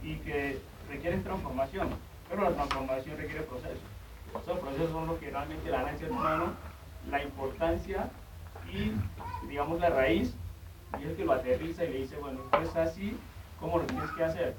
Y 0.03 0.15
que 0.17 0.59
requiere 0.89 1.17
transformación, 1.17 1.89
pero 2.29 2.43
la 2.43 2.51
transformación 2.51 3.17
requiere 3.17 3.41
procesos. 3.43 3.79
Esos 4.41 4.59
procesos 4.59 4.91
son 4.91 5.07
los 5.07 5.19
que 5.19 5.29
realmente 5.29 5.65
le 5.65 5.71
dan 5.71 5.87
al 5.87 5.97
ser 5.97 6.11
la 7.09 7.23
importancia 7.23 8.09
y, 8.71 8.91
digamos, 9.47 9.79
la 9.79 9.89
raíz, 9.89 10.33
y 10.99 11.03
es 11.03 11.09
el 11.09 11.15
que 11.15 11.25
lo 11.25 11.33
aterriza 11.33 11.83
y 11.85 11.93
le 11.93 11.97
dice, 11.99 12.17
bueno, 12.17 12.39
esto 12.43 12.61
es 12.61 12.75
así, 12.75 13.17
¿cómo 13.59 13.79
lo 13.79 13.85
tienes 13.85 14.11
que 14.11 14.23
hacer? 14.23 14.55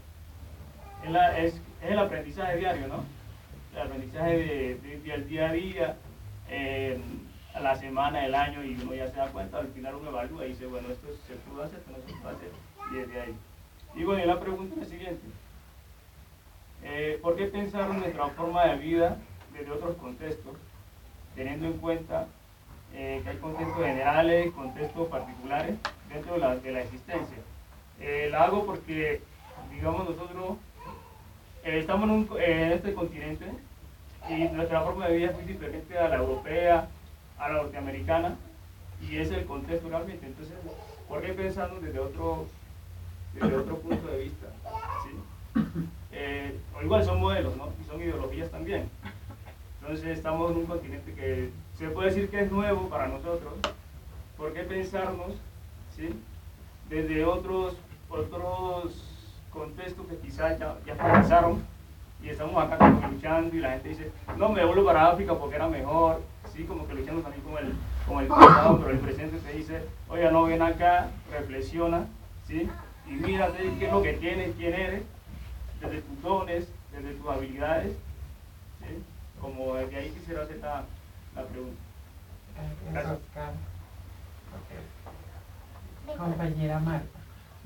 Es, 1.04 1.54
es, 1.54 1.60
el 1.82 1.98
aprendizaje 1.98 2.56
diario, 2.56 2.88
¿no? 2.88 3.04
El 3.72 3.86
aprendizaje 3.86 4.36
de, 4.36 5.00
del 5.04 5.28
día 5.28 5.48
a 5.48 5.52
día, 5.52 5.96
a 7.54 7.60
la 7.60 7.76
semana, 7.76 8.24
el 8.24 8.34
año, 8.34 8.64
y 8.64 8.76
uno 8.82 8.94
ya 8.94 9.08
se 9.08 9.16
da 9.16 9.28
cuenta, 9.28 9.58
al 9.58 9.68
final 9.68 9.94
uno 9.96 10.10
evalúa 10.10 10.46
y 10.46 10.50
dice, 10.50 10.66
bueno, 10.66 10.88
esto 10.88 11.08
se 11.26 11.34
pudo 11.36 11.62
hacer, 11.62 11.78
esto 11.78 11.90
no 11.90 11.98
se 11.98 12.12
pudo 12.20 12.28
hacer, 12.30 12.50
y 12.90 12.94
desde 12.96 13.20
ahí. 13.20 13.36
Y 13.94 14.04
bueno, 14.04 14.22
y 14.22 14.26
la 14.26 14.40
pregunta 14.40 14.74
es 14.74 14.80
la 14.80 14.86
siguiente. 14.86 15.26
Eh, 16.82 17.18
¿Por 17.20 17.36
qué 17.36 17.46
pensar 17.46 17.90
en 17.90 18.00
nuestra 18.00 18.28
forma 18.28 18.64
de 18.66 18.76
vida 18.76 19.18
desde 19.52 19.70
otros 19.72 19.96
contextos, 19.96 20.54
teniendo 21.34 21.66
en 21.66 21.78
cuenta 21.78 22.26
eh, 22.94 23.20
que 23.22 23.30
hay 23.30 23.36
contextos 23.36 23.84
generales 23.84 24.50
contextos 24.52 25.08
particulares 25.08 25.76
dentro 26.08 26.34
de 26.34 26.38
la, 26.38 26.56
de 26.56 26.72
la 26.72 26.82
existencia? 26.82 27.36
Eh, 28.00 28.28
la 28.30 28.44
hago 28.44 28.64
porque, 28.64 29.20
digamos, 29.70 30.08
nosotros 30.08 30.56
estamos 31.62 32.08
en, 32.38 32.72
este 32.72 32.94
continente 32.94 33.46
y 34.28 34.44
nuestra 34.48 34.82
forma 34.82 35.08
de 35.08 35.18
vida 35.18 35.30
es 35.30 35.34
muy 35.34 35.44
diferente 35.44 35.98
a 35.98 36.08
la 36.08 36.16
europea, 36.16 36.88
a 37.38 37.48
la 37.48 37.62
norteamericana, 37.62 38.36
y 39.02 39.18
es 39.18 39.30
el 39.30 39.44
contexto 39.44 39.88
realmente. 39.88 40.26
Entonces, 40.26 40.56
¿por 41.08 41.20
qué 41.20 41.34
pensando 41.34 41.80
desde 41.80 41.98
otro, 41.98 42.46
desde 43.34 43.56
otro 43.56 43.78
punto 43.78 44.06
de 44.06 44.18
vista? 44.18 44.46
Eh, 46.12 46.58
o 46.76 46.82
igual 46.82 47.04
son 47.04 47.20
modelos, 47.20 47.56
¿no? 47.56 47.68
Y 47.80 47.84
son 47.84 48.00
ideologías 48.00 48.50
también. 48.50 48.88
Entonces, 49.80 50.18
estamos 50.18 50.50
en 50.50 50.58
un 50.58 50.66
continente 50.66 51.14
que 51.14 51.50
se 51.78 51.88
puede 51.88 52.08
decir 52.10 52.28
que 52.28 52.40
es 52.40 52.50
nuevo 52.50 52.88
para 52.88 53.08
nosotros. 53.08 53.54
¿Por 54.36 54.52
qué 54.52 54.62
pensarnos. 54.62 55.32
Desde 56.88 57.24
otros, 57.24 57.76
otros 58.08 59.36
contextos 59.50 60.06
que 60.06 60.16
quizás 60.16 60.58
ya, 60.58 60.76
ya 60.86 60.94
fracasaron 60.94 61.62
y 62.22 62.28
estamos 62.28 62.62
acá 62.62 62.78
como 62.78 63.08
luchando 63.08 63.54
y 63.54 63.60
la 63.60 63.72
gente 63.72 63.90
dice, 63.90 64.12
no, 64.36 64.48
me 64.48 64.64
vuelvo 64.64 64.84
para 64.84 65.08
África 65.08 65.34
porque 65.34 65.56
era 65.56 65.68
mejor, 65.68 66.22
sí, 66.52 66.64
como 66.64 66.86
que 66.86 66.94
luchando 66.94 67.22
también 67.22 67.42
con 67.42 67.58
el, 67.58 67.72
con 68.06 68.20
el 68.20 68.26
pasado, 68.28 68.78
pero 68.78 68.90
el 68.90 68.98
presente 68.98 69.38
te 69.38 69.52
dice, 69.56 69.82
oye, 70.08 70.30
no, 70.30 70.44
ven 70.44 70.62
acá, 70.62 71.10
reflexiona, 71.30 72.06
sí, 72.46 72.68
y 73.10 73.12
mírate 73.14 73.74
qué 73.78 73.86
es 73.86 73.92
lo 73.92 74.02
que 74.02 74.14
tienes, 74.14 74.54
quién 74.56 74.72
eres, 74.74 75.02
desde 75.80 76.00
tus 76.02 76.22
dones, 76.22 76.68
desde 76.92 77.14
tus 77.14 77.28
habilidades, 77.28 77.92
sí, 78.80 79.02
como 79.40 79.74
desde 79.74 79.96
ahí 79.96 80.10
quisiera 80.10 80.42
hacer 80.42 80.58
la, 80.58 80.84
la 81.34 81.44
pregunta. 81.44 81.80
Gracias. 82.92 83.18
Compañera 86.16 86.80
Marta. 86.80 87.18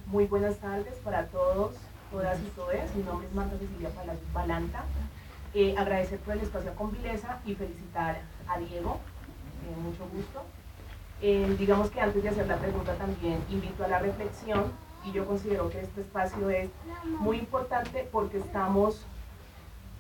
Muy 0.07 0.27
buenas 0.27 0.59
tardes 0.59 0.95
para 1.05 1.27
todos 1.27 1.77
todas 2.15 2.39
y 2.41 2.49
todos. 2.55 2.75
Mi 2.95 3.03
nombre 3.03 3.27
es 3.27 3.35
Marta 3.35 3.59
Cecilia 3.59 3.91
Balanta. 4.33 4.85
Eh, 5.53 5.75
agradecer 5.77 6.19
por 6.21 6.35
el 6.35 6.43
espacio 6.43 6.75
con 6.75 6.93
Vilesa 6.93 7.41
y 7.45 7.55
felicitar 7.55 8.21
a 8.49 8.59
Diego. 8.59 9.01
Eh, 9.67 9.81
mucho 9.83 10.07
gusto. 10.13 10.45
Eh, 11.21 11.57
digamos 11.59 11.91
que 11.91 12.01
antes 12.01 12.23
de 12.23 12.29
hacer 12.29 12.47
la 12.47 12.57
pregunta 12.57 12.95
también 12.95 13.41
invito 13.51 13.85
a 13.85 13.89
la 13.89 13.99
reflexión 13.99 14.73
y 15.05 15.13
yo 15.13 15.27
considero 15.27 15.71
que 15.71 15.81
este 15.81 16.01
espacio 16.01 16.51
es 16.51 16.71
muy 17.05 17.39
importante 17.39 18.09
porque 18.11 18.39
estamos 18.39 19.05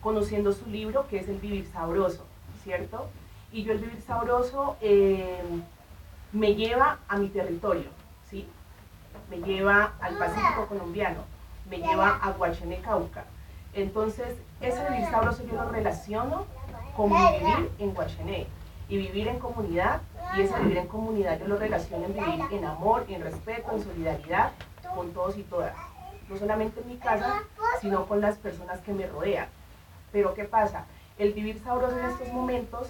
conociendo 0.00 0.52
su 0.52 0.66
libro 0.66 1.06
que 1.08 1.18
es 1.18 1.28
El 1.28 1.38
Vivir 1.38 1.66
Sabroso, 1.66 2.24
¿cierto? 2.62 3.06
Y 3.52 3.64
yo 3.64 3.72
el 3.72 3.78
Vivir 3.78 4.00
Sabroso 4.00 4.76
me 6.32 6.54
lleva 6.54 6.98
a 7.08 7.16
mi 7.16 7.28
territorio, 7.28 7.88
¿sí? 8.28 8.48
Me 9.30 9.38
lleva 9.38 9.92
al 10.00 10.16
Pacífico 10.18 10.66
colombiano 10.66 11.34
me 11.68 11.78
lleva 11.78 12.18
a 12.22 12.32
Guachené, 12.32 12.78
Cauca. 12.80 13.24
Entonces, 13.72 14.36
ese 14.60 14.88
vivir 14.90 15.06
sabroso 15.10 15.42
yo 15.44 15.54
lo 15.54 15.68
relaciono 15.70 16.46
con 16.96 17.10
vivir 17.10 17.70
en 17.78 17.94
Guachené 17.94 18.46
y 18.88 18.98
vivir 18.98 19.28
en 19.28 19.38
comunidad. 19.38 20.00
Y 20.36 20.42
ese 20.42 20.58
vivir 20.60 20.78
en 20.78 20.86
comunidad 20.86 21.38
yo 21.40 21.48
lo 21.48 21.56
relaciono 21.56 22.06
en 22.06 22.14
vivir 22.14 22.40
en 22.50 22.64
amor, 22.64 23.04
en 23.08 23.22
respeto, 23.22 23.72
en 23.72 23.82
solidaridad 23.82 24.52
con 24.94 25.12
todos 25.12 25.36
y 25.36 25.42
todas. 25.42 25.74
No 26.28 26.36
solamente 26.36 26.80
en 26.80 26.88
mi 26.88 26.96
casa, 26.96 27.42
sino 27.80 28.06
con 28.06 28.20
las 28.20 28.36
personas 28.36 28.80
que 28.80 28.92
me 28.92 29.06
rodean. 29.06 29.48
Pero 30.12 30.34
¿qué 30.34 30.44
pasa? 30.44 30.86
El 31.18 31.32
vivir 31.32 31.60
sabroso 31.62 31.98
en 31.98 32.06
estos 32.06 32.28
momentos 32.32 32.88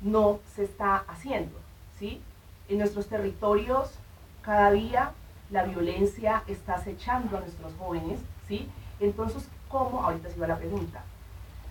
no 0.00 0.40
se 0.54 0.64
está 0.64 1.04
haciendo. 1.08 1.58
¿sí? 1.98 2.22
En 2.68 2.78
nuestros 2.78 3.08
territorios 3.08 3.98
cada 4.42 4.70
día 4.72 5.12
la 5.50 5.64
violencia 5.64 6.42
está 6.46 6.74
acechando 6.74 7.36
a 7.36 7.40
nuestros 7.40 7.72
jóvenes, 7.78 8.20
¿sí? 8.48 8.68
Entonces, 9.00 9.48
¿cómo, 9.68 10.02
ahorita 10.02 10.30
sí 10.30 10.40
va 10.40 10.46
la 10.46 10.56
pregunta, 10.56 11.02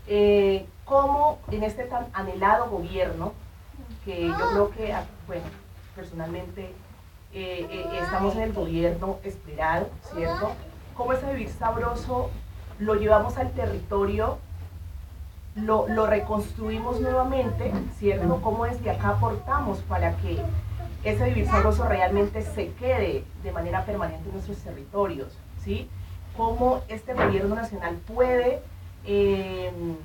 eh, 0.07 0.65
cómo 0.85 1.39
en 1.51 1.63
este 1.63 1.83
tan 1.85 2.07
anhelado 2.13 2.69
gobierno, 2.69 3.33
que 4.05 4.27
yo 4.27 4.49
creo 4.51 4.71
que, 4.71 4.93
ah, 4.93 5.05
bueno, 5.27 5.45
personalmente 5.95 6.73
eh, 7.33 7.65
eh, 7.69 7.99
estamos 8.01 8.35
en 8.35 8.41
el 8.41 8.53
gobierno 8.53 9.19
esperado, 9.23 9.89
¿cierto? 10.13 10.51
¿Cómo 10.95 11.13
ese 11.13 11.31
vivir 11.31 11.49
sabroso 11.49 12.29
lo 12.79 12.95
llevamos 12.95 13.37
al 13.37 13.51
territorio, 13.51 14.37
lo, 15.55 15.87
reconstruimos 16.07 16.99
nuevamente, 16.99 17.71
¿cierto? 17.97 18.41
¿Cómo 18.41 18.65
desde 18.65 18.91
acá 18.91 19.09
aportamos 19.09 19.79
para 19.79 20.17
que 20.17 20.41
ese 21.03 21.25
vivir 21.29 21.47
sabroso 21.47 21.87
realmente 21.87 22.41
se 22.41 22.73
quede 22.73 23.23
de 23.43 23.51
manera 23.53 23.85
permanente 23.85 24.27
en 24.27 24.33
nuestros 24.33 24.57
territorios, 24.57 25.31
¿sí? 25.63 25.89
Cómo 26.35 26.81
este 26.89 27.13
gobierno 27.13 27.55
nacional 27.55 27.95
puede 28.13 28.61
em, 29.05 29.95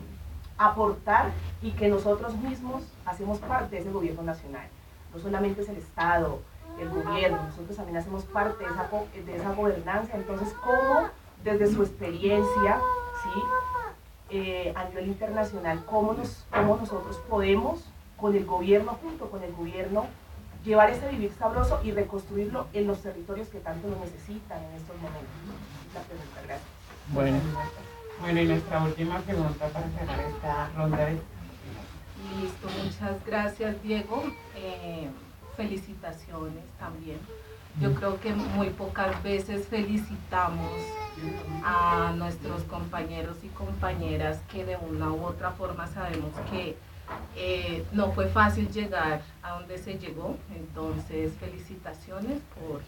aportar 0.59 1.31
y 1.61 1.73
que 1.73 1.89
nosotros 1.89 2.37
mismos 2.37 2.85
hacemos 3.05 3.39
parte 3.39 3.77
de 3.77 3.83
ese 3.83 3.91
gobierno 3.91 4.23
nacional. 4.23 4.69
No 5.13 5.21
solamente 5.21 5.63
es 5.63 5.69
el 5.69 5.77
Estado, 5.77 6.41
el 6.79 6.89
gobierno, 6.89 7.43
nosotros 7.43 7.77
también 7.77 7.99
hacemos 7.99 8.25
parte 8.25 8.65
de 8.65 8.71
esa, 8.71 8.89
de 9.25 9.37
esa 9.37 9.53
gobernanza. 9.53 10.17
Entonces, 10.17 10.53
cómo 10.63 11.09
desde 11.45 11.73
su 11.73 11.83
experiencia, 11.83 12.81
¿sí? 13.23 13.41
Eh, 14.31 14.73
a 14.75 14.85
nivel 14.89 15.09
internacional, 15.09 15.85
cómo, 15.85 16.15
nos, 16.15 16.45
cómo 16.51 16.77
nosotros 16.77 17.17
podemos, 17.29 17.85
con 18.17 18.35
el 18.35 18.45
gobierno, 18.45 18.99
junto 19.01 19.31
con 19.31 19.43
el 19.43 19.53
gobierno, 19.53 20.07
llevar 20.65 20.91
ese 20.91 21.09
vivir 21.09 21.33
sabroso 21.39 21.81
y 21.85 21.93
reconstruirlo 21.93 22.67
en 22.73 22.89
los 22.89 23.01
territorios 23.03 23.49
que 23.49 23.61
tanto 23.61 23.89
lo 23.89 23.97
necesitan 23.97 24.63
en 24.65 24.73
estos 24.73 24.97
momentos. 24.97 25.31
La 25.95 26.01
pregunta, 26.01 26.41
gracias. 26.45 26.69
Bueno, 27.13 27.39
bueno, 28.21 28.41
y 28.41 28.47
nuestra 28.47 28.83
última 28.83 29.21
pregunta 29.21 29.69
para 29.69 29.89
cerrar 29.91 30.21
esta 30.21 30.71
ronda 30.77 30.99
de... 30.99 31.21
Listo, 32.41 32.69
muchas 32.83 33.25
gracias 33.25 33.81
Diego. 33.83 34.25
Eh, 34.57 35.09
felicitaciones 35.57 36.65
también. 36.79 37.19
Yo 37.81 37.95
creo 37.95 38.19
que 38.21 38.33
muy 38.33 38.71
pocas 38.71 39.23
veces 39.23 39.67
felicitamos 39.69 40.73
a 41.63 42.15
nuestros 42.17 42.63
compañeros 42.63 43.37
y 43.43 43.49
compañeras 43.49 44.39
que 44.51 44.65
de 44.65 44.77
una 44.77 45.11
u 45.11 45.25
otra 45.25 45.51
forma 45.51 45.87
sabemos 45.87 46.33
que 46.51 46.77
eh, 47.37 47.85
no 47.93 48.13
fue 48.13 48.29
fácil 48.29 48.71
llegar 48.71 49.23
a 49.43 49.53
donde 49.53 49.79
se 49.79 49.99
llegó, 49.99 50.37
entonces 50.55 51.33
felicitaciones 51.39 52.41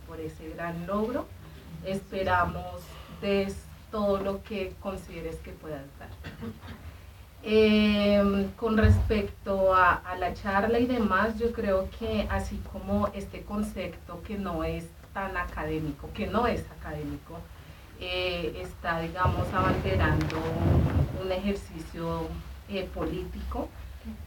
por, 0.07 0.21
ese 0.21 0.49
gran 0.51 0.87
logro. 0.87 1.27
Esperamos 1.85 2.81
des 3.21 3.57
todo 3.91 4.19
lo 4.19 4.43
que 4.43 4.75
consideres 4.81 5.37
que 5.37 5.53
puedas 5.53 5.85
dar. 5.99 6.09
Eh, 7.45 8.49
con 8.57 8.77
respecto 8.77 9.73
a, 9.75 10.03
la 10.19 10.35
charla 10.35 10.79
y 10.81 10.87
demás, 10.87 11.39
yo 11.39 11.53
creo 11.53 11.89
que 11.99 12.27
así 12.31 12.61
como 12.73 13.09
este 13.09 13.43
concepto 13.43 14.21
que 14.23 14.37
no 14.37 14.65
es 14.65 14.87
tan 15.15 15.37
académico, 15.37 16.11
que 16.13 16.27
no 16.27 16.47
es 16.47 16.65
académico, 16.81 17.39
eh, 18.01 18.61
está, 18.61 19.01
digamos, 19.01 19.47
abanderando 19.53 20.37
un, 21.23 21.31
ejercicio 21.31 22.27
político, 22.95 23.69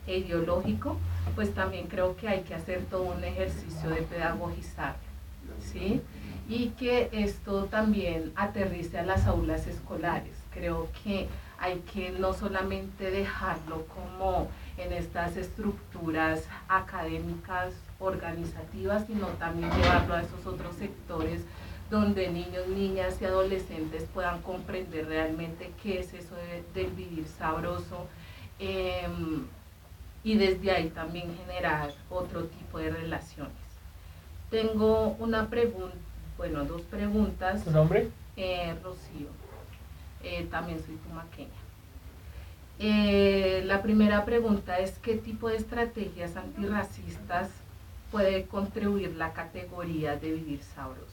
ideológico, 0.08 0.98
pues 1.36 1.54
también 1.54 1.88
creo 1.88 2.16
que 2.16 2.28
hay 2.28 2.42
que 2.42 2.54
hacer 2.54 2.86
todo 2.90 3.04
un 3.04 3.24
ejercicio 3.24 3.90
de 3.90 4.04
pedagogizar, 4.04 4.96
¿sí? 5.60 6.02
Y 6.48 6.70
que 6.70 7.10
esto 7.12 7.66
también 7.66 8.32
aterrice 8.36 9.00
a 9.00 9.04
las 9.04 9.26
aulas 9.26 9.68
escolares. 9.68 10.36
Creo 10.54 10.90
que 11.04 11.28
hay 11.62 11.80
que 11.94 12.10
no 12.12 12.34
solamente 12.34 13.12
dejarlo 13.12 13.86
como 13.86 14.50
en 14.78 14.92
estas 14.94 15.38
estructuras 15.38 16.44
académicas, 16.68 17.74
organizativas, 18.00 19.06
sino 19.06 19.28
también 19.28 19.70
llevarlo 19.72 20.16
a 20.16 20.22
esos 20.24 20.46
otros 20.46 20.76
sectores 20.76 21.42
donde 21.92 22.30
niños, 22.30 22.68
niñas 22.68 23.22
y 23.22 23.26
adolescentes 23.26 24.06
puedan 24.14 24.42
comprender 24.42 25.08
realmente 25.08 25.72
qué 25.84 26.00
es 26.00 26.14
eso 26.14 26.36
del 26.74 26.90
vivir 26.92 27.28
sabroso 27.28 28.08
em, 28.58 29.46
y 30.24 30.38
desde 30.38 30.72
ahí 30.72 30.90
también 30.90 31.36
generar 31.36 31.92
otro 32.10 32.46
tipo 32.46 32.80
de 32.80 32.92
relaciones. 32.92 33.54
Tengo 34.50 35.16
una 35.20 35.48
pregunta, 35.50 35.96
bueno, 36.38 36.64
dos 36.64 36.82
preguntas. 36.84 37.64
¿Tu 37.66 37.72
nombre? 37.72 38.10
Eh, 38.38 38.74
Rocío. 38.82 39.41
Eh, 40.24 40.48
también 40.50 40.80
soy 40.86 40.96
tumaqueña. 40.96 41.50
Eh, 42.80 43.62
la 43.66 43.82
primera 43.82 44.26
pregunta 44.26 44.80
es 44.80 44.98
qué 45.00 45.16
tipo 45.16 45.50
de 45.50 45.58
estrategias 45.58 46.36
antirracistas 46.36 47.50
puede 48.12 48.46
contribuir 48.46 49.16
la 49.16 49.34
categoría 49.34 50.16
de 50.16 50.32
vivir 50.32 50.62
sabroso. 50.64 51.06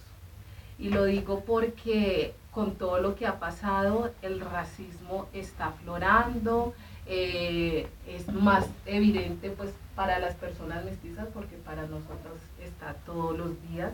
Y 0.78 0.90
lo 0.90 1.04
digo 1.04 1.40
porque 1.44 2.34
con 2.52 2.76
todo 2.76 3.00
lo 3.00 3.14
que 3.14 3.26
ha 3.26 3.38
pasado, 3.38 4.12
el 4.22 4.40
racismo 4.40 5.28
está 5.32 5.66
aflorando, 5.66 6.74
eh, 7.06 7.88
es 8.06 8.28
más 8.32 8.66
evidente 8.86 9.50
pues 9.50 9.70
para 9.94 10.18
las 10.18 10.34
personas 10.34 10.84
mestizas 10.84 11.26
porque 11.32 11.56
para 11.56 11.82
nosotros 11.82 12.38
está 12.62 12.94
todos 13.06 13.36
los 13.36 13.50
días, 13.70 13.92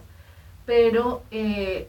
pero 0.66 1.22
eh, 1.30 1.88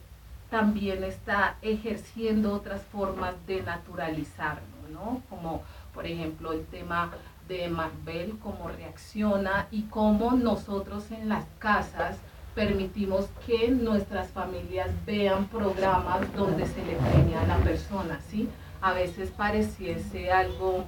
también 0.56 1.04
está 1.04 1.58
ejerciendo 1.62 2.54
otras 2.54 2.82
formas 2.84 3.34
de 3.46 3.62
naturalizarlo, 3.62 4.88
¿no? 4.90 5.22
Como 5.30 5.64
por 5.94 6.06
ejemplo 6.06 6.54
el 6.54 6.66
tema 6.68 7.12
de 7.50 7.68
Marvel, 7.68 8.40
cómo 8.42 8.70
reacciona 8.70 9.68
y 9.70 9.82
cómo 9.82 10.32
nosotros 10.32 11.12
en 11.12 11.28
las 11.28 11.44
casas 11.60 12.16
permitimos 12.56 13.26
que 13.46 13.68
nuestras 13.68 14.30
familias 14.30 14.92
vean 15.06 15.48
programas 15.48 16.34
donde 16.34 16.66
se 16.66 16.86
le 16.86 16.96
premia 16.96 17.42
a 17.42 17.48
la 17.48 17.58
persona, 17.58 18.22
¿sí? 18.30 18.48
A 18.80 18.94
veces 18.94 19.32
pareciese 19.32 20.32
algo 20.32 20.86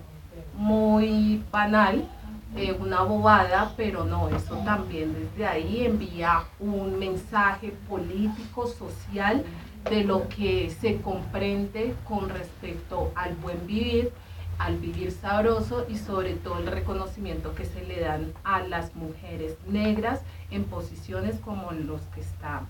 muy 0.56 1.44
banal, 1.52 2.07
eh, 2.56 2.72
una 2.80 3.02
bobada, 3.02 3.74
pero 3.76 4.06
no, 4.06 4.30
eso 4.30 4.56
también 4.64 5.14
desde 5.14 5.45
ahí 5.45 5.86
envía 5.86 6.44
un 6.60 6.98
mensaje 6.98 7.74
político, 7.90 8.68
social, 8.68 9.44
de 9.90 10.03
lo 10.03 10.28
que 10.30 10.69
se 10.69 11.02
comprende 11.02 11.94
con 12.07 12.30
respecto 12.30 13.11
al 13.15 13.36
buen 13.36 13.65
vivir, 13.68 14.11
al 14.60 14.78
vivir 14.78 15.11
sabroso 15.11 15.86
y 15.88 15.98
sobre 15.98 16.34
todo 16.34 16.57
el 16.60 16.68
reconocimiento 16.68 17.53
que 17.53 17.65
se 17.65 17.84
le 17.84 17.99
dan 17.99 18.34
a 18.44 18.61
las 18.61 18.95
mujeres 18.95 19.56
negras 19.68 20.22
en 20.49 20.64
posiciones 20.64 21.40
como 21.40 21.72
los 21.72 22.02
que 22.14 22.22
está 22.22 22.64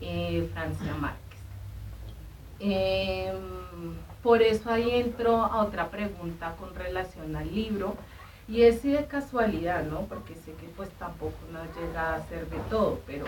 eh, 0.00 0.48
Francia 0.52 0.94
Márquez. 0.94 1.22
Em, 2.60 3.94
por 4.22 4.42
eso 4.42 4.70
ahí 4.70 4.90
entro 4.90 5.36
a 5.42 5.62
otra 5.62 5.90
pregunta 5.90 6.54
con 6.60 6.74
relación 6.74 7.34
al 7.34 7.52
libro 7.52 7.96
y 8.52 8.64
es 8.64 8.82
de 8.82 9.06
casualidad, 9.06 9.82
¿no? 9.84 10.00
Porque 10.02 10.34
sé 10.34 10.52
que 10.52 10.66
pues 10.76 10.90
tampoco 10.98 11.38
nos 11.50 11.74
llega 11.74 12.16
a 12.16 12.26
ser 12.26 12.46
de 12.50 12.58
todo, 12.68 13.00
pero 13.06 13.24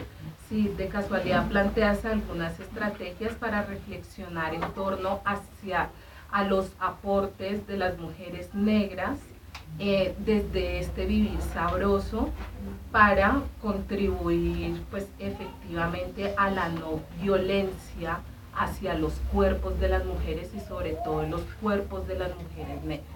si 0.51 0.69
de 0.69 0.89
casualidad 0.89 1.49
planteas 1.49 2.05
algunas 2.05 2.61
estrategias 2.61 3.33
para 3.33 3.63
reflexionar 3.63 4.55
en 4.55 4.61
torno 4.75 5.23
hacia 5.25 5.89
a 6.31 6.45
los 6.45 6.73
aportes 6.79 7.67
de 7.67 7.79
las 7.79 7.99
mujeres 7.99 8.55
negras 8.55 9.19
eh, 9.79 10.15
desde 10.19 10.81
este 10.81 11.07
vivir 11.07 11.41
sabroso 11.55 12.29
para 12.93 13.41
contribuir 13.63 14.83
pues 14.91 15.07
efectivamente 15.19 16.35
a 16.37 16.51
la 16.51 16.69
no 16.69 17.01
violencia 17.23 18.19
hacia 18.55 18.93
los 18.93 19.15
cuerpos 19.33 19.81
de 19.81 19.89
las 19.89 20.05
mujeres 20.05 20.51
y 20.55 20.61
sobre 20.61 20.99
todo 21.03 21.23
los 21.23 21.41
cuerpos 21.63 22.07
de 22.07 22.19
las 22.19 22.31
mujeres 22.35 22.85
negras. 22.85 23.09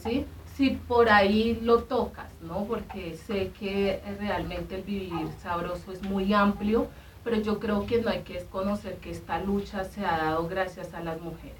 ¿sí? 0.00 0.26
Si 0.60 0.72
por 0.72 1.08
ahí 1.08 1.58
lo 1.62 1.84
tocas, 1.84 2.28
¿no? 2.42 2.66
porque 2.66 3.16
sé 3.16 3.50
que 3.58 4.02
realmente 4.18 4.74
el 4.74 4.82
vivir 4.82 5.30
sabroso 5.42 5.90
es 5.90 6.02
muy 6.02 6.34
amplio, 6.34 6.86
pero 7.24 7.38
yo 7.38 7.58
creo 7.58 7.86
que 7.86 8.02
no 8.02 8.10
hay 8.10 8.20
que 8.24 8.34
desconocer 8.34 8.96
que 8.96 9.10
esta 9.10 9.40
lucha 9.40 9.84
se 9.84 10.04
ha 10.04 10.18
dado 10.18 10.46
gracias 10.48 10.92
a 10.92 11.00
las 11.00 11.18
mujeres 11.22 11.56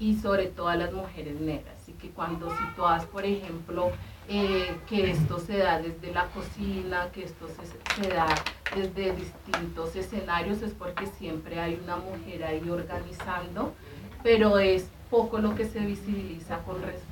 y 0.00 0.16
sobre 0.16 0.48
todo 0.48 0.66
a 0.66 0.74
las 0.74 0.92
mujeres 0.92 1.40
negras. 1.40 1.88
Y 1.88 1.92
que 1.92 2.10
cuando 2.10 2.50
situas, 2.50 3.04
por 3.04 3.24
ejemplo, 3.24 3.92
eh, 4.28 4.76
que 4.88 5.12
esto 5.12 5.38
se 5.38 5.58
da 5.58 5.80
desde 5.80 6.12
la 6.12 6.26
cocina, 6.30 7.06
que 7.12 7.22
esto 7.22 7.46
se, 7.46 8.02
se, 8.02 8.08
da 8.12 8.26
desde 8.74 9.14
distintos 9.14 9.94
escenarios, 9.94 10.62
es 10.62 10.72
porque 10.72 11.06
siempre 11.06 11.60
hay 11.60 11.78
una 11.80 11.94
mujer 11.94 12.42
ahí 12.42 12.68
organizando, 12.68 13.72
pero 14.24 14.58
es 14.58 14.88
poco 15.10 15.38
lo 15.38 15.54
que 15.54 15.64
se 15.64 15.78
visibiliza 15.78 16.58
con 16.64 16.82
respecto 16.82 17.05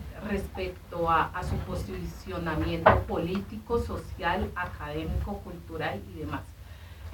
a, 1.09 1.31
a 1.35 1.43
su 1.43 1.57
posicionamiento 1.59 2.99
político, 3.01 3.79
social, 3.79 4.51
académico, 4.57 5.39
cultural 5.39 6.01
y 6.15 6.21
demás. 6.21 6.43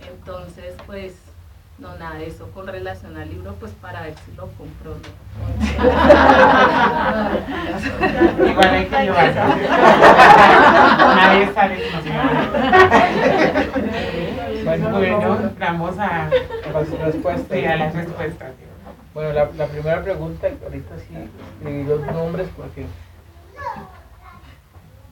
Entonces, 0.07 0.75
pues 0.87 1.15
no, 1.79 1.97
nada 1.97 2.17
de 2.17 2.27
eso 2.27 2.51
con 2.53 2.67
relación 2.67 3.17
al 3.17 3.31
libro, 3.31 3.55
pues 3.55 3.73
para 3.73 4.03
ver 4.03 4.15
si 4.15 4.37
lo 4.37 4.49
compro. 4.53 4.97
Igual 8.47 8.69
hay 8.69 8.87
que 8.87 9.03
llevarlo. 9.03 9.41
Nadie 11.17 11.53
sale 11.55 11.79
Bueno, 14.65 14.91
bueno, 14.91 15.53
vamos 15.59 15.99
a 15.99 16.31
las 16.73 16.91
respuestas. 16.91 17.59
Sí, 17.59 17.65
a 17.65 17.77
las 17.77 17.95
respuestas. 17.95 18.70
Bueno, 19.13 19.33
la, 19.33 19.51
la 19.57 19.67
primera 19.67 20.03
pregunta, 20.03 20.49
ahorita 20.63 20.99
sí 20.99 21.15
escribí 21.59 21.85
los 21.85 22.01
nombres 22.07 22.49
porque 22.57 22.87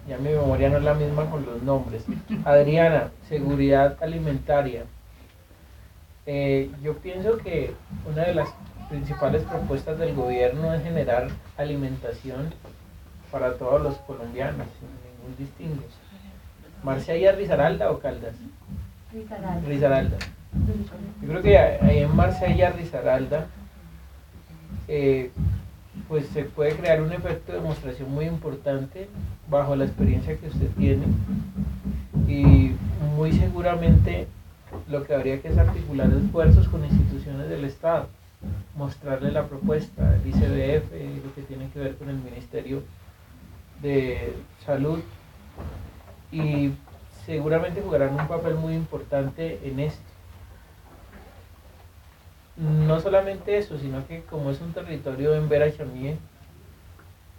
ya 0.08 0.16
mi 0.18 0.30
memoria 0.30 0.70
no 0.70 0.78
es 0.78 0.84
la 0.84 0.94
misma 0.94 1.28
con 1.28 1.44
los 1.44 1.62
nombres. 1.62 2.04
Adriana, 2.44 3.10
seguridad 3.28 3.96
alimentaria. 4.00 4.84
Eh, 6.26 6.70
yo 6.82 6.96
pienso 6.98 7.38
que 7.38 7.74
una 8.08 8.22
de 8.22 8.34
las 8.34 8.48
principales 8.88 9.42
propuestas 9.42 9.98
del 9.98 10.14
gobierno 10.14 10.72
es 10.72 10.82
generar 10.82 11.28
alimentación 11.56 12.54
para 13.32 13.54
todos 13.54 13.82
los 13.82 13.96
colombianos, 13.98 14.66
sin 14.78 14.88
ningún 14.88 15.36
distingo. 15.36 15.82
¿Marcia 16.82 17.32
Rizaralda 17.32 17.90
o 17.90 17.98
Caldas? 17.98 18.34
Rizaralda. 19.12 19.68
Rizaralda. 19.68 20.16
Yo 21.20 21.28
creo 21.28 21.42
que 21.42 21.58
ahí 21.58 21.98
en 21.98 22.14
Marcia 22.16 22.70
Rizaralda 22.70 23.46
eh, 24.88 25.30
pues 26.08 26.26
se 26.28 26.44
puede 26.44 26.74
crear 26.74 27.02
un 27.02 27.12
efecto 27.12 27.52
de 27.52 27.58
demostración 27.58 28.10
muy 28.12 28.24
importante 28.24 29.08
bajo 29.48 29.76
la 29.76 29.84
experiencia 29.84 30.36
que 30.36 30.48
usted 30.48 30.70
tiene 30.78 31.04
y 32.26 32.72
muy 33.16 33.32
seguramente 33.32 34.26
lo 34.88 35.04
que 35.04 35.14
habría 35.14 35.40
que 35.40 35.48
es 35.48 35.58
articular 35.58 36.10
esfuerzos 36.12 36.68
con 36.68 36.84
instituciones 36.84 37.48
del 37.48 37.64
Estado, 37.64 38.08
mostrarle 38.76 39.32
la 39.32 39.46
propuesta, 39.46 40.16
el 40.16 40.28
ICBF, 40.28 41.24
lo 41.24 41.34
que 41.34 41.42
tiene 41.46 41.68
que 41.70 41.78
ver 41.78 41.96
con 41.96 42.08
el 42.08 42.16
Ministerio 42.16 42.82
de 43.82 44.34
Salud 44.64 45.00
y 46.32 46.70
seguramente 47.26 47.82
jugarán 47.82 48.18
un 48.18 48.28
papel 48.28 48.54
muy 48.54 48.74
importante 48.74 49.60
en 49.62 49.80
esto. 49.80 50.07
No 52.58 52.98
solamente 52.98 53.56
eso, 53.56 53.78
sino 53.78 54.06
que 54.08 54.22
como 54.22 54.50
es 54.50 54.60
un 54.60 54.72
territorio 54.72 55.34
en 55.34 55.48
Vera 55.48 55.68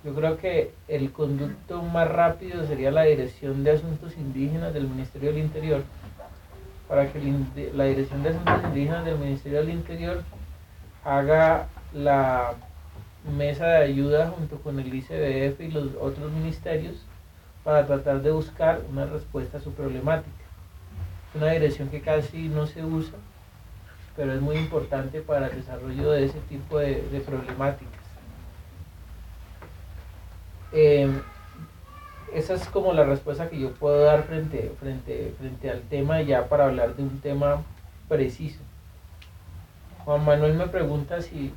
yo 0.06 0.16
creo 0.16 0.38
que 0.38 0.72
el 0.88 1.12
conducto 1.12 1.82
más 1.82 2.10
rápido 2.10 2.66
sería 2.66 2.90
la 2.90 3.04
Dirección 3.04 3.66
de 3.66 3.72
Asuntos 3.72 4.16
Indígenas 4.18 4.74
del 4.74 4.88
Ministerio 4.88 5.32
del 5.32 5.40
Interior, 5.40 5.84
para 6.88 7.12
que 7.12 7.20
la 7.74 7.84
Dirección 7.84 8.24
de 8.24 8.30
Asuntos 8.30 8.64
Indígenas 8.64 9.04
del 9.04 9.18
Ministerio 9.18 9.60
del 9.60 9.72
Interior 9.72 10.24
haga 11.04 11.68
la 11.94 12.54
mesa 13.38 13.68
de 13.68 13.78
ayuda 13.84 14.30
junto 14.30 14.62
con 14.62 14.80
el 14.80 14.94
ICBF 14.94 15.60
y 15.60 15.72
los 15.72 15.90
otros 16.00 16.32
ministerios 16.32 16.96
para 17.66 17.86
tratar 17.86 18.22
de 18.22 18.32
buscar 18.32 18.80
una 18.90 19.06
respuesta 19.06 19.58
a 19.58 19.62
su 19.62 19.74
problemática. 19.74 20.46
Es 21.30 21.42
una 21.42 21.52
dirección 21.52 21.90
que 21.90 22.00
casi 22.00 22.48
no 22.48 22.68
se 22.68 22.86
usa, 22.86 23.18
pero 24.20 24.34
es 24.34 24.42
muy 24.42 24.58
importante 24.58 25.22
para 25.22 25.48
el 25.48 25.56
desarrollo 25.56 26.12
de 26.12 26.26
ese 26.26 26.40
tipo 26.50 26.78
de, 26.78 27.24
problemáticas. 27.26 27.94
Eh, 30.74 31.10
esa 32.34 32.56
es 32.56 32.66
como 32.66 32.92
la 32.92 33.06
respuesta 33.06 33.50
que 33.50 33.58
yo 33.58 33.72
puedo 33.72 34.04
dar 34.04 34.24
frente, 34.24 34.74
frente, 34.78 35.34
frente 35.40 35.72
al 35.72 35.84
tema 35.84 36.22
ya 36.22 36.50
para 36.50 36.66
hablar 36.66 36.98
de 36.98 37.04
un 37.04 37.22
tema 37.22 37.64
preciso. 38.10 38.60
Juan 40.04 40.26
Manuel 40.26 40.56
me 40.56 40.68
pregunta 40.68 41.22
si, 41.22 41.54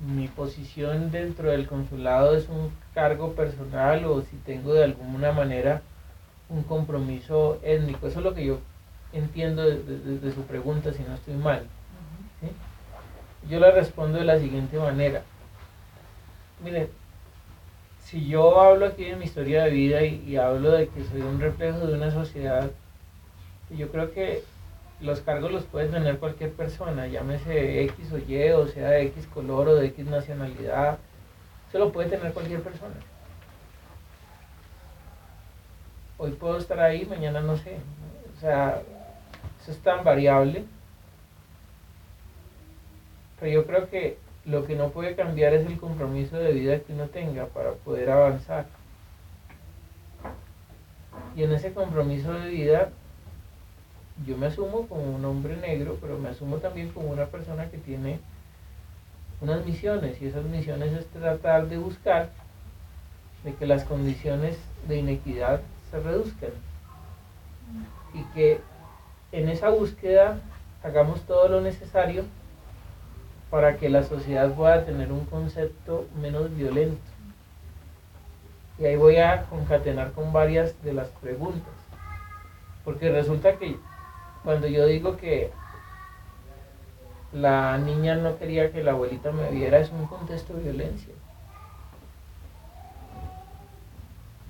mi 0.00 0.26
posición 0.26 1.12
dentro 1.12 1.50
del 1.50 1.68
consulado 1.68 2.36
es 2.36 2.48
un 2.48 2.72
cargo 2.94 3.34
personal 3.34 4.04
o 4.06 4.22
si 4.22 4.36
tengo 4.38 4.74
de 4.74 4.82
alguna 4.82 5.30
manera 5.30 5.82
un 6.48 6.64
compromiso 6.64 7.60
étnico. 7.62 8.08
Eso 8.08 8.18
es 8.18 8.24
lo 8.24 8.34
que 8.34 8.44
yo 8.44 8.58
entiendo 9.12 9.64
de, 9.64 10.32
su 10.32 10.42
pregunta, 10.42 10.92
si 10.92 11.02
no 11.02 11.14
estoy 11.14 11.34
mal. 11.34 11.66
Yo 13.48 13.60
le 13.60 13.70
respondo 13.70 14.18
de 14.18 14.24
la 14.24 14.38
siguiente 14.38 14.78
manera. 14.78 15.22
Miren, 16.62 16.88
si 18.02 18.26
yo 18.26 18.60
hablo 18.60 18.86
aquí 18.86 19.04
de 19.04 19.16
mi 19.16 19.24
historia 19.24 19.64
de 19.64 19.70
vida 19.70 20.02
y, 20.02 20.36
hablo 20.36 20.72
de 20.72 20.88
que 20.88 21.04
soy 21.04 21.20
un 21.22 21.40
reflejo 21.40 21.86
de 21.86 21.94
una 21.94 22.10
sociedad, 22.10 22.70
yo 23.70 23.90
creo 23.90 24.12
que 24.12 24.42
los 25.00 25.20
cargos 25.20 25.52
los 25.52 25.64
puede 25.64 25.88
tener 25.88 26.18
cualquier 26.18 26.52
persona, 26.52 27.06
llámese 27.06 27.84
X 27.84 28.12
o 28.12 28.18
Y, 28.18 28.50
o 28.50 28.66
sea 28.66 28.90
de 28.90 29.02
X 29.06 29.26
color 29.26 29.68
o 29.68 29.74
de 29.76 29.86
X 29.86 30.06
nacionalidad, 30.06 30.98
eso 31.68 31.78
lo 31.78 31.92
puede 31.92 32.08
tener 32.08 32.32
cualquier 32.32 32.62
persona. 32.62 32.94
Hoy 36.16 36.32
puedo 36.32 36.58
estar 36.58 36.80
ahí, 36.80 37.06
mañana 37.06 37.40
no 37.40 37.56
sé. 37.56 37.76
O 38.36 38.40
sea, 38.40 38.82
eso 39.68 39.76
es 39.76 39.82
tan 39.84 40.02
variable. 40.02 40.64
Pero 43.38 43.52
yo 43.52 43.66
creo 43.66 43.90
que 43.90 44.16
lo 44.46 44.64
que 44.66 44.74
no 44.74 44.88
puede 44.88 45.14
cambiar 45.14 45.52
es 45.52 45.66
el 45.66 45.78
compromiso 45.78 46.38
de 46.38 46.52
vida 46.52 46.80
que 46.80 46.94
uno 46.94 47.08
tenga 47.08 47.46
para 47.46 47.72
poder 47.72 48.10
avanzar. 48.10 48.66
Y 51.36 51.42
en 51.42 51.52
ese 51.52 51.72
compromiso 51.72 52.32
de 52.32 52.48
vida 52.48 52.90
yo 54.26 54.38
me 54.38 54.46
asumo 54.46 54.88
como 54.88 55.02
un 55.02 55.24
hombre 55.26 55.56
negro, 55.58 55.98
pero 56.00 56.18
me 56.18 56.30
asumo 56.30 56.56
también 56.56 56.88
como 56.88 57.08
una 57.10 57.26
persona 57.26 57.70
que 57.70 57.76
tiene 57.76 58.20
unas 59.42 59.64
misiones 59.66 60.20
y 60.20 60.28
esas 60.28 60.44
misiones 60.44 60.92
es 60.94 61.06
tratar 61.08 61.68
de 61.68 61.76
buscar 61.76 62.30
de 63.44 63.54
que 63.54 63.66
las 63.66 63.84
condiciones 63.84 64.58
de 64.88 64.96
inequidad 64.96 65.60
se 65.90 66.00
reduzcan 66.00 66.50
y 68.14 68.22
que 68.34 68.60
en 69.32 69.48
esa 69.48 69.68
búsqueda 69.68 70.40
hagamos 70.82 71.20
todo 71.22 71.48
lo 71.48 71.60
necesario 71.60 72.24
para 73.50 73.76
que 73.76 73.88
la 73.88 74.02
sociedad 74.02 74.52
pueda 74.54 74.84
tener 74.84 75.12
un 75.12 75.24
concepto 75.26 76.06
menos 76.20 76.54
violento. 76.54 77.00
Y 78.78 78.84
ahí 78.84 78.96
voy 78.96 79.16
a 79.16 79.44
concatenar 79.44 80.12
con 80.12 80.32
varias 80.32 80.80
de 80.82 80.92
las 80.92 81.08
preguntas. 81.08 81.72
Porque 82.84 83.10
resulta 83.10 83.56
que 83.56 83.76
cuando 84.44 84.66
yo 84.68 84.86
digo 84.86 85.16
que 85.16 85.50
la 87.32 87.76
niña 87.78 88.16
no 88.16 88.38
quería 88.38 88.70
que 88.70 88.84
la 88.84 88.92
abuelita 88.92 89.32
me 89.32 89.50
viera, 89.50 89.78
es 89.78 89.90
un 89.90 90.06
contexto 90.06 90.54
de 90.54 90.62
violencia. 90.62 91.12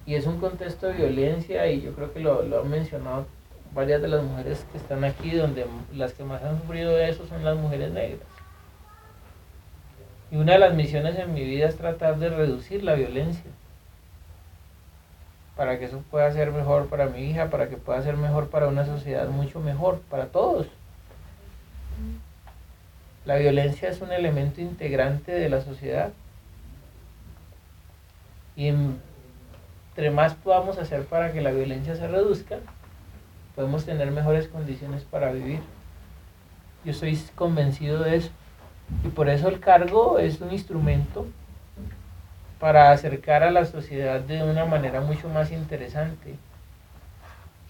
Y 0.07 0.15
es 0.15 0.27
un 0.27 0.39
contexto 0.41 0.87
de 0.87 0.95
violencia 0.95 1.67
y 1.71 1.81
yo 1.83 1.93
creo 1.95 2.13
que 2.13 2.21
lo, 2.21 2.43
lo 2.43 2.63
han 2.63 2.71
mencionado 2.71 3.27
varias 3.75 4.03
de 4.03 4.09
las 4.09 4.23
mujeres 4.23 4.65
que 4.73 4.79
están 4.79 5.05
aquí, 5.05 5.31
donde 5.33 5.67
las 5.93 6.13
que 6.13 6.25
más 6.25 6.43
han 6.43 6.61
sufrido 6.61 6.99
eso 6.99 7.27
son 7.27 7.45
las 7.45 7.57
mujeres 7.57 7.91
negras. 7.93 8.27
Y 10.31 10.37
una 10.37 10.53
de 10.53 10.59
las 10.59 10.75
misiones 10.75 11.19
en 11.19 11.33
mi 11.33 11.45
vida 11.45 11.69
es 11.69 11.77
tratar 11.77 12.19
de 12.19 12.29
reducir 12.29 12.85
la 12.85 12.95
violencia 12.95 13.51
para 15.57 15.79
que 15.79 15.87
eso 15.87 16.05
pueda 16.11 16.31
ser 16.31 16.53
mejor 16.53 16.87
para 16.87 17.07
mi 17.07 17.29
hija, 17.29 17.51
para 17.51 17.69
que 17.69 17.77
pueda 17.77 18.01
ser 18.01 18.17
mejor 18.17 18.49
para 18.49 18.69
una 18.69 18.87
sociedad 18.87 19.29
mucho 19.29 19.59
mejor, 19.59 20.01
para 20.09 20.27
todos. 20.27 20.69
La 23.25 23.37
violencia 23.37 23.89
es 23.89 24.01
un 24.01 24.13
elemento 24.13 24.61
integrante 24.61 25.33
de 25.33 25.49
la 25.49 25.61
sociedad. 25.61 26.13
Y 28.55 28.69
entre 28.69 30.11
más 30.13 30.35
podamos 30.35 30.79
hacer 30.79 31.05
para 31.07 31.33
que 31.33 31.41
la 31.41 31.51
violencia 31.51 31.97
se 31.97 32.07
reduzca, 32.07 32.59
podemos 33.59 33.85
tener 33.85 34.13
mejores 34.13 34.47
condiciones 34.47 35.03
para 35.03 35.33
vivir. 35.33 35.59
Yo 36.85 36.93
estoy 36.93 37.19
convencido 37.35 38.05
de 38.05 38.15
eso. 38.15 38.31
Y 39.05 39.09
por 39.09 39.29
eso 39.29 39.49
el 39.49 39.59
cargo 39.59 40.21
es 40.21 40.41
un 40.41 40.53
instrumento 40.53 41.27
para 42.61 42.93
acercar 42.93 43.43
a 43.43 43.51
la 43.51 43.65
sociedad 43.65 44.21
de 44.21 44.45
una 44.45 44.65
manera 44.65 45.01
mucho 45.01 45.29
más 45.29 45.51
interesante. 45.51 46.37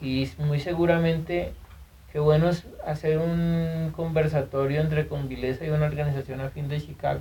Y 0.03 0.31
muy 0.37 0.61
seguramente 0.61 1.55
qué 2.13 2.19
bueno 2.19 2.51
es 2.51 2.67
hacer 2.87 3.17
un 3.17 3.91
conversatorio 3.97 4.83
entre 4.83 5.09
Convileza 5.09 5.65
y 5.65 5.71
una 5.71 5.87
organización 5.87 6.43
afín 6.43 6.69
de 6.69 6.83
Chicago, 6.83 7.21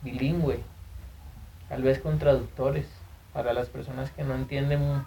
bilingüe, 0.00 0.60
tal 1.68 1.82
vez 1.82 1.98
con 1.98 2.18
traductores, 2.18 2.86
para 3.34 3.52
las 3.52 3.68
personas 3.68 4.10
que 4.10 4.24
no 4.24 4.34
entienden 4.36 5.04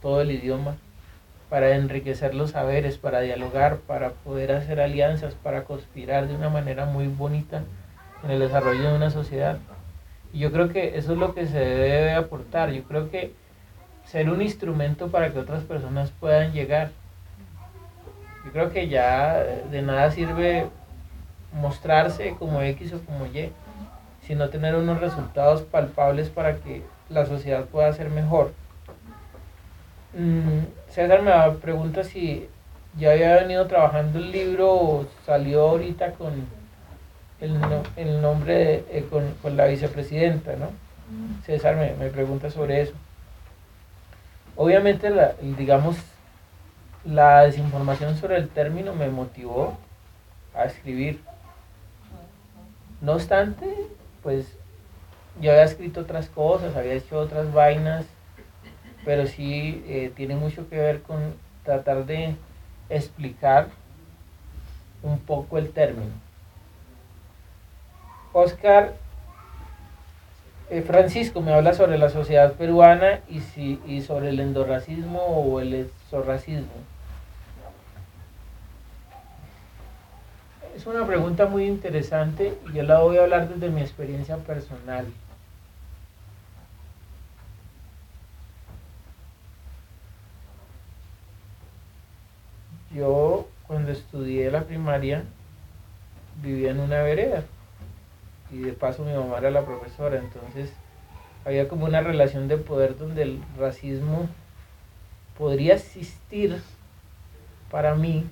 todo 0.00 0.20
el 0.20 0.30
idioma, 0.30 0.76
para 1.50 1.74
enriquecer 1.74 2.34
los 2.34 2.52
saberes, 2.52 2.96
para 2.96 3.20
dialogar, 3.20 3.78
para 3.78 4.10
poder 4.10 4.52
hacer 4.52 4.80
alianzas, 4.80 5.34
para 5.34 5.64
conspirar 5.64 6.28
de 6.28 6.36
una 6.36 6.48
manera 6.48 6.86
muy 6.86 7.08
bonita 7.08 7.62
en 8.24 8.30
el 8.30 8.38
desarrollo 8.38 8.90
de 8.90 8.96
una 8.96 9.10
sociedad. 9.10 9.58
Y 10.32 10.38
yo 10.38 10.52
creo 10.52 10.68
que 10.68 10.96
eso 10.96 11.12
es 11.12 11.18
lo 11.18 11.34
que 11.34 11.46
se 11.46 11.58
debe 11.58 12.12
aportar. 12.12 12.70
Yo 12.70 12.84
creo 12.84 13.10
que 13.10 13.34
ser 14.04 14.30
un 14.30 14.40
instrumento 14.40 15.08
para 15.08 15.32
que 15.32 15.40
otras 15.40 15.64
personas 15.64 16.12
puedan 16.12 16.52
llegar. 16.52 16.92
Yo 18.44 18.52
creo 18.52 18.72
que 18.72 18.88
ya 18.88 19.42
de 19.42 19.82
nada 19.82 20.12
sirve 20.12 20.68
mostrarse 21.52 22.36
como 22.38 22.62
X 22.62 22.92
o 22.92 23.00
como 23.00 23.26
Y, 23.26 23.50
sino 24.22 24.50
tener 24.50 24.76
unos 24.76 25.00
resultados 25.00 25.62
palpables 25.62 26.28
para 26.28 26.56
que 26.56 26.84
la 27.08 27.26
sociedad 27.26 27.64
pueda 27.64 27.92
ser 27.92 28.08
mejor. 28.08 28.52
Mm, 30.14 30.79
César 30.90 31.22
me 31.22 31.32
pregunta 31.58 32.04
si 32.04 32.48
ya 32.98 33.12
había 33.12 33.36
venido 33.36 33.66
trabajando 33.66 34.18
el 34.18 34.32
libro 34.32 34.72
o 34.72 35.06
salió 35.24 35.68
ahorita 35.68 36.12
con 36.12 36.32
el, 37.40 37.56
el 37.96 38.20
nombre 38.20 38.84
eh, 38.90 39.06
con, 39.08 39.56
la 39.56 39.66
vicepresidenta, 39.66 40.56
¿no? 40.56 40.70
César 41.44 41.76
me, 41.76 41.94
me 41.94 42.10
pregunta 42.10 42.50
sobre 42.50 42.82
eso. 42.82 42.92
Obviamente, 44.56 45.10
la, 45.10 45.34
digamos, 45.40 45.96
la 47.04 47.42
desinformación 47.42 48.16
sobre 48.16 48.36
el 48.36 48.48
término 48.48 48.94
me 48.94 49.08
motivó 49.08 49.78
a 50.54 50.64
escribir. 50.64 51.20
No 53.00 53.12
obstante, 53.12 53.66
pues 54.22 54.46
yo 55.40 55.52
había 55.52 55.64
escrito 55.64 56.00
otras 56.00 56.28
cosas, 56.28 56.76
había 56.76 56.94
hecho 56.94 57.18
otras 57.18 57.52
vainas, 57.52 58.04
pero 59.04 59.26
sí 59.26 59.82
eh, 59.86 60.12
tiene 60.14 60.36
mucho 60.36 60.68
que 60.68 60.76
ver 60.76 61.02
con 61.02 61.34
tratar 61.64 62.06
de 62.06 62.36
explicar 62.88 63.68
un 65.02 65.18
poco 65.18 65.58
el 65.58 65.70
término. 65.70 66.12
Oscar 68.32 68.94
eh, 70.70 70.82
Francisco 70.82 71.40
me 71.40 71.52
habla 71.52 71.74
sobre 71.74 71.98
la 71.98 72.10
sociedad 72.10 72.52
peruana 72.52 73.20
y, 73.28 73.40
si, 73.40 73.80
y 73.86 74.02
sobre 74.02 74.28
el 74.28 74.38
endorracismo 74.38 75.20
o 75.20 75.60
el 75.60 75.74
exorracismo. 75.74 76.68
Es 80.76 80.86
una 80.86 81.04
pregunta 81.06 81.46
muy 81.46 81.66
interesante 81.66 82.56
y 82.70 82.76
yo 82.76 82.84
la 82.84 83.00
voy 83.00 83.18
a 83.18 83.22
hablar 83.22 83.48
desde 83.48 83.68
mi 83.68 83.80
experiencia 83.80 84.36
personal. 84.36 85.06
Yo 92.94 93.46
cuando 93.66 93.92
estudié 93.92 94.50
la 94.50 94.64
primaria 94.64 95.24
vivía 96.42 96.70
en 96.70 96.80
una 96.80 97.02
vereda. 97.02 97.44
Y 98.50 98.58
de 98.58 98.72
paso 98.72 99.04
mi 99.04 99.12
mamá 99.12 99.38
era 99.38 99.50
la 99.50 99.64
profesora, 99.64 100.18
entonces 100.18 100.72
había 101.44 101.68
como 101.68 101.84
una 101.84 102.00
relación 102.00 102.48
de 102.48 102.56
poder 102.56 102.98
donde 102.98 103.22
el 103.22 103.40
racismo 103.56 104.28
podría 105.38 105.74
existir 105.74 106.60
para 107.70 107.94
mí 107.94 108.26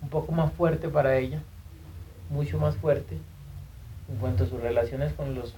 un 0.00 0.08
poco 0.08 0.32
más 0.32 0.52
fuerte 0.52 0.88
para 0.88 1.16
ella, 1.18 1.42
mucho 2.30 2.58
más 2.58 2.76
fuerte, 2.76 3.18
en 4.08 4.16
cuanto 4.16 4.44
a 4.44 4.46
sus 4.46 4.60
relaciones 4.60 5.12
con 5.12 5.34
los 5.34 5.54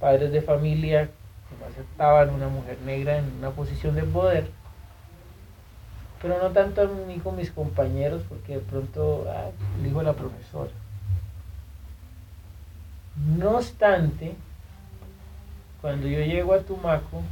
padres 0.00 0.32
de 0.32 0.40
familia 0.40 1.06
que 1.06 1.56
no 1.60 1.66
aceptaban 1.66 2.30
una 2.30 2.48
mujer 2.48 2.78
negra 2.84 3.18
en 3.18 3.30
una 3.38 3.50
posición 3.50 3.94
de 3.94 4.02
poder, 4.02 4.48
pero 6.20 6.38
no 6.42 6.50
tanto 6.50 6.82
a 6.82 6.86
mí 6.86 7.18
con 7.18 7.36
mis 7.36 7.50
compañeros, 7.50 8.22
porque 8.28 8.54
de 8.54 8.60
pronto 8.60 9.26
ah, 9.28 9.50
dijo 9.82 10.02
la 10.02 10.14
profesora. 10.14 10.70
No 13.36 13.56
obstante, 13.56 14.34
cuando 15.80 16.06
yo 16.06 16.20
llego 16.20 16.54
a 16.54 16.60
Tumaco, 16.60 17.22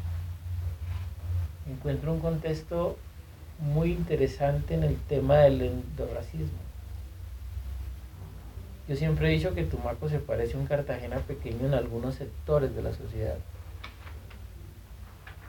encuentro 1.69 2.13
un 2.13 2.21
contexto 2.21 2.97
muy 3.59 3.93
interesante 3.93 4.75
en 4.75 4.85
el 4.85 4.97
tema 4.97 5.37
del 5.39 5.63
endorracismo. 5.63 6.59
Yo 8.89 8.97
siempre 8.97 9.29
he 9.29 9.37
dicho 9.37 9.55
que 9.55 9.65
Tumaco 9.65 10.09
se 10.09 10.19
parece 10.19 10.57
a 10.57 10.61
un 10.61 10.67
Cartagena 10.67 11.17
pequeño 11.19 11.67
en 11.67 11.75
algunos 11.75 12.17
sectores 12.17 12.75
de 12.75 12.83
la 12.83 12.93
sociedad. 12.93 13.37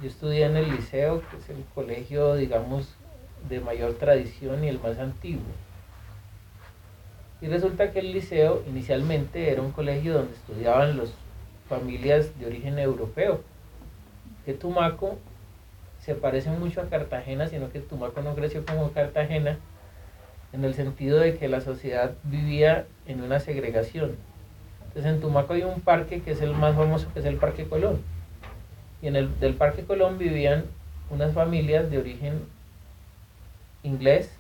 Yo 0.01 0.07
estudié 0.07 0.45
en 0.45 0.55
el 0.55 0.71
liceo, 0.71 1.21
que 1.29 1.37
es 1.37 1.49
el 1.49 1.63
colegio, 1.73 2.35
digamos, 2.35 2.95
de 3.49 3.59
mayor 3.59 3.93
tradición 3.95 4.63
y 4.63 4.69
el 4.69 4.79
más 4.79 4.97
antiguo. 4.99 5.43
Y 7.41 7.47
resulta 7.47 7.91
que 7.91 7.99
el 7.99 8.13
liceo 8.13 8.63
inicialmente 8.67 9.51
era 9.51 9.61
un 9.61 9.71
colegio 9.71 10.13
donde 10.13 10.33
estudiaban 10.33 10.97
las 10.97 11.13
familias 11.67 12.37
de 12.39 12.45
origen 12.45 12.79
europeo. 12.79 13.41
Que 14.45 14.53
Tumaco 14.53 15.17
se 15.99 16.15
parece 16.15 16.49
mucho 16.51 16.81
a 16.81 16.89
Cartagena, 16.89 17.47
sino 17.47 17.71
que 17.71 17.79
Tumaco 17.79 18.21
no 18.21 18.35
creció 18.35 18.65
como 18.65 18.91
Cartagena, 18.91 19.57
en 20.53 20.63
el 20.63 20.73
sentido 20.73 21.19
de 21.19 21.37
que 21.37 21.49
la 21.49 21.61
sociedad 21.61 22.13
vivía 22.23 22.85
en 23.05 23.21
una 23.21 23.39
segregación. 23.39 24.15
Entonces 24.87 25.11
en 25.11 25.19
Tumaco 25.19 25.53
hay 25.53 25.63
un 25.63 25.81
parque 25.81 26.21
que 26.21 26.31
es 26.31 26.41
el 26.41 26.53
más 26.53 26.75
famoso, 26.75 27.11
que 27.13 27.19
es 27.19 27.25
el 27.25 27.35
Parque 27.35 27.65
Colón. 27.65 28.01
Y 29.01 29.07
en 29.07 29.17
el 29.17 29.39
del 29.39 29.55
Parque 29.55 29.83
Colón 29.83 30.17
vivían 30.17 30.65
unas 31.09 31.33
familias 31.33 31.91
de 31.91 31.97
origen 31.97 32.54
inglés. 33.85 34.31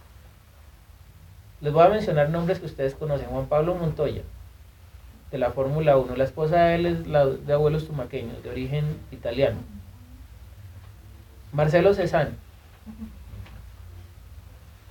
Les 1.61 1.71
voy 1.71 1.85
a 1.85 1.89
mencionar 1.89 2.29
nombres 2.29 2.59
que 2.59 2.65
ustedes 2.65 2.95
conocen. 2.95 3.27
Juan 3.27 3.45
Pablo 3.45 3.75
Montoya, 3.75 4.23
de 5.31 5.37
la 5.37 5.51
Fórmula 5.51 5.97
1. 5.97 6.15
La 6.15 6.23
esposa 6.23 6.57
de 6.57 6.75
él 6.75 6.85
es 6.85 7.07
la 7.07 7.25
de 7.25 7.53
abuelos 7.53 7.87
tumaqueños, 7.87 8.43
de 8.43 8.49
origen 8.49 8.97
italiano. 9.11 9.57
Marcelo 11.53 11.93
Cezanne, 11.93 12.31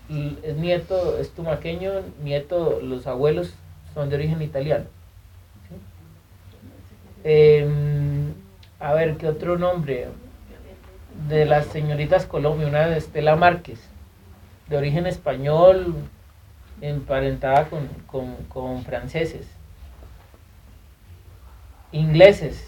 es 0.09 0.57
nieto, 0.57 1.19
es 1.19 1.31
tumaqueño, 1.31 1.93
nieto, 2.23 2.81
los 2.81 3.07
abuelos 3.07 3.55
son 3.93 4.09
de 4.09 4.17
origen 4.17 4.43
italiano. 4.43 4.87
Em, 7.23 8.35
a 8.81 8.93
ver, 8.95 9.17
¿qué 9.17 9.29
otro 9.29 9.59
nombre? 9.59 10.09
De 11.29 11.47
las 11.47 11.67
señoritas 11.67 12.27
Colombia, 12.27 12.67
una 12.67 12.89
de 12.89 12.99
Estela 12.99 13.37
Márquez, 13.37 13.81
de 14.69 14.77
origen 14.77 15.07
español, 15.07 15.95
emparentada 16.81 17.69
con, 17.69 18.37
con, 18.49 18.83
franceses. 18.85 19.47
Ingleses, 21.93 22.67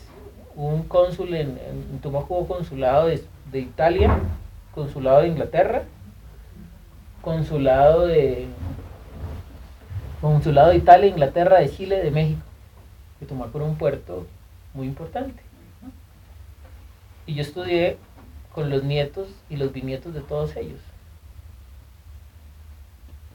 un 0.55 0.85
cónsul 0.85 1.35
en, 1.35 1.59
en 1.59 1.98
Tumaco, 2.01 2.47
consulado 2.47 3.09
de, 3.09 3.24
de 3.51 3.60
Italia, 3.60 4.18
consulado 4.74 5.23
de 5.23 5.28
Inglaterra, 5.28 5.82
consulado 7.23 8.06
de 8.06 8.47
consulado 10.20 10.70
de 10.70 10.77
Italia, 10.77 11.09
Inglaterra, 11.09 11.60
de 11.60 11.70
Chile, 11.70 12.02
de 12.02 12.10
México, 12.10 12.40
que 13.18 13.27
tomar 13.27 13.51
por 13.51 13.62
un 13.62 13.77
puerto 13.77 14.27
muy 14.74 14.86
importante. 14.86 15.43
Y 17.27 17.35
yo 17.35 17.43
estudié 17.43 17.98
con 18.52 18.70
los 18.70 18.82
nietos 18.85 19.28
y 19.51 19.56
los 19.56 19.73
bisnietos 19.73 20.14
de 20.14 20.20
todos 20.20 20.56
ellos. 20.56 20.81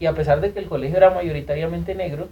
Y 0.02 0.07
a 0.07 0.15
pesar 0.15 0.41
de 0.41 0.52
que 0.52 0.57
el 0.57 0.68
colegio 0.68 0.98
era 0.98 1.11
mayoritariamente 1.11 1.94
negro, 1.94 2.28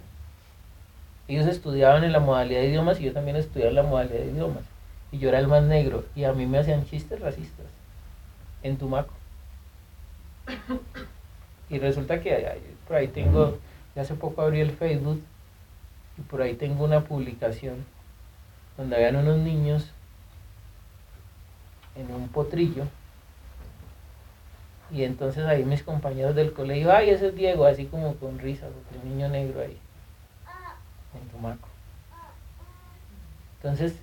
ellos 1.28 1.46
estudiaban 1.46 2.02
en 2.02 2.10
la 2.10 2.18
modalidad 2.18 2.62
de 2.62 2.66
idiomas 2.66 3.00
y 3.00 3.04
yo 3.04 3.12
también 3.12 3.36
estudiaba 3.36 3.70
en 3.70 3.76
la 3.76 3.84
modalidad 3.84 4.18
de 4.18 4.32
idiomas. 4.32 4.64
Y 5.12 5.18
yo 5.18 5.28
era 5.28 5.38
el 5.38 5.46
más 5.46 5.62
negro 5.62 6.04
y 6.16 6.24
a 6.24 6.32
mí 6.32 6.46
me 6.46 6.58
hacían 6.58 6.84
chistes 6.84 7.20
racistas 7.20 7.66
en 8.64 8.76
Tumaco. 8.76 9.14
Y 11.70 11.78
resulta 11.78 12.20
que 12.20 12.58
por 12.88 12.96
ahí 12.96 13.06
tengo, 13.06 13.56
hace 13.94 14.14
poco 14.14 14.42
abrí 14.42 14.60
el 14.60 14.72
Facebook 14.72 15.22
y 16.18 16.22
por 16.22 16.42
ahí 16.42 16.54
tengo 16.54 16.84
una 16.84 17.02
publicación 17.02 17.84
donde 18.76 18.96
habían 18.96 19.14
unos 19.14 19.38
niños 19.38 19.92
en 21.94 22.12
un 22.12 22.26
potrillo. 22.30 22.82
Y 24.92 25.04
entonces 25.04 25.44
ahí 25.46 25.64
mis 25.64 25.82
compañeros 25.82 26.34
del 26.34 26.52
colegio, 26.52 26.92
ay, 26.92 27.10
ese 27.10 27.28
es 27.28 27.34
Diego, 27.34 27.64
así 27.64 27.86
como 27.86 28.14
con 28.16 28.38
risa, 28.38 28.66
porque 28.66 28.98
un 29.02 29.16
niño 29.16 29.28
negro 29.28 29.60
ahí, 29.60 29.78
en 31.14 31.28
Tumaco. 31.28 31.68
Entonces, 33.56 33.94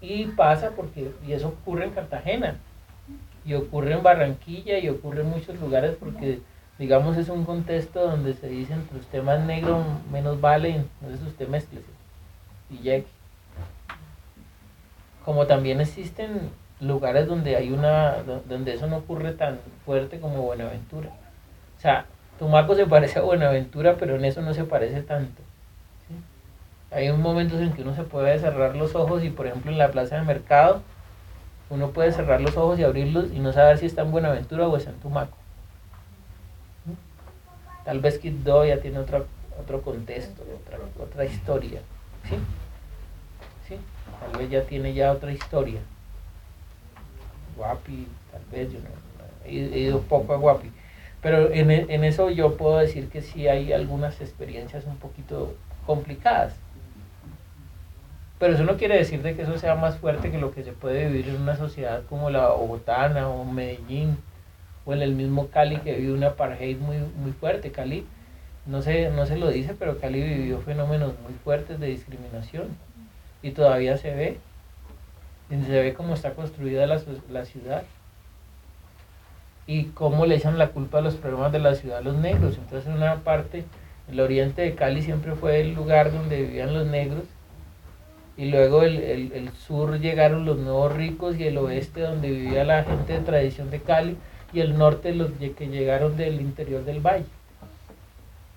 y 0.00 0.26
pasa 0.26 0.70
porque, 0.70 1.12
y 1.26 1.32
eso 1.32 1.48
ocurre 1.48 1.84
en 1.84 1.92
Cartagena, 1.92 2.56
y 3.44 3.54
ocurre 3.54 3.92
en 3.92 4.02
Barranquilla, 4.02 4.78
y 4.78 4.88
ocurre 4.88 5.20
en 5.20 5.30
muchos 5.30 5.60
lugares 5.60 5.96
porque 5.98 6.40
digamos, 6.78 7.16
es 7.16 7.28
un 7.28 7.44
contexto 7.44 8.06
donde 8.06 8.34
se 8.34 8.48
dicen, 8.48 8.80
entre 8.80 8.98
usted 8.98 9.22
más 9.22 9.40
negro, 9.40 9.82
menos 10.12 10.40
vale, 10.40 10.84
entonces 11.00 11.26
usted 11.26 11.48
mezclese 11.48 11.86
y 12.70 12.78
llegue. 12.78 13.06
Como 15.24 15.46
también 15.46 15.80
existen 15.80 16.50
lugares 16.80 17.26
donde 17.26 17.56
hay 17.56 17.70
una, 17.70 18.16
donde 18.48 18.74
eso 18.74 18.86
no 18.86 18.98
ocurre 18.98 19.32
tan 19.32 19.58
fuerte 19.84 20.20
como 20.20 20.42
Buenaventura. 20.42 21.10
O 21.76 21.80
sea, 21.80 22.06
Tumaco 22.38 22.74
se 22.74 22.86
parece 22.86 23.18
a 23.18 23.22
Buenaventura, 23.22 23.96
pero 23.98 24.16
en 24.16 24.24
eso 24.24 24.42
no 24.42 24.52
se 24.54 24.64
parece 24.64 25.02
tanto. 25.02 25.42
Hay 26.90 27.08
un 27.08 27.20
momentos 27.20 27.60
en 27.60 27.72
que 27.72 27.82
uno 27.82 27.94
se 27.94 28.04
puede 28.04 28.38
cerrar 28.38 28.76
los 28.76 28.94
ojos 28.94 29.24
y 29.24 29.30
por 29.30 29.46
ejemplo 29.46 29.72
en 29.72 29.78
la 29.78 29.90
plaza 29.90 30.16
de 30.16 30.22
mercado 30.22 30.82
uno 31.68 31.90
puede 31.90 32.12
cerrar 32.12 32.40
los 32.40 32.56
ojos 32.56 32.78
y 32.78 32.84
abrirlos 32.84 33.26
y 33.34 33.40
no 33.40 33.52
saber 33.52 33.78
si 33.78 33.86
está 33.86 34.02
en 34.02 34.12
Buenaventura 34.12 34.68
o 34.68 34.76
está 34.76 34.90
en 34.90 35.00
Tumaco. 35.00 35.36
Tal 37.84 38.00
vez 38.00 38.18
Quibdó 38.18 38.64
ya 38.64 38.80
tiene 38.80 38.98
otro, 38.98 39.26
otro 39.60 39.82
contexto, 39.82 40.42
otra, 40.64 40.78
otra 41.02 41.24
historia. 41.24 41.80
¿sí? 42.28 42.36
¿Sí? 43.68 43.76
Tal 44.20 44.40
vez 44.40 44.50
ya 44.50 44.62
tiene 44.62 44.94
ya 44.94 45.12
otra 45.12 45.32
historia. 45.32 45.80
Guapi, 47.56 48.06
tal 48.30 48.42
vez, 48.50 48.72
yo 48.72 48.78
no, 48.80 48.88
he, 49.44 49.80
ido 49.80 50.00
poco 50.02 50.34
a 50.34 50.36
Guapi. 50.36 50.70
Pero 51.22 51.50
en, 51.50 51.70
en 51.70 52.04
eso 52.04 52.30
yo 52.30 52.56
puedo 52.56 52.78
decir 52.78 53.08
que 53.08 53.22
sí 53.22 53.48
hay 53.48 53.72
algunas 53.72 54.20
experiencias 54.20 54.84
un 54.84 54.96
poquito 54.96 55.54
complicadas. 55.86 56.54
Pero 58.38 58.54
eso 58.54 58.64
no 58.64 58.76
quiere 58.76 58.96
decir 58.96 59.22
de 59.22 59.34
que 59.34 59.42
eso 59.42 59.58
sea 59.58 59.76
más 59.76 59.96
fuerte 59.96 60.30
que 60.30 60.38
lo 60.38 60.52
que 60.52 60.62
se 60.62 60.72
puede 60.72 61.08
vivir 61.08 61.28
en 61.28 61.40
una 61.40 61.56
sociedad 61.56 62.02
como 62.08 62.28
la 62.28 62.48
Bogotana 62.48 63.28
o 63.28 63.44
Medellín 63.44 64.18
o 64.84 64.92
en 64.92 65.00
el 65.00 65.12
mismo 65.12 65.48
Cali 65.48 65.78
que 65.78 65.94
vive 65.94 66.12
una 66.12 66.28
apartheid 66.28 66.78
muy, 66.78 66.98
muy 66.98 67.32
fuerte. 67.32 67.72
Cali, 67.72 68.06
no 68.66 68.82
se, 68.82 69.10
no 69.10 69.24
se 69.24 69.36
lo 69.36 69.48
dice, 69.48 69.74
pero 69.78 69.98
Cali 69.98 70.22
vivió 70.22 70.60
fenómenos 70.60 71.14
muy 71.22 71.32
fuertes 71.44 71.80
de 71.80 71.86
discriminación 71.86 72.76
y 73.42 73.52
todavía 73.52 73.96
se 73.96 74.14
ve. 74.14 74.38
Se 75.48 75.80
ve 75.80 75.94
cómo 75.94 76.14
está 76.14 76.34
construida 76.34 76.86
la, 76.86 77.00
la 77.30 77.44
ciudad 77.44 77.84
y 79.66 79.84
cómo 79.86 80.26
le 80.26 80.36
echan 80.36 80.58
la 80.58 80.68
culpa 80.68 80.98
a 80.98 81.02
los 81.02 81.14
problemas 81.14 81.52
de 81.52 81.58
la 81.58 81.74
ciudad 81.74 81.98
a 81.98 82.02
los 82.02 82.16
negros. 82.16 82.58
Entonces, 82.58 82.88
en 82.88 82.96
una 82.96 83.16
parte, 83.16 83.64
el 84.10 84.20
oriente 84.20 84.62
de 84.62 84.74
Cali 84.74 85.02
siempre 85.02 85.34
fue 85.34 85.60
el 85.60 85.74
lugar 85.74 86.12
donde 86.12 86.42
vivían 86.42 86.74
los 86.74 86.86
negros 86.86 87.24
y 88.36 88.46
luego 88.46 88.82
el, 88.82 88.98
el, 88.98 89.32
el, 89.32 89.50
sur 89.52 89.98
llegaron 89.98 90.44
los 90.44 90.58
nuevos 90.58 90.92
ricos 90.94 91.36
y 91.38 91.44
el 91.44 91.56
oeste 91.58 92.02
donde 92.02 92.30
vivía 92.30 92.64
la 92.64 92.84
gente 92.84 93.14
de 93.14 93.20
tradición 93.20 93.70
de 93.70 93.80
Cali 93.80 94.16
y 94.52 94.60
el 94.60 94.76
norte 94.76 95.14
los 95.14 95.30
que 95.32 95.68
llegaron 95.68 96.16
del 96.16 96.40
interior 96.40 96.84
del 96.84 97.00
valle. 97.00 97.24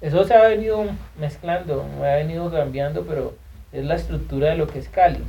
Eso 0.01 0.23
se 0.23 0.33
ha 0.33 0.47
venido 0.47 0.85
mezclando, 1.19 1.85
ha 1.99 2.15
venido 2.15 2.51
cambiando, 2.51 3.03
pero 3.03 3.35
es 3.71 3.85
la 3.85 3.95
estructura 3.95 4.49
de 4.49 4.55
lo 4.55 4.67
que 4.67 4.79
es 4.79 4.89
Cali. 4.89 5.19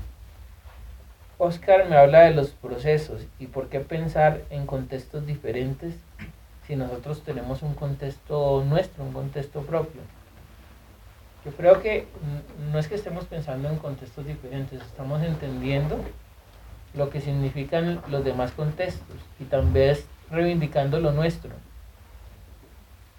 Oscar 1.42 1.88
me 1.88 1.96
habla 1.96 2.20
de 2.20 2.34
los 2.34 2.50
procesos 2.50 3.22
y 3.38 3.46
por 3.46 3.70
qué 3.70 3.80
pensar 3.80 4.42
en 4.50 4.66
contextos 4.66 5.26
diferentes 5.26 5.94
si 6.66 6.76
nosotros 6.76 7.22
tenemos 7.22 7.62
un 7.62 7.72
contexto 7.72 8.62
nuestro, 8.68 9.04
un 9.04 9.14
contexto 9.14 9.62
propio. 9.62 10.02
Yo 11.46 11.52
creo 11.52 11.80
que 11.80 12.06
no 12.70 12.78
es 12.78 12.88
que 12.88 12.94
estemos 12.94 13.24
pensando 13.24 13.70
en 13.70 13.76
contextos 13.76 14.26
diferentes, 14.26 14.82
estamos 14.82 15.22
entendiendo 15.22 15.96
lo 16.92 17.08
que 17.08 17.22
significan 17.22 18.02
los 18.08 18.22
demás 18.22 18.52
contextos 18.52 19.16
y 19.40 19.44
también 19.44 19.96
reivindicando 20.30 21.00
lo 21.00 21.12
nuestro. 21.12 21.52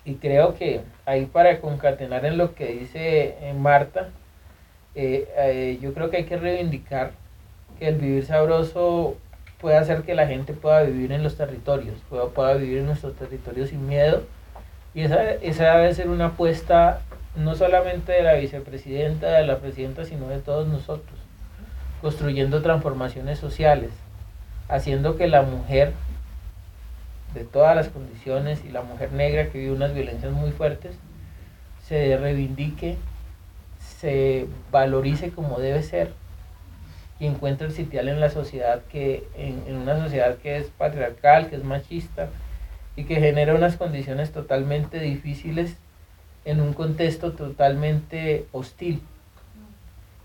Y 0.06 0.16
creo 0.16 0.54
que 0.54 0.82
ahí 1.08 1.26
para 1.26 1.60
concatenar 1.60 2.24
en 2.26 2.38
lo 2.38 2.54
que 2.54 2.68
dice 2.68 3.36
eh, 3.42 3.56
Marta, 3.58 4.10
eh, 4.94 5.28
eh, 5.38 5.80
yo 5.82 5.96
creo 5.96 6.12
que 6.12 6.18
hay 6.18 6.26
que 6.26 6.38
reivindicar 6.38 7.14
que 7.82 7.88
el 7.88 7.96
vivir 7.96 8.24
sabroso 8.24 9.18
puede 9.60 9.76
hacer 9.76 10.04
que 10.04 10.14
la 10.14 10.28
gente 10.28 10.54
pueda 10.54 10.84
vivir 10.84 11.12
en 11.12 11.24
los 11.24 11.36
territorios, 11.36 11.96
pueda, 12.12 12.28
pueda 12.28 12.54
vivir 12.54 12.78
en 12.78 12.86
nuestros 12.86 13.16
territorios 13.16 13.70
sin 13.72 13.88
miedo. 13.88 14.22
Y 14.94 15.02
esa, 15.02 15.32
esa 15.32 15.78
debe 15.78 15.92
ser 15.96 16.08
una 16.08 16.28
apuesta 16.28 17.02
no 17.36 17.56
solamente 17.56 18.12
de 18.12 18.22
la 18.22 18.36
vicepresidenta, 18.36 19.32
de 19.32 19.48
la 19.48 19.58
presidenta, 19.58 20.06
sino 20.06 20.28
de 20.28 20.38
todos 20.38 20.68
nosotros, 20.68 21.18
construyendo 22.02 22.62
transformaciones 22.62 23.40
sociales, 23.40 23.90
haciendo 24.70 25.18
que 25.18 25.28
la 25.28 25.42
mujer 25.42 25.94
de 27.34 27.46
todas 27.46 27.76
las 27.76 27.90
condiciones 27.90 28.64
y 28.64 28.70
la 28.70 28.84
mujer 28.84 29.12
negra 29.12 29.50
que 29.50 29.58
vive 29.58 29.72
unas 29.72 29.96
violencias 29.96 30.32
muy 30.32 30.52
fuertes 30.52 30.96
se 31.88 32.16
reivindique, 32.16 32.98
se 33.80 34.46
valorice 34.70 35.32
como 35.32 35.58
debe 35.58 35.82
ser 35.82 36.21
y 37.22 37.28
encuentre 37.28 37.68
el 37.68 37.74
sitial 37.74 38.10
en 38.10 38.20
la 38.20 38.32
sociedad 38.32 38.82
que, 38.92 39.24
en, 39.38 39.62
en 39.68 39.78
una 39.78 40.04
sociedad 40.04 40.38
que 40.38 40.58
es 40.58 40.66
patriarcal, 40.70 41.50
que 41.50 41.56
es 41.56 41.64
machista 41.64 42.30
y 42.96 43.04
que 43.04 43.16
genera 43.18 43.54
unas 43.54 43.78
condiciones 43.78 44.32
totalmente 44.32 45.00
difíciles 45.00 45.78
en 46.46 46.60
un 46.60 46.74
contexto 46.74 47.34
totalmente 47.34 48.48
hostil. 48.52 49.02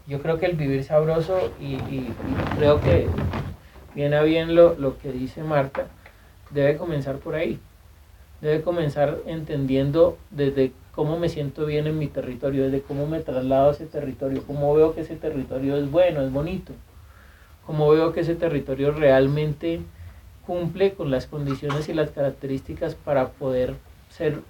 Yo 0.06 0.23
creo 0.23 0.39
que 0.39 0.47
el 0.47 0.56
vivir 0.56 0.85
sabroso 0.85 1.52
y, 1.60 1.74
y- 1.74 2.14
creo 2.56 2.81
que 2.81 3.06
viene 3.94 4.23
bien 4.24 4.55
lo, 4.55 4.74
lo 4.78 4.98
que 4.98 5.12
dice 5.12 5.43
Marta, 5.43 5.85
debe 6.51 6.78
comenzar 6.78 7.16
por 7.16 7.35
ahí. 7.35 7.59
Debe 8.40 8.62
comenzar 8.62 9.18
entendiendo 9.27 10.16
desde 10.31 10.73
cómo 10.97 11.18
me 11.18 11.28
siento 11.28 11.66
bien 11.66 11.86
en 11.86 11.98
mi 11.98 12.06
territorio, 12.09 12.64
desde 12.64 12.81
cómo 12.81 13.06
me 13.06 13.20
traslado 13.20 13.68
a 13.68 13.73
ese 13.73 13.85
territorio, 13.86 14.43
cómo 14.47 14.74
veo 14.74 14.94
que 14.94 15.02
ese 15.02 15.14
territorio 15.14 15.77
es 15.77 15.90
bueno, 15.90 16.23
es 16.23 16.32
bonito, 16.32 16.73
cómo 17.66 17.90
veo 17.90 18.12
que 18.14 18.20
ese 18.20 18.35
territorio 18.35 18.93
realmente 18.93 19.81
cumple 20.47 20.94
con 20.94 21.10
las 21.10 21.27
condiciones 21.27 21.89
y 21.90 21.93
las 21.94 22.10
características 22.10 22.94
para 22.94 23.28
poder 23.28 23.74
ser 24.09 24.40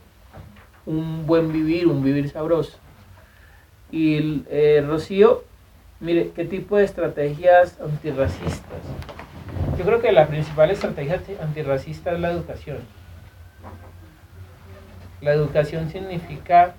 un 0.87 1.27
buen 1.27 1.53
vivir, 1.53 1.89
un 1.89 2.05
vivir 2.05 2.31
sabroso. 2.31 2.79
Y 3.91 4.45
eh, 4.49 4.85
Rocío, 4.87 5.43
mire, 6.01 6.31
¿qué 6.35 6.45
tipo 6.45 6.77
de 6.77 6.85
estrategias 6.85 7.81
antirracistas? 7.81 8.83
Yo 9.79 9.85
creo 9.85 10.01
que 10.01 10.13
la 10.13 10.29
principal 10.29 10.71
estrategia 10.71 11.15
anti- 11.15 11.37
antirracista 11.41 12.13
es 12.13 12.21
la 12.21 12.31
educación. 12.31 12.79
La 15.21 15.33
educación 15.33 15.91
significa 15.91 16.75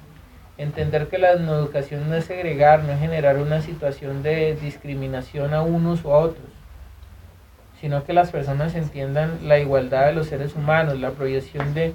entender 0.57 1.07
que 1.07 1.17
la 1.17 1.35
no 1.35 1.55
educación 1.55 2.09
no 2.09 2.15
es 2.15 2.25
segregar, 2.25 2.83
no 2.83 2.91
es 2.93 2.99
generar 2.99 3.37
una 3.37 3.61
situación 3.61 4.23
de 4.23 4.55
discriminación 4.55 5.53
a 5.53 5.61
unos 5.61 6.03
o 6.05 6.13
a 6.13 6.19
otros, 6.19 6.45
sino 7.79 8.03
que 8.03 8.13
las 8.13 8.31
personas 8.31 8.75
entiendan 8.75 9.47
la 9.47 9.59
igualdad 9.59 10.07
de 10.07 10.13
los 10.13 10.27
seres 10.27 10.55
humanos, 10.55 10.99
la 10.99 11.11
proyección 11.11 11.73
de 11.73 11.93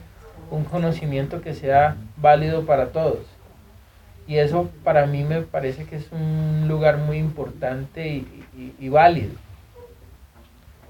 un 0.51 0.65
conocimiento 0.65 1.41
que 1.41 1.55
sea 1.55 1.97
válido 2.17 2.65
para 2.67 2.89
todos. 2.89 3.21
Y 4.29 4.37
eso 4.39 4.71
para 4.85 5.07
mí 5.07 5.25
me 5.25 5.43
parece 5.43 5.85
que 5.85 5.97
es 5.97 6.07
un 6.13 6.67
lugar 6.69 6.99
muy 6.99 7.19
importante 7.19 8.07
y, 8.09 8.45
y- 8.57 8.75
y 8.79 8.89
válido. 8.89 9.33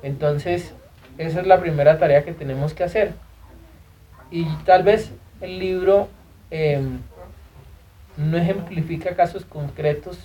Entonces, 0.03 0.75
esa 1.17 1.41
es 1.41 1.47
la 1.47 1.61
primera 1.61 1.99
tarea 1.99 2.25
que 2.25 2.33
tenemos 2.33 2.75
que 2.75 2.85
hacer. 2.85 3.13
Y 4.31 4.45
tal 4.67 4.83
vez 4.83 5.13
el 5.43 5.59
libro 5.59 6.09
em, 6.51 7.01
no 8.17 8.39
ejemplifica 8.39 9.17
casos 9.17 9.45
concretos 9.45 10.19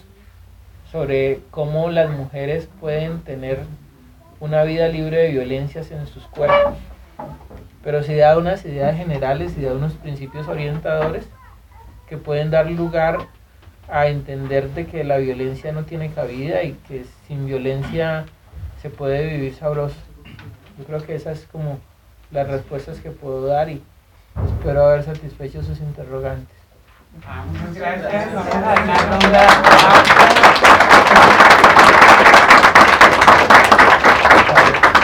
sobre 0.91 1.39
cómo 1.52 1.89
las 1.89 2.10
mujeres 2.10 2.69
pueden 2.80 3.19
tener 3.22 3.60
una 4.39 4.64
vida 4.64 4.88
libre 4.88 5.18
de 5.18 5.31
violencias 5.31 5.89
en 5.91 6.06
sus 6.06 6.23
cuerpos, 6.27 6.77
pero 7.84 8.03
sí 8.03 8.15
da 8.15 8.38
unas 8.38 8.64
ideas 8.65 8.95
generales 8.95 9.57
y 9.57 9.64
da 9.64 9.73
unos 9.73 9.94
principios 9.94 10.48
orientadores 10.48 11.26
que 12.07 12.18
pueden 12.18 12.52
dar 12.52 12.69
lugar 12.69 13.18
a 13.89 14.07
entender 14.07 14.69
de 14.69 14.85
que 14.85 15.03
la 15.03 15.18
violencia 15.18 15.72
no 15.72 15.84
tiene 15.84 16.11
cabida 16.11 16.61
y 16.64 16.73
que 16.88 17.06
sin 17.27 17.48
violencia 17.48 18.26
se 18.81 18.89
puede 18.89 19.26
vivir 19.26 19.56
sabroso. 19.56 19.95
Yo 20.77 20.85
creo 20.85 21.03
que 21.03 21.15
esas 21.15 21.39
es 21.39 21.45
como 21.48 21.80
las 22.31 22.48
respuestas 22.48 22.99
que 22.99 23.10
puedo 23.10 23.48
dar 23.48 23.69
y 23.69 23.81
espero 24.45 24.84
haber 24.85 25.03
satisfecho 25.03 25.64
sus 25.64 25.80
interrogantes. 25.80 26.55
Ah, 27.27 27.43
muchas 27.49 27.76
gracias. 27.76 28.34
Vamos 28.34 28.55
a 28.55 28.59
dar 28.61 28.84
una 28.84 28.97
ronda. 28.97 29.47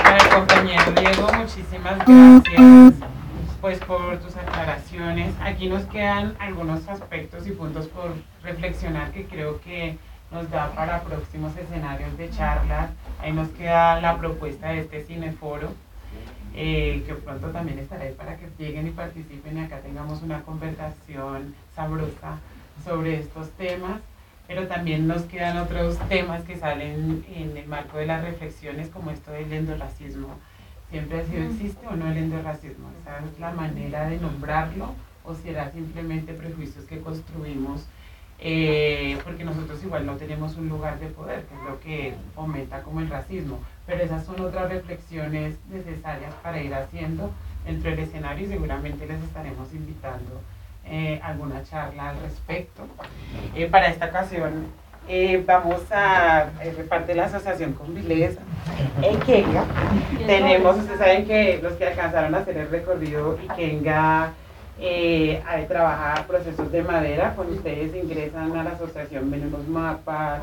Para 0.03 0.17
el 0.17 0.29
compañero 0.29 0.91
Diego, 0.91 1.33
muchísimas 1.33 1.97
gracias 2.05 2.93
pues 3.63 3.79
por 3.79 4.17
tus 4.17 4.35
aclaraciones. 4.35 5.33
Aquí 5.41 5.69
nos 5.69 5.85
quedan 5.85 6.35
algunos 6.37 6.85
aspectos 6.89 7.47
y 7.47 7.51
puntos 7.51 7.87
por 7.87 8.11
reflexionar 8.43 9.11
que 9.11 9.25
creo 9.25 9.61
que 9.61 9.97
nos 10.31 10.51
da 10.51 10.71
para 10.75 10.99
próximos 11.03 11.55
escenarios 11.55 12.17
de 12.17 12.29
charlas. 12.29 12.89
Ahí 13.21 13.31
nos 13.31 13.47
queda 13.51 14.01
la 14.01 14.17
propuesta 14.17 14.67
de 14.67 14.79
este 14.79 15.05
cineforo, 15.05 15.69
eh, 16.55 17.03
que 17.05 17.13
pronto 17.15 17.47
también 17.49 17.79
estaré 17.79 18.11
para 18.11 18.37
que 18.37 18.47
lleguen 18.57 18.87
y 18.87 18.91
participen 18.91 19.57
y 19.57 19.61
acá 19.61 19.79
tengamos 19.79 20.21
una 20.21 20.43
conversación 20.43 21.55
sabrosa 21.75 22.39
sobre 22.83 23.19
estos 23.19 23.49
temas. 23.51 24.01
Pero 24.47 24.67
también 24.67 25.07
nos 25.07 25.23
quedan 25.23 25.57
otros 25.57 25.97
temas 26.09 26.43
que 26.43 26.57
salen 26.57 27.23
en 27.33 27.55
el 27.55 27.65
marco 27.65 27.97
de 27.97 28.05
las 28.05 28.23
reflexiones, 28.23 28.89
como 28.89 29.11
esto 29.11 29.31
del 29.31 29.51
endorracismo. 29.51 30.35
¿Siempre 30.91 31.21
ha 31.21 31.25
sido, 31.25 31.43
existe 31.43 31.87
o 31.87 31.95
no 31.95 32.11
el 32.11 32.17
endorracismo? 32.17 32.89
¿Esa 33.01 33.19
es 33.25 33.39
la 33.39 33.51
manera 33.51 34.09
de 34.09 34.17
nombrarlo 34.17 34.93
o 35.23 35.33
será 35.33 35.71
simplemente 35.71 36.33
prejuicios 36.33 36.85
que 36.85 36.99
construimos? 36.99 37.87
Eh, 38.39 39.17
porque 39.23 39.43
nosotros 39.43 39.83
igual 39.83 40.05
no 40.05 40.15
tenemos 40.17 40.57
un 40.57 40.69
lugar 40.69 40.99
de 40.99 41.07
poder, 41.07 41.43
que 41.43 41.55
es 41.55 41.61
lo 41.61 41.79
que 41.79 42.13
fomenta 42.35 42.81
como 42.81 42.99
el 42.99 43.09
racismo. 43.09 43.59
Pero 43.85 44.03
esas 44.03 44.25
son 44.25 44.39
otras 44.41 44.69
reflexiones 44.69 45.55
necesarias 45.69 46.33
para 46.41 46.61
ir 46.61 46.73
haciendo 46.73 47.31
dentro 47.65 47.91
del 47.91 47.99
escenario 47.99 48.45
y 48.45 48.49
seguramente 48.49 49.05
les 49.05 49.21
estaremos 49.23 49.73
invitando 49.73 50.41
eh, 50.85 51.19
alguna 51.23 51.63
charla 51.63 52.09
al 52.09 52.19
respecto. 52.21 52.83
Eh, 53.55 53.67
para 53.67 53.87
esta 53.87 54.07
ocasión 54.07 54.67
eh, 55.07 55.43
vamos 55.45 55.81
a, 55.91 56.49
eh, 56.61 56.71
de 56.71 56.83
parte 56.85 57.07
de 57.07 57.15
la 57.15 57.25
Asociación 57.25 57.73
Convilesa, 57.73 58.39
en 59.01 59.19
Kenia, 59.19 59.65
tenemos, 60.25 60.77
ustedes 60.77 60.97
saben 60.97 61.25
que 61.25 61.59
los 61.61 61.73
que 61.73 61.87
alcanzaron 61.87 62.33
a 62.33 62.37
hacer 62.37 62.57
el 62.57 62.69
recorrido 62.69 63.37
y 63.43 63.47
Kenga 63.49 64.31
eh, 64.79 65.41
a 65.47 65.57
trabajar 65.67 66.25
procesos 66.25 66.71
de 66.71 66.81
madera, 66.81 67.33
cuando 67.35 67.53
ustedes 67.53 67.95
ingresan 67.95 68.57
a 68.57 68.63
la 68.63 68.71
asociación 68.71 69.29
ven 69.29 69.47
unos 69.47 69.67
mapas, 69.67 70.41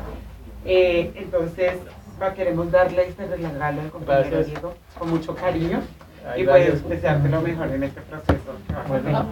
eh, 0.65 1.11
entonces 1.15 1.73
va, 2.21 2.33
queremos 2.33 2.71
darle 2.71 3.07
este 3.07 3.25
regalo 3.25 3.81
al 3.81 3.89
compañero 3.89 4.29
Gracias. 4.29 4.47
Diego 4.47 4.73
con 4.97 5.09
mucho 5.09 5.35
cariño 5.35 5.81
Ay, 6.27 6.43
y 6.43 6.45
pues 6.45 6.87
desearte 6.87 7.29
lo 7.29 7.41
mejor 7.41 7.67
en 7.69 7.83
este 7.83 8.01
proceso. 8.01 8.53
Bueno. 8.87 9.27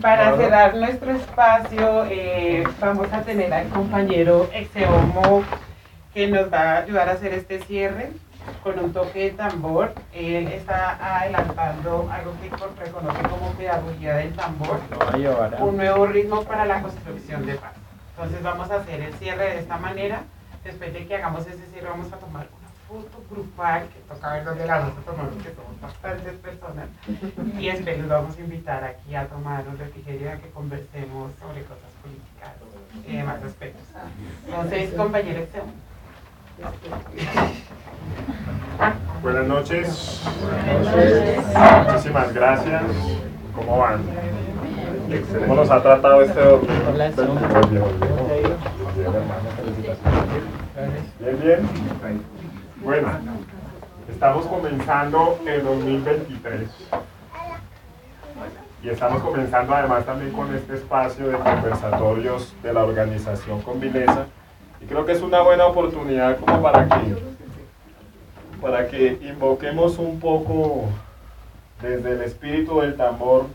Para 0.00 0.22
Claro. 0.22 0.36
cerrar 0.38 0.74
nuestro 0.76 1.12
espacio, 1.12 2.04
eh, 2.10 2.64
vamos 2.80 3.12
a 3.12 3.22
tener 3.22 3.52
al 3.52 3.68
compañero 3.68 4.48
Exeomo 4.52 5.42
que 6.14 6.28
nos 6.28 6.52
va 6.52 6.58
a 6.72 6.78
ayudar 6.78 7.08
a 7.08 7.12
hacer 7.12 7.32
este 7.34 7.60
cierre 7.60 8.10
con 8.62 8.78
un 8.78 8.92
toque 8.92 9.24
de 9.24 9.30
tambor. 9.30 9.92
Él 10.12 10.48
está 10.48 11.18
adelantando 11.20 12.08
algo 12.10 12.32
que 12.40 12.48
reconoce 12.84 13.22
como 13.22 13.52
pedagogía 13.52 14.16
del 14.16 14.32
tambor, 14.34 14.80
un 15.60 15.76
nuevo 15.76 16.06
ritmo 16.06 16.42
para 16.44 16.64
la 16.64 16.80
construcción 16.82 17.44
de 17.46 17.54
paz. 17.54 17.72
Entonces 18.16 18.42
vamos 18.42 18.70
a 18.70 18.76
hacer 18.76 19.00
el 19.00 19.14
cierre 19.14 19.50
de 19.50 19.58
esta 19.60 19.76
manera. 19.76 20.22
Después 20.64 20.92
de 20.92 21.06
que 21.06 21.14
hagamos 21.14 21.46
ese 21.46 21.64
cierre 21.72 21.88
vamos 21.88 22.12
a 22.12 22.16
tomar 22.16 22.46
foto 22.88 23.22
grupal, 23.30 23.86
que 23.88 24.00
toca 24.08 24.32
ver 24.32 24.44
dónde 24.44 24.64
la 24.64 24.78
vamos 24.78 24.94
a 24.98 25.10
tomar 25.10 25.28
porque 25.28 25.52
somos 25.54 25.80
bastantes 25.80 26.34
personas. 26.36 26.88
Y 27.58 27.66
después 27.68 27.98
los 27.98 28.08
vamos 28.08 28.36
a 28.36 28.40
invitar 28.40 28.82
aquí 28.82 29.14
a 29.14 29.26
tomar 29.26 29.68
un 29.68 29.78
refrigerio 29.78 30.32
a 30.32 30.36
que 30.36 30.48
conversemos 30.50 31.32
sobre 31.38 31.62
cosas 31.62 31.92
políticas 32.02 32.54
y 33.06 33.16
demás 33.16 33.42
aspectos. 33.44 33.86
Entonces, 34.46 34.94
compañero 34.94 35.40
Exeomo. 35.40 35.72
Buenas 39.22 39.46
noches. 39.46 40.22
Muchísimas 41.86 42.32
gracias. 42.32 42.82
¿Cómo 43.54 43.78
van? 43.78 44.02
¿Cómo 45.40 45.54
nos 45.54 45.70
ha 45.70 45.82
tratado 45.82 46.22
este 46.22 46.40
doctor? 46.40 46.76
Hola, 46.88 47.12
Sam. 47.12 47.38
Bien, 51.20 51.40
bien, 51.42 52.37
Bueno, 52.82 53.08
estamos 54.08 54.46
comenzando 54.46 55.38
el 55.44 55.64
2023. 55.64 56.68
Y 58.82 58.88
estamos 58.88 59.20
comenzando 59.20 59.74
además 59.74 60.06
también 60.06 60.30
con 60.30 60.54
este 60.54 60.74
espacio 60.74 61.28
de 61.28 61.36
conversatorios 61.38 62.54
de 62.62 62.72
la 62.72 62.84
organización 62.84 63.60
Convilesa. 63.62 64.26
Y 64.80 64.86
creo 64.86 65.04
que 65.04 65.12
es 65.12 65.22
una 65.22 65.40
buena 65.40 65.66
oportunidad 65.66 66.38
como 66.38 66.62
para 66.62 66.88
que, 66.88 67.16
para 68.62 68.86
que 68.86 69.18
invoquemos 69.22 69.98
un 69.98 70.20
poco 70.20 70.84
desde 71.82 72.12
el 72.12 72.22
espíritu 72.22 72.80
del 72.80 72.96
tambor 72.96 73.46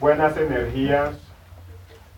buenas 0.00 0.36
energías 0.36 1.10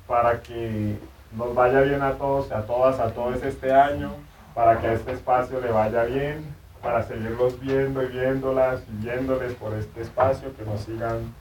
para 0.06 0.40
que 0.40 0.96
nos 1.36 1.54
vaya 1.54 1.82
bien 1.82 2.00
a 2.00 2.12
todos, 2.12 2.50
a 2.50 2.62
todas, 2.62 2.98
a 2.98 3.10
todos 3.10 3.42
este 3.42 3.72
año, 3.72 4.12
para 4.54 4.80
que 4.80 4.86
a 4.86 4.92
este 4.92 5.12
espacio 5.12 5.60
le 5.60 5.70
vaya 5.70 6.04
bien, 6.04 6.44
para 6.82 7.02
seguirlos 7.02 7.58
viendo 7.60 8.02
y 8.02 8.08
viéndolas 8.08 8.82
y 8.88 9.04
viéndoles 9.04 9.54
por 9.54 9.74
este 9.74 10.02
espacio, 10.02 10.54
que 10.56 10.64
nos 10.64 10.80
sigan 10.82 11.34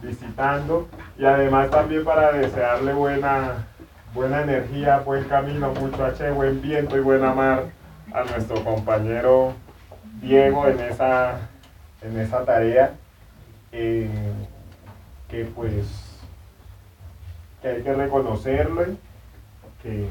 visitando. 0.00 0.88
Y 1.18 1.24
además 1.24 1.70
también 1.70 2.04
para 2.04 2.32
desearle 2.32 2.92
buena, 2.92 3.66
buena 4.14 4.42
energía, 4.42 4.98
buen 4.98 5.24
camino, 5.24 5.72
mucho 5.74 6.04
H, 6.04 6.30
buen 6.30 6.62
viento 6.62 6.96
y 6.96 7.00
buena 7.00 7.34
mar 7.34 7.64
a 8.12 8.24
nuestro 8.24 8.62
compañero 8.62 9.54
Diego 10.20 10.68
en 10.68 10.80
esa, 10.80 11.38
en 12.00 12.18
esa 12.20 12.44
tarea 12.44 12.94
eh, 13.72 14.08
que 15.28 15.44
pues 15.44 15.86
que 17.60 17.68
hay 17.68 17.82
que 17.82 17.94
reconocerlo, 17.94 18.84
que, 19.82 20.06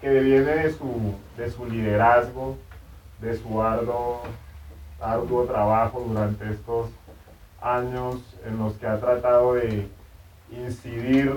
que 0.00 0.20
viene 0.20 0.54
de 0.54 0.72
su, 0.72 1.14
de 1.36 1.50
su 1.50 1.66
liderazgo, 1.66 2.56
de 3.20 3.36
su 3.36 3.62
arduo, 3.62 4.22
arduo 5.00 5.44
trabajo 5.44 6.04
durante 6.06 6.50
estos 6.50 6.90
años 7.60 8.20
en 8.44 8.58
los 8.58 8.74
que 8.74 8.86
ha 8.86 9.00
tratado 9.00 9.54
de 9.54 9.88
incidir 10.50 11.34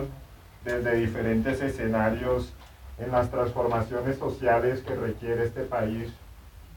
desde 0.63 0.95
diferentes 0.95 1.61
escenarios 1.61 2.53
en 2.99 3.11
las 3.11 3.29
transformaciones 3.29 4.17
sociales 4.17 4.81
que 4.81 4.95
requiere 4.95 5.45
este 5.45 5.63
país 5.63 6.11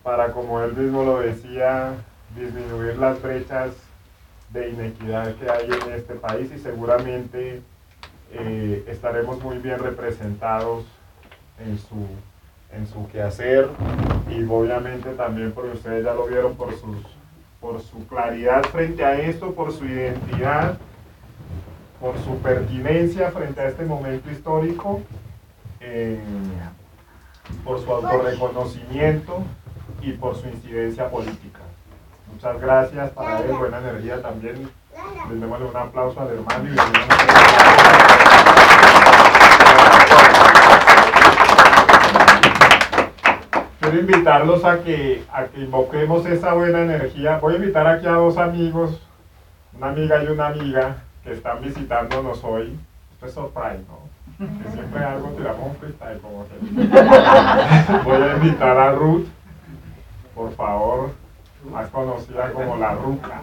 para, 0.03 0.33
como 0.33 0.61
él 0.61 0.75
mismo 0.75 1.05
lo 1.05 1.21
decía, 1.21 1.95
disminuir 2.35 2.97
las 2.99 3.21
brechas 3.21 3.73
de 4.51 4.71
inequidad 4.71 5.35
que 5.37 5.51
hay 5.51 5.67
en 5.67 5.93
este 5.95 6.15
país 6.15 6.51
y 6.55 6.59
seguramente 6.59 7.63
eh, 8.33 8.85
estaremos 8.87 9.43
muy 9.43 9.59
bien 9.59 9.79
representados 9.79 10.85
en 11.59 11.79
su, 11.79 12.07
en 12.73 12.87
su 12.87 13.09
quehacer 13.09 13.69
y 14.29 14.45
obviamente 14.45 15.11
también 15.11 15.53
porque 15.53 15.73
ustedes 15.73 16.05
ya 16.05 16.15
lo 16.15 16.27
vieron 16.27 16.55
por 16.55 16.73
sus 16.79 16.99
por 17.61 17.81
su 17.83 18.07
claridad 18.07 18.65
frente 18.65 19.05
a 19.05 19.21
esto, 19.21 19.55
por 19.55 19.71
su 19.73 19.85
identidad, 19.85 20.79
por 22.01 22.17
su 22.19 22.39
pertinencia 22.39 23.31
frente 23.31 23.61
a 23.61 23.69
este 23.69 23.85
momento 23.85 24.31
histórico, 24.31 25.03
eh, 25.81 26.19
por 27.63 27.79
su 27.81 27.93
autorreconocimiento 27.93 29.43
y 30.01 30.13
por 30.13 30.37
su 30.37 30.49
incidencia 30.49 31.11
política. 31.11 31.61
Muchas 32.33 32.59
gracias 32.61 33.11
para 33.11 33.45
él, 33.45 33.53
buena 33.53 33.79
energía 33.79 34.23
también. 34.23 34.71
Les 35.29 35.41
démosle 35.41 35.67
un 35.67 35.77
aplauso 35.77 36.21
al 36.21 36.29
hermano 36.29 36.65
y 36.65 36.77
quiero 43.91 44.01
invitarlos 44.01 44.65
a 44.65 44.81
que, 44.81 45.25
a 45.33 45.45
que 45.45 45.61
invoquemos 45.61 46.25
esa 46.27 46.55
buena 46.55 46.83
energía. 46.83 47.39
Voy 47.39 47.55
a 47.55 47.57
invitar 47.57 47.87
aquí 47.87 48.07
a 48.07 48.13
dos 48.13 48.39
amigos, 48.39 49.01
una 49.77 49.89
amiga 49.89 50.23
y 50.23 50.29
una 50.29 50.47
amiga, 50.49 50.97
que 51.25 51.33
están 51.33 51.61
visitándonos 51.61 52.43
hoy. 52.45 52.79
Esto 53.13 53.27
es 53.27 53.35
surprise, 53.35 53.85
¿no? 53.89 54.11
Que 54.39 54.71
siempre 54.73 55.05
algo 55.05 55.29
tiramos 55.37 55.67
un 55.67 55.77
freestyle, 55.77 56.21
como 56.21 56.47
que. 56.47 56.55
Voy 58.05 58.23
a 58.23 58.37
invitar 58.37 58.79
a 58.79 58.93
Ruth, 58.93 59.27
por 60.35 60.55
favor, 60.55 61.11
más 61.71 61.89
conocida 61.91 62.51
como 62.53 62.77
la 62.77 62.95
Ruca. 62.95 63.43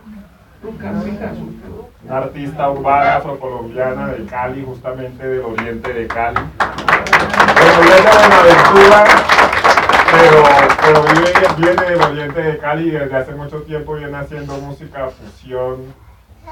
Una 2.03 2.17
artista 2.17 2.71
urbana 2.71 3.17
afrocolombiana 3.17 4.07
de 4.07 4.25
Cali, 4.25 4.63
justamente 4.65 5.27
del 5.27 5.45
oriente 5.45 5.93
de 5.93 6.07
Cali. 6.07 6.41
Bueno, 7.57 7.77
Buenaventura, 8.19 9.05
pero, 10.17 10.43
pero 10.81 11.03
vive, 11.03 11.33
viene 11.57 11.91
del 11.91 12.01
oriente 12.01 12.41
de 12.41 12.57
Cali 12.57 12.87
y 12.87 12.91
desde 12.91 13.15
hace 13.15 13.31
mucho 13.33 13.61
tiempo 13.63 13.95
viene 13.95 14.17
haciendo 14.17 14.57
música 14.57 15.09
fusión 15.09 15.93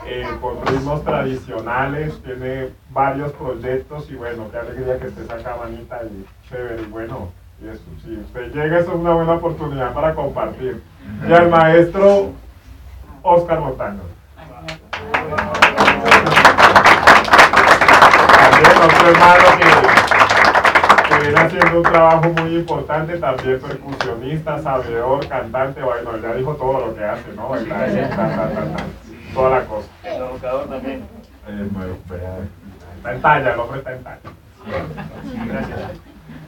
eh, 0.05 0.27
con 0.41 0.63
ritmos 0.65 1.03
tradicionales, 1.03 2.21
tiene 2.23 2.69
varios 2.89 3.31
proyectos 3.33 4.09
y 4.11 4.15
bueno, 4.15 4.49
qué 4.51 4.57
alegría 4.57 4.99
que 4.99 5.07
estés 5.07 5.29
acá, 5.29 5.55
manita, 5.57 6.01
y 6.03 6.25
chévere, 6.49 6.81
y 6.81 6.85
bueno, 6.85 7.31
eso, 7.61 7.81
si 8.03 8.17
usted 8.17 8.51
llega, 8.53 8.79
es 8.79 8.87
una 8.87 9.13
buena 9.13 9.33
oportunidad 9.33 9.93
para 9.93 10.13
compartir. 10.13 10.83
Y 11.27 11.33
al 11.33 11.49
maestro 11.49 12.31
Oscar 13.23 13.59
Montaño. 13.61 14.01
También 18.37 18.77
otro 18.83 19.09
hermano 19.09 19.45
que 19.57 20.04
viene 21.25 21.41
haciendo 21.41 21.77
un 21.77 21.83
trabajo 21.83 22.29
muy 22.29 22.55
importante, 22.55 23.17
también 23.17 23.59
percusionista, 23.59 24.61
sabedor, 24.61 25.27
cantante, 25.27 25.81
bueno, 25.81 26.17
ya 26.17 26.33
dijo 26.35 26.55
todo 26.55 26.87
lo 26.87 26.95
que 26.95 27.03
hace, 27.03 27.33
¿no? 27.33 27.49
Bailar, 27.49 28.89
toda 29.33 29.49
la 29.49 29.65
cosa. 29.65 29.87
El 30.03 30.21
educador 30.21 30.69
también. 30.69 31.03
Eh, 31.47 31.67
bueno, 31.71 31.93
está 32.97 33.13
en 33.13 33.21
talla, 33.21 33.53
el 33.53 33.59
hombre 33.59 33.79
está 33.79 33.93
en 33.93 34.03
talla. 34.03 34.19
Gracias. 35.47 35.79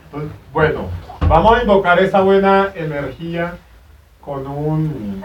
Entonces, 0.04 0.30
bueno, 0.52 0.88
vamos 1.28 1.58
a 1.58 1.62
invocar 1.62 1.98
esa 1.98 2.20
buena 2.20 2.68
energía 2.74 3.54
con 4.20 4.46
un... 4.46 5.22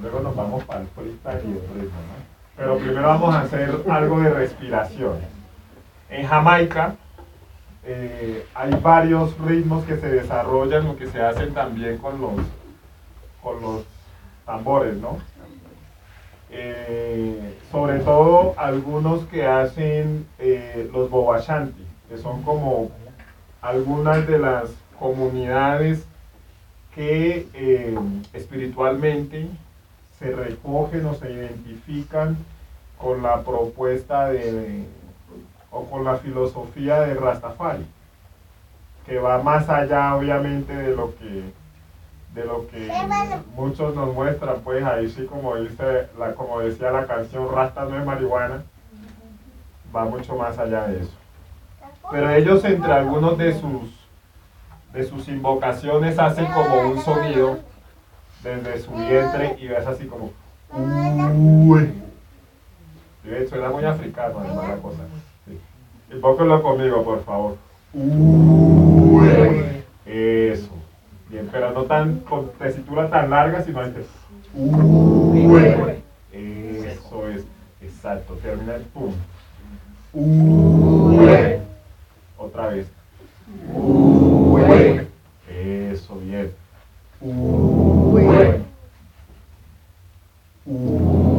Luego 0.00 0.20
nos 0.20 0.34
vamos 0.34 0.64
para 0.64 0.80
el 0.80 0.86
freestyle 0.88 1.42
y 1.44 1.52
el 1.52 1.80
ritmo, 1.80 2.00
¿no? 2.00 2.22
Pero 2.56 2.76
primero 2.78 3.08
vamos 3.08 3.34
a 3.34 3.40
hacer 3.42 3.82
algo 3.90 4.20
de 4.20 4.30
respiración. 4.30 5.18
En 6.08 6.26
Jamaica 6.26 6.94
eh, 7.84 8.46
hay 8.54 8.70
varios 8.80 9.36
ritmos 9.38 9.84
que 9.84 9.96
se 9.96 10.08
desarrollan 10.08 10.86
o 10.86 10.96
que 10.96 11.08
se 11.08 11.20
hacen 11.20 11.52
también 11.52 11.98
con 11.98 12.20
los, 12.20 12.34
con 13.42 13.60
los 13.60 13.84
tambores, 14.46 14.96
¿no? 14.96 15.18
Eh, 16.50 17.58
sobre 17.72 17.98
todo 18.00 18.54
algunos 18.56 19.24
que 19.24 19.46
hacen 19.46 20.26
eh, 20.38 20.88
los 20.92 21.10
bobashanti, 21.10 21.84
que 22.08 22.18
son 22.18 22.42
como 22.42 22.90
algunas 23.60 24.26
de 24.28 24.38
las 24.38 24.70
comunidades 24.98 26.04
que 26.94 27.48
espiritualmente 28.34 29.48
se 30.18 30.30
recogen 30.30 31.06
o 31.06 31.14
se 31.14 31.32
identifican 31.32 32.36
con 32.98 33.22
la 33.22 33.42
propuesta 33.42 34.28
de, 34.28 34.84
o 35.72 35.86
con 35.86 36.04
la 36.04 36.16
filosofía 36.16 37.00
de 37.00 37.14
Rastafari, 37.14 37.86
que 39.06 39.18
va 39.18 39.42
más 39.42 39.68
allá 39.68 40.14
obviamente 40.14 40.72
de 40.74 40.94
lo 40.94 41.16
que 41.16 41.52
de 42.34 42.44
lo 42.46 42.66
que 42.68 42.90
muchos 43.54 43.94
nos 43.94 44.14
muestran, 44.14 44.60
pues 44.64 44.82
ahí 44.84 45.10
sí 45.10 45.26
como 45.26 45.56
dice 45.56 46.08
la, 46.18 46.32
como 46.34 46.60
decía 46.60 46.90
la 46.90 47.06
canción 47.06 47.50
Rasta 47.52 47.84
no 47.84 47.98
es 47.98 48.06
marihuana, 48.06 48.62
va 49.94 50.04
mucho 50.04 50.34
más 50.36 50.58
allá 50.58 50.86
de 50.86 51.00
eso. 51.00 51.12
Pero 52.10 52.30
ellos 52.30 52.64
entre 52.64 52.92
algunos 52.92 53.36
de 53.36 53.52
sus 53.52 53.90
de 54.92 55.04
sus 55.04 55.26
invocaciones 55.28 56.18
hacen 56.18 56.46
como 56.46 56.80
un 56.82 57.00
sonido 57.00 57.58
desde 58.42 58.80
su 58.80 58.92
vientre 58.92 59.56
y 59.58 59.66
es 59.66 59.86
así 59.86 60.06
como 60.06 60.30
uy. 60.74 61.98
Suena 63.48 63.70
muy 63.70 63.84
africano 63.84 64.40
además 64.40 64.68
la 64.68 64.76
cosa. 64.76 65.02
Invóquenlo 66.12 66.62
conmigo, 66.62 67.02
por 67.02 67.24
favor. 67.24 67.56
Uy. 67.94 69.28
Eso. 70.04 70.68
Bien, 71.28 71.48
pero 71.50 71.72
no 71.72 71.84
tan 71.84 72.20
con 72.20 72.50
tesitura 72.58 73.08
tan 73.08 73.30
larga, 73.30 73.62
sino 73.62 73.80
antes. 73.80 74.06
Uy. 74.54 75.56
Eso 76.32 77.28
es. 77.28 77.44
Exacto. 77.80 78.34
Termina 78.42 78.74
el 78.74 78.82
pum. 78.82 79.14
Uy. 80.12 81.56
Otra 82.36 82.68
vez. 82.68 82.86
Uy. 83.74 85.06
Eso, 85.48 86.16
bien. 86.16 86.52
Uy. 87.20 88.26
Uy. 90.66 91.31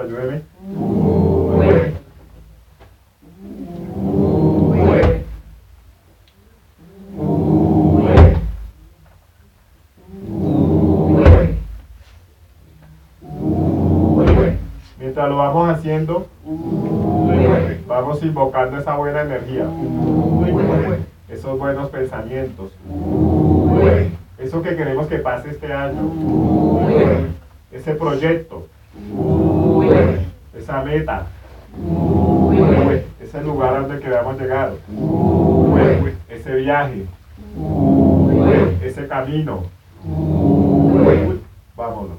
Ayúdeme. 0.00 0.42
Uy. 0.66 1.94
Uy. 4.74 4.88
Uy. 4.88 5.00
Uy. 11.08 11.56
Uy. 14.18 14.58
Mientras 14.98 15.28
lo 15.28 15.36
vamos 15.36 15.68
haciendo, 15.68 16.26
vamos 17.86 18.22
invocando 18.24 18.78
esa 18.78 18.96
buena 18.96 19.22
energía, 19.22 19.66
esos 21.28 21.58
buenos 21.58 21.90
pensamientos, 21.90 22.72
eso 24.38 24.62
que 24.62 24.76
queremos 24.76 25.06
que 25.06 25.18
pase 25.18 25.50
este 25.50 25.72
año, 25.72 26.10
ese 27.70 27.94
proyecto, 27.94 28.66
esa 30.56 30.82
meta, 30.82 31.26
ese 33.20 33.42
lugar 33.42 33.74
al 33.76 33.88
que 33.88 34.00
queremos 34.00 34.40
llegar, 34.40 34.72
ese 36.28 36.54
viaje, 36.56 37.06
ese 38.82 39.06
camino. 39.06 39.64
Vámonos. 41.76 42.18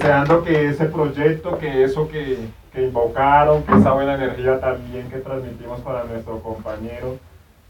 Deseando 0.00 0.42
que 0.42 0.68
ese 0.68 0.86
proyecto, 0.86 1.58
que 1.58 1.84
eso 1.84 2.08
que, 2.08 2.38
que 2.72 2.86
invocaron, 2.86 3.62
que 3.64 3.74
esa 3.74 3.92
buena 3.92 4.14
energía 4.14 4.60
también 4.60 5.10
que 5.10 5.18
transmitimos 5.18 5.80
para 5.80 6.04
nuestro 6.04 6.40
compañero, 6.40 7.18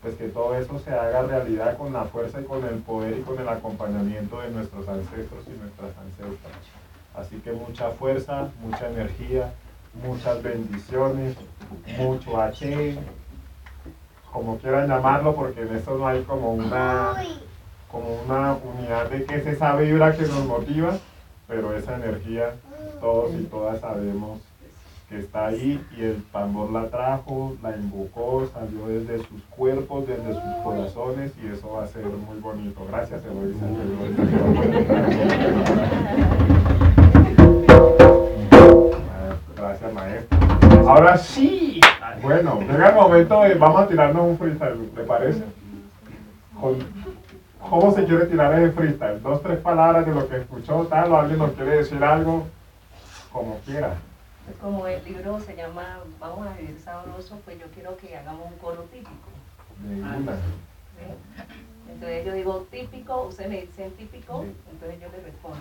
pues 0.02 0.14
que 0.14 0.28
todo 0.28 0.54
eso 0.56 0.78
se 0.78 0.90
haga 0.92 1.22
realidad 1.22 1.76
con 1.76 1.92
la 1.92 2.04
fuerza 2.04 2.40
y 2.40 2.44
con 2.44 2.64
el 2.64 2.76
poder 2.76 3.18
y 3.18 3.22
con 3.22 3.38
el 3.38 3.48
acompañamiento 3.48 4.40
de 4.40 4.50
nuestros 4.50 4.88
ancestros 4.88 5.44
y 5.46 5.58
nuestras 5.58 5.90
ancestras. 5.98 6.52
Así 7.14 7.36
que 7.36 7.52
mucha 7.52 7.90
fuerza, 7.90 8.48
mucha 8.62 8.88
energía, 8.88 9.52
muchas 10.04 10.42
bendiciones, 10.42 11.36
mucho 11.98 12.40
H, 12.40 12.98
como 14.32 14.58
quieran 14.58 14.88
llamarlo, 14.88 15.34
porque 15.34 15.62
en 15.62 15.76
esto 15.76 15.96
no 15.98 16.06
hay 16.06 16.22
como 16.22 16.52
una, 16.52 17.14
como 17.90 18.22
una 18.26 18.54
unidad 18.54 19.10
de 19.10 19.24
que 19.24 19.36
es 19.36 19.46
esa 19.46 19.74
vibra 19.76 20.14
que 20.14 20.22
nos 20.22 20.44
motiva, 20.46 20.96
pero 21.48 21.74
esa 21.74 21.96
energía 21.96 22.54
todos 23.00 23.34
y 23.34 23.44
todas 23.44 23.80
sabemos 23.80 24.40
que 25.10 25.18
está 25.18 25.46
ahí 25.46 25.84
y 25.98 26.04
el 26.04 26.22
tambor 26.32 26.70
la 26.70 26.88
trajo, 26.88 27.56
la 27.64 27.76
invocó, 27.76 28.48
salió 28.54 28.86
desde 28.86 29.18
sus 29.18 29.42
cuerpos, 29.50 30.06
desde 30.06 30.34
sus 30.34 30.54
corazones 30.62 31.32
y 31.42 31.48
eso 31.48 31.72
va 31.72 31.82
a 31.82 31.88
ser 31.88 32.04
muy 32.04 32.38
bonito. 32.38 32.86
Gracias, 32.88 33.20
Eloisa. 33.24 33.66
Gracias, 39.56 39.92
maestro. 39.92 40.38
Ahora 40.88 41.18
sí. 41.18 41.80
Bueno, 42.22 42.60
llega 42.60 42.90
el 42.90 42.94
momento 42.94 43.42
de 43.42 43.54
vamos 43.54 43.80
a 43.82 43.88
tirarnos 43.88 44.22
un 44.22 44.38
freestyle, 44.38 44.90
¿le 44.94 45.02
parece? 45.02 45.42
¿Cómo 47.68 47.92
se 47.92 48.04
quiere 48.04 48.26
tirar 48.26 48.54
ese 48.54 48.70
freestyle? 48.72 49.20
Dos, 49.20 49.42
tres 49.42 49.58
palabras 49.58 50.06
de 50.06 50.14
lo 50.14 50.28
que 50.28 50.36
escuchó, 50.36 50.86
tal, 50.88 51.10
o 51.10 51.16
alguien 51.16 51.38
nos 51.40 51.50
quiere 51.52 51.78
decir 51.78 52.02
algo, 52.04 52.46
como 53.32 53.58
quiera. 53.66 53.96
Pues 54.50 54.62
como 54.62 54.84
el 54.88 55.04
libro 55.04 55.38
se 55.38 55.54
llama 55.54 56.00
Vamos 56.18 56.44
a 56.44 56.54
vivir 56.54 56.76
sabroso, 56.84 57.38
pues 57.44 57.56
yo 57.60 57.66
quiero 57.72 57.96
que 57.98 58.16
hagamos 58.16 58.50
un 58.50 58.58
coro 58.58 58.82
típico. 58.90 59.30
De 59.78 60.02
una. 60.02 60.16
¿sí? 60.16 61.06
Entonces 61.88 62.26
yo 62.26 62.32
digo 62.32 62.66
típico, 62.68 63.26
ustedes 63.28 63.48
me 63.48 63.60
dicen 63.60 63.92
típico, 63.92 64.44
entonces 64.72 65.00
yo 65.00 65.06
les 65.14 65.22
respondo. 65.22 65.58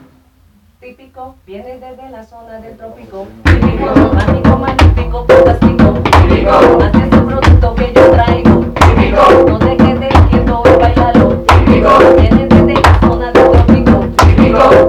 Típico, 0.80 1.36
viene 1.46 1.78
desde 1.78 2.10
la 2.10 2.24
zona 2.24 2.60
del 2.62 2.78
trópico. 2.78 3.28
Típico, 3.44 4.14
mágico, 4.16 4.58
magnífico, 4.58 5.26
fantástico. 5.28 5.94
Típico, 6.02 6.82
hace 6.82 6.98
ese 6.98 7.22
producto 7.22 7.76
que 7.76 7.94
yo 7.94 8.12
traigo. 8.12 8.66
Típico, 8.74 9.50
no 9.50 9.60
te 9.60 9.78
quedes 9.78 10.14
quieto 10.32 10.64
y 10.66 10.80
bailalo. 10.80 11.46
Típico, 11.46 12.00
viene 12.20 12.48
desde 12.48 12.82
la 12.82 13.00
zona 13.02 13.32
del 13.32 13.52
trópico. 13.52 14.06
Típico, 14.26 14.88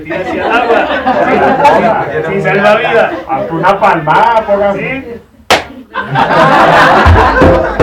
metida 0.00 0.16
así 0.20 0.38
al 0.40 0.52
agua? 0.52 0.86
Sin- 2.24 2.32
Sin 2.32 2.42
salvavidas. 2.42 3.12
Haz 3.28 3.50
una 3.50 3.80
palmada, 3.80 4.42
ponga. 4.46 4.72
Sí. 4.74 5.04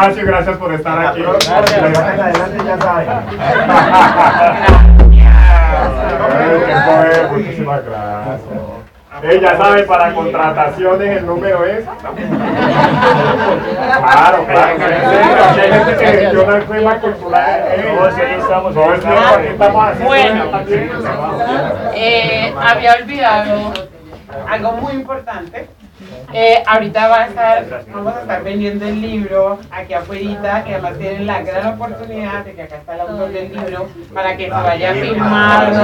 espacio 0.00 0.22
y 0.22 0.26
gracias 0.26 0.56
por 0.56 0.72
estar 0.72 1.06
aquí. 1.06 1.22
Gracias. 1.22 1.98
Adelante, 1.98 2.64
ya 2.64 2.78
saben. 2.78 3.08
Muchísimas 7.36 7.84
gracias. 7.84 8.40
Ella 9.22 9.54
sabe, 9.58 9.82
para 9.82 10.14
contrataciones 10.14 11.18
el 11.18 11.26
número 11.26 11.66
es. 11.66 11.84
Claro, 14.00 14.46
claro. 14.46 14.84
Hay 15.60 15.72
gente 15.72 15.96
que 15.96 16.06
gestiona 16.06 16.56
el 16.56 16.64
tema 16.64 17.00
cultural. 17.00 17.64
Estamos. 18.38 18.74
Bueno. 20.02 20.44
Eh, 21.94 22.54
había 22.58 22.94
olvidado 22.94 23.74
algo 24.48 24.72
muy 24.72 24.92
importante. 24.94 25.68
Eh, 26.32 26.62
ahorita 26.64 27.04
a 27.04 27.28
vamos 27.92 28.14
a 28.14 28.20
estar 28.20 28.44
vendiendo 28.44 28.86
el 28.86 29.00
libro 29.00 29.58
aquí 29.70 29.94
afuera, 29.94 30.62
que 30.64 30.74
además 30.74 30.98
tienen 30.98 31.26
la 31.26 31.42
gran 31.42 31.74
oportunidad 31.74 32.44
de 32.44 32.52
que 32.52 32.62
acá 32.62 32.76
está 32.76 32.94
el 32.94 33.00
autor 33.00 33.32
del 33.32 33.52
libro, 33.52 33.88
para 34.14 34.36
que 34.36 34.44
se 34.44 34.50
vaya 34.50 34.94
filmando, 34.94 35.80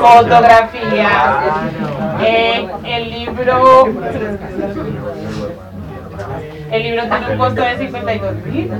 fotografías. 0.00 1.36
Eh, 2.20 2.68
el 2.84 3.10
libro, 3.10 3.86
el 6.70 6.82
libro 6.82 7.02
tiene 7.08 7.32
un 7.32 7.38
costo 7.38 7.62
de 7.62 7.78
52 7.78 8.34
mil. 8.44 8.70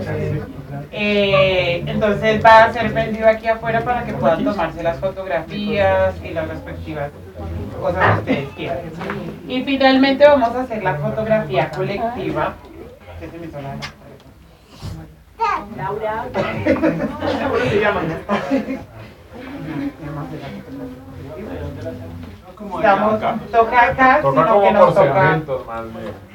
Eh, 0.90 1.84
entonces 1.86 2.44
va 2.44 2.64
a 2.64 2.72
ser 2.72 2.90
vendido 2.92 3.28
aquí 3.28 3.46
afuera 3.46 3.80
para 3.80 4.04
que 4.04 4.12
puedan 4.12 4.44
tomarse 4.44 4.82
las 4.82 4.98
fotografías 4.98 6.14
y 6.22 6.30
las 6.30 6.48
respectivas 6.48 7.10
cosas 7.78 8.04
que 8.14 8.18
ustedes 8.20 8.48
quieran. 8.56 8.78
Y 9.46 9.64
finalmente 9.64 10.24
vamos 10.26 10.54
a 10.54 10.60
hacer 10.62 10.82
la 10.82 10.94
fotografía 10.96 11.70
colectiva. 11.70 12.54
¿Qué 13.20 13.28
se 13.28 13.38
me 13.38 13.46
hizo 13.46 13.58
la- 13.60 13.76
Laura. 15.76 16.24
¿Cómo 16.34 17.56
se 17.70 17.80
llaman? 17.80 18.04
Estamos, 22.76 23.20
toca 23.52 23.82
acá, 23.86 24.18
Toca 24.20 24.42
sino 24.42 24.60
que 24.60 24.70
nos 24.72 24.94
toca, 24.94 25.40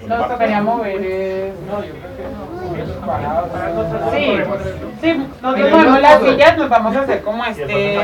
nos 0.07 0.27
tocaría 0.29 0.61
mover 0.61 1.01
es- 1.05 1.53
Sí, 4.11 4.39
sí, 5.01 5.27
nosotros 5.41 5.71
movemos 5.71 5.99
las 6.01 6.21
sillas, 6.21 6.57
nos 6.57 6.69
vamos 6.69 6.95
a 6.95 7.01
hacer 7.01 7.21
como 7.23 7.43
este, 7.45 7.97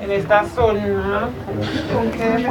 en 0.00 0.10
esta 0.10 0.44
zona. 0.46 1.28
¿Con 1.92 2.10
qué? 2.10 2.46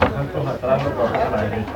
Tantos 0.00 0.46
atrás, 0.46 0.82
los 0.84 0.96
dos 0.96 1.10
a 1.10 1.30
la 1.30 1.42
derecha. 1.42 1.72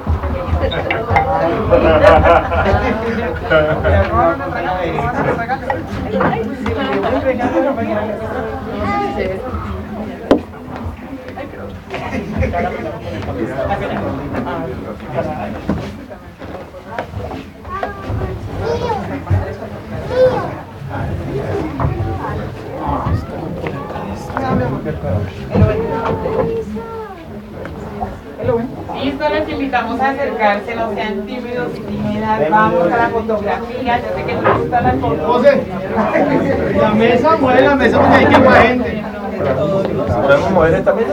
Listo, 29.03 29.29
les 29.29 29.49
invitamos 29.49 30.01
a 30.01 30.11
acercarse, 30.11 30.75
no 30.75 30.93
sean 30.95 31.27
tímidos 31.27 31.69
y 31.77 31.81
tímidas, 31.81 32.51
vamos 32.51 32.93
a 32.93 32.97
la 32.97 33.09
fotografía, 33.11 34.01
yo 34.01 34.15
que 34.17 34.35
les 34.35 34.59
gusta 34.59 34.81
la 34.81 34.93
foto. 34.95 35.27
José, 35.27 35.63
la 36.77 36.91
mesa, 36.91 37.37
mueve 37.37 37.63
la 37.63 37.75
mesa 37.77 38.01
porque 38.01 38.17
hay 38.17 38.27
que 38.27 38.69
gente. 38.69 39.20
¿Podemos 39.41 40.51
mover 40.51 40.75
esta 40.75 40.93
mesa? 40.95 41.13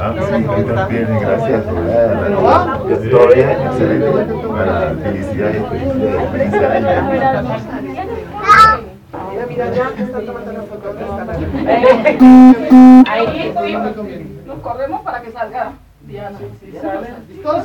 atrás. 0.00 0.30
Un 0.32 0.48
hueco 0.48 0.72
allá, 0.72 0.86
ahí, 0.86 0.96
ahí, 0.96 1.06
arriba, 1.06 1.30
allá. 1.30 1.60
Ah, 1.62 1.68
sí, 1.70 1.72
muy 1.82 1.84
bien, 2.64 2.80
gracias. 2.88 3.10
Todo 3.10 3.26
bien, 3.34 3.50
excelente. 3.50 4.08
Bueno, 4.08 4.72
felicidades, 5.02 5.62
felicidades, 6.32 6.84
feliz 7.10 7.66
año. 7.70 8.00
Ahí, 13.06 13.54
sí. 13.60 13.76
Nos 14.46 14.58
corremos 14.60 15.02
para 15.02 15.20
que 15.22 15.30
salga 15.32 15.72
Diana. 16.02 16.38
¿Listos? 17.28 17.64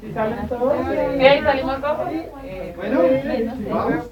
¿Sí 0.00 0.12
salen 0.14 0.48
todos? 0.48 0.74
¿Qué? 1.18 1.42
¿Salimos 1.42 1.80
todos? 1.80 2.08
Bueno, 2.76 3.00
vamos. 3.70 4.04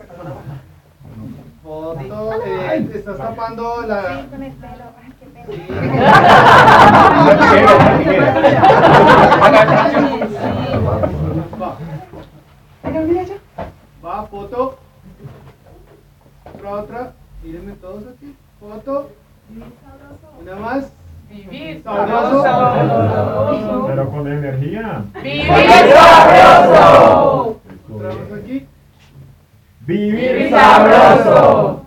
Foto, 1.63 2.43
eh, 2.47 2.89
estás 2.95 3.19
tapando 3.19 3.83
la... 3.87 4.27
Va. 5.49 6.78
Va, 14.05 14.27
foto. 14.27 14.79
Otra, 16.55 16.71
otra. 16.71 17.13
Mírenme 17.43 17.73
todos 17.75 18.05
aquí. 18.15 18.35
Foto. 18.61 19.11
Una 20.41 20.57
más. 20.57 20.93
Vivir 21.31 21.83
Sabroso. 21.83 22.43
Pero 23.87 24.11
con 24.11 24.27
energía. 24.27 25.05
¡Vivir 25.23 25.47
sabroso! 25.93 27.61
Otra 27.95 28.09
vez 28.09 28.33
aquí. 28.43 28.67
Vivir 29.81 30.51
sabroso. 30.51 31.83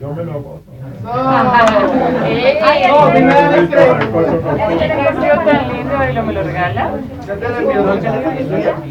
Yo 0.00 0.14
me 0.14 0.24
lo 0.24 0.42
gozo. 0.42 0.65
Ah. 1.04 1.66
Eh, 2.26 2.88
no, 2.88 3.10
primero 3.10 3.54
Este 3.54 3.76
tan 5.44 5.68
lindo 5.72 5.94
y 6.08 6.12
lo 6.12 6.22
me 6.22 6.32
lo 6.32 6.42
regala. 6.42 6.90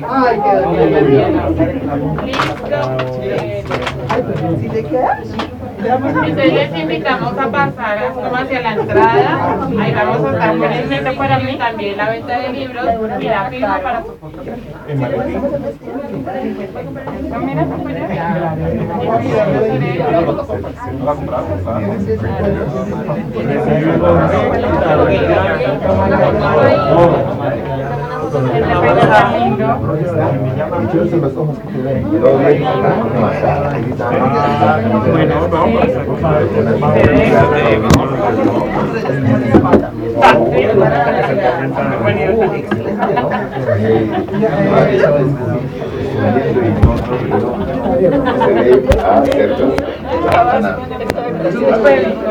Ay, 0.07 0.39
Entonces 5.77 6.53
les 6.53 6.75
invitamos 6.75 7.37
a 7.37 7.51
pasar 7.51 8.11
como 8.13 8.35
hacia 8.35 8.61
la 8.61 8.73
entrada. 8.73 9.67
Ahí 9.79 9.93
vamos 9.93 10.25
a 10.25 10.31
estar 10.31 10.57
poniendo 10.57 11.15
para 11.15 11.39
mí 11.39 11.57
también 11.57 11.97
la 11.97 12.09
venta 12.09 12.39
de 12.39 12.49
libros 12.49 12.85
y 13.19 13.25
la 13.25 13.49
firma 13.49 13.79
para 13.79 14.03
su 14.03 14.13
fotografía. 14.17 14.65
Dichosos 30.81 31.21
los 31.21 31.33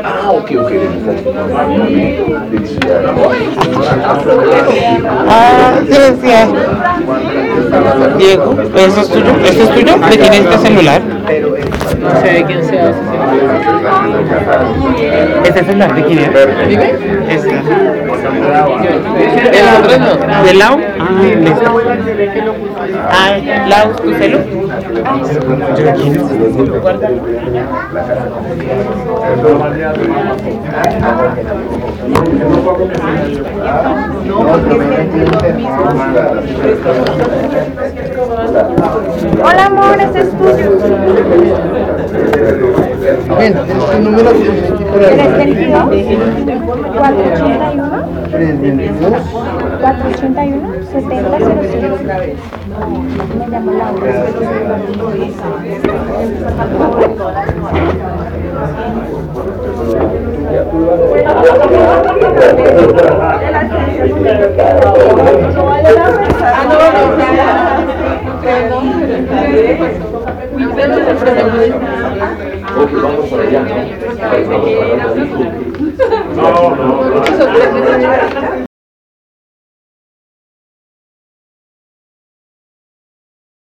Ah, 0.03 0.31
ok, 0.31 0.51
ok. 0.59 0.71
Ah, 5.29 5.79
sí. 5.87 6.27
Diego, 8.17 8.55
¿eso 8.75 9.01
es 9.01 9.09
tuyo? 9.09 9.31
¿Este 9.43 9.63
es 9.63 9.69
tuyo? 9.71 9.97
¿De 9.97 10.17
quién 10.17 10.33
es 10.33 10.39
este 10.39 10.57
celular? 10.57 11.01
No 11.25 12.21
sé 12.21 12.33
de 12.33 12.45
quién 12.45 12.63
sea 12.63 12.89
ese 12.89 12.99
¿Este 15.43 15.63
celular 15.63 15.95
de 15.95 16.03
quién 16.03 16.19
es? 16.19 16.29
Este. 17.29 17.49
¿El 19.53 19.67
otro 19.79 19.97
no? 19.97 20.43
¿De 20.43 20.53
Lau? 20.53 20.79
Ah. 20.99 21.21
Ah, 23.11 23.37
Lau, 23.67 23.95
¿tu 23.95 24.13
celu? 24.13 24.37
¿Yo 25.75 25.83
de 25.83 25.91
es? 25.91 26.21
Hola 39.43 39.65
amor, 39.65 39.99
este 39.99 40.21
es 40.21 40.29
tuyo. 40.37 41.14
Ven, 43.37 43.53
el 43.93 44.03
número 44.03 44.31
que 44.33 44.49
metí 44.49 44.83
por 44.83 45.03
ahí. 45.03 45.15
322 45.15 46.79
481 46.97 48.03
322 48.31 49.21
481 49.81 50.73
7005. 50.91 51.97
Me 53.37 53.47
llamo 53.47 53.71
Laura. 53.71 54.11
Vamos 72.75 73.33
allá, 73.33 73.61
¿no? 73.61 73.75
No, 76.35 76.75
no, 76.75 76.95
no. 76.95 78.64